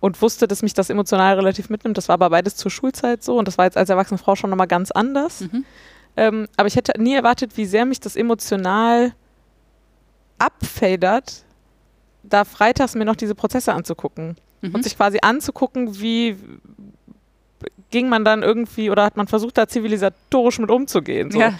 und 0.00 0.20
wusste, 0.20 0.48
dass 0.48 0.62
mich 0.64 0.74
das 0.74 0.90
emotional 0.90 1.36
relativ 1.36 1.70
mitnimmt. 1.70 1.96
Das 1.96 2.08
war 2.08 2.14
aber 2.14 2.28
beides 2.30 2.56
zur 2.56 2.72
Schulzeit 2.72 3.22
so 3.22 3.38
und 3.38 3.46
das 3.46 3.56
war 3.56 3.66
jetzt 3.66 3.76
als 3.76 3.88
erwachsene 3.88 4.18
Frau 4.18 4.34
schon 4.34 4.50
nochmal 4.50 4.66
ganz 4.66 4.90
anders. 4.90 5.42
Mhm. 5.42 5.64
Ähm, 6.16 6.48
aber 6.56 6.66
ich 6.66 6.74
hätte 6.74 7.00
nie 7.00 7.14
erwartet, 7.14 7.56
wie 7.56 7.66
sehr 7.66 7.84
mich 7.84 8.00
das 8.00 8.16
emotional 8.16 9.12
abfedert, 10.38 11.44
da 12.24 12.44
freitags 12.44 12.96
mir 12.96 13.04
noch 13.04 13.14
diese 13.14 13.36
Prozesse 13.36 13.74
anzugucken 13.74 14.36
Mhm. 14.60 14.74
und 14.74 14.82
sich 14.82 14.96
quasi 14.96 15.18
anzugucken, 15.22 16.00
wie 16.00 16.36
ging 17.90 18.08
man 18.08 18.24
dann 18.24 18.42
irgendwie 18.42 18.90
oder 18.90 19.04
hat 19.04 19.16
man 19.16 19.28
versucht, 19.28 19.56
da 19.56 19.68
zivilisatorisch 19.68 20.58
mit 20.58 20.70
umzugehen. 20.70 21.30
So. 21.30 21.38
Ja. 21.38 21.54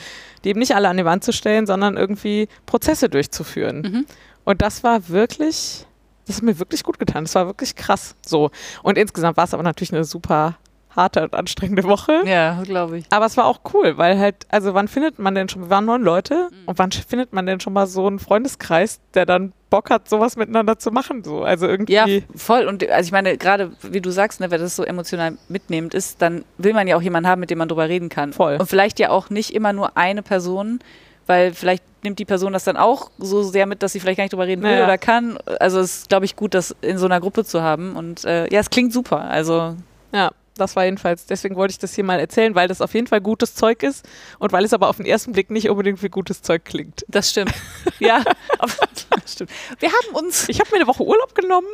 Die 0.46 0.50
eben 0.50 0.60
nicht 0.60 0.76
alle 0.76 0.88
an 0.88 0.96
die 0.96 1.04
Wand 1.04 1.24
zu 1.24 1.32
stellen, 1.32 1.66
sondern 1.66 1.96
irgendwie 1.96 2.46
Prozesse 2.66 3.08
durchzuführen. 3.08 3.80
Mhm. 3.80 4.06
Und 4.44 4.62
das 4.62 4.84
war 4.84 5.08
wirklich, 5.08 5.84
das 6.28 6.36
hat 6.36 6.44
mir 6.44 6.60
wirklich 6.60 6.84
gut 6.84 7.00
getan. 7.00 7.24
Das 7.24 7.34
war 7.34 7.46
wirklich 7.46 7.74
krass. 7.74 8.14
So. 8.24 8.52
Und 8.84 8.96
insgesamt 8.96 9.36
war 9.36 9.42
es 9.42 9.54
aber 9.54 9.64
natürlich 9.64 9.92
eine 9.92 10.04
super 10.04 10.56
harte 10.96 11.22
und 11.22 11.34
anstrengende 11.34 11.84
Woche. 11.84 12.22
Ja, 12.24 12.62
glaube 12.64 12.98
ich. 12.98 13.04
Aber 13.10 13.26
es 13.26 13.36
war 13.36 13.44
auch 13.44 13.60
cool, 13.74 13.98
weil 13.98 14.18
halt, 14.18 14.46
also 14.50 14.72
wann 14.74 14.88
findet 14.88 15.18
man 15.18 15.34
denn 15.34 15.48
schon, 15.48 15.62
wir 15.62 15.70
waren 15.70 15.84
neun 15.84 16.02
Leute 16.02 16.48
Mhm. 16.50 16.56
und 16.66 16.78
wann 16.78 16.90
findet 16.92 17.32
man 17.32 17.44
denn 17.46 17.60
schon 17.60 17.72
mal 17.74 17.86
so 17.86 18.06
einen 18.06 18.18
Freundeskreis, 18.18 19.00
der 19.14 19.26
dann 19.26 19.52
Bock 19.68 19.90
hat, 19.90 20.08
sowas 20.08 20.36
miteinander 20.36 20.78
zu 20.78 20.90
machen? 20.90 21.22
So. 21.22 21.42
Also 21.42 21.66
irgendwie. 21.66 21.92
Ja, 21.92 22.06
voll. 22.34 22.64
Und 22.66 22.88
also 22.88 23.06
ich 23.06 23.12
meine, 23.12 23.36
gerade 23.36 23.72
wie 23.82 24.00
du 24.00 24.10
sagst, 24.10 24.40
ne, 24.40 24.50
wenn 24.50 24.60
das 24.60 24.74
so 24.76 24.84
emotional 24.84 25.36
mitnehmend 25.48 25.92
ist, 25.94 26.22
dann 26.22 26.44
will 26.56 26.72
man 26.72 26.86
ja 26.88 26.96
auch 26.96 27.02
jemanden 27.02 27.28
haben, 27.28 27.40
mit 27.40 27.50
dem 27.50 27.58
man 27.58 27.68
drüber 27.68 27.88
reden 27.88 28.08
kann. 28.08 28.32
Voll. 28.32 28.56
Und 28.58 28.66
vielleicht 28.68 28.98
ja 28.98 29.10
auch 29.10 29.28
nicht 29.30 29.52
immer 29.54 29.72
nur 29.72 29.96
eine 29.96 30.22
Person, 30.22 30.78
weil 31.26 31.52
vielleicht 31.52 31.82
nimmt 32.04 32.18
die 32.20 32.24
Person 32.24 32.52
das 32.52 32.62
dann 32.64 32.76
auch 32.76 33.10
so 33.18 33.42
sehr 33.42 33.66
mit, 33.66 33.82
dass 33.82 33.92
sie 33.92 33.98
vielleicht 34.00 34.16
gar 34.18 34.24
nicht 34.24 34.32
drüber 34.32 34.46
reden 34.46 34.62
will 34.62 34.70
Ja. 34.78 34.84
oder 34.84 34.96
kann. 34.96 35.36
Also 35.58 35.80
es 35.80 35.96
ist, 35.98 36.08
glaube 36.08 36.24
ich, 36.24 36.36
gut, 36.36 36.54
das 36.54 36.74
in 36.80 36.98
so 36.98 37.06
einer 37.06 37.20
Gruppe 37.20 37.44
zu 37.44 37.62
haben. 37.62 37.96
Und 37.96 38.24
äh, 38.24 38.44
ja, 38.52 38.60
es 38.60 38.70
klingt 38.70 38.92
super. 38.92 39.22
Also 39.22 39.74
Ja, 40.12 40.30
das 40.56 40.76
war 40.76 40.84
jedenfalls, 40.84 41.26
deswegen 41.26 41.56
wollte 41.56 41.72
ich 41.72 41.78
das 41.78 41.94
hier 41.94 42.04
mal 42.04 42.18
erzählen, 42.18 42.54
weil 42.54 42.68
das 42.68 42.80
auf 42.80 42.94
jeden 42.94 43.06
Fall 43.06 43.20
gutes 43.20 43.54
Zeug 43.54 43.82
ist 43.82 44.06
und 44.38 44.52
weil 44.52 44.64
es 44.64 44.72
aber 44.72 44.88
auf 44.88 44.96
den 44.96 45.06
ersten 45.06 45.32
Blick 45.32 45.50
nicht 45.50 45.68
unbedingt 45.68 46.02
wie 46.02 46.08
gutes 46.08 46.42
Zeug 46.42 46.64
klingt. 46.64 47.04
das 47.08 47.30
stimmt. 47.30 47.52
ja, 47.98 48.22
das 48.58 49.32
stimmt. 49.32 49.50
Wir 49.78 49.90
haben 49.90 50.14
uns 50.16 50.48
Ich 50.48 50.60
habe 50.60 50.70
mir 50.70 50.76
eine 50.76 50.86
Woche 50.86 51.04
Urlaub 51.04 51.34
genommen 51.34 51.66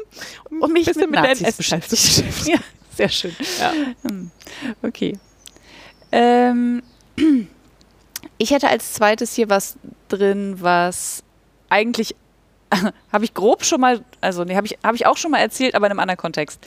und 0.50 0.62
und 0.62 0.72
mich 0.72 0.86
bisschen 0.86 1.10
mit, 1.10 1.10
mit 1.10 1.16
der 1.20 1.28
Nazis 1.30 1.58
NS-Zeit 1.58 1.88
beschäftigt. 1.88 2.46
ja, 2.48 2.58
sehr 2.96 3.08
schön. 3.08 3.36
Ja. 3.58 3.72
Hm, 4.02 4.30
Okay. 4.82 5.18
Ähm, 6.10 6.82
ich 8.38 8.50
hätte 8.50 8.68
als 8.68 8.92
zweites 8.92 9.34
hier 9.34 9.48
was 9.48 9.76
drin, 10.08 10.56
was 10.60 11.22
eigentlich 11.70 12.14
habe 13.12 13.24
ich 13.24 13.34
grob 13.34 13.64
schon 13.64 13.80
mal, 13.80 14.00
also 14.20 14.44
nee, 14.44 14.56
habe 14.56 14.66
ich, 14.66 14.78
hab 14.82 14.94
ich 14.94 15.06
auch 15.06 15.16
schon 15.16 15.30
mal 15.30 15.38
erzählt, 15.38 15.74
aber 15.74 15.86
in 15.86 15.92
einem 15.92 16.00
anderen 16.00 16.18
Kontext. 16.18 16.60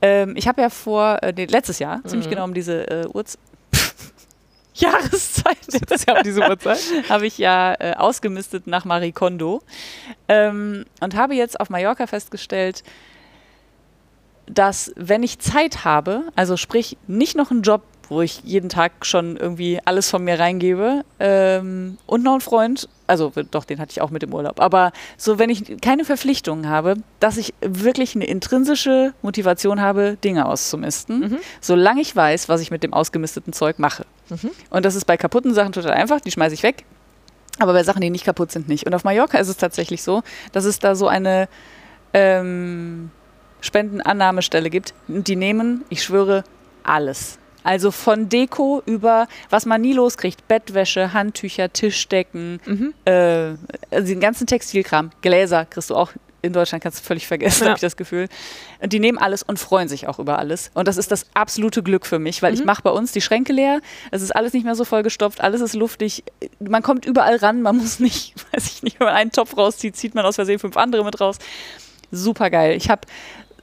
Ähm, 0.00 0.34
ich 0.36 0.46
habe 0.48 0.60
ja 0.62 0.70
vor, 0.70 1.18
äh, 1.22 1.32
nee, 1.36 1.46
letztes 1.46 1.78
Jahr, 1.78 2.00
ziemlich 2.04 2.26
Mhm. 2.26 2.30
genau 2.30 2.44
um 2.44 2.54
diese 2.54 2.88
äh, 2.88 3.06
Urz 3.12 3.38
Jahreszeit, 4.74 5.56
Das 5.88 6.00
ist 6.00 6.08
ja 6.08 6.16
um 6.16 6.22
diese 6.22 6.40
Uhrzeit. 6.40 6.78
habe 7.08 7.26
ich 7.26 7.36
ja 7.38 7.74
äh, 7.80 7.94
ausgemistet 7.96 8.66
nach 8.68 8.84
Marie 8.84 9.10
Kondo 9.12 9.60
ähm, 10.28 10.84
und 11.00 11.16
habe 11.16 11.34
jetzt 11.34 11.58
auf 11.58 11.68
Mallorca 11.68 12.06
festgestellt, 12.06 12.84
dass 14.46 14.92
wenn 14.96 15.22
ich 15.22 15.40
Zeit 15.40 15.84
habe, 15.84 16.24
also 16.36 16.56
sprich 16.56 16.96
nicht 17.08 17.36
noch 17.36 17.50
einen 17.50 17.62
Job, 17.62 17.82
wo 18.08 18.22
ich 18.22 18.40
jeden 18.44 18.68
Tag 18.68 19.04
schon 19.04 19.36
irgendwie 19.36 19.78
alles 19.84 20.08
von 20.10 20.24
mir 20.24 20.38
reingebe 20.38 21.04
ähm, 21.20 21.98
und 22.06 22.22
noch 22.22 22.32
einen 22.32 22.40
Freund, 22.40 22.88
also 23.06 23.32
doch, 23.50 23.64
den 23.64 23.78
hatte 23.80 23.90
ich 23.92 24.00
auch 24.00 24.10
mit 24.10 24.22
im 24.22 24.32
Urlaub, 24.34 24.60
aber 24.60 24.92
so, 25.16 25.38
wenn 25.38 25.50
ich 25.50 25.80
keine 25.80 26.04
Verpflichtungen 26.04 26.68
habe, 26.68 26.94
dass 27.20 27.36
ich 27.36 27.54
wirklich 27.60 28.14
eine 28.14 28.26
intrinsische 28.26 29.12
Motivation 29.22 29.80
habe, 29.80 30.16
Dinge 30.24 30.46
auszumisten, 30.46 31.20
Mhm. 31.20 31.36
solange 31.60 32.00
ich 32.00 32.14
weiß, 32.16 32.48
was 32.48 32.60
ich 32.60 32.70
mit 32.70 32.82
dem 32.82 32.92
ausgemisteten 32.94 33.52
Zeug 33.52 33.78
mache. 33.78 34.04
Mhm. 34.30 34.50
Und 34.70 34.84
das 34.84 34.94
ist 34.94 35.04
bei 35.06 35.16
kaputten 35.16 35.54
Sachen 35.54 35.72
total 35.72 35.92
einfach, 35.92 36.20
die 36.20 36.30
schmeiße 36.30 36.54
ich 36.54 36.62
weg. 36.62 36.84
Aber 37.60 37.72
bei 37.72 37.82
Sachen, 37.82 38.00
die 38.00 38.10
nicht 38.10 38.24
kaputt 38.24 38.52
sind, 38.52 38.68
nicht. 38.68 38.86
Und 38.86 38.94
auf 38.94 39.02
Mallorca 39.04 39.36
ist 39.38 39.48
es 39.48 39.56
tatsächlich 39.56 40.02
so, 40.02 40.22
dass 40.52 40.64
es 40.64 40.78
da 40.78 40.94
so 40.94 41.08
eine 41.08 41.48
ähm, 42.14 43.10
Spendenannahmestelle 43.60 44.70
gibt. 44.70 44.94
Die 45.08 45.34
nehmen, 45.36 45.84
ich 45.88 46.02
schwöre, 46.02 46.44
alles. 46.84 47.38
Also 47.64 47.90
von 47.90 48.28
Deko 48.28 48.82
über, 48.86 49.26
was 49.50 49.66
man 49.66 49.80
nie 49.80 49.92
loskriegt, 49.92 50.46
Bettwäsche, 50.48 51.12
Handtücher, 51.12 51.72
Tischdecken, 51.72 52.60
Mhm. 52.64 52.94
äh, 53.04 53.54
also 53.90 54.06
den 54.06 54.20
ganzen 54.20 54.46
Textilkram, 54.46 55.10
Gläser 55.22 55.64
kriegst 55.64 55.90
du 55.90 55.96
auch 55.96 56.12
in 56.40 56.52
Deutschland 56.52 56.84
kannst 56.84 57.00
du 57.00 57.02
völlig 57.04 57.26
vergessen, 57.26 57.64
Ja. 57.64 57.70
habe 57.70 57.78
ich 57.78 57.80
das 57.82 57.96
Gefühl. 57.96 58.28
Und 58.80 58.92
die 58.92 59.00
nehmen 59.00 59.18
alles 59.18 59.42
und 59.42 59.58
freuen 59.58 59.88
sich 59.88 60.06
auch 60.06 60.20
über 60.20 60.38
alles. 60.38 60.70
Und 60.72 60.86
das 60.86 60.96
ist 60.96 61.10
das 61.10 61.26
absolute 61.34 61.82
Glück 61.82 62.06
für 62.06 62.20
mich, 62.20 62.42
weil 62.42 62.54
ich 62.54 62.60
Mhm. 62.60 62.66
mache 62.66 62.82
bei 62.82 62.90
uns 62.90 63.10
die 63.10 63.20
Schränke 63.20 63.52
leer. 63.52 63.80
Es 64.12 64.22
ist 64.22 64.30
alles 64.36 64.52
nicht 64.52 64.62
mehr 64.64 64.76
so 64.76 64.84
vollgestopft, 64.84 65.40
alles 65.40 65.60
ist 65.60 65.74
luftig. 65.74 66.22
Man 66.60 66.84
kommt 66.84 67.06
überall 67.06 67.36
ran, 67.36 67.60
man 67.60 67.76
muss 67.78 67.98
nicht, 67.98 68.34
weiß 68.52 68.66
ich 68.66 68.82
nicht, 68.84 69.00
wenn 69.00 69.08
man 69.08 69.16
einen 69.16 69.32
Topf 69.32 69.56
rauszieht, 69.56 69.96
zieht 69.96 70.14
man 70.14 70.24
aus 70.24 70.36
Versehen 70.36 70.60
fünf 70.60 70.76
andere 70.76 71.04
mit 71.04 71.20
raus. 71.20 71.38
Super 72.12 72.50
geil. 72.50 72.76
Ich 72.76 72.88
habe 72.88 73.02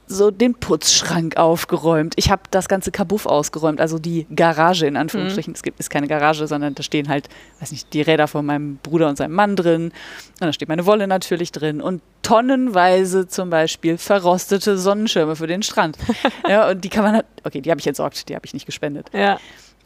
so 0.08 0.30
den 0.30 0.54
Putzschrank 0.54 1.36
aufgeräumt. 1.36 2.14
Ich 2.16 2.30
habe 2.30 2.42
das 2.50 2.68
ganze 2.68 2.90
Kabuff 2.92 3.26
ausgeräumt, 3.26 3.80
also 3.80 3.98
die 3.98 4.26
Garage 4.34 4.86
in 4.86 4.96
Anführungsstrichen. 4.96 5.54
Es 5.54 5.62
gibt 5.62 5.80
ist 5.80 5.90
keine 5.90 6.06
Garage, 6.06 6.46
sondern 6.46 6.74
da 6.74 6.82
stehen 6.82 7.08
halt, 7.08 7.28
weiß 7.60 7.72
nicht, 7.72 7.92
die 7.92 8.02
Räder 8.02 8.28
von 8.28 8.46
meinem 8.46 8.76
Bruder 8.76 9.08
und 9.08 9.16
seinem 9.16 9.34
Mann 9.34 9.56
drin. 9.56 9.84
Und 9.86 9.92
da 10.40 10.52
steht 10.52 10.68
meine 10.68 10.86
Wolle 10.86 11.06
natürlich 11.06 11.50
drin 11.52 11.80
und 11.80 12.02
tonnenweise 12.22 13.26
zum 13.28 13.50
Beispiel 13.50 13.98
verrostete 13.98 14.78
Sonnenschirme 14.78 15.36
für 15.36 15.46
den 15.46 15.62
Strand. 15.62 15.98
ja, 16.48 16.68
und 16.70 16.84
die 16.84 16.88
kann 16.88 17.02
man, 17.04 17.14
halt- 17.16 17.26
okay, 17.44 17.60
die 17.60 17.70
habe 17.70 17.80
ich 17.80 17.86
entsorgt, 17.86 18.28
die 18.28 18.34
habe 18.34 18.46
ich 18.46 18.54
nicht 18.54 18.66
gespendet. 18.66 19.08
Ja, 19.12 19.38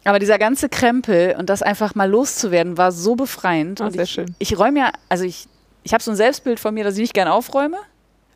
Aber 0.04 0.18
dieser 0.18 0.38
ganze 0.38 0.68
Krempel 0.68 1.34
und 1.38 1.48
das 1.50 1.62
einfach 1.62 1.94
mal 1.94 2.08
loszuwerden, 2.10 2.76
war 2.76 2.92
so 2.92 3.16
befreiend. 3.16 3.80
Und 3.80 3.92
sehr 3.92 4.02
ich, 4.04 4.10
schön. 4.10 4.34
ich 4.38 4.58
räume 4.58 4.80
ja, 4.80 4.92
also 5.08 5.24
ich, 5.24 5.46
ich 5.82 5.94
habe 5.94 6.02
so 6.02 6.10
ein 6.10 6.16
Selbstbild 6.16 6.60
von 6.60 6.74
mir, 6.74 6.84
dass 6.84 6.94
ich 6.94 7.00
nicht 7.00 7.14
gerne 7.14 7.32
aufräume. 7.32 7.78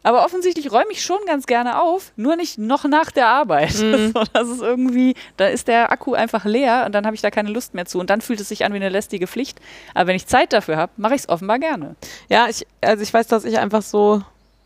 Aber 0.05 0.25
offensichtlich 0.25 0.71
räume 0.71 0.93
ich 0.93 1.03
schon 1.03 1.19
ganz 1.27 1.47
gerne 1.47 1.81
auf, 1.81 2.13
nur 2.17 2.37
nicht 2.37 2.59
noch 2.59 2.85
nach 2.85 3.11
der 3.11 3.27
Arbeit. 3.27 3.75
Mhm. 3.81 4.13
So, 4.15 4.23
das 4.33 4.49
ist 4.49 4.61
irgendwie, 4.61 5.15
da 5.39 5.47
ist 5.47 5.67
der 5.67 5.91
Akku 5.91 6.13
einfach 6.13 6.45
leer 6.45 6.85
und 6.87 6.95
dann 6.95 7.07
habe 7.07 7.17
ich 7.17 7.23
da 7.23 7.31
keine 7.31 7.51
Lust 7.51 7.75
mehr 7.75 7.87
zu. 7.87 7.99
Und 7.99 8.11
dann 8.11 8.21
fühlt 8.21 8.39
es 8.39 8.49
sich 8.51 8.65
an 8.65 8.73
wie 8.73 8.77
eine 8.77 8.91
lästige 8.91 9.27
Pflicht. 9.27 9.59
Aber 9.95 10.09
wenn 10.09 10.17
ich 10.17 10.27
Zeit 10.27 10.53
dafür 10.53 10.77
habe, 10.77 10.93
mache 10.99 11.15
ich 11.15 11.23
es 11.23 11.29
offenbar 11.29 11.59
gerne. 11.59 11.97
Ja, 12.29 12.47
ich, 12.49 12.67
also 12.83 13.03
ich 13.03 13.13
weiß, 13.13 13.27
dass 13.29 13.45
ich 13.47 13.59
einfach 13.59 13.83
so, 13.83 14.23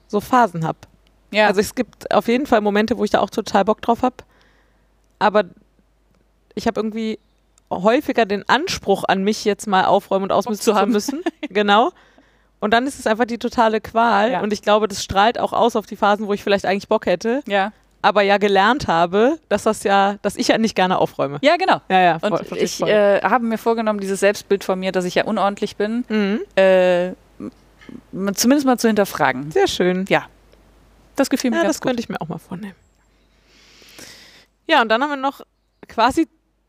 so 0.08 0.20
Phasen 0.20 0.66
habe. 0.66 0.78
Ja, 1.30 1.46
Also 1.46 1.60
es 1.60 1.74
gibt 1.74 2.12
auf 2.12 2.26
jeden 2.26 2.46
Fall 2.46 2.60
Momente, 2.60 2.98
wo 2.98 3.04
ich 3.04 3.10
da 3.10 3.20
auch 3.20 3.30
total 3.30 3.64
Bock 3.64 3.80
drauf 3.80 4.02
habe. 4.02 4.16
Aber 5.20 5.44
ich 6.54 6.66
habe 6.66 6.80
irgendwie 6.80 7.18
häufiger 7.70 8.26
den 8.26 8.48
Anspruch 8.48 9.04
an 9.04 9.22
mich, 9.22 9.44
jetzt 9.44 9.66
mal 9.66 9.84
aufräumen 9.84 10.24
und 10.24 10.32
ausmisten 10.32 10.64
zu 10.64 10.72
zu, 10.72 10.76
haben. 10.76 10.92
müssen. 10.92 11.22
genau. 11.48 11.92
Und 12.60 12.72
dann 12.72 12.86
ist 12.86 12.98
es 12.98 13.06
einfach 13.06 13.24
die 13.24 13.38
totale 13.38 13.80
Qual. 13.80 14.32
Ja. 14.32 14.40
Und 14.40 14.52
ich 14.52 14.62
glaube, 14.62 14.88
das 14.88 15.02
strahlt 15.04 15.38
auch 15.38 15.52
aus 15.52 15.76
auf 15.76 15.86
die 15.86 15.96
Phasen, 15.96 16.26
wo 16.26 16.32
ich 16.32 16.42
vielleicht 16.42 16.66
eigentlich 16.66 16.88
Bock 16.88 17.06
hätte, 17.06 17.42
ja. 17.46 17.72
aber 18.02 18.22
ja 18.22 18.38
gelernt 18.38 18.88
habe, 18.88 19.38
dass 19.48 19.62
das 19.62 19.84
ja, 19.84 20.16
dass 20.22 20.36
ich 20.36 20.48
ja 20.48 20.58
nicht 20.58 20.74
gerne 20.74 20.98
aufräume. 20.98 21.38
ja, 21.42 21.56
genau. 21.56 21.80
Ja, 21.88 22.00
ja, 22.00 22.18
voll, 22.18 22.32
Und 22.32 22.52
ich 22.56 22.80
äh, 22.82 23.20
habe 23.22 23.44
mir 23.44 23.58
vorgenommen, 23.58 24.00
dieses 24.00 24.20
Selbstbild 24.20 24.64
von 24.64 24.78
mir, 24.80 24.90
dass 24.92 25.04
ich 25.04 25.14
ja 25.14 25.24
unordentlich 25.24 25.76
bin, 25.76 26.04
mhm. 26.08 26.40
äh, 26.56 27.12
zumindest 28.34 28.66
mal 28.66 28.78
zu 28.78 28.88
hinterfragen. 28.88 29.50
Sehr 29.52 29.68
schön. 29.68 30.04
Das 31.16 31.30
gefiel 31.30 31.50
mir 31.50 31.56
Ja, 31.58 31.62
ganz 31.62 31.76
das 31.76 31.80
gut. 31.80 31.88
könnte 31.90 32.02
ich 32.02 32.08
mir 32.08 32.20
auch 32.20 32.28
mal 32.28 32.38
vornehmen. 32.38 32.74
Ja, 34.68 34.82
und 34.82 34.88
dann 34.88 35.02
haben 35.02 35.10
wir 35.10 35.16
noch 35.16 35.40
quasi 35.88 36.28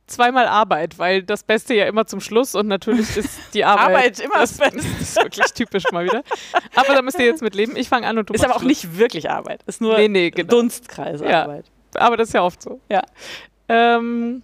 zweimal 0.09 0.47
Arbeit, 0.47 0.97
weil 0.99 1.23
das 1.23 1.43
Beste 1.43 1.73
ja 1.73 1.85
immer 1.85 2.05
zum 2.05 2.19
Schluss 2.19 2.55
und 2.55 2.67
natürlich 2.67 3.15
ist 3.17 3.39
die 3.53 3.63
Arbeit. 3.65 3.87
Arbeit 3.95 4.19
immer 4.19 4.39
das, 4.39 4.57
das 4.57 4.73
das 4.73 4.85
ist 5.01 5.15
wirklich 5.17 5.51
typisch 5.53 5.83
mal 5.91 6.05
wieder. 6.05 6.23
Aber 6.75 6.93
da 6.93 7.01
müsst 7.01 7.19
ihr 7.19 7.25
jetzt 7.25 7.41
mit 7.41 7.55
leben. 7.55 7.75
Ich 7.75 7.89
fange 7.89 8.07
an 8.07 8.17
und 8.17 8.29
du 8.29 8.33
Ist 8.33 8.43
aber 8.43 8.55
auch 8.55 8.59
Schluss. 8.59 8.83
nicht 8.83 8.97
wirklich 8.97 9.29
Arbeit. 9.29 9.61
Ist 9.67 9.81
nur 9.81 9.97
Nee, 9.97 10.07
nee, 10.07 10.29
genau. 10.31 10.49
Dunstkreisarbeit. 10.49 11.65
Aber 11.95 12.17
das 12.17 12.29
ist 12.29 12.33
ja 12.33 12.43
oft 12.43 12.61
so. 12.61 12.79
Ja. 12.89 13.01
Ähm, 13.67 14.41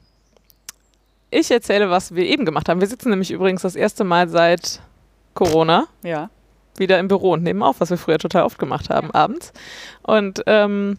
ich 1.31 1.51
erzähle, 1.51 1.89
was 1.89 2.15
wir 2.15 2.25
eben 2.25 2.45
gemacht 2.45 2.69
haben. 2.69 2.79
Wir 2.79 2.87
sitzen 2.87 3.09
nämlich 3.09 3.31
übrigens 3.31 3.61
das 3.61 3.75
erste 3.75 4.03
Mal 4.03 4.29
seit 4.29 4.79
Corona 5.33 5.87
Ja. 6.03 6.29
wieder 6.77 6.99
im 6.99 7.07
Büro 7.07 7.31
und 7.33 7.43
nehmen 7.43 7.61
auf, 7.63 7.79
was 7.81 7.89
wir 7.89 7.97
früher 7.97 8.19
total 8.19 8.43
oft 8.43 8.57
gemacht 8.59 8.89
haben, 8.89 9.11
abends. 9.11 9.51
Und 10.03 10.43
ähm, 10.47 10.97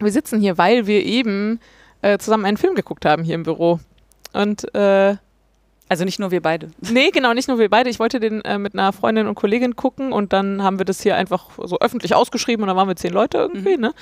wir 0.00 0.12
sitzen 0.12 0.40
hier, 0.40 0.56
weil 0.58 0.86
wir 0.86 1.04
eben 1.04 1.60
äh, 2.02 2.18
zusammen 2.18 2.44
einen 2.44 2.56
Film 2.56 2.74
geguckt 2.74 3.04
haben 3.04 3.22
hier 3.24 3.34
im 3.34 3.42
Büro. 3.42 3.80
Und 4.32 4.72
äh, 4.74 5.16
Also 5.90 6.04
nicht 6.04 6.18
nur 6.18 6.30
wir 6.30 6.42
beide. 6.42 6.68
Nee, 6.92 7.10
genau, 7.10 7.32
nicht 7.32 7.48
nur 7.48 7.58
wir 7.58 7.70
beide. 7.70 7.88
Ich 7.88 7.98
wollte 7.98 8.20
den 8.20 8.42
äh, 8.42 8.58
mit 8.58 8.74
einer 8.74 8.92
Freundin 8.92 9.26
und 9.26 9.34
Kollegin 9.36 9.74
gucken 9.74 10.12
und 10.12 10.32
dann 10.34 10.62
haben 10.62 10.78
wir 10.78 10.84
das 10.84 11.00
hier 11.02 11.16
einfach 11.16 11.46
so 11.64 11.78
öffentlich 11.80 12.14
ausgeschrieben 12.14 12.62
und 12.62 12.68
dann 12.68 12.76
waren 12.76 12.88
wir 12.88 12.96
zehn 12.96 13.12
Leute 13.12 13.38
irgendwie, 13.38 13.76
Mhm. 13.76 13.80
ne? 13.82 13.94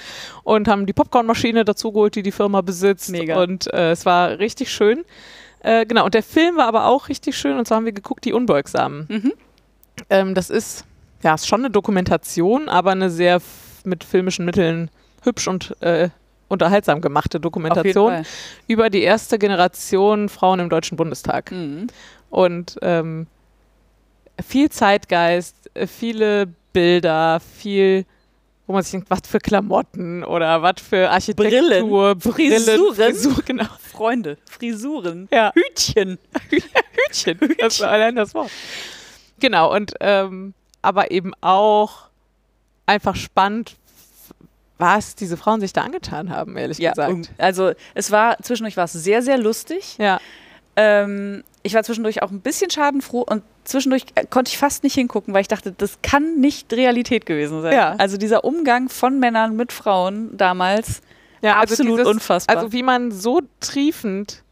Und 0.43 0.67
haben 0.69 0.87
die 0.87 0.93
Popcornmaschine 0.93 1.65
dazu 1.65 1.93
geholt, 1.93 2.15
die 2.17 2.23
die 2.25 2.33
Firma 2.33 2.61
besitzt. 2.61 3.11
Mega. 3.11 3.41
Und 3.43 3.73
äh, 3.73 3.93
es 3.93 4.05
war 4.05 4.39
richtig 4.41 4.71
schön. 4.73 5.05
Äh, 5.61 5.87
genau, 5.87 6.05
und 6.05 6.15
der 6.15 6.23
Film 6.25 6.57
war 6.57 6.67
aber 6.67 6.87
auch 6.87 7.09
richtig 7.09 7.37
schön 7.37 7.57
und 7.59 7.67
zwar 7.67 7.77
haben 7.77 7.85
wir 7.87 7.93
geguckt, 7.93 8.25
Die 8.25 8.33
Unbeugsamen. 8.33 9.07
Mhm. 9.09 9.33
Ähm, 10.11 10.35
das 10.35 10.51
ist, 10.51 10.85
ja, 11.23 11.35
ist 11.35 11.47
schon 11.47 11.61
eine 11.61 11.71
Dokumentation, 11.71 12.69
aber 12.69 12.91
eine 12.91 13.11
sehr 13.11 13.41
mit 13.85 14.03
filmischen 14.05 14.45
Mitteln 14.45 14.91
hübsch 15.23 15.47
und 15.49 15.81
äh, 15.83 16.11
unterhaltsam 16.49 17.01
gemachte 17.01 17.41
Dokumentation 17.41 18.25
über 18.69 18.91
die 18.91 19.03
erste 19.03 19.39
Generation 19.39 20.29
Frauen 20.29 20.61
im 20.61 20.69
Deutschen 20.69 20.97
Bundestag. 20.97 21.51
Mhm. 21.51 21.89
Und 22.31 22.77
ähm, 22.83 23.27
viel 24.45 24.71
Zeitgeist, 24.71 25.57
äh, 25.75 25.87
viele 25.87 26.49
Bilder, 26.73 27.41
viel, 27.41 28.05
wo 28.67 28.75
man 28.75 28.83
sich 28.83 28.93
denkt, 28.93 29.11
was 29.11 29.21
für 29.27 29.39
Klamotten 29.39 30.25
oder 30.25 30.63
was 30.63 30.81
für 30.81 31.11
Architektur, 31.11 32.15
Brillen, 32.15 32.63
Frisuren. 32.63 32.95
Frisur, 32.95 33.43
genau. 33.45 33.65
Freunde, 33.81 34.37
Frisuren, 34.45 35.29
Ja. 35.33 35.53
Hütchen. 35.55 36.19
Hütchen. 36.51 37.39
Das 37.59 37.81
war 37.81 37.91
allein 37.91 38.17
das 38.17 38.35
Wort. 38.35 38.51
Genau, 39.41 39.75
und 39.75 39.95
ähm, 40.01 40.55
aber 40.83 41.11
eben 41.11 41.33
auch 41.41 42.09
einfach 42.87 43.17
spannend, 43.17 43.77
was 44.79 45.15
diese 45.15 45.37
Frauen 45.37 45.61
sich 45.61 45.73
da 45.73 45.83
angetan 45.83 46.31
haben, 46.31 46.57
ehrlich 46.57 46.79
Ja, 46.79 46.91
gesagt. 46.93 47.31
also 47.39 47.73
es 47.95 48.11
war, 48.11 48.37
zwischendurch 48.43 48.77
war 48.77 48.85
es 48.85 48.93
sehr, 48.93 49.23
sehr 49.23 49.39
lustig. 49.39 49.97
Ja, 49.99 50.19
Ähm, 50.79 51.43
ich 51.63 51.73
war 51.75 51.83
zwischendurch 51.83 52.23
auch 52.23 52.31
ein 52.31 52.41
bisschen 52.43 52.71
schadenfroh 52.71 53.23
und 53.23 53.43
zwischendurch 53.65 54.05
äh, 54.15 54.27
konnte 54.27 54.51
ich 54.51 54.59
fast 54.59 54.85
nicht 54.85 54.93
hingucken, 54.95 55.33
weil 55.33 55.41
ich 55.41 55.49
dachte, 55.49 55.73
das 55.73 55.99
kann 56.03 56.39
nicht 56.39 56.71
Realität 56.73 57.25
gewesen 57.25 57.63
sein. 57.63 57.73
Ja. 57.73 57.95
Also 57.97 58.19
dieser 58.19 58.45
Umgang 58.45 58.91
von 58.91 59.19
Männern 59.19 59.57
mit 59.57 59.73
Frauen 59.73 60.37
damals, 60.37 61.01
ja 61.41 61.57
absolut 61.57 62.01
dieses, 62.01 62.07
unfassbar. 62.07 62.57
Also 62.57 62.73
wie 62.73 62.83
man 62.83 63.11
so 63.11 63.41
triefend 63.61 64.43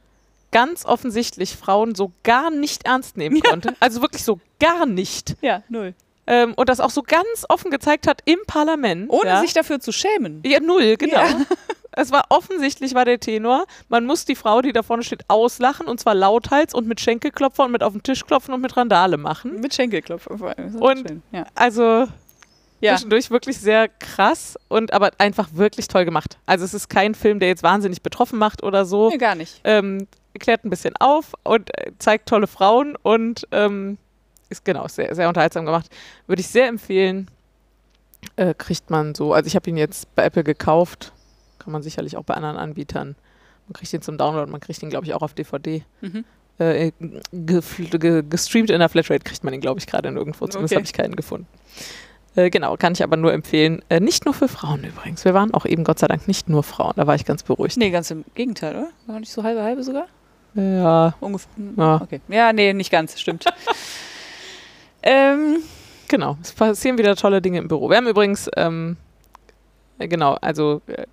ganz 0.50 0.86
offensichtlich 0.86 1.56
Frauen 1.56 1.94
so 1.94 2.12
gar 2.22 2.50
nicht 2.50 2.86
ernst 2.86 3.16
nehmen 3.18 3.40
konnte. 3.42 3.74
Also 3.80 4.00
wirklich 4.00 4.24
so 4.24 4.40
gar 4.58 4.86
nicht. 4.86 5.36
ja, 5.42 5.62
null. 5.68 5.94
Ähm, 6.26 6.54
und 6.54 6.68
das 6.68 6.80
auch 6.80 6.90
so 6.90 7.02
ganz 7.02 7.44
offen 7.48 7.70
gezeigt 7.70 8.06
hat 8.06 8.20
im 8.24 8.38
Parlament. 8.46 9.10
Ohne 9.10 9.28
ja. 9.30 9.40
sich 9.40 9.52
dafür 9.52 9.80
zu 9.80 9.92
schämen. 9.92 10.42
Ja, 10.44 10.60
null, 10.60 10.96
genau. 10.96 11.16
Ja. 11.16 11.40
Es 11.96 12.10
war 12.10 12.24
offensichtlich 12.30 12.94
war 12.94 13.04
der 13.04 13.20
Tenor, 13.20 13.66
man 13.88 14.04
muss 14.04 14.24
die 14.24 14.34
Frau, 14.34 14.62
die 14.62 14.72
da 14.72 14.82
vorne 14.82 15.04
steht, 15.04 15.22
auslachen 15.28 15.86
und 15.86 16.00
zwar 16.00 16.16
lauthals 16.16 16.74
und 16.74 16.88
mit 16.88 17.00
Schenkelklopfer 17.00 17.66
und 17.66 17.70
mit 17.70 17.84
auf 17.84 17.92
den 17.92 18.02
Tisch 18.02 18.26
klopfen 18.26 18.52
und 18.52 18.60
mit 18.60 18.76
Randale 18.76 19.16
machen. 19.16 19.60
Mit 19.60 19.74
Schenkelklopfer 19.74 20.36
vor 20.36 20.58
allem. 20.58 20.74
Und- 20.74 21.22
ja. 21.30 21.46
Also 21.54 22.08
zwischendurch 22.80 23.30
wirklich 23.30 23.58
sehr 23.58 23.88
krass 23.88 24.58
und 24.68 24.92
aber 24.92 25.10
einfach 25.18 25.48
wirklich 25.54 25.88
toll 25.88 26.04
gemacht. 26.04 26.38
Also 26.46 26.64
es 26.64 26.74
ist 26.74 26.88
kein 26.88 27.14
Film, 27.14 27.38
der 27.38 27.48
jetzt 27.48 27.62
wahnsinnig 27.62 28.02
betroffen 28.02 28.38
macht 28.38 28.62
oder 28.62 28.84
so. 28.84 29.10
Nee, 29.10 29.18
gar 29.18 29.34
nicht. 29.34 29.60
Ähm, 29.64 30.06
klärt 30.38 30.64
ein 30.64 30.70
bisschen 30.70 30.94
auf 30.98 31.32
und 31.44 31.70
äh, 31.78 31.92
zeigt 31.98 32.28
tolle 32.28 32.46
Frauen 32.46 32.96
und 33.02 33.46
ähm, 33.52 33.98
ist 34.58 34.64
genau 34.64 34.86
sehr, 34.88 35.14
sehr 35.14 35.28
unterhaltsam 35.28 35.64
gemacht. 35.66 35.86
Würde 36.26 36.40
ich 36.40 36.48
sehr 36.48 36.68
empfehlen. 36.68 37.28
Äh, 38.36 38.54
kriegt 38.54 38.88
man 38.90 39.14
so, 39.14 39.34
also 39.34 39.46
ich 39.46 39.54
habe 39.54 39.68
ihn 39.68 39.76
jetzt 39.76 40.14
bei 40.14 40.24
Apple 40.24 40.44
gekauft, 40.44 41.12
kann 41.58 41.72
man 41.72 41.82
sicherlich 41.82 42.16
auch 42.16 42.24
bei 42.24 42.34
anderen 42.34 42.56
Anbietern. 42.56 43.16
Man 43.68 43.72
kriegt 43.74 43.92
ihn 43.92 44.00
zum 44.02 44.16
Download, 44.18 44.50
man 44.50 44.60
kriegt 44.60 44.82
ihn, 44.82 44.90
glaube 44.90 45.04
ich, 45.06 45.12
auch 45.14 45.22
auf 45.22 45.34
DVD. 45.34 45.82
Mhm. 46.00 46.24
Äh, 46.58 46.92
ge 47.32 48.22
gestreamt 48.28 48.70
in 48.70 48.78
der 48.78 48.88
Flatrate 48.88 49.24
kriegt 49.24 49.44
man 49.44 49.52
ihn, 49.52 49.60
glaube 49.60 49.80
ich, 49.80 49.86
gerade 49.86 50.10
nirgendwo. 50.10 50.46
Zumindest 50.46 50.72
Okay. 50.72 50.76
habe 50.80 50.84
ich 50.86 50.92
keinen 50.92 51.16
gefunden. 51.16 51.46
Äh, 52.36 52.48
genau, 52.50 52.76
kann 52.76 52.92
ich 52.94 53.02
aber 53.02 53.16
nur 53.16 53.32
empfehlen. 53.32 53.82
Äh, 53.88 54.00
nicht 54.00 54.24
nur 54.24 54.34
für 54.34 54.48
Frauen 54.48 54.84
übrigens. 54.84 55.24
Wir 55.24 55.34
waren 55.34 55.52
auch 55.52 55.66
eben 55.66 55.84
Gott 55.84 55.98
sei 55.98 56.06
Dank 56.08 56.26
nicht 56.26 56.48
nur 56.48 56.62
Frauen. 56.62 56.94
Da 56.96 57.06
war 57.06 57.14
ich 57.14 57.24
ganz 57.24 57.42
beruhigt. 57.42 57.76
Nee, 57.76 57.90
ganz 57.90 58.10
im 58.10 58.24
Gegenteil, 58.34 58.74
oder? 58.74 58.88
War 59.06 59.20
nicht 59.20 59.32
so 59.32 59.42
halbe 59.42 59.62
halbe 59.62 59.82
sogar? 59.82 60.06
Ja, 60.54 61.14
Ungefähr. 61.20 61.48
Ja. 61.76 62.00
Okay. 62.02 62.20
Ja, 62.28 62.52
nee, 62.52 62.72
nicht 62.72 62.90
ganz, 62.90 63.20
stimmt. 63.20 63.44
ähm, 65.04 65.62
Genau, 66.08 66.36
es 66.42 66.52
passieren 66.52 66.98
wieder 66.98 67.16
tolle 67.16 67.40
Dinge 67.40 67.58
im 67.58 67.68
Büro. 67.68 67.88
Wir 67.88 67.96
haben 67.96 68.06
übrigens, 68.06 68.50
ähm, 68.56 68.96
äh, 69.98 70.08
genau, 70.08 70.34
also 70.40 70.82
äh, 70.86 71.06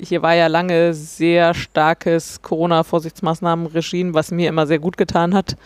hier 0.00 0.22
war 0.22 0.34
ja 0.34 0.46
lange 0.46 0.94
sehr 0.94 1.54
starkes 1.54 2.40
Corona-Vorsichtsmaßnahmen-Regime, 2.42 4.14
was 4.14 4.30
mir 4.30 4.48
immer 4.48 4.66
sehr 4.66 4.78
gut 4.78 4.96
getan 4.96 5.34
hat. 5.34 5.56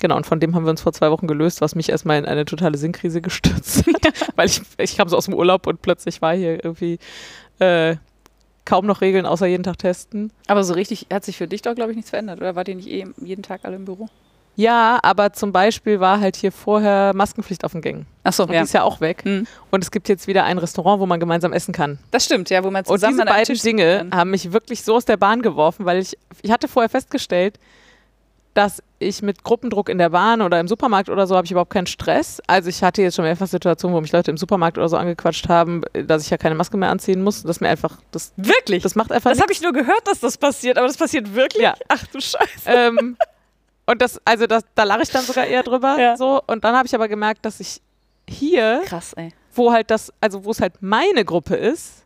Genau, 0.00 0.16
und 0.16 0.26
von 0.26 0.40
dem 0.40 0.54
haben 0.54 0.64
wir 0.64 0.70
uns 0.70 0.82
vor 0.82 0.92
zwei 0.92 1.10
Wochen 1.10 1.26
gelöst, 1.26 1.60
was 1.62 1.74
mich 1.74 1.88
erstmal 1.88 2.18
in 2.18 2.26
eine 2.26 2.44
totale 2.44 2.76
Sinnkrise 2.76 3.22
gestürzt 3.22 3.86
hat. 3.86 4.12
Weil 4.36 4.48
ich, 4.48 4.60
ich 4.78 4.96
kam 4.96 5.08
so 5.08 5.16
aus 5.16 5.24
dem 5.24 5.34
Urlaub 5.34 5.66
und 5.66 5.80
plötzlich 5.80 6.20
war 6.20 6.34
hier 6.34 6.62
irgendwie 6.62 6.98
äh, 7.60 7.96
kaum 8.64 8.84
noch 8.84 9.00
Regeln, 9.00 9.24
außer 9.26 9.46
jeden 9.46 9.62
Tag 9.62 9.78
testen. 9.78 10.32
aber 10.48 10.64
so 10.64 10.74
richtig 10.74 11.06
hat 11.10 11.24
sich 11.24 11.36
für 11.36 11.48
dich 11.48 11.62
doch, 11.62 11.74
glaube 11.74 11.92
ich, 11.92 11.96
nichts 11.96 12.10
verändert, 12.10 12.40
oder? 12.40 12.56
Wart 12.56 12.68
ihr 12.68 12.74
nicht 12.74 12.88
eh 12.88 13.06
jeden 13.22 13.42
Tag 13.42 13.60
alle 13.64 13.76
im 13.76 13.84
Büro? 13.84 14.10
Ja, 14.56 14.98
aber 15.02 15.32
zum 15.34 15.52
Beispiel 15.52 16.00
war 16.00 16.18
halt 16.18 16.34
hier 16.34 16.50
vorher 16.50 17.12
Maskenpflicht 17.14 17.62
auf 17.64 17.72
den 17.72 17.82
Gängen. 17.82 18.06
Achso, 18.24 18.44
Und 18.44 18.52
die 18.52 18.56
ist 18.56 18.72
ja 18.72 18.82
auch 18.82 19.00
weg. 19.00 19.22
Hm. 19.24 19.46
Und 19.70 19.84
es 19.84 19.90
gibt 19.90 20.08
jetzt 20.08 20.26
wieder 20.26 20.44
ein 20.44 20.56
Restaurant, 20.58 20.98
wo 20.98 21.06
man 21.06 21.20
gemeinsam 21.20 21.52
essen 21.52 21.72
kann. 21.72 21.98
Das 22.10 22.24
stimmt, 22.24 22.48
ja, 22.48 22.64
wo 22.64 22.70
man 22.70 22.82
Und 22.84 22.86
zusammen 22.86 23.12
diese 23.12 23.22
an 23.22 23.28
einem 23.28 23.36
beiden 23.36 23.54
Tisch 23.54 23.62
Dinge 23.62 24.06
haben 24.12 24.30
mich 24.30 24.52
wirklich 24.52 24.82
so 24.82 24.96
aus 24.96 25.04
der 25.04 25.18
Bahn 25.18 25.42
geworfen, 25.42 25.84
weil 25.84 25.98
ich, 25.98 26.16
ich 26.42 26.50
hatte 26.50 26.68
vorher 26.68 26.88
festgestellt, 26.88 27.58
dass 28.54 28.82
ich 28.98 29.20
mit 29.20 29.44
Gruppendruck 29.44 29.90
in 29.90 29.98
der 29.98 30.08
Bahn 30.08 30.40
oder 30.40 30.58
im 30.58 30.66
Supermarkt 30.66 31.10
oder 31.10 31.26
so 31.26 31.36
habe 31.36 31.44
ich 31.44 31.50
überhaupt 31.50 31.70
keinen 31.72 31.86
Stress. 31.86 32.40
Also 32.46 32.70
ich 32.70 32.82
hatte 32.82 33.02
jetzt 33.02 33.16
schon 33.16 33.26
mehrfach 33.26 33.46
Situationen, 33.46 33.94
wo 33.94 34.00
mich 34.00 34.12
Leute 34.12 34.30
im 34.30 34.38
Supermarkt 34.38 34.78
oder 34.78 34.88
so 34.88 34.96
angequatscht 34.96 35.50
haben, 35.50 35.82
dass 35.92 36.24
ich 36.24 36.30
ja 36.30 36.38
keine 36.38 36.54
Maske 36.54 36.78
mehr 36.78 36.88
anziehen 36.88 37.22
muss. 37.22 37.42
Das 37.42 37.60
mir 37.60 37.68
einfach, 37.68 37.98
das, 38.12 38.32
Wirklich? 38.36 38.82
das 38.82 38.94
macht 38.94 39.12
einfach 39.12 39.30
das 39.30 39.42
habe 39.42 39.52
ich 39.52 39.60
nur 39.60 39.74
gehört, 39.74 40.00
dass 40.06 40.20
das 40.20 40.38
passiert, 40.38 40.78
aber 40.78 40.86
das 40.86 40.96
passiert 40.96 41.34
wirklich? 41.34 41.62
Ja. 41.62 41.74
Ach 41.88 42.06
du 42.06 42.18
Scheiße. 42.18 42.46
ähm, 42.64 43.18
und 43.86 44.02
das, 44.02 44.20
also 44.24 44.46
das, 44.46 44.64
da 44.74 44.84
lache 44.84 45.02
ich 45.02 45.10
dann 45.10 45.24
sogar 45.24 45.46
eher 45.46 45.62
drüber. 45.62 45.98
Ja. 45.98 46.16
So. 46.16 46.42
Und 46.46 46.64
dann 46.64 46.76
habe 46.76 46.86
ich 46.86 46.94
aber 46.94 47.08
gemerkt, 47.08 47.44
dass 47.44 47.60
ich 47.60 47.80
hier 48.28 48.82
Krass, 48.84 49.14
wo 49.54 49.72
halt 49.72 49.90
das, 49.90 50.12
also 50.20 50.44
wo 50.44 50.50
es 50.50 50.60
halt 50.60 50.74
meine 50.80 51.24
Gruppe 51.24 51.54
ist, 51.56 52.05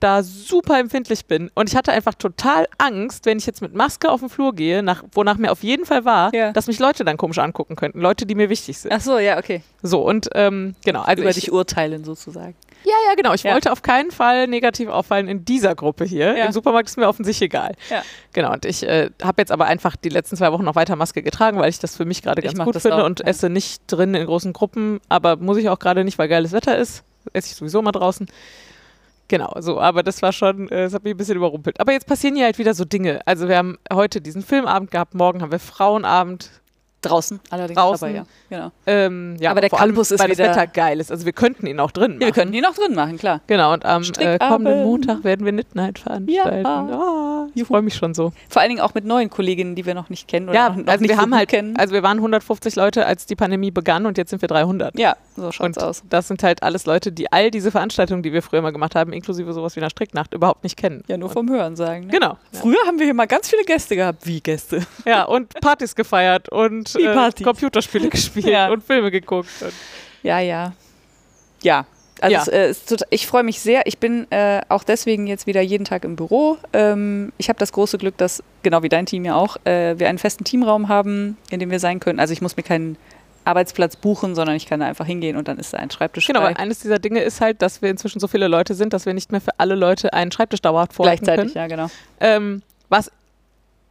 da 0.00 0.22
super 0.22 0.78
empfindlich 0.78 1.26
bin. 1.26 1.50
Und 1.54 1.68
ich 1.68 1.76
hatte 1.76 1.92
einfach 1.92 2.14
total 2.14 2.66
Angst, 2.78 3.26
wenn 3.26 3.38
ich 3.38 3.46
jetzt 3.46 3.62
mit 3.62 3.74
Maske 3.74 4.10
auf 4.10 4.20
den 4.20 4.28
Flur 4.28 4.54
gehe, 4.54 4.82
nach, 4.82 5.02
wonach 5.12 5.36
mir 5.38 5.50
auf 5.50 5.62
jeden 5.64 5.84
Fall 5.86 6.04
war, 6.04 6.32
Ja. 6.34 6.52
dass 6.52 6.66
mich 6.68 6.78
Leute 6.78 7.04
dann 7.04 7.16
komisch 7.16 7.38
angucken 7.38 7.74
könnten. 7.76 8.00
Leute, 8.00 8.24
die 8.26 8.34
mir 8.36 8.48
wichtig 8.48 8.78
sind. 8.78 8.92
Ach 8.92 9.00
so, 9.00 9.18
ja, 9.18 9.38
okay. 9.38 9.62
So, 9.82 10.00
und 10.06 10.28
ähm, 10.34 10.76
genau, 10.84 11.02
also 11.02 11.22
Über 11.22 11.30
ich, 11.30 11.36
dich 11.36 11.52
urteilen 11.52 12.04
sozusagen. 12.04 12.54
ja, 12.84 12.92
ja, 13.08 13.14
genau. 13.16 13.32
Ich 13.34 13.42
Ja. 13.42 13.54
wollte 13.54 13.72
auf 13.72 13.82
keinen 13.82 14.10
Fall 14.12 14.46
negativ 14.46 14.88
auffallen 14.88 15.26
in 15.28 15.44
dieser 15.44 15.74
Gruppe 15.74 16.04
hier. 16.04 16.36
Ja. 16.36 16.46
Im 16.46 16.52
Supermarkt 16.52 16.88
ist 16.88 16.96
mir 16.96 17.08
offensichtlich 17.08 17.46
egal. 17.46 17.74
Ja. 17.90 18.02
Genau, 18.32 18.52
und 18.52 18.64
ich 18.64 18.84
äh, 18.84 19.10
habe 19.22 19.42
jetzt 19.42 19.50
aber 19.50 19.66
einfach 19.66 19.96
die 19.96 20.08
letzten 20.10 20.36
zwei 20.36 20.52
Wochen 20.52 20.64
noch 20.64 20.76
weiter 20.76 20.94
Maske 20.96 21.22
getragen, 21.22 21.58
weil 21.58 21.70
ich 21.70 21.80
das 21.80 21.96
für 21.96 22.04
mich 22.04 22.22
gerade 22.22 22.40
ganz 22.42 22.58
gut 22.58 22.76
finde 22.80 22.98
auch, 23.02 23.06
und 23.06 23.26
esse 23.26 23.48
nicht 23.50 23.82
drin 23.88 24.14
in 24.14 24.26
großen 24.26 24.52
Gruppen, 24.52 25.00
aber 25.08 25.36
muss 25.36 25.56
ich 25.56 25.68
auch 25.68 25.78
gerade 25.80 26.04
nicht, 26.04 26.18
weil 26.18 26.28
geiles 26.28 26.52
Wetter 26.52 26.78
ist. 26.78 27.02
Esse 27.32 27.48
ich 27.50 27.56
sowieso 27.56 27.82
mal 27.82 27.92
draußen. 27.92 28.26
Genau, 29.28 29.52
so, 29.60 29.78
aber 29.78 30.02
das 30.02 30.22
war 30.22 30.32
schon, 30.32 30.68
äh, 30.70 30.84
das 30.84 30.94
hat 30.94 31.04
mich 31.04 31.12
ein 31.12 31.16
bisschen 31.18 31.36
überrumpelt. 31.36 31.78
Aber 31.80 31.92
jetzt 31.92 32.06
passieren 32.06 32.34
hier 32.34 32.46
halt 32.46 32.58
wieder 32.58 32.72
so 32.72 32.86
Dinge. 32.86 33.20
Also 33.26 33.46
wir 33.46 33.58
haben 33.58 33.78
heute 33.92 34.22
diesen 34.22 34.42
Filmabend 34.42 34.90
gehabt, 34.90 35.14
morgen 35.14 35.42
haben 35.42 35.52
wir 35.52 35.58
Frauenabend. 35.58 36.50
Draußen, 37.00 37.38
allerdings. 37.50 37.78
Draußen. 37.78 38.08
Aber, 38.08 38.16
ja, 38.16 38.26
genau. 38.50 38.72
Ähm, 38.86 39.36
ja, 39.38 39.52
Aber 39.52 39.60
der 39.60 39.70
vor 39.70 39.80
allem, 39.80 39.90
Campus 39.90 40.10
ist 40.10 40.20
weil 40.20 40.30
das 40.30 40.38
Wetter 40.38 40.66
geil 40.66 40.98
ist. 40.98 41.12
Also 41.12 41.24
wir 41.26 41.32
könnten 41.32 41.66
ihn 41.66 41.78
auch 41.78 41.92
drin 41.92 42.12
machen. 42.12 42.20
Ja, 42.20 42.26
wir 42.26 42.32
können 42.32 42.50
die 42.50 42.60
noch 42.60 42.74
drin 42.74 42.94
machen, 42.94 43.18
klar. 43.18 43.40
Genau, 43.46 43.72
und 43.72 43.84
am 43.84 44.02
äh, 44.18 44.38
kommenden 44.38 44.82
Montag 44.82 45.22
werden 45.22 45.46
wir 45.46 45.52
Knit 45.52 45.76
Night 45.76 46.00
veranstalten. 46.00 46.60
Ja. 46.64 46.88
Ah, 46.90 47.46
ich 47.54 47.64
freue 47.64 47.82
mich 47.82 47.94
schon 47.94 48.14
so. 48.14 48.32
Vor 48.48 48.62
allen 48.62 48.70
Dingen 48.70 48.80
auch 48.80 48.94
mit 48.94 49.04
neuen 49.04 49.30
Kolleginnen, 49.30 49.76
die 49.76 49.86
wir 49.86 49.94
noch 49.94 50.08
nicht 50.10 50.26
kennen 50.26 50.48
oder 50.48 50.58
ja, 50.58 50.68
noch, 50.70 50.76
noch 50.76 50.86
also 50.88 51.04
wir 51.04 51.16
haben 51.16 51.34
halt, 51.34 51.48
kennen. 51.48 51.76
also 51.76 51.94
wir 51.94 52.02
waren 52.02 52.18
150 52.18 52.74
Leute, 52.74 53.06
als 53.06 53.26
die 53.26 53.36
Pandemie 53.36 53.70
begann 53.70 54.04
und 54.04 54.18
jetzt 54.18 54.30
sind 54.30 54.42
wir 54.42 54.48
300. 54.48 54.98
ja, 54.98 55.16
so 55.36 55.52
schaut's 55.52 55.78
Und 55.78 55.82
aus. 55.82 56.02
das 56.08 56.26
sind 56.26 56.42
halt 56.42 56.64
alles 56.64 56.86
Leute, 56.86 57.12
die 57.12 57.30
all 57.30 57.52
diese 57.52 57.70
Veranstaltungen, 57.70 58.24
die 58.24 58.32
wir 58.32 58.42
früher 58.42 58.60
mal 58.60 58.72
gemacht 58.72 58.96
haben, 58.96 59.12
inklusive 59.12 59.52
sowas 59.52 59.76
wie 59.76 59.80
einer 59.80 59.90
Stricknacht, 59.90 60.34
überhaupt 60.34 60.64
nicht 60.64 60.76
kennen. 60.76 61.04
Ja, 61.06 61.16
nur 61.16 61.28
und, 61.28 61.34
vom 61.34 61.48
Hören 61.48 61.76
sagen. 61.76 62.06
Ne? 62.06 62.12
Genau. 62.12 62.38
Früher 62.52 62.78
haben 62.86 62.98
wir 62.98 63.04
hier 63.04 63.14
mal 63.14 63.26
ganz 63.26 63.48
viele 63.48 63.62
Gäste 63.62 63.94
gehabt. 63.94 64.26
Wie 64.26 64.40
Gäste? 64.40 64.84
Ja, 65.06 65.24
und 65.24 65.54
Partys 65.60 65.94
gefeiert 65.94 66.48
und 66.48 66.87
Äh. 66.96 67.30
Computerspiele 67.42 68.08
gespielt 68.10 68.46
Ja. 68.46 68.70
und 68.70 68.82
Filme 68.84 69.10
geguckt. 69.10 69.48
Und 69.62 69.72
Ja, 70.22 70.38
ja. 70.40 70.72
Ja. 71.62 71.86
Also 72.20 72.32
Ja. 72.34 72.40
Es, 72.42 72.48
äh, 72.48 72.70
ist 72.70 72.88
tot- 72.88 73.02
ich 73.10 73.26
freue 73.26 73.42
mich 73.44 73.60
sehr. 73.60 73.86
Ich 73.86 73.98
bin 73.98 74.26
äh, 74.32 74.60
auch 74.68 74.82
deswegen 74.84 75.26
jetzt 75.26 75.46
wieder 75.46 75.60
jeden 75.60 75.84
Tag 75.84 76.04
im 76.04 76.16
Büro. 76.16 76.56
Ähm, 76.72 77.32
ich 77.38 77.48
habe 77.48 77.58
das 77.58 77.70
große 77.72 77.96
Glück, 77.98 78.16
dass, 78.16 78.42
genau 78.62 78.82
wie 78.82 78.88
dein 78.88 79.06
Team 79.06 79.24
ja 79.24 79.36
auch, 79.36 79.56
äh, 79.64 79.98
wir 79.98 80.08
einen 80.08 80.18
festen 80.18 80.44
Teamraum 80.44 80.88
haben, 80.88 81.36
in 81.50 81.60
dem 81.60 81.70
wir 81.70 81.78
sein 81.80 82.00
können. 82.00 82.18
Also 82.18 82.32
ich 82.32 82.40
muss 82.42 82.56
mir 82.56 82.64
keinen 82.64 82.96
Arbeitsplatz 83.44 83.96
buchen, 83.96 84.34
sondern 84.34 84.56
ich 84.56 84.66
kann 84.66 84.80
da 84.80 84.86
einfach 84.86 85.06
hingehen 85.06 85.36
und 85.36 85.48
dann 85.48 85.58
ist 85.58 85.72
da 85.72 85.78
ein 85.78 85.90
Schreibtisch 85.90 86.26
genau, 86.26 86.40
frei. 86.40 86.48
weil 86.48 86.56
eines 86.56 86.80
dieser 86.80 86.98
Dinge 86.98 87.20
ist 87.20 87.40
halt, 87.40 87.62
dass 87.62 87.80
wir 87.82 87.88
inzwischen 87.88 88.18
so 88.20 88.28
viele 88.28 88.46
Leute 88.48 88.74
sind, 88.74 88.92
dass 88.92 89.06
wir 89.06 89.14
nicht 89.14 89.32
mehr 89.32 89.40
für 89.40 89.52
alle 89.58 89.74
Leute 89.74 90.12
einen 90.12 90.30
Schreibtisch 90.32 90.60
dauerhaft 90.60 90.92
vorhalten 90.92 91.24
Gleichzeitig, 91.24 91.54
können. 91.54 91.70
ja, 91.70 91.76
genau. 91.76 91.88
Ähm, 92.20 92.62
was 92.90 93.10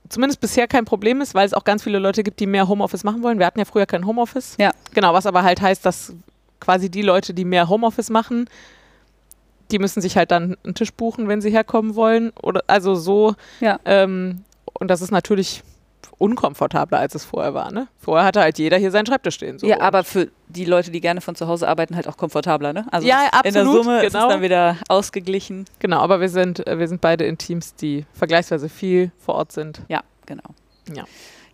zumindest 0.10 0.42
bisher 0.42 0.68
kein 0.68 0.86
Problem 0.86 1.22
ist, 1.22 1.36
weil 1.36 1.46
es 1.46 1.54
auch 1.54 1.64
ganz 1.64 1.84
viele 1.84 2.00
Leute 2.00 2.24
gibt, 2.24 2.40
die 2.40 2.48
mehr 2.48 2.68
Homeoffice 2.68 3.04
machen 3.04 3.24
wollen. 3.24 3.40
Wir 3.40 3.46
hatten 3.46 3.60
ja 3.60 3.66
früher 3.66 3.86
kein 3.86 4.06
Homeoffice. 4.06 4.56
Ja. 4.58 4.72
Genau, 4.94 5.14
was 5.14 5.26
aber 5.26 5.44
halt 5.44 5.62
heißt, 5.62 5.86
dass 5.86 6.14
quasi 6.60 6.90
die 6.90 7.02
Leute, 7.02 7.34
die 7.34 7.46
mehr 7.46 7.70
Homeoffice 7.70 8.10
machen, 8.10 8.50
die 9.72 9.80
müssen 9.80 10.02
sich 10.02 10.18
halt 10.18 10.32
dann 10.32 10.58
einen 10.64 10.76
Tisch 10.76 10.94
buchen, 10.94 11.28
wenn 11.28 11.42
sie 11.42 11.52
herkommen 11.52 11.96
wollen. 11.96 12.32
Oder 12.42 12.64
also 12.68 12.96
so. 12.96 13.36
Ja. 13.60 13.80
Ähm, 13.86 14.44
und 14.74 14.90
das 14.90 15.02
ist 15.02 15.12
natürlich 15.12 15.64
unkomfortabler, 16.18 17.00
als 17.00 17.16
es 17.16 17.26
vorher 17.26 17.54
war. 17.54 17.72
Ne? 17.72 17.88
Vorher 18.00 18.26
hatte 18.26 18.42
halt 18.42 18.58
jeder 18.58 18.78
hier 18.78 18.92
seinen 18.92 19.06
Schreibtisch 19.06 19.36
stehen. 19.36 19.60
So. 19.60 19.68
Ja, 19.68 19.82
aber 19.82 20.04
für 20.04 20.30
die 20.48 20.66
Leute, 20.66 20.92
die 20.92 21.02
gerne 21.02 21.22
von 21.22 21.36
zu 21.36 21.48
Hause 21.48 21.68
arbeiten, 21.68 21.96
halt 21.96 22.08
auch 22.08 22.18
komfortabler, 22.18 22.74
ne? 22.74 22.86
Also 22.92 23.08
Ja, 23.08 23.26
in 23.44 23.54
der 23.54 23.62
absolut, 23.62 23.84
Summe 23.84 24.00
ist 24.00 24.08
es 24.08 24.14
genau. 24.14 24.30
dann 24.30 24.42
wieder 24.42 24.78
ausgeglichen. 24.88 25.66
Genau, 25.80 26.00
aber 26.00 26.20
wir 26.20 26.30
sind, 26.30 26.66
äh, 26.66 26.80
wir 26.80 26.88
sind 26.88 27.02
beide 27.02 27.26
in 27.26 27.38
Teams, 27.38 27.76
die 27.76 28.06
vergleichsweise 28.14 28.70
viel 28.70 29.12
vor 29.20 29.36
Ort 29.36 29.52
sind. 29.52 29.82
Ja, 29.90 30.02
genau. 30.26 30.44
Ja. 30.94 31.04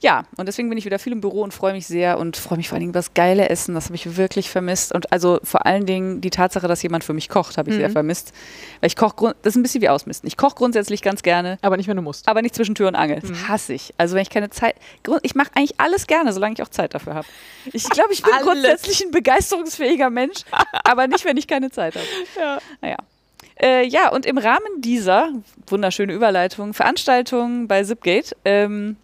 Ja, 0.03 0.25
und 0.35 0.47
deswegen 0.47 0.67
bin 0.67 0.77
ich 0.77 0.83
wieder 0.83 0.99
viel 0.99 1.13
im 1.13 1.21
Büro 1.21 1.43
und 1.43 1.53
freue 1.53 1.71
mich 1.71 1.87
sehr 1.87 2.19
und 2.19 2.35
freue 2.35 2.57
mich 2.57 2.67
vor 2.67 2.75
allen 2.75 2.81
Dingen 2.81 2.89
über 2.89 2.99
das 2.99 3.13
geile 3.13 3.47
Essen. 3.47 3.73
Das 3.73 3.85
habe 3.85 3.95
ich 3.95 4.17
wirklich 4.17 4.49
vermisst. 4.49 4.93
Und 4.93 5.13
also 5.13 5.39
vor 5.43 5.65
allen 5.65 5.85
Dingen 5.85 6.19
die 6.19 6.29
Tatsache, 6.29 6.67
dass 6.67 6.83
jemand 6.83 7.05
für 7.05 7.13
mich 7.13 7.29
kocht, 7.29 7.57
habe 7.57 7.69
ich 7.69 7.77
sehr 7.77 7.87
Mhm. 7.87 7.93
vermisst. 7.93 8.33
Weil 8.81 8.87
ich 8.87 8.97
koche, 8.97 9.33
das 9.43 9.53
ist 9.53 9.55
ein 9.55 9.63
bisschen 9.63 9.81
wie 9.81 9.87
Ausmisten. 9.87 10.27
Ich 10.27 10.35
koche 10.35 10.55
grundsätzlich 10.55 11.01
ganz 11.01 11.23
gerne, 11.23 11.57
Aber 11.61 11.77
nicht, 11.77 11.87
wenn 11.87 11.95
du 11.95 12.03
musst. 12.03 12.27
aber 12.27 12.41
nicht 12.41 12.53
zwischen 12.53 12.75
Tür 12.75 12.89
und 12.89 12.95
Angel. 12.95 13.21
Das 13.21 13.29
Mhm. 13.29 13.47
hasse 13.47 13.73
ich. 13.73 13.93
Also 13.97 14.15
wenn 14.15 14.23
ich 14.23 14.29
keine 14.29 14.49
Zeit, 14.49 14.75
ich 15.21 15.35
mache 15.35 15.51
eigentlich 15.55 15.79
alles 15.79 16.05
gerne, 16.05 16.33
solange 16.33 16.55
ich 16.55 16.61
auch 16.61 16.67
Zeit 16.69 16.93
dafür 16.93 17.15
habe. 17.15 17.27
Ich 17.71 17.89
glaube, 17.89 18.11
ich 18.11 18.21
bin 18.23 18.33
Alles. 18.33 18.43
grundsätzlich 18.45 19.05
ein 19.05 19.11
begeisterungsfähiger 19.11 20.09
Mensch, 20.09 20.41
aber 20.83 21.07
nicht, 21.07 21.23
wenn 21.23 21.37
ich 21.37 21.47
keine 21.47 21.71
Zeit 21.71 21.95
habe. 21.95 22.05
Ja. 22.37 22.57
Naja. 22.81 22.97
Äh, 23.61 23.85
ja, 23.87 24.09
und 24.09 24.25
im 24.25 24.37
Rahmen 24.37 24.81
dieser, 24.81 25.29
wunderschöne 25.67 26.11
Überleitung, 26.11 26.73
Veranstaltung 26.73 27.69
bei 27.69 27.83
Zipgate, 27.85 28.35
ähm, 28.43 28.97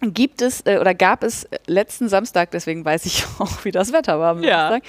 gibt 0.00 0.42
es 0.42 0.60
äh, 0.66 0.78
oder 0.78 0.94
gab 0.94 1.22
es 1.24 1.48
letzten 1.66 2.08
Samstag, 2.08 2.50
deswegen 2.52 2.84
weiß 2.84 3.04
ich 3.06 3.24
auch, 3.38 3.64
wie 3.64 3.70
das 3.72 3.92
Wetter 3.92 4.20
war 4.20 4.30
am 4.32 4.42
Ja. 4.44 4.70
Samstag, 4.70 4.82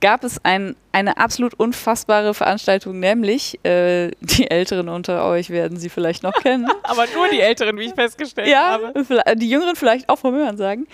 gab 0.00 0.24
es 0.24 0.44
ein, 0.44 0.76
eine 0.92 1.16
absolut 1.16 1.54
unfassbare 1.54 2.34
Veranstaltung, 2.34 2.98
nämlich 3.00 3.58
äh, 3.64 4.10
die 4.20 4.50
Älteren 4.50 4.88
unter 4.88 5.24
euch 5.24 5.50
werden 5.50 5.78
sie 5.78 5.88
vielleicht 5.88 6.22
noch 6.22 6.34
kennen. 6.34 6.68
Aber 6.82 7.06
nur 7.14 7.28
die 7.28 7.40
Älteren, 7.40 7.78
wie 7.78 7.84
ich 7.84 7.94
festgestellt 7.94 8.48
ja, 8.48 8.78
habe. 8.94 9.36
die 9.36 9.48
Jüngeren 9.48 9.76
vielleicht 9.76 10.08
auch 10.08 10.18
vom 10.18 10.34
Hören 10.34 10.56
sagen. 10.56 10.86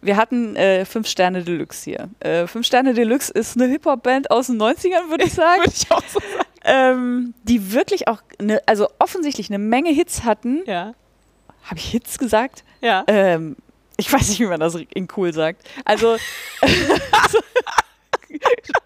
Wir 0.00 0.16
hatten 0.16 0.54
äh, 0.54 0.84
Fünf 0.84 1.08
Sterne 1.08 1.42
Deluxe 1.42 1.84
hier. 1.90 2.08
Äh, 2.20 2.46
Fünf 2.46 2.66
Sterne 2.66 2.94
Deluxe 2.94 3.32
ist 3.32 3.56
eine 3.56 3.66
Hip-Hop-Band 3.68 4.30
aus 4.30 4.46
den 4.46 4.62
90ern, 4.62 5.10
würde 5.10 5.24
ich 5.24 5.32
sagen 5.34 5.62
Würde 5.62 5.72
ich 5.74 5.90
auch 5.90 6.04
so 6.06 6.20
sagen. 6.20 6.44
ähm, 6.64 7.34
die 7.42 7.72
wirklich 7.72 8.06
auch, 8.06 8.22
ne, 8.40 8.62
also 8.66 8.86
offensichtlich 9.00 9.50
eine 9.50 9.58
Menge 9.58 9.90
Hits 9.90 10.22
hatten. 10.22 10.62
Ja. 10.66 10.92
Habe 11.64 11.78
ich 11.78 11.90
Hits 11.90 12.18
gesagt? 12.18 12.64
Ja. 12.80 13.04
Ähm, 13.06 13.56
ich 13.96 14.12
weiß 14.12 14.28
nicht, 14.28 14.40
wie 14.40 14.46
man 14.46 14.60
das 14.60 14.76
in 14.94 15.08
cool 15.16 15.32
sagt. 15.32 15.68
Also 15.84 16.16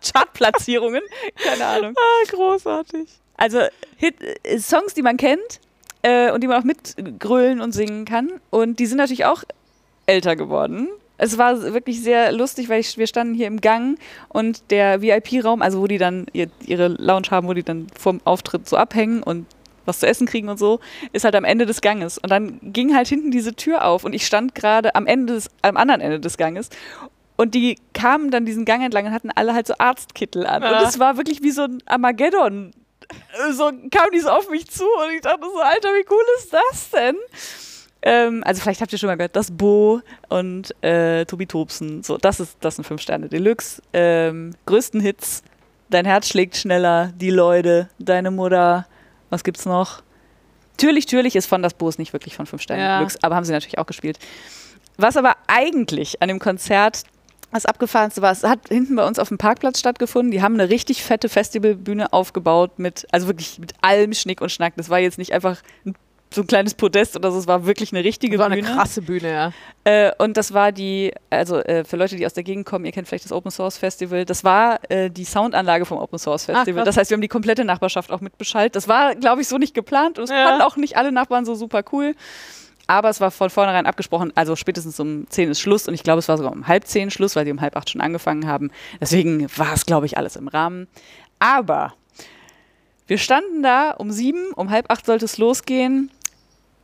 Chartplatzierungen, 0.02 1.02
keine 1.36 1.66
Ahnung. 1.66 1.94
Ah, 1.96 2.30
großartig. 2.30 3.08
Also 3.36 3.60
Hit, 3.96 4.16
äh, 4.44 4.58
Songs, 4.58 4.94
die 4.94 5.02
man 5.02 5.16
kennt 5.16 5.60
äh, 6.02 6.30
und 6.30 6.42
die 6.42 6.46
man 6.46 6.60
auch 6.60 6.64
mitgrölen 6.64 7.60
und 7.60 7.72
singen 7.72 8.04
kann. 8.04 8.40
Und 8.50 8.78
die 8.78 8.86
sind 8.86 8.98
natürlich 8.98 9.24
auch 9.24 9.42
älter 10.06 10.36
geworden. 10.36 10.88
Es 11.18 11.38
war 11.38 11.60
wirklich 11.72 12.00
sehr 12.02 12.32
lustig, 12.32 12.68
weil 12.68 12.80
ich, 12.80 12.98
wir 12.98 13.06
standen 13.06 13.34
hier 13.34 13.46
im 13.46 13.60
Gang 13.60 13.98
und 14.28 14.70
der 14.70 15.02
VIP-Raum, 15.02 15.62
also 15.62 15.80
wo 15.80 15.86
die 15.86 15.98
dann 15.98 16.26
ihr, 16.32 16.48
ihre 16.66 16.88
Lounge 16.88 17.30
haben, 17.30 17.46
wo 17.46 17.54
die 17.54 17.62
dann 17.62 17.86
vorm 17.96 18.20
Auftritt 18.24 18.68
so 18.68 18.76
abhängen 18.76 19.22
und 19.22 19.46
was 19.84 20.00
zu 20.00 20.06
essen 20.06 20.26
kriegen 20.26 20.48
und 20.48 20.58
so, 20.58 20.80
ist 21.12 21.24
halt 21.24 21.34
am 21.34 21.44
Ende 21.44 21.66
des 21.66 21.80
Ganges. 21.80 22.18
Und 22.18 22.30
dann 22.30 22.58
ging 22.62 22.94
halt 22.94 23.08
hinten 23.08 23.30
diese 23.30 23.54
Tür 23.54 23.84
auf 23.84 24.04
und 24.04 24.12
ich 24.12 24.26
stand 24.26 24.54
gerade 24.54 24.94
am 24.94 25.06
Ende 25.06 25.34
des, 25.34 25.50
am 25.62 25.76
anderen 25.76 26.00
Ende 26.00 26.20
des 26.20 26.36
Ganges. 26.36 26.70
Und 27.36 27.54
die 27.54 27.76
kamen 27.94 28.30
dann 28.30 28.44
diesen 28.44 28.64
Gang 28.64 28.84
entlang 28.84 29.06
und 29.06 29.12
hatten 29.12 29.30
alle 29.34 29.54
halt 29.54 29.66
so 29.66 29.74
Arztkittel 29.78 30.46
an. 30.46 30.62
Ah. 30.62 30.80
Und 30.80 30.88
es 30.88 30.98
war 30.98 31.16
wirklich 31.16 31.42
wie 31.42 31.50
so 31.50 31.62
ein 31.62 31.82
Armageddon. 31.86 32.72
So 33.52 33.64
kamen 33.64 34.10
die 34.14 34.20
so 34.20 34.30
auf 34.30 34.48
mich 34.48 34.70
zu 34.70 34.84
und 34.84 35.14
ich 35.14 35.22
dachte 35.22 35.40
so, 35.42 35.60
Alter, 35.60 35.88
wie 35.88 36.04
cool 36.08 36.22
ist 36.38 36.52
das 36.52 36.90
denn? 36.90 37.16
Ähm, 38.02 38.42
also 38.44 38.60
vielleicht 38.60 38.80
habt 38.80 38.92
ihr 38.92 38.98
schon 38.98 39.08
mal 39.08 39.16
gehört, 39.16 39.36
das 39.36 39.50
Bo 39.50 40.02
und 40.28 40.74
äh, 40.82 41.24
Tobi 41.24 41.46
Tobsen. 41.46 42.02
So, 42.02 42.18
das 42.18 42.40
ist 42.40 42.56
das 42.60 42.76
sind 42.76 42.84
fünf 42.84 43.00
Sterne 43.00 43.28
Deluxe. 43.28 43.80
Ähm, 43.92 44.54
größten 44.66 45.00
Hits. 45.00 45.42
Dein 45.88 46.04
Herz 46.04 46.28
schlägt 46.28 46.56
schneller, 46.56 47.12
die 47.16 47.30
Leute, 47.30 47.88
deine 47.98 48.30
Mutter. 48.30 48.86
Was 49.32 49.44
gibt's 49.44 49.64
noch? 49.64 50.02
Türlich, 50.76 51.06
Türlich 51.06 51.36
ist 51.36 51.46
von 51.46 51.62
das 51.62 51.72
Bo 51.72 51.88
ist 51.88 51.98
nicht 51.98 52.12
wirklich 52.12 52.36
von 52.36 52.44
fünf 52.44 52.60
Sterne 52.60 52.82
Ja. 52.82 52.98
Deluxe, 52.98 53.18
aber 53.22 53.34
haben 53.34 53.44
sie 53.44 53.52
natürlich 53.52 53.78
auch 53.78 53.86
gespielt. 53.86 54.18
Was 54.98 55.16
aber 55.16 55.36
eigentlich 55.46 56.20
an 56.20 56.28
dem 56.28 56.38
Konzert 56.38 57.04
das 57.50 57.64
Abgefahrenste 57.64 58.20
war, 58.20 58.30
es 58.30 58.42
hat 58.42 58.68
hinten 58.68 58.94
bei 58.94 59.06
uns 59.06 59.18
auf 59.18 59.28
dem 59.28 59.38
Parkplatz 59.38 59.78
stattgefunden. 59.78 60.32
Die 60.32 60.42
haben 60.42 60.52
eine 60.52 60.68
richtig 60.68 61.02
fette 61.02 61.30
Festivalbühne 61.30 62.12
aufgebaut 62.12 62.78
mit, 62.78 63.06
also 63.10 63.26
wirklich 63.26 63.58
mit 63.58 63.72
allem 63.80 64.12
Schnick 64.12 64.42
und 64.42 64.52
Schnack. 64.52 64.74
Das 64.76 64.90
war 64.90 64.98
jetzt 64.98 65.16
nicht 65.16 65.32
einfach 65.32 65.62
ein, 65.86 65.94
so 66.34 66.40
ein 66.42 66.46
kleines 66.46 66.74
Podest 66.74 67.16
oder 67.16 67.30
so, 67.30 67.38
es 67.38 67.46
war 67.46 67.66
wirklich 67.66 67.92
eine 67.92 68.02
richtige 68.04 68.36
Das 68.36 68.48
war 68.48 68.54
Bühne. 68.54 68.66
eine 68.66 68.76
krasse 68.76 69.02
Bühne, 69.02 69.32
ja. 69.32 69.52
Äh, 69.84 70.12
und 70.18 70.36
das 70.36 70.52
war 70.54 70.72
die, 70.72 71.12
also 71.30 71.58
äh, 71.60 71.84
für 71.84 71.96
Leute, 71.96 72.16
die 72.16 72.24
aus 72.26 72.32
der 72.32 72.42
Gegend 72.44 72.66
kommen, 72.66 72.84
ihr 72.84 72.92
kennt 72.92 73.08
vielleicht 73.08 73.24
das 73.24 73.32
Open 73.32 73.50
Source 73.50 73.76
Festival, 73.78 74.24
das 74.24 74.44
war 74.44 74.78
äh, 74.90 75.10
die 75.10 75.24
Soundanlage 75.24 75.84
vom 75.84 75.98
Open 75.98 76.18
Source 76.18 76.44
Festival. 76.46 76.74
krass. 76.82 76.84
das 76.86 76.96
heißt, 76.96 77.10
wir 77.10 77.16
haben 77.16 77.22
die 77.22 77.28
komplette 77.28 77.64
Nachbarschaft 77.64 78.10
auch 78.10 78.20
mitbeschallt. 78.20 78.74
Das 78.76 78.88
war, 78.88 79.14
glaube 79.14 79.42
ich, 79.42 79.48
so 79.48 79.58
nicht 79.58 79.74
geplant 79.74 80.18
und 80.18 80.24
es 80.24 80.30
Ja. 80.30 80.46
fanden 80.48 80.62
auch 80.62 80.76
nicht 80.76 80.96
alle 80.96 81.12
Nachbarn 81.12 81.44
so 81.44 81.54
super 81.54 81.82
cool. 81.92 82.14
Aber 82.88 83.08
es 83.10 83.20
war 83.20 83.30
von 83.30 83.48
vornherein 83.48 83.86
abgesprochen, 83.86 84.32
also 84.34 84.56
spätestens 84.56 84.98
um 84.98 85.26
10 85.30 85.50
ist 85.52 85.60
Schluss 85.60 85.86
und 85.86 85.94
ich 85.94 86.02
glaube, 86.02 86.18
es 86.18 86.28
war 86.28 86.36
sogar 86.36 86.52
um 86.52 86.66
halb 86.66 86.84
10 86.86 87.10
Schluss, 87.10 87.36
weil 87.36 87.44
die 87.44 87.52
um 87.52 87.60
halb 87.60 87.76
8 87.76 87.88
schon 87.90 88.00
angefangen 88.00 88.46
haben. 88.46 88.70
Deswegen 89.00 89.46
war 89.56 89.72
es, 89.72 89.86
glaube 89.86 90.06
ich, 90.06 90.16
alles 90.18 90.34
im 90.36 90.48
Rahmen. 90.48 90.88
Aber 91.38 91.94
wir 93.06 93.18
standen 93.18 93.62
da 93.62 93.90
um 93.92 94.10
7, 94.10 94.52
um 94.54 94.70
halb 94.70 94.90
8 94.90 95.06
sollte 95.06 95.24
es 95.26 95.38
losgehen. 95.38 96.10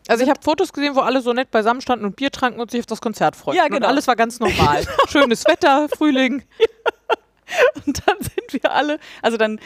Also 0.08 0.24
ich 0.24 0.30
habe 0.30 0.40
Fotos 0.42 0.72
gesehen, 0.72 0.96
wo 0.96 1.00
alle 1.00 1.20
so 1.20 1.32
nett 1.32 1.50
beisammen 1.50 1.80
standen 1.80 2.04
und 2.04 2.16
Bier 2.16 2.30
tranken 2.32 2.60
und 2.60 2.70
sich 2.70 2.80
auf 2.80 2.86
das 2.86 3.00
Konzert 3.00 3.36
freuten. 3.36 3.58
Ja, 3.58 3.64
Und 3.64 3.70
genau. 3.72 3.86
alles 3.86 4.06
war 4.08 4.16
ganz 4.16 4.40
normal. 4.40 4.84
Schönes 5.08 5.44
Wetter, 5.44 5.88
Frühling. 5.88 6.42
Und 7.86 8.02
dann 8.06 8.16
sind 8.20 8.62
wir 8.62 8.70
alle, 8.72 8.98
also 9.22 9.38
dann 9.38 9.58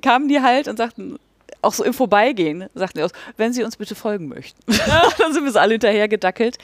kamen 0.00 0.28
die 0.28 0.40
halt 0.40 0.68
und 0.68 0.76
sagten, 0.76 1.18
auch 1.60 1.72
so 1.72 1.82
im 1.82 1.92
Vorbeigehen, 1.92 2.68
sagten 2.74 2.98
die 2.98 3.02
aus, 3.02 3.10
wenn 3.36 3.52
Sie 3.52 3.64
uns 3.64 3.76
bitte 3.76 3.96
folgen 3.96 4.28
möchten. 4.28 4.60
dann 5.18 5.32
sind 5.32 5.42
wir 5.42 5.50
so 5.50 5.58
alle 5.58 5.72
hinterher 5.72 6.06
gedackelt. 6.06 6.58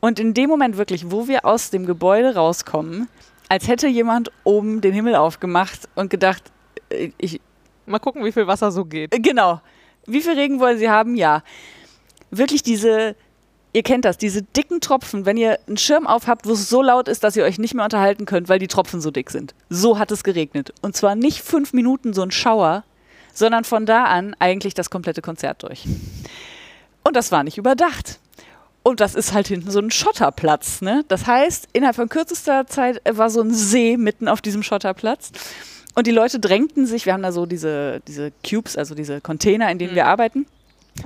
Und 0.00 0.18
in 0.18 0.32
dem 0.32 0.48
Moment 0.48 0.78
wirklich, 0.78 1.10
wo 1.10 1.28
wir 1.28 1.44
aus 1.44 1.68
dem 1.68 1.84
Gebäude 1.84 2.34
rauskommen, 2.34 3.06
als 3.50 3.68
hätte 3.68 3.86
jemand 3.86 4.32
oben 4.44 4.80
den 4.80 4.94
Himmel 4.94 5.14
aufgemacht 5.14 5.80
und 5.94 6.08
gedacht, 6.08 6.42
äh, 6.88 7.10
ich, 7.18 7.40
Mal 7.84 7.98
gucken, 7.98 8.24
wie 8.24 8.32
viel 8.32 8.46
Wasser 8.46 8.70
so 8.72 8.84
geht. 8.84 9.10
genau, 9.22 9.60
wie 10.06 10.20
viel 10.22 10.34
Regen 10.34 10.58
wollen 10.60 10.78
Sie 10.78 10.88
haben? 10.88 11.16
Ja. 11.16 11.42
Wirklich 12.34 12.62
diese, 12.62 13.14
ihr 13.72 13.82
kennt 13.82 14.04
das, 14.04 14.18
diese 14.18 14.42
dicken 14.42 14.80
Tropfen, 14.80 15.26
wenn 15.26 15.36
ihr 15.36 15.58
einen 15.68 15.76
Schirm 15.76 16.06
aufhabt, 16.06 16.46
wo 16.46 16.52
es 16.52 16.68
so 16.68 16.82
laut 16.82 17.06
ist, 17.08 17.22
dass 17.22 17.36
ihr 17.36 17.44
euch 17.44 17.58
nicht 17.58 17.74
mehr 17.74 17.84
unterhalten 17.84 18.24
könnt, 18.24 18.48
weil 18.48 18.58
die 18.58 18.68
Tropfen 18.68 19.00
so 19.00 19.10
dick 19.10 19.30
sind. 19.30 19.54
So 19.68 19.98
hat 19.98 20.10
es 20.10 20.24
geregnet. 20.24 20.72
Und 20.80 20.96
zwar 20.96 21.14
nicht 21.14 21.42
fünf 21.42 21.72
Minuten 21.72 22.14
so 22.14 22.22
ein 22.22 22.30
Schauer, 22.30 22.84
sondern 23.34 23.64
von 23.64 23.86
da 23.86 24.04
an 24.04 24.34
eigentlich 24.38 24.74
das 24.74 24.90
komplette 24.90 25.22
Konzert 25.22 25.62
durch. 25.62 25.84
Und 27.04 27.16
das 27.16 27.32
war 27.32 27.44
nicht 27.44 27.58
überdacht. 27.58 28.18
Und 28.82 29.00
das 29.00 29.14
ist 29.14 29.32
halt 29.32 29.46
hinten 29.46 29.70
so 29.70 29.78
ein 29.78 29.90
Schotterplatz. 29.90 30.80
Ne? 30.80 31.04
Das 31.08 31.26
heißt, 31.26 31.68
innerhalb 31.72 31.96
von 31.96 32.08
kürzester 32.08 32.66
Zeit 32.66 33.00
war 33.08 33.30
so 33.30 33.40
ein 33.40 33.52
See 33.54 33.96
mitten 33.96 34.26
auf 34.26 34.40
diesem 34.40 34.62
Schotterplatz. 34.62 35.30
Und 35.94 36.06
die 36.06 36.10
Leute 36.10 36.40
drängten 36.40 36.86
sich, 36.86 37.06
wir 37.06 37.12
haben 37.12 37.22
da 37.22 37.30
so 37.32 37.46
diese, 37.46 38.00
diese 38.08 38.32
Cubes, 38.48 38.76
also 38.76 38.94
diese 38.94 39.20
Container, 39.20 39.70
in 39.70 39.78
denen 39.78 39.92
Mhm. 39.92 39.96
wir 39.96 40.06
arbeiten, 40.06 40.46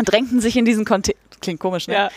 drängten 0.05 0.41
sich 0.41 0.57
in 0.57 0.65
diesen 0.65 0.85
Container. 0.85 1.19
Klingt 1.41 1.61
komisch, 1.61 1.87
ne? 1.89 1.95
Ja, 1.95 2.09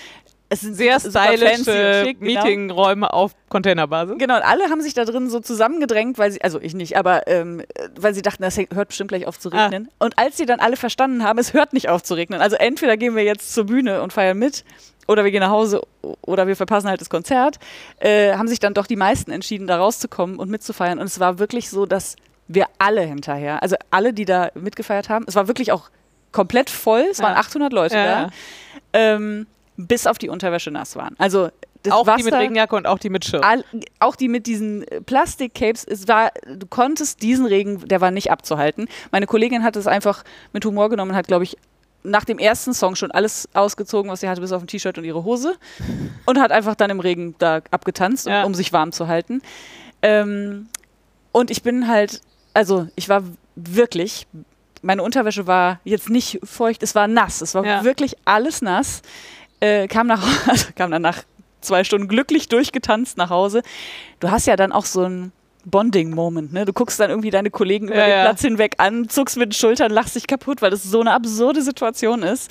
Es 0.51 0.61
sind 0.61 0.73
sehr 0.75 0.99
stylische 0.99 2.15
genau. 2.19 2.41
Meetingräume 2.41 3.13
auf 3.13 3.33
Containerbasis. 3.49 4.15
Genau, 4.17 4.35
und 4.37 4.41
alle 4.43 4.63
haben 4.69 4.81
sich 4.81 4.93
da 4.95 5.05
drin 5.05 5.29
so 5.29 5.39
zusammengedrängt, 5.39 6.17
weil 6.17 6.31
sie, 6.31 6.41
also 6.41 6.59
ich 6.59 6.73
nicht, 6.73 6.97
aber 6.97 7.27
ähm, 7.27 7.61
weil 7.99 8.13
sie 8.15 8.21
dachten, 8.23 8.41
das 8.41 8.57
hört 8.57 8.87
bestimmt 8.87 9.09
gleich 9.09 9.27
auf 9.27 9.39
zu 9.39 9.51
Ah. 9.51 9.65
regnen. 9.65 9.89
Und 9.99 10.17
als 10.17 10.37
sie 10.37 10.45
dann 10.45 10.59
alle 10.59 10.75
verstanden 10.77 11.23
haben, 11.23 11.37
es 11.37 11.53
hört 11.53 11.73
nicht 11.73 11.89
auf 11.89 12.01
zu 12.01 12.15
regnen. 12.15 12.41
Also 12.41 12.55
entweder 12.55 12.97
gehen 12.97 13.15
wir 13.15 13.23
jetzt 13.23 13.53
zur 13.53 13.65
Bühne 13.65 14.01
und 14.01 14.11
feiern 14.13 14.37
mit, 14.39 14.63
oder 15.07 15.23
wir 15.23 15.31
gehen 15.31 15.41
nach 15.41 15.49
Hause, 15.51 15.81
oder 16.21 16.47
wir 16.47 16.55
verpassen 16.55 16.87
halt 16.87 17.01
das 17.01 17.09
Konzert, 17.09 17.59
äh, 17.99 18.33
haben 18.33 18.47
sich 18.47 18.59
dann 18.59 18.73
doch 18.73 18.87
die 18.87 18.95
meisten 18.95 19.31
entschieden, 19.31 19.67
da 19.67 19.77
rauszukommen 19.77 20.37
und 20.37 20.49
mitzufeiern. 20.49 20.97
Und 20.99 21.05
es 21.05 21.19
war 21.19 21.37
wirklich 21.39 21.69
so, 21.69 21.85
dass 21.85 22.15
wir 22.47 22.65
alle 22.79 23.01
hinterher, 23.01 23.61
also 23.61 23.75
alle, 23.91 24.13
die 24.13 24.25
da 24.25 24.49
mitgefeiert 24.55 25.09
haben, 25.09 25.25
es 25.27 25.35
war 25.35 25.47
wirklich 25.47 25.71
auch 25.71 25.89
komplett 26.31 26.69
voll, 26.69 27.05
es 27.11 27.19
waren 27.19 27.33
Ja. 27.33 27.39
800 27.39 27.73
Leute 27.73 27.95
da, 27.95 28.29
ähm, 28.93 29.47
bis 29.77 30.07
auf 30.07 30.17
die 30.17 30.29
Unterwäsche 30.29 30.71
nass 30.71 30.95
waren. 30.95 31.15
Also 31.17 31.49
Auch 31.89 32.05
Wasser, 32.05 32.17
die 32.17 32.23
mit 32.23 32.33
Regenjacke 32.33 32.75
und 32.75 32.85
auch 32.87 32.99
die 32.99 33.09
mit 33.09 33.23
Schirm. 33.25 33.41
all, 33.43 33.63
auch 33.99 34.15
die 34.17 34.27
mit 34.27 34.45
diesen 34.47 34.83
äh, 34.87 34.99
Plastikcapes, 35.01 35.85
es 35.85 36.07
war, 36.07 36.31
du 36.53 36.67
konntest 36.67 37.21
diesen 37.21 37.45
Regen, 37.45 37.87
der 37.87 38.01
war 38.01 38.11
nicht 38.11 38.29
abzuhalten. 38.31 38.87
Meine 39.11 39.25
Kollegin 39.27 39.63
hat 39.63 39.75
es 39.77 39.87
einfach 39.87 40.23
mit 40.51 40.65
Humor 40.65 40.89
genommen 40.89 41.11
und 41.11 41.17
hat, 41.17 41.27
glaube 41.27 41.45
ich, 41.45 41.57
nach 42.03 42.23
dem 42.25 42.37
ersten 42.39 42.73
Song 42.73 42.95
schon 42.95 43.11
alles 43.11 43.47
ausgezogen, 43.53 44.09
was 44.11 44.21
sie 44.21 44.29
hatte, 44.29 44.39
bis 44.41 44.51
auf 44.53 44.61
ein 44.61 44.67
T-Shirt 44.67 44.97
und 44.97 45.03
ihre 45.03 45.23
Hose. 45.23 45.55
Und 46.25 46.39
hat 46.39 46.51
einfach 46.51 46.75
dann 46.75 46.89
im 46.89 46.99
Regen 47.01 47.35
da 47.39 47.61
abgetanzt, 47.71 48.25
Ja. 48.27 48.43
um 48.43 48.53
sich 48.53 48.71
warm 48.73 48.91
zu 48.93 49.07
halten. 49.07 49.41
Ähm, 50.01 50.67
und 51.31 51.51
ich 51.51 51.61
bin 51.63 51.87
halt, 51.87 52.21
also 52.53 52.87
ich 52.95 53.09
war 53.09 53.23
wirklich, 53.55 54.27
meine 54.81 55.03
Unterwäsche 55.03 55.47
war 55.47 55.79
jetzt 55.83 56.09
nicht 56.09 56.39
feucht, 56.43 56.83
es 56.83 56.95
war 56.95 57.07
nass. 57.07 57.41
Es 57.41 57.55
war 57.55 57.65
Ja. 57.65 57.83
wirklich 57.83 58.15
alles 58.25 58.61
nass. 58.61 59.01
Äh, 59.59 59.87
kam, 59.87 60.07
nach, 60.07 60.21
also 60.47 60.67
kam 60.75 60.91
dann 60.91 61.01
nach 61.01 61.23
zwei 61.61 61.83
Stunden 61.83 62.07
glücklich 62.07 62.47
durchgetanzt 62.47 63.17
nach 63.17 63.29
Hause. 63.29 63.61
Du 64.19 64.31
hast 64.31 64.47
ja 64.47 64.55
dann 64.55 64.71
auch 64.71 64.85
so 64.85 65.03
ein 65.03 65.31
Bonding-Moment, 65.65 66.53
ne? 66.53 66.63
Du 66.63 66.71
guckst 66.71 66.99
dann 67.01 67.09
irgendwie 67.09 67.31
deine 67.31 67.51
Kollegen 67.51 67.87
über 67.89 67.97
Ja, 67.97 68.05
den 68.05 68.09
ja. 68.11 68.21
Platz 68.23 68.41
hinweg 68.41 68.75
an, 68.77 69.09
zuckst 69.09 69.35
mit 69.37 69.49
den 69.49 69.53
Schultern, 69.53 69.91
lachst 69.91 70.15
dich 70.15 70.25
kaputt, 70.25 70.61
weil 70.61 70.71
das 70.71 70.83
so 70.83 71.01
eine 71.01 71.11
absurde 71.11 71.61
Situation 71.61 72.23
ist. 72.23 72.49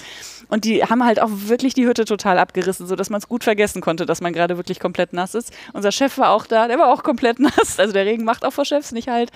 Und 0.49 0.65
die 0.65 0.85
haben 0.85 1.03
halt 1.05 1.21
auch 1.21 1.31
wirklich 1.31 1.73
die 1.73 1.87
Hütte 1.87 2.05
total 2.05 2.39
abgerissen, 2.39 2.87
sodass 2.87 3.09
man 3.09 3.19
es 3.19 3.27
gut 3.29 3.45
vergessen 3.45 3.81
konnte, 3.81 4.05
dass 4.05 4.21
man 4.21 4.35
gerade 4.35 4.59
wirklich 4.59 4.79
komplett 4.79 5.15
nass 5.15 5.35
ist. 5.35 5.53
Unser 5.73 5.91
Chef 5.91 6.19
war 6.19 6.31
auch 6.31 6.47
da, 6.47 6.69
der 6.69 6.79
war 6.79 6.89
auch 6.93 7.03
komplett 7.03 7.39
nass. 7.41 7.79
Also 7.79 7.93
der 7.95 8.05
Regen 8.05 8.25
macht 8.25 8.45
auch 8.45 8.53
vor 8.53 8.67
Chefs 8.67 8.93
nicht 8.93 9.09
halt. 9.09 9.31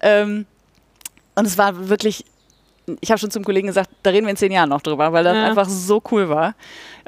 Ähm, 0.00 0.46
und 1.34 1.46
es 1.46 1.58
war 1.58 1.88
wirklich, 1.90 2.24
ich 3.00 3.10
habe 3.10 3.18
schon 3.18 3.30
zum 3.30 3.44
Kollegen 3.44 3.66
gesagt, 3.68 3.90
da 4.02 4.10
reden 4.10 4.26
wir 4.26 4.30
in 4.30 4.36
zehn 4.36 4.52
Jahren 4.52 4.68
noch 4.68 4.80
drüber, 4.82 5.12
weil 5.12 5.24
das 5.24 5.36
Ja. 5.36 5.44
einfach 5.46 5.68
so 5.68 6.02
cool 6.10 6.28
war. 6.28 6.54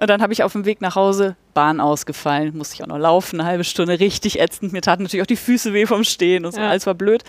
Und 0.01 0.09
dann 0.11 0.23
habe 0.23 0.33
ich 0.33 0.43
auf 0.43 0.53
dem 0.53 0.65
Weg 0.65 0.81
nach 0.81 0.97
Hause 0.97 1.37
Bahn 1.55 1.81
ausgefallen, 1.81 2.57
musste 2.57 2.75
ich 2.77 2.83
auch 2.83 2.87
noch 2.89 2.99
laufen, 2.99 3.41
eine 3.41 3.49
halbe 3.49 3.65
Stunde, 3.65 4.01
richtig 4.01 4.41
ätzend. 4.41 4.73
Mir 4.73 4.81
taten 4.83 5.03
natürlich 5.03 5.23
auch 5.23 5.27
die 5.27 5.37
Füße 5.37 5.73
weh 5.73 5.87
vom 5.87 6.05
Stehen 6.05 6.45
und 6.45 6.53
so, 6.53 6.61
Ja. 6.61 6.69
alles 6.71 6.87
war 6.87 6.95
blöd. 6.95 7.25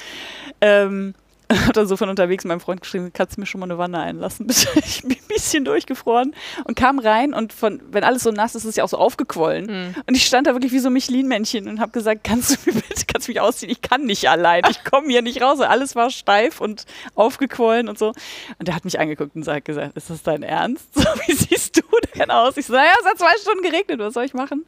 Ähm, 0.61 1.13
hat 1.67 1.77
dann 1.77 1.87
so 1.87 1.97
von 1.97 2.09
unterwegs 2.09 2.43
meinem 2.45 2.59
Freund 2.59 2.81
geschrieben, 2.81 3.11
kannst 3.13 3.37
du 3.37 3.41
mir 3.41 3.45
schon 3.45 3.59
mal 3.59 3.65
eine 3.65 3.77
Wanne 3.77 3.99
einlassen, 3.99 4.47
bitte? 4.47 4.67
Ich 4.79 5.01
bin 5.01 5.11
ein 5.11 5.27
bisschen 5.27 5.65
durchgefroren 5.65 6.33
und 6.65 6.75
kam 6.75 6.99
rein 6.99 7.33
und 7.33 7.53
von, 7.53 7.81
wenn 7.91 8.03
alles 8.03 8.23
so 8.23 8.31
nass 8.31 8.55
ist, 8.55 8.63
ist 8.63 8.71
es 8.71 8.75
ja 8.77 8.83
auch 8.83 8.89
so 8.89 8.97
aufgequollen. 8.97 9.65
Mhm. 9.65 9.95
Und 10.07 10.15
ich 10.15 10.25
stand 10.25 10.47
da 10.47 10.53
wirklich 10.53 10.71
wie 10.71 10.79
so 10.79 10.89
ein 10.89 10.93
Michelin-Männchen 10.93 11.67
und 11.67 11.79
habe 11.79 11.91
gesagt, 11.91 12.23
kannst 12.23 12.51
du 12.51 12.71
mir 12.71 12.81
bitte, 12.81 13.05
kannst 13.11 13.27
du 13.27 13.31
mich 13.31 13.41
ausziehen? 13.41 13.71
Ich 13.71 13.81
kann 13.81 14.03
nicht 14.05 14.29
allein, 14.29 14.63
ich 14.69 14.83
komme 14.83 15.07
hier 15.09 15.21
nicht 15.21 15.41
raus. 15.41 15.59
Alles 15.59 15.95
war 15.95 16.09
steif 16.09 16.61
und 16.61 16.85
aufgequollen 17.15 17.89
und 17.89 17.97
so. 17.97 18.13
Und 18.59 18.67
der 18.67 18.75
hat 18.75 18.85
mich 18.85 18.99
angeguckt 18.99 19.35
und 19.35 19.47
hat 19.47 19.65
gesagt, 19.65 19.97
ist 19.97 20.09
das 20.09 20.23
dein 20.23 20.43
Ernst? 20.43 20.87
So, 21.03 21.09
wie 21.27 21.33
siehst 21.33 21.75
du 21.77 21.81
denn 22.15 22.31
aus? 22.31 22.55
Ich 22.55 22.65
so, 22.65 22.73
naja, 22.73 22.93
es 23.01 23.05
hat 23.05 23.17
zwei 23.17 23.33
Stunden 23.41 23.61
geregnet, 23.61 23.99
was 23.99 24.13
soll 24.13 24.23
ich 24.23 24.33
machen? 24.33 24.65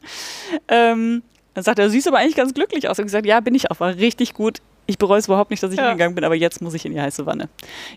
Ähm, 0.68 1.22
dann 1.54 1.64
sagt 1.64 1.78
er, 1.78 1.86
du 1.86 1.90
siehst 1.90 2.06
aber 2.06 2.18
eigentlich 2.18 2.36
ganz 2.36 2.52
glücklich 2.52 2.88
aus. 2.88 2.98
Und 2.98 3.06
gesagt, 3.06 3.24
ja, 3.24 3.40
bin 3.40 3.54
ich 3.54 3.70
auch, 3.70 3.80
war 3.80 3.96
richtig 3.96 4.34
gut. 4.34 4.60
Ich 4.86 4.98
bereue 4.98 5.18
es 5.18 5.26
überhaupt 5.26 5.50
nicht, 5.50 5.62
dass 5.62 5.72
ich 5.72 5.78
Ja. 5.78 5.88
hingegangen 5.88 6.14
bin, 6.14 6.24
aber 6.24 6.34
jetzt 6.36 6.62
muss 6.62 6.74
ich 6.74 6.86
in 6.86 6.92
die 6.92 7.00
heiße 7.00 7.26
Wanne. 7.26 7.48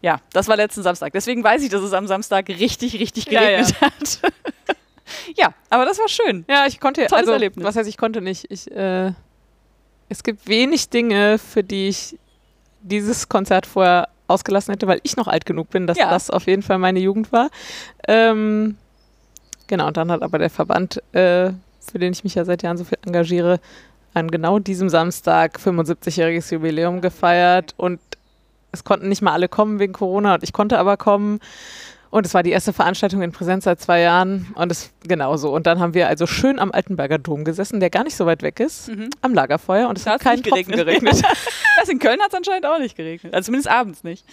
Ja, 0.02 0.20
das 0.34 0.48
war 0.48 0.56
letzten 0.58 0.82
Samstag. 0.84 1.14
Deswegen 1.14 1.44
weiß 1.44 1.62
ich, 1.64 1.70
dass 1.70 1.82
es 1.84 1.94
am 1.94 2.08
Samstag 2.08 2.50
richtig, 2.50 3.00
richtig 3.00 3.26
Ja, 3.28 3.42
ja. 3.44 3.50
geregnet 3.62 3.82
hat. 3.82 4.20
ja, 5.36 5.54
aber 5.70 5.86
das 5.86 6.00
war 6.00 6.08
schön. 6.10 6.46
Ja, 6.50 6.66
ich 6.68 6.80
konnte, 6.80 7.02
Tolles 7.02 7.14
also, 7.14 7.32
Erlebnis. 7.34 7.64
was 7.66 7.76
heißt, 7.76 7.88
ich 7.90 7.98
konnte 7.98 8.22
nicht. 8.22 8.46
Ich, 8.50 8.70
äh, 8.72 9.12
es 10.10 10.24
gibt 10.24 10.48
wenig 10.48 10.90
Dinge, 10.90 11.38
für 11.38 11.64
die 11.64 11.90
ich 11.90 12.18
dieses 12.82 13.30
Konzert 13.30 13.66
vorher 13.66 14.10
ausgelassen 14.28 14.72
hätte, 14.74 14.88
weil 14.88 15.00
ich 15.04 15.16
noch 15.18 15.28
alt 15.28 15.46
genug 15.46 15.70
bin, 15.70 15.86
dass 15.86 15.98
Ja. 15.98 16.10
das 16.10 16.30
auf 16.30 16.48
jeden 16.48 16.62
Fall 16.64 16.78
meine 16.80 17.00
Jugend 17.00 17.32
war. 17.32 17.50
Ähm, 18.08 18.78
genau, 19.68 19.88
und 19.88 19.98
dann 19.98 20.12
hat 20.12 20.22
aber 20.24 20.38
der 20.40 20.50
Verband, 20.50 20.98
äh, 21.14 21.52
für 21.92 22.00
den 22.00 22.14
ich 22.14 22.24
mich 22.24 22.36
ja 22.36 22.46
seit 22.46 22.64
Jahren 22.64 22.78
so 22.78 22.84
viel 22.84 22.98
engagiere, 23.06 23.60
an 24.14 24.30
genau 24.30 24.60
diesem 24.60 24.90
Samstag 24.90 25.60
75-jähriges 25.60 26.54
Jubiläum 26.54 27.02
gefeiert 27.02 27.74
und 27.78 28.00
es 28.72 28.84
konnten 28.84 29.10
nicht 29.10 29.22
mal 29.22 29.34
alle 29.34 29.50
kommen 29.50 29.80
wegen 29.80 29.94
Corona 29.94 30.36
und 30.36 30.44
ich 30.44 30.54
konnte 30.54 30.78
aber 30.78 30.98
kommen. 30.98 31.40
Und 32.12 32.26
es 32.26 32.34
war 32.34 32.42
die 32.42 32.50
erste 32.50 32.74
Veranstaltung 32.74 33.22
in 33.22 33.32
Präsenz 33.32 33.66
seit 33.66 33.80
zwei 33.80 34.02
Jahren 34.02 34.48
und 34.56 34.72
es 34.72 34.92
genau 35.08 35.38
so. 35.38 35.54
Und 35.54 35.68
dann 35.68 35.80
haben 35.80 35.94
wir 35.94 36.08
also 36.08 36.26
schön 36.26 36.58
am 36.58 36.72
Altenberger 36.72 37.20
Dom 37.20 37.44
gesessen, 37.44 37.80
der 37.80 37.92
gar 37.92 38.04
nicht 38.04 38.16
so 38.16 38.26
weit 38.26 38.42
weg 38.42 38.60
ist, 38.60 38.88
Mhm. 38.90 39.12
am 39.22 39.34
Lagerfeuer 39.36 39.88
und 39.88 39.98
es 39.98 40.06
Da 40.06 40.12
hat 40.14 40.22
keinen 40.22 40.42
Tropfen 40.42 40.72
geregnet. 40.72 41.04
geregnet. 41.04 41.22
Also 41.80 41.94
in 41.94 42.00
Köln 42.00 42.20
hat 42.20 42.28
es 42.30 42.34
anscheinend 42.36 42.66
auch 42.66 42.78
nicht 42.78 42.98
geregnet. 42.98 43.34
Also 43.34 43.46
zumindest 43.46 43.70
abends 43.72 44.04
nicht. 44.04 44.26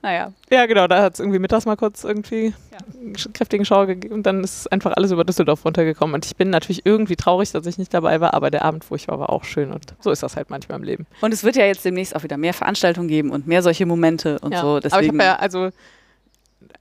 Naja. 0.00 0.32
ja, 0.48 0.66
genau, 0.66 0.86
da 0.86 1.02
hat 1.02 1.14
es 1.14 1.18
irgendwie 1.20 1.40
mittags 1.40 1.66
mal 1.66 1.74
kurz 1.76 2.04
irgendwie 2.04 2.54
Ja. 2.70 2.78
einen 3.00 3.14
kräftigen 3.32 3.64
Schauer 3.64 3.86
gegeben 3.86 4.14
und 4.14 4.22
dann 4.26 4.44
ist 4.44 4.70
einfach 4.70 4.92
alles 4.96 5.10
über 5.10 5.24
Düsseldorf 5.24 5.64
runtergekommen. 5.64 6.14
Und 6.14 6.24
ich 6.24 6.36
bin 6.36 6.50
natürlich 6.50 6.82
irgendwie 6.86 7.16
traurig, 7.16 7.50
dass 7.50 7.66
ich 7.66 7.78
nicht 7.78 7.92
dabei 7.92 8.20
war, 8.20 8.32
aber 8.34 8.50
der 8.52 8.64
Abend, 8.64 8.84
wo 8.90 8.94
ich 8.94 9.08
war, 9.08 9.18
war 9.18 9.30
auch 9.30 9.42
schön 9.42 9.72
und 9.72 9.94
so 9.98 10.12
ist 10.12 10.22
das 10.22 10.36
halt 10.36 10.50
manchmal 10.50 10.78
im 10.78 10.84
Leben. 10.84 11.06
Und 11.20 11.34
es 11.34 11.42
wird 11.42 11.56
ja 11.56 11.64
jetzt 11.64 11.84
demnächst 11.84 12.14
auch 12.14 12.22
wieder 12.22 12.36
mehr 12.36 12.54
Veranstaltungen 12.54 13.08
geben 13.08 13.30
und 13.30 13.48
mehr 13.48 13.62
solche 13.62 13.86
Momente 13.86 14.38
und 14.38 14.52
Ja. 14.52 14.60
so. 14.60 14.66
aber 14.68 14.76
ich 14.78 14.82
Deswegen, 14.92 15.18
habe 15.18 15.24
ja, 15.24 15.36
also 15.36 15.70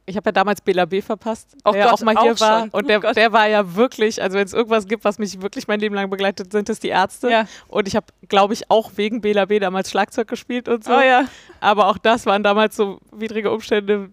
ich 0.06 0.16
habe 0.18 0.28
ja 0.28 0.32
damals 0.34 0.60
Bela 0.62 0.86
B 0.86 1.02
verpasst, 1.02 1.56
Oh 1.64 1.72
der 1.72 1.86
ja 1.86 1.92
auch 1.94 2.02
mal 2.02 2.12
hier 2.22 2.34
auch 2.34 2.40
war. 2.40 2.60
schon. 2.62 2.70
Und 2.72 2.84
Oh 2.86 2.88
der, 2.88 3.00
Gott. 3.00 3.16
der 3.16 3.32
war 3.32 3.48
ja 3.48 3.76
wirklich, 3.76 4.22
also 4.22 4.38
wenn 4.38 4.46
es 4.46 4.54
irgendwas 4.54 4.86
gibt, 4.88 5.04
was 5.06 5.18
mich 5.20 5.42
wirklich 5.42 5.68
mein 5.68 5.80
Leben 5.80 5.96
lang 5.96 6.10
begleitet, 6.10 6.52
sind 6.52 6.70
es 6.70 6.80
die 6.80 6.90
Ärzte. 6.90 7.30
Ja. 7.30 7.46
Und 7.68 7.88
ich 7.88 7.96
habe, 7.96 8.08
glaube 8.28 8.54
ich, 8.54 8.70
auch 8.70 8.92
wegen 8.96 9.22
Bela 9.22 9.46
B 9.46 9.60
damals 9.60 9.90
Schlagzeug 9.90 10.28
gespielt 10.28 10.68
und 10.68 10.84
so. 10.84 10.94
Oh 10.94 11.02
ja. 11.02 11.26
Aber 11.62 11.88
auch 11.88 11.98
das 11.98 12.26
waren 12.26 12.44
damals 12.44 12.76
so 12.76 13.00
widrige 13.12 13.52
Umstände. 13.52 14.10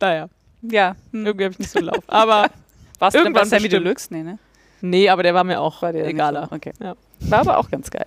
Naja, 0.00 0.28
Ja. 0.62 0.96
Hm. 1.12 1.24
irgendwie 1.26 1.44
habe 1.44 1.52
ich 1.52 1.58
nicht 1.58 1.70
so 1.70 1.80
Lauf. 1.80 2.04
Aber 2.06 2.48
Warst 2.98 3.16
du 3.16 3.22
denn 3.22 3.32
bei 3.32 3.40
irgendwann 3.40 3.48
Sammy. 3.48 3.68
Deluxe? 3.68 4.08
Nee, 4.12 4.22
ne? 4.22 4.38
nee, 4.82 5.08
aber 5.08 5.22
der 5.22 5.32
war 5.34 5.44
mir 5.44 5.60
auch 5.60 5.80
War 5.82 5.92
nicht 5.92 6.04
egaler. 6.06 6.48
so? 6.50 6.56
Okay. 6.56 6.72
Ja. 6.80 6.94
War 7.20 7.38
aber 7.40 7.56
auch 7.58 7.70
ganz 7.70 7.90
geil. 7.90 8.06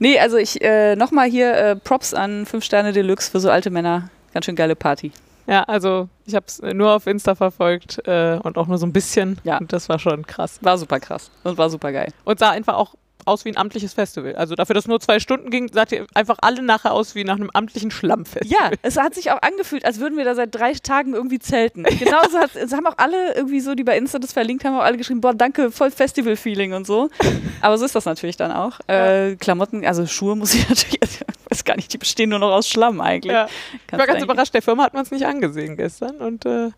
Nee, 0.00 0.18
also 0.18 0.36
ich 0.36 0.60
äh, 0.60 0.96
nochmal 0.96 1.28
hier 1.30 1.54
äh, 1.54 1.76
Props 1.76 2.12
an 2.14 2.44
5 2.46 2.64
Sterne 2.64 2.92
Deluxe 2.92 3.30
für 3.30 3.38
so 3.38 3.48
alte 3.50 3.70
Männer. 3.70 4.10
Ganz 4.34 4.46
schön 4.46 4.56
geile 4.56 4.74
Party. 4.74 5.12
Ja, 5.46 5.62
also 5.64 6.08
ich 6.26 6.34
habe 6.34 6.46
es 6.46 6.60
nur 6.60 6.92
auf 6.94 7.06
Insta 7.06 7.34
verfolgt 7.34 8.06
äh, 8.06 8.38
und 8.42 8.58
auch 8.58 8.66
nur 8.66 8.78
so 8.78 8.86
ein 8.86 8.92
bisschen. 8.92 9.38
Ja. 9.44 9.58
Und 9.58 9.72
das 9.72 9.88
war 9.88 9.98
schon 9.98 10.26
krass. 10.26 10.58
War 10.62 10.78
super 10.78 11.00
krass 11.00 11.30
und 11.44 11.58
war 11.58 11.70
super 11.70 11.92
geil. 11.92 12.12
Und 12.24 12.38
sah 12.38 12.50
einfach 12.50 12.74
auch 12.74 12.94
aus 13.26 13.44
wie 13.44 13.50
ein 13.50 13.56
amtliches 13.56 13.94
Festival. 13.94 14.34
Also 14.36 14.54
dafür, 14.54 14.74
dass 14.74 14.84
es 14.84 14.88
nur 14.88 15.00
zwei 15.00 15.20
Stunden 15.20 15.50
ging, 15.50 15.70
sah 15.72 15.84
ihr 15.90 16.06
einfach 16.14 16.38
alle 16.42 16.62
nachher 16.62 16.92
aus 16.92 17.14
wie 17.14 17.24
nach 17.24 17.36
einem 17.36 17.50
amtlichen 17.52 17.90
Schlammfest. 17.90 18.50
Ja, 18.50 18.70
es 18.82 18.96
hat 18.96 19.14
sich 19.14 19.30
auch 19.30 19.40
angefühlt, 19.42 19.84
als 19.84 20.00
würden 20.00 20.16
wir 20.16 20.24
da 20.24 20.34
seit 20.34 20.54
drei 20.54 20.72
Tagen 20.72 21.14
irgendwie 21.14 21.38
zelten. 21.38 21.82
Genauso 21.98 22.38
hat 22.38 22.56
es 22.56 22.72
haben 22.72 22.86
auch 22.86 22.98
alle 22.98 23.34
irgendwie 23.34 23.60
so, 23.60 23.74
die 23.74 23.84
bei 23.84 23.96
Insta 23.96 24.18
das 24.18 24.32
verlinkt 24.32 24.64
haben, 24.64 24.76
auch 24.76 24.82
alle 24.82 24.96
geschrieben, 24.96 25.20
boah, 25.20 25.34
danke, 25.34 25.70
voll 25.70 25.90
Festival-Feeling 25.90 26.72
und 26.72 26.86
so. 26.86 27.10
Aber 27.60 27.78
so 27.78 27.84
ist 27.84 27.94
das 27.94 28.04
natürlich 28.04 28.36
dann 28.36 28.52
auch. 28.52 28.80
Äh, 28.86 29.36
Klamotten, 29.36 29.84
also 29.84 30.06
Schuhe 30.06 30.36
muss 30.36 30.54
ich 30.54 30.68
natürlich, 30.68 31.00
ich 31.02 31.50
weiß 31.50 31.64
gar 31.64 31.76
nicht, 31.76 31.92
die 31.92 31.98
bestehen 31.98 32.30
nur 32.30 32.38
noch 32.38 32.52
aus 32.52 32.68
Schlamm 32.68 33.00
eigentlich. 33.00 33.32
Ja. 33.32 33.46
Ich 33.86 33.92
war 33.92 33.98
ganz 33.98 34.10
eigentlich- 34.10 34.24
überrascht, 34.24 34.54
der 34.54 34.62
Firma 34.62 34.84
hat 34.84 34.94
man 34.94 35.02
es 35.02 35.10
nicht 35.10 35.26
angesehen 35.26 35.76
gestern 35.76 36.16
und 36.16 36.44
äh, 36.46 36.70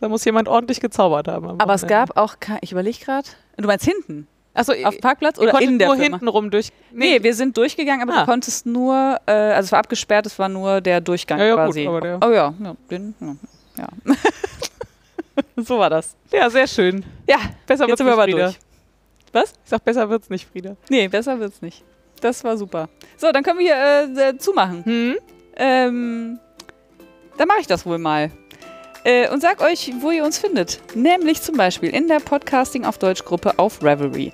da 0.00 0.08
muss 0.08 0.24
jemand 0.26 0.48
ordentlich 0.48 0.80
gezaubert 0.80 1.26
haben. 1.28 1.58
Aber 1.58 1.74
es 1.74 1.86
gab 1.86 2.16
auch, 2.18 2.36
ich 2.60 2.72
überlege 2.72 2.98
gerade, 3.02 3.28
du 3.56 3.66
meinst 3.66 3.84
hinten? 3.86 4.26
Achso, 4.56 4.72
Auf 4.84 4.98
Parkplatz 5.00 5.38
oder 5.38 5.60
in 5.60 5.78
der 5.78 5.88
nur 5.88 5.96
Firma? 5.96 6.16
hinten 6.16 6.28
rum 6.28 6.50
durch. 6.50 6.70
Nee, 6.90 7.22
wir 7.22 7.34
sind 7.34 7.56
durchgegangen, 7.56 8.08
aber 8.08 8.18
Ah. 8.18 8.20
du 8.24 8.26
konntest 8.32 8.64
nur, 8.66 9.20
äh, 9.26 9.30
also 9.32 9.66
es 9.66 9.72
war 9.72 9.80
abgesperrt, 9.80 10.24
es 10.26 10.38
war 10.38 10.48
nur 10.48 10.80
der 10.80 11.00
Durchgang 11.02 11.38
Ja, 11.38 11.44
ja, 11.44 11.54
gut, 11.56 11.64
quasi. 11.66 11.86
aber 11.86 12.00
der- 12.00 12.18
oh 12.24 12.30
ja, 12.32 12.54
ja, 12.64 12.76
den, 12.90 13.14
ja. 13.76 13.86
so 15.56 15.78
war 15.78 15.90
das. 15.90 16.16
ja, 16.32 16.48
sehr 16.50 16.66
schön. 16.66 17.04
Ja, 17.28 17.36
Besser 17.66 17.84
jetzt 17.86 17.88
wird's 17.90 17.98
sind 17.98 18.06
wir 18.06 18.12
nicht, 18.12 18.12
aber 18.14 18.22
Frieda. 18.24 18.44
durch. 18.46 18.58
Was? 19.32 19.50
Ich 19.64 19.70
sag, 19.70 19.84
besser 19.84 20.08
wird's 20.08 20.30
nicht, 20.30 20.48
Frieda. 20.50 20.76
Nee, 20.88 21.08
besser 21.08 21.38
wird's 21.38 21.60
nicht. 21.60 21.84
Das 22.20 22.42
war 22.44 22.56
super. 22.56 22.88
So, 23.18 23.30
dann 23.32 23.42
können 23.42 23.58
wir 23.58 23.66
hier 23.66 24.16
äh, 24.24 24.28
äh, 24.30 24.38
zumachen. 24.38 24.84
Hm? 24.84 25.16
Ähm, 25.56 26.38
dann 27.36 27.48
mache 27.48 27.60
ich 27.60 27.66
das 27.66 27.84
wohl 27.84 27.98
mal. 27.98 28.30
Äh, 29.06 29.30
und 29.30 29.40
sag 29.40 29.62
euch, 29.62 29.92
wo 30.00 30.10
ihr 30.10 30.24
uns 30.24 30.36
findet. 30.36 30.80
Nämlich 30.96 31.40
zum 31.40 31.56
Beispiel 31.56 31.90
in 31.90 32.08
der 32.08 32.18
Podcasting 32.18 32.84
auf 32.84 32.98
Deutsch 32.98 33.24
Gruppe 33.24 33.56
auf 33.56 33.80
Revelry. 33.80 34.32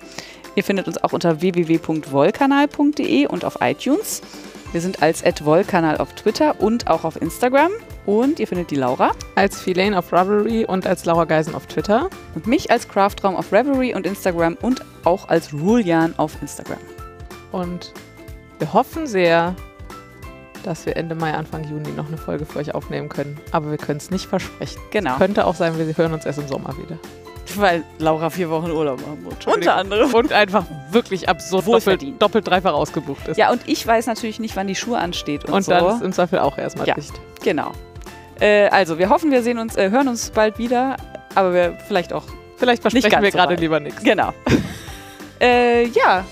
Ihr 0.54 0.64
findet 0.64 0.86
uns 0.86 0.96
auch 0.96 1.12
unter 1.12 1.42
www.wollkanal.de 1.42 3.26
und 3.26 3.44
auf 3.44 3.58
iTunes. 3.60 4.22
Wir 4.72 4.80
sind 4.80 5.02
als 5.02 5.22
@wollkanal 5.44 5.98
auf 5.98 6.14
Twitter 6.14 6.58
und 6.58 6.88
auch 6.88 7.04
auf 7.04 7.20
Instagram. 7.20 7.70
Und 8.06 8.40
ihr 8.40 8.46
findet 8.46 8.70
die 8.70 8.76
Laura 8.76 9.12
Als 9.34 9.60
Filane 9.60 9.98
auf 9.98 10.10
Ravelry 10.10 10.64
und 10.64 10.86
als 10.86 11.04
Laura 11.04 11.26
Geisen 11.26 11.54
auf 11.54 11.66
Twitter. 11.66 12.08
und 12.34 12.46
mich 12.46 12.70
als 12.70 12.88
Craftraum 12.88 13.36
auf 13.36 13.52
Revelry 13.52 13.94
und 13.94 14.06
Instagram 14.06 14.56
und 14.62 14.82
auch 15.04 15.28
als 15.28 15.52
Rulian 15.52 16.14
auf 16.16 16.40
Instagram. 16.40 16.80
Und 17.52 17.92
wir 18.58 18.72
hoffen 18.72 19.06
sehr, 19.06 19.54
dass 20.62 20.86
wir 20.86 20.96
Ende 20.96 21.14
Mai, 21.14 21.32
Anfang 21.32 21.64
Juni 21.64 21.90
noch 21.90 22.08
eine 22.08 22.16
Folge 22.16 22.46
für 22.46 22.58
euch 22.58 22.74
aufnehmen 22.74 23.08
können. 23.08 23.38
Aber 23.50 23.70
wir 23.70 23.78
können 23.78 23.98
es 23.98 24.10
nicht 24.10 24.26
versprechen. 24.26 24.80
Genau. 24.90 25.16
Könnte 25.16 25.46
auch 25.46 25.54
sein, 25.54 25.76
wir 25.78 25.96
hören 25.96 26.12
uns 26.12 26.24
erst 26.26 26.38
im 26.38 26.48
Sommer 26.48 26.76
wieder. 26.78 26.98
Weil 27.56 27.82
Laura 27.98 28.30
vier 28.30 28.48
Wochen 28.50 28.70
Urlaub 28.70 29.00
machen 29.00 29.24
muss. 29.24 29.34
Unter 29.52 29.74
anderem. 29.76 30.14
Und 30.14 30.32
einfach 30.32 30.64
wirklich 30.90 31.28
absurd 31.28 31.66
doppelt, 31.66 32.02
doppelt, 32.22 32.46
dreifach 32.48 32.72
ausgebucht 32.72 33.28
ist. 33.28 33.36
Ja, 33.36 33.50
und 33.50 33.60
ich 33.66 33.86
weiß 33.86 34.06
natürlich 34.06 34.38
nicht, 34.40 34.56
wann 34.56 34.68
die 34.68 34.74
Schuhe 34.76 34.98
ansteht 34.98 35.44
und, 35.44 35.52
und 35.52 35.64
so. 35.64 35.72
dann 35.72 35.96
ist 35.96 36.02
im 36.02 36.12
Zweifel 36.12 36.38
auch 36.38 36.56
erstmal 36.56 36.86
Ja. 36.86 36.94
dicht. 36.94 37.12
Genau. 37.42 37.72
Äh, 38.40 38.68
also, 38.68 38.98
wir 38.98 39.08
hoffen, 39.10 39.30
wir 39.30 39.42
sehen 39.42 39.58
uns, 39.58 39.76
äh, 39.76 39.90
hören 39.90 40.08
uns 40.08 40.30
bald 40.30 40.58
wieder, 40.58 40.96
aber 41.34 41.52
wir 41.52 41.78
vielleicht 41.86 42.12
auch. 42.12 42.24
Vielleicht 42.56 42.84
Nicht 42.84 42.92
versprechen 42.92 43.10
ganz 43.10 43.24
wir 43.24 43.32
so 43.32 43.38
gerade 43.38 43.52
weit. 43.54 43.60
lieber 43.60 43.80
nichts. 43.80 44.02
Genau. 44.04 44.32
äh, 45.40 45.84
ja, 45.88 46.24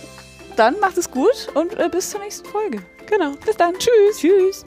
dann 0.57 0.78
macht 0.81 0.97
es 0.97 1.11
gut 1.11 1.48
und 1.55 1.78
äh, 1.78 1.89
bis 1.90 2.11
zur 2.11 2.20
nächsten 2.20 2.47
Folge. 2.48 2.78
Genau. 3.11 3.32
Bis 3.45 3.57
dann. 3.57 3.74
Tschüss. 3.78 4.19
Tschüss. 4.19 4.65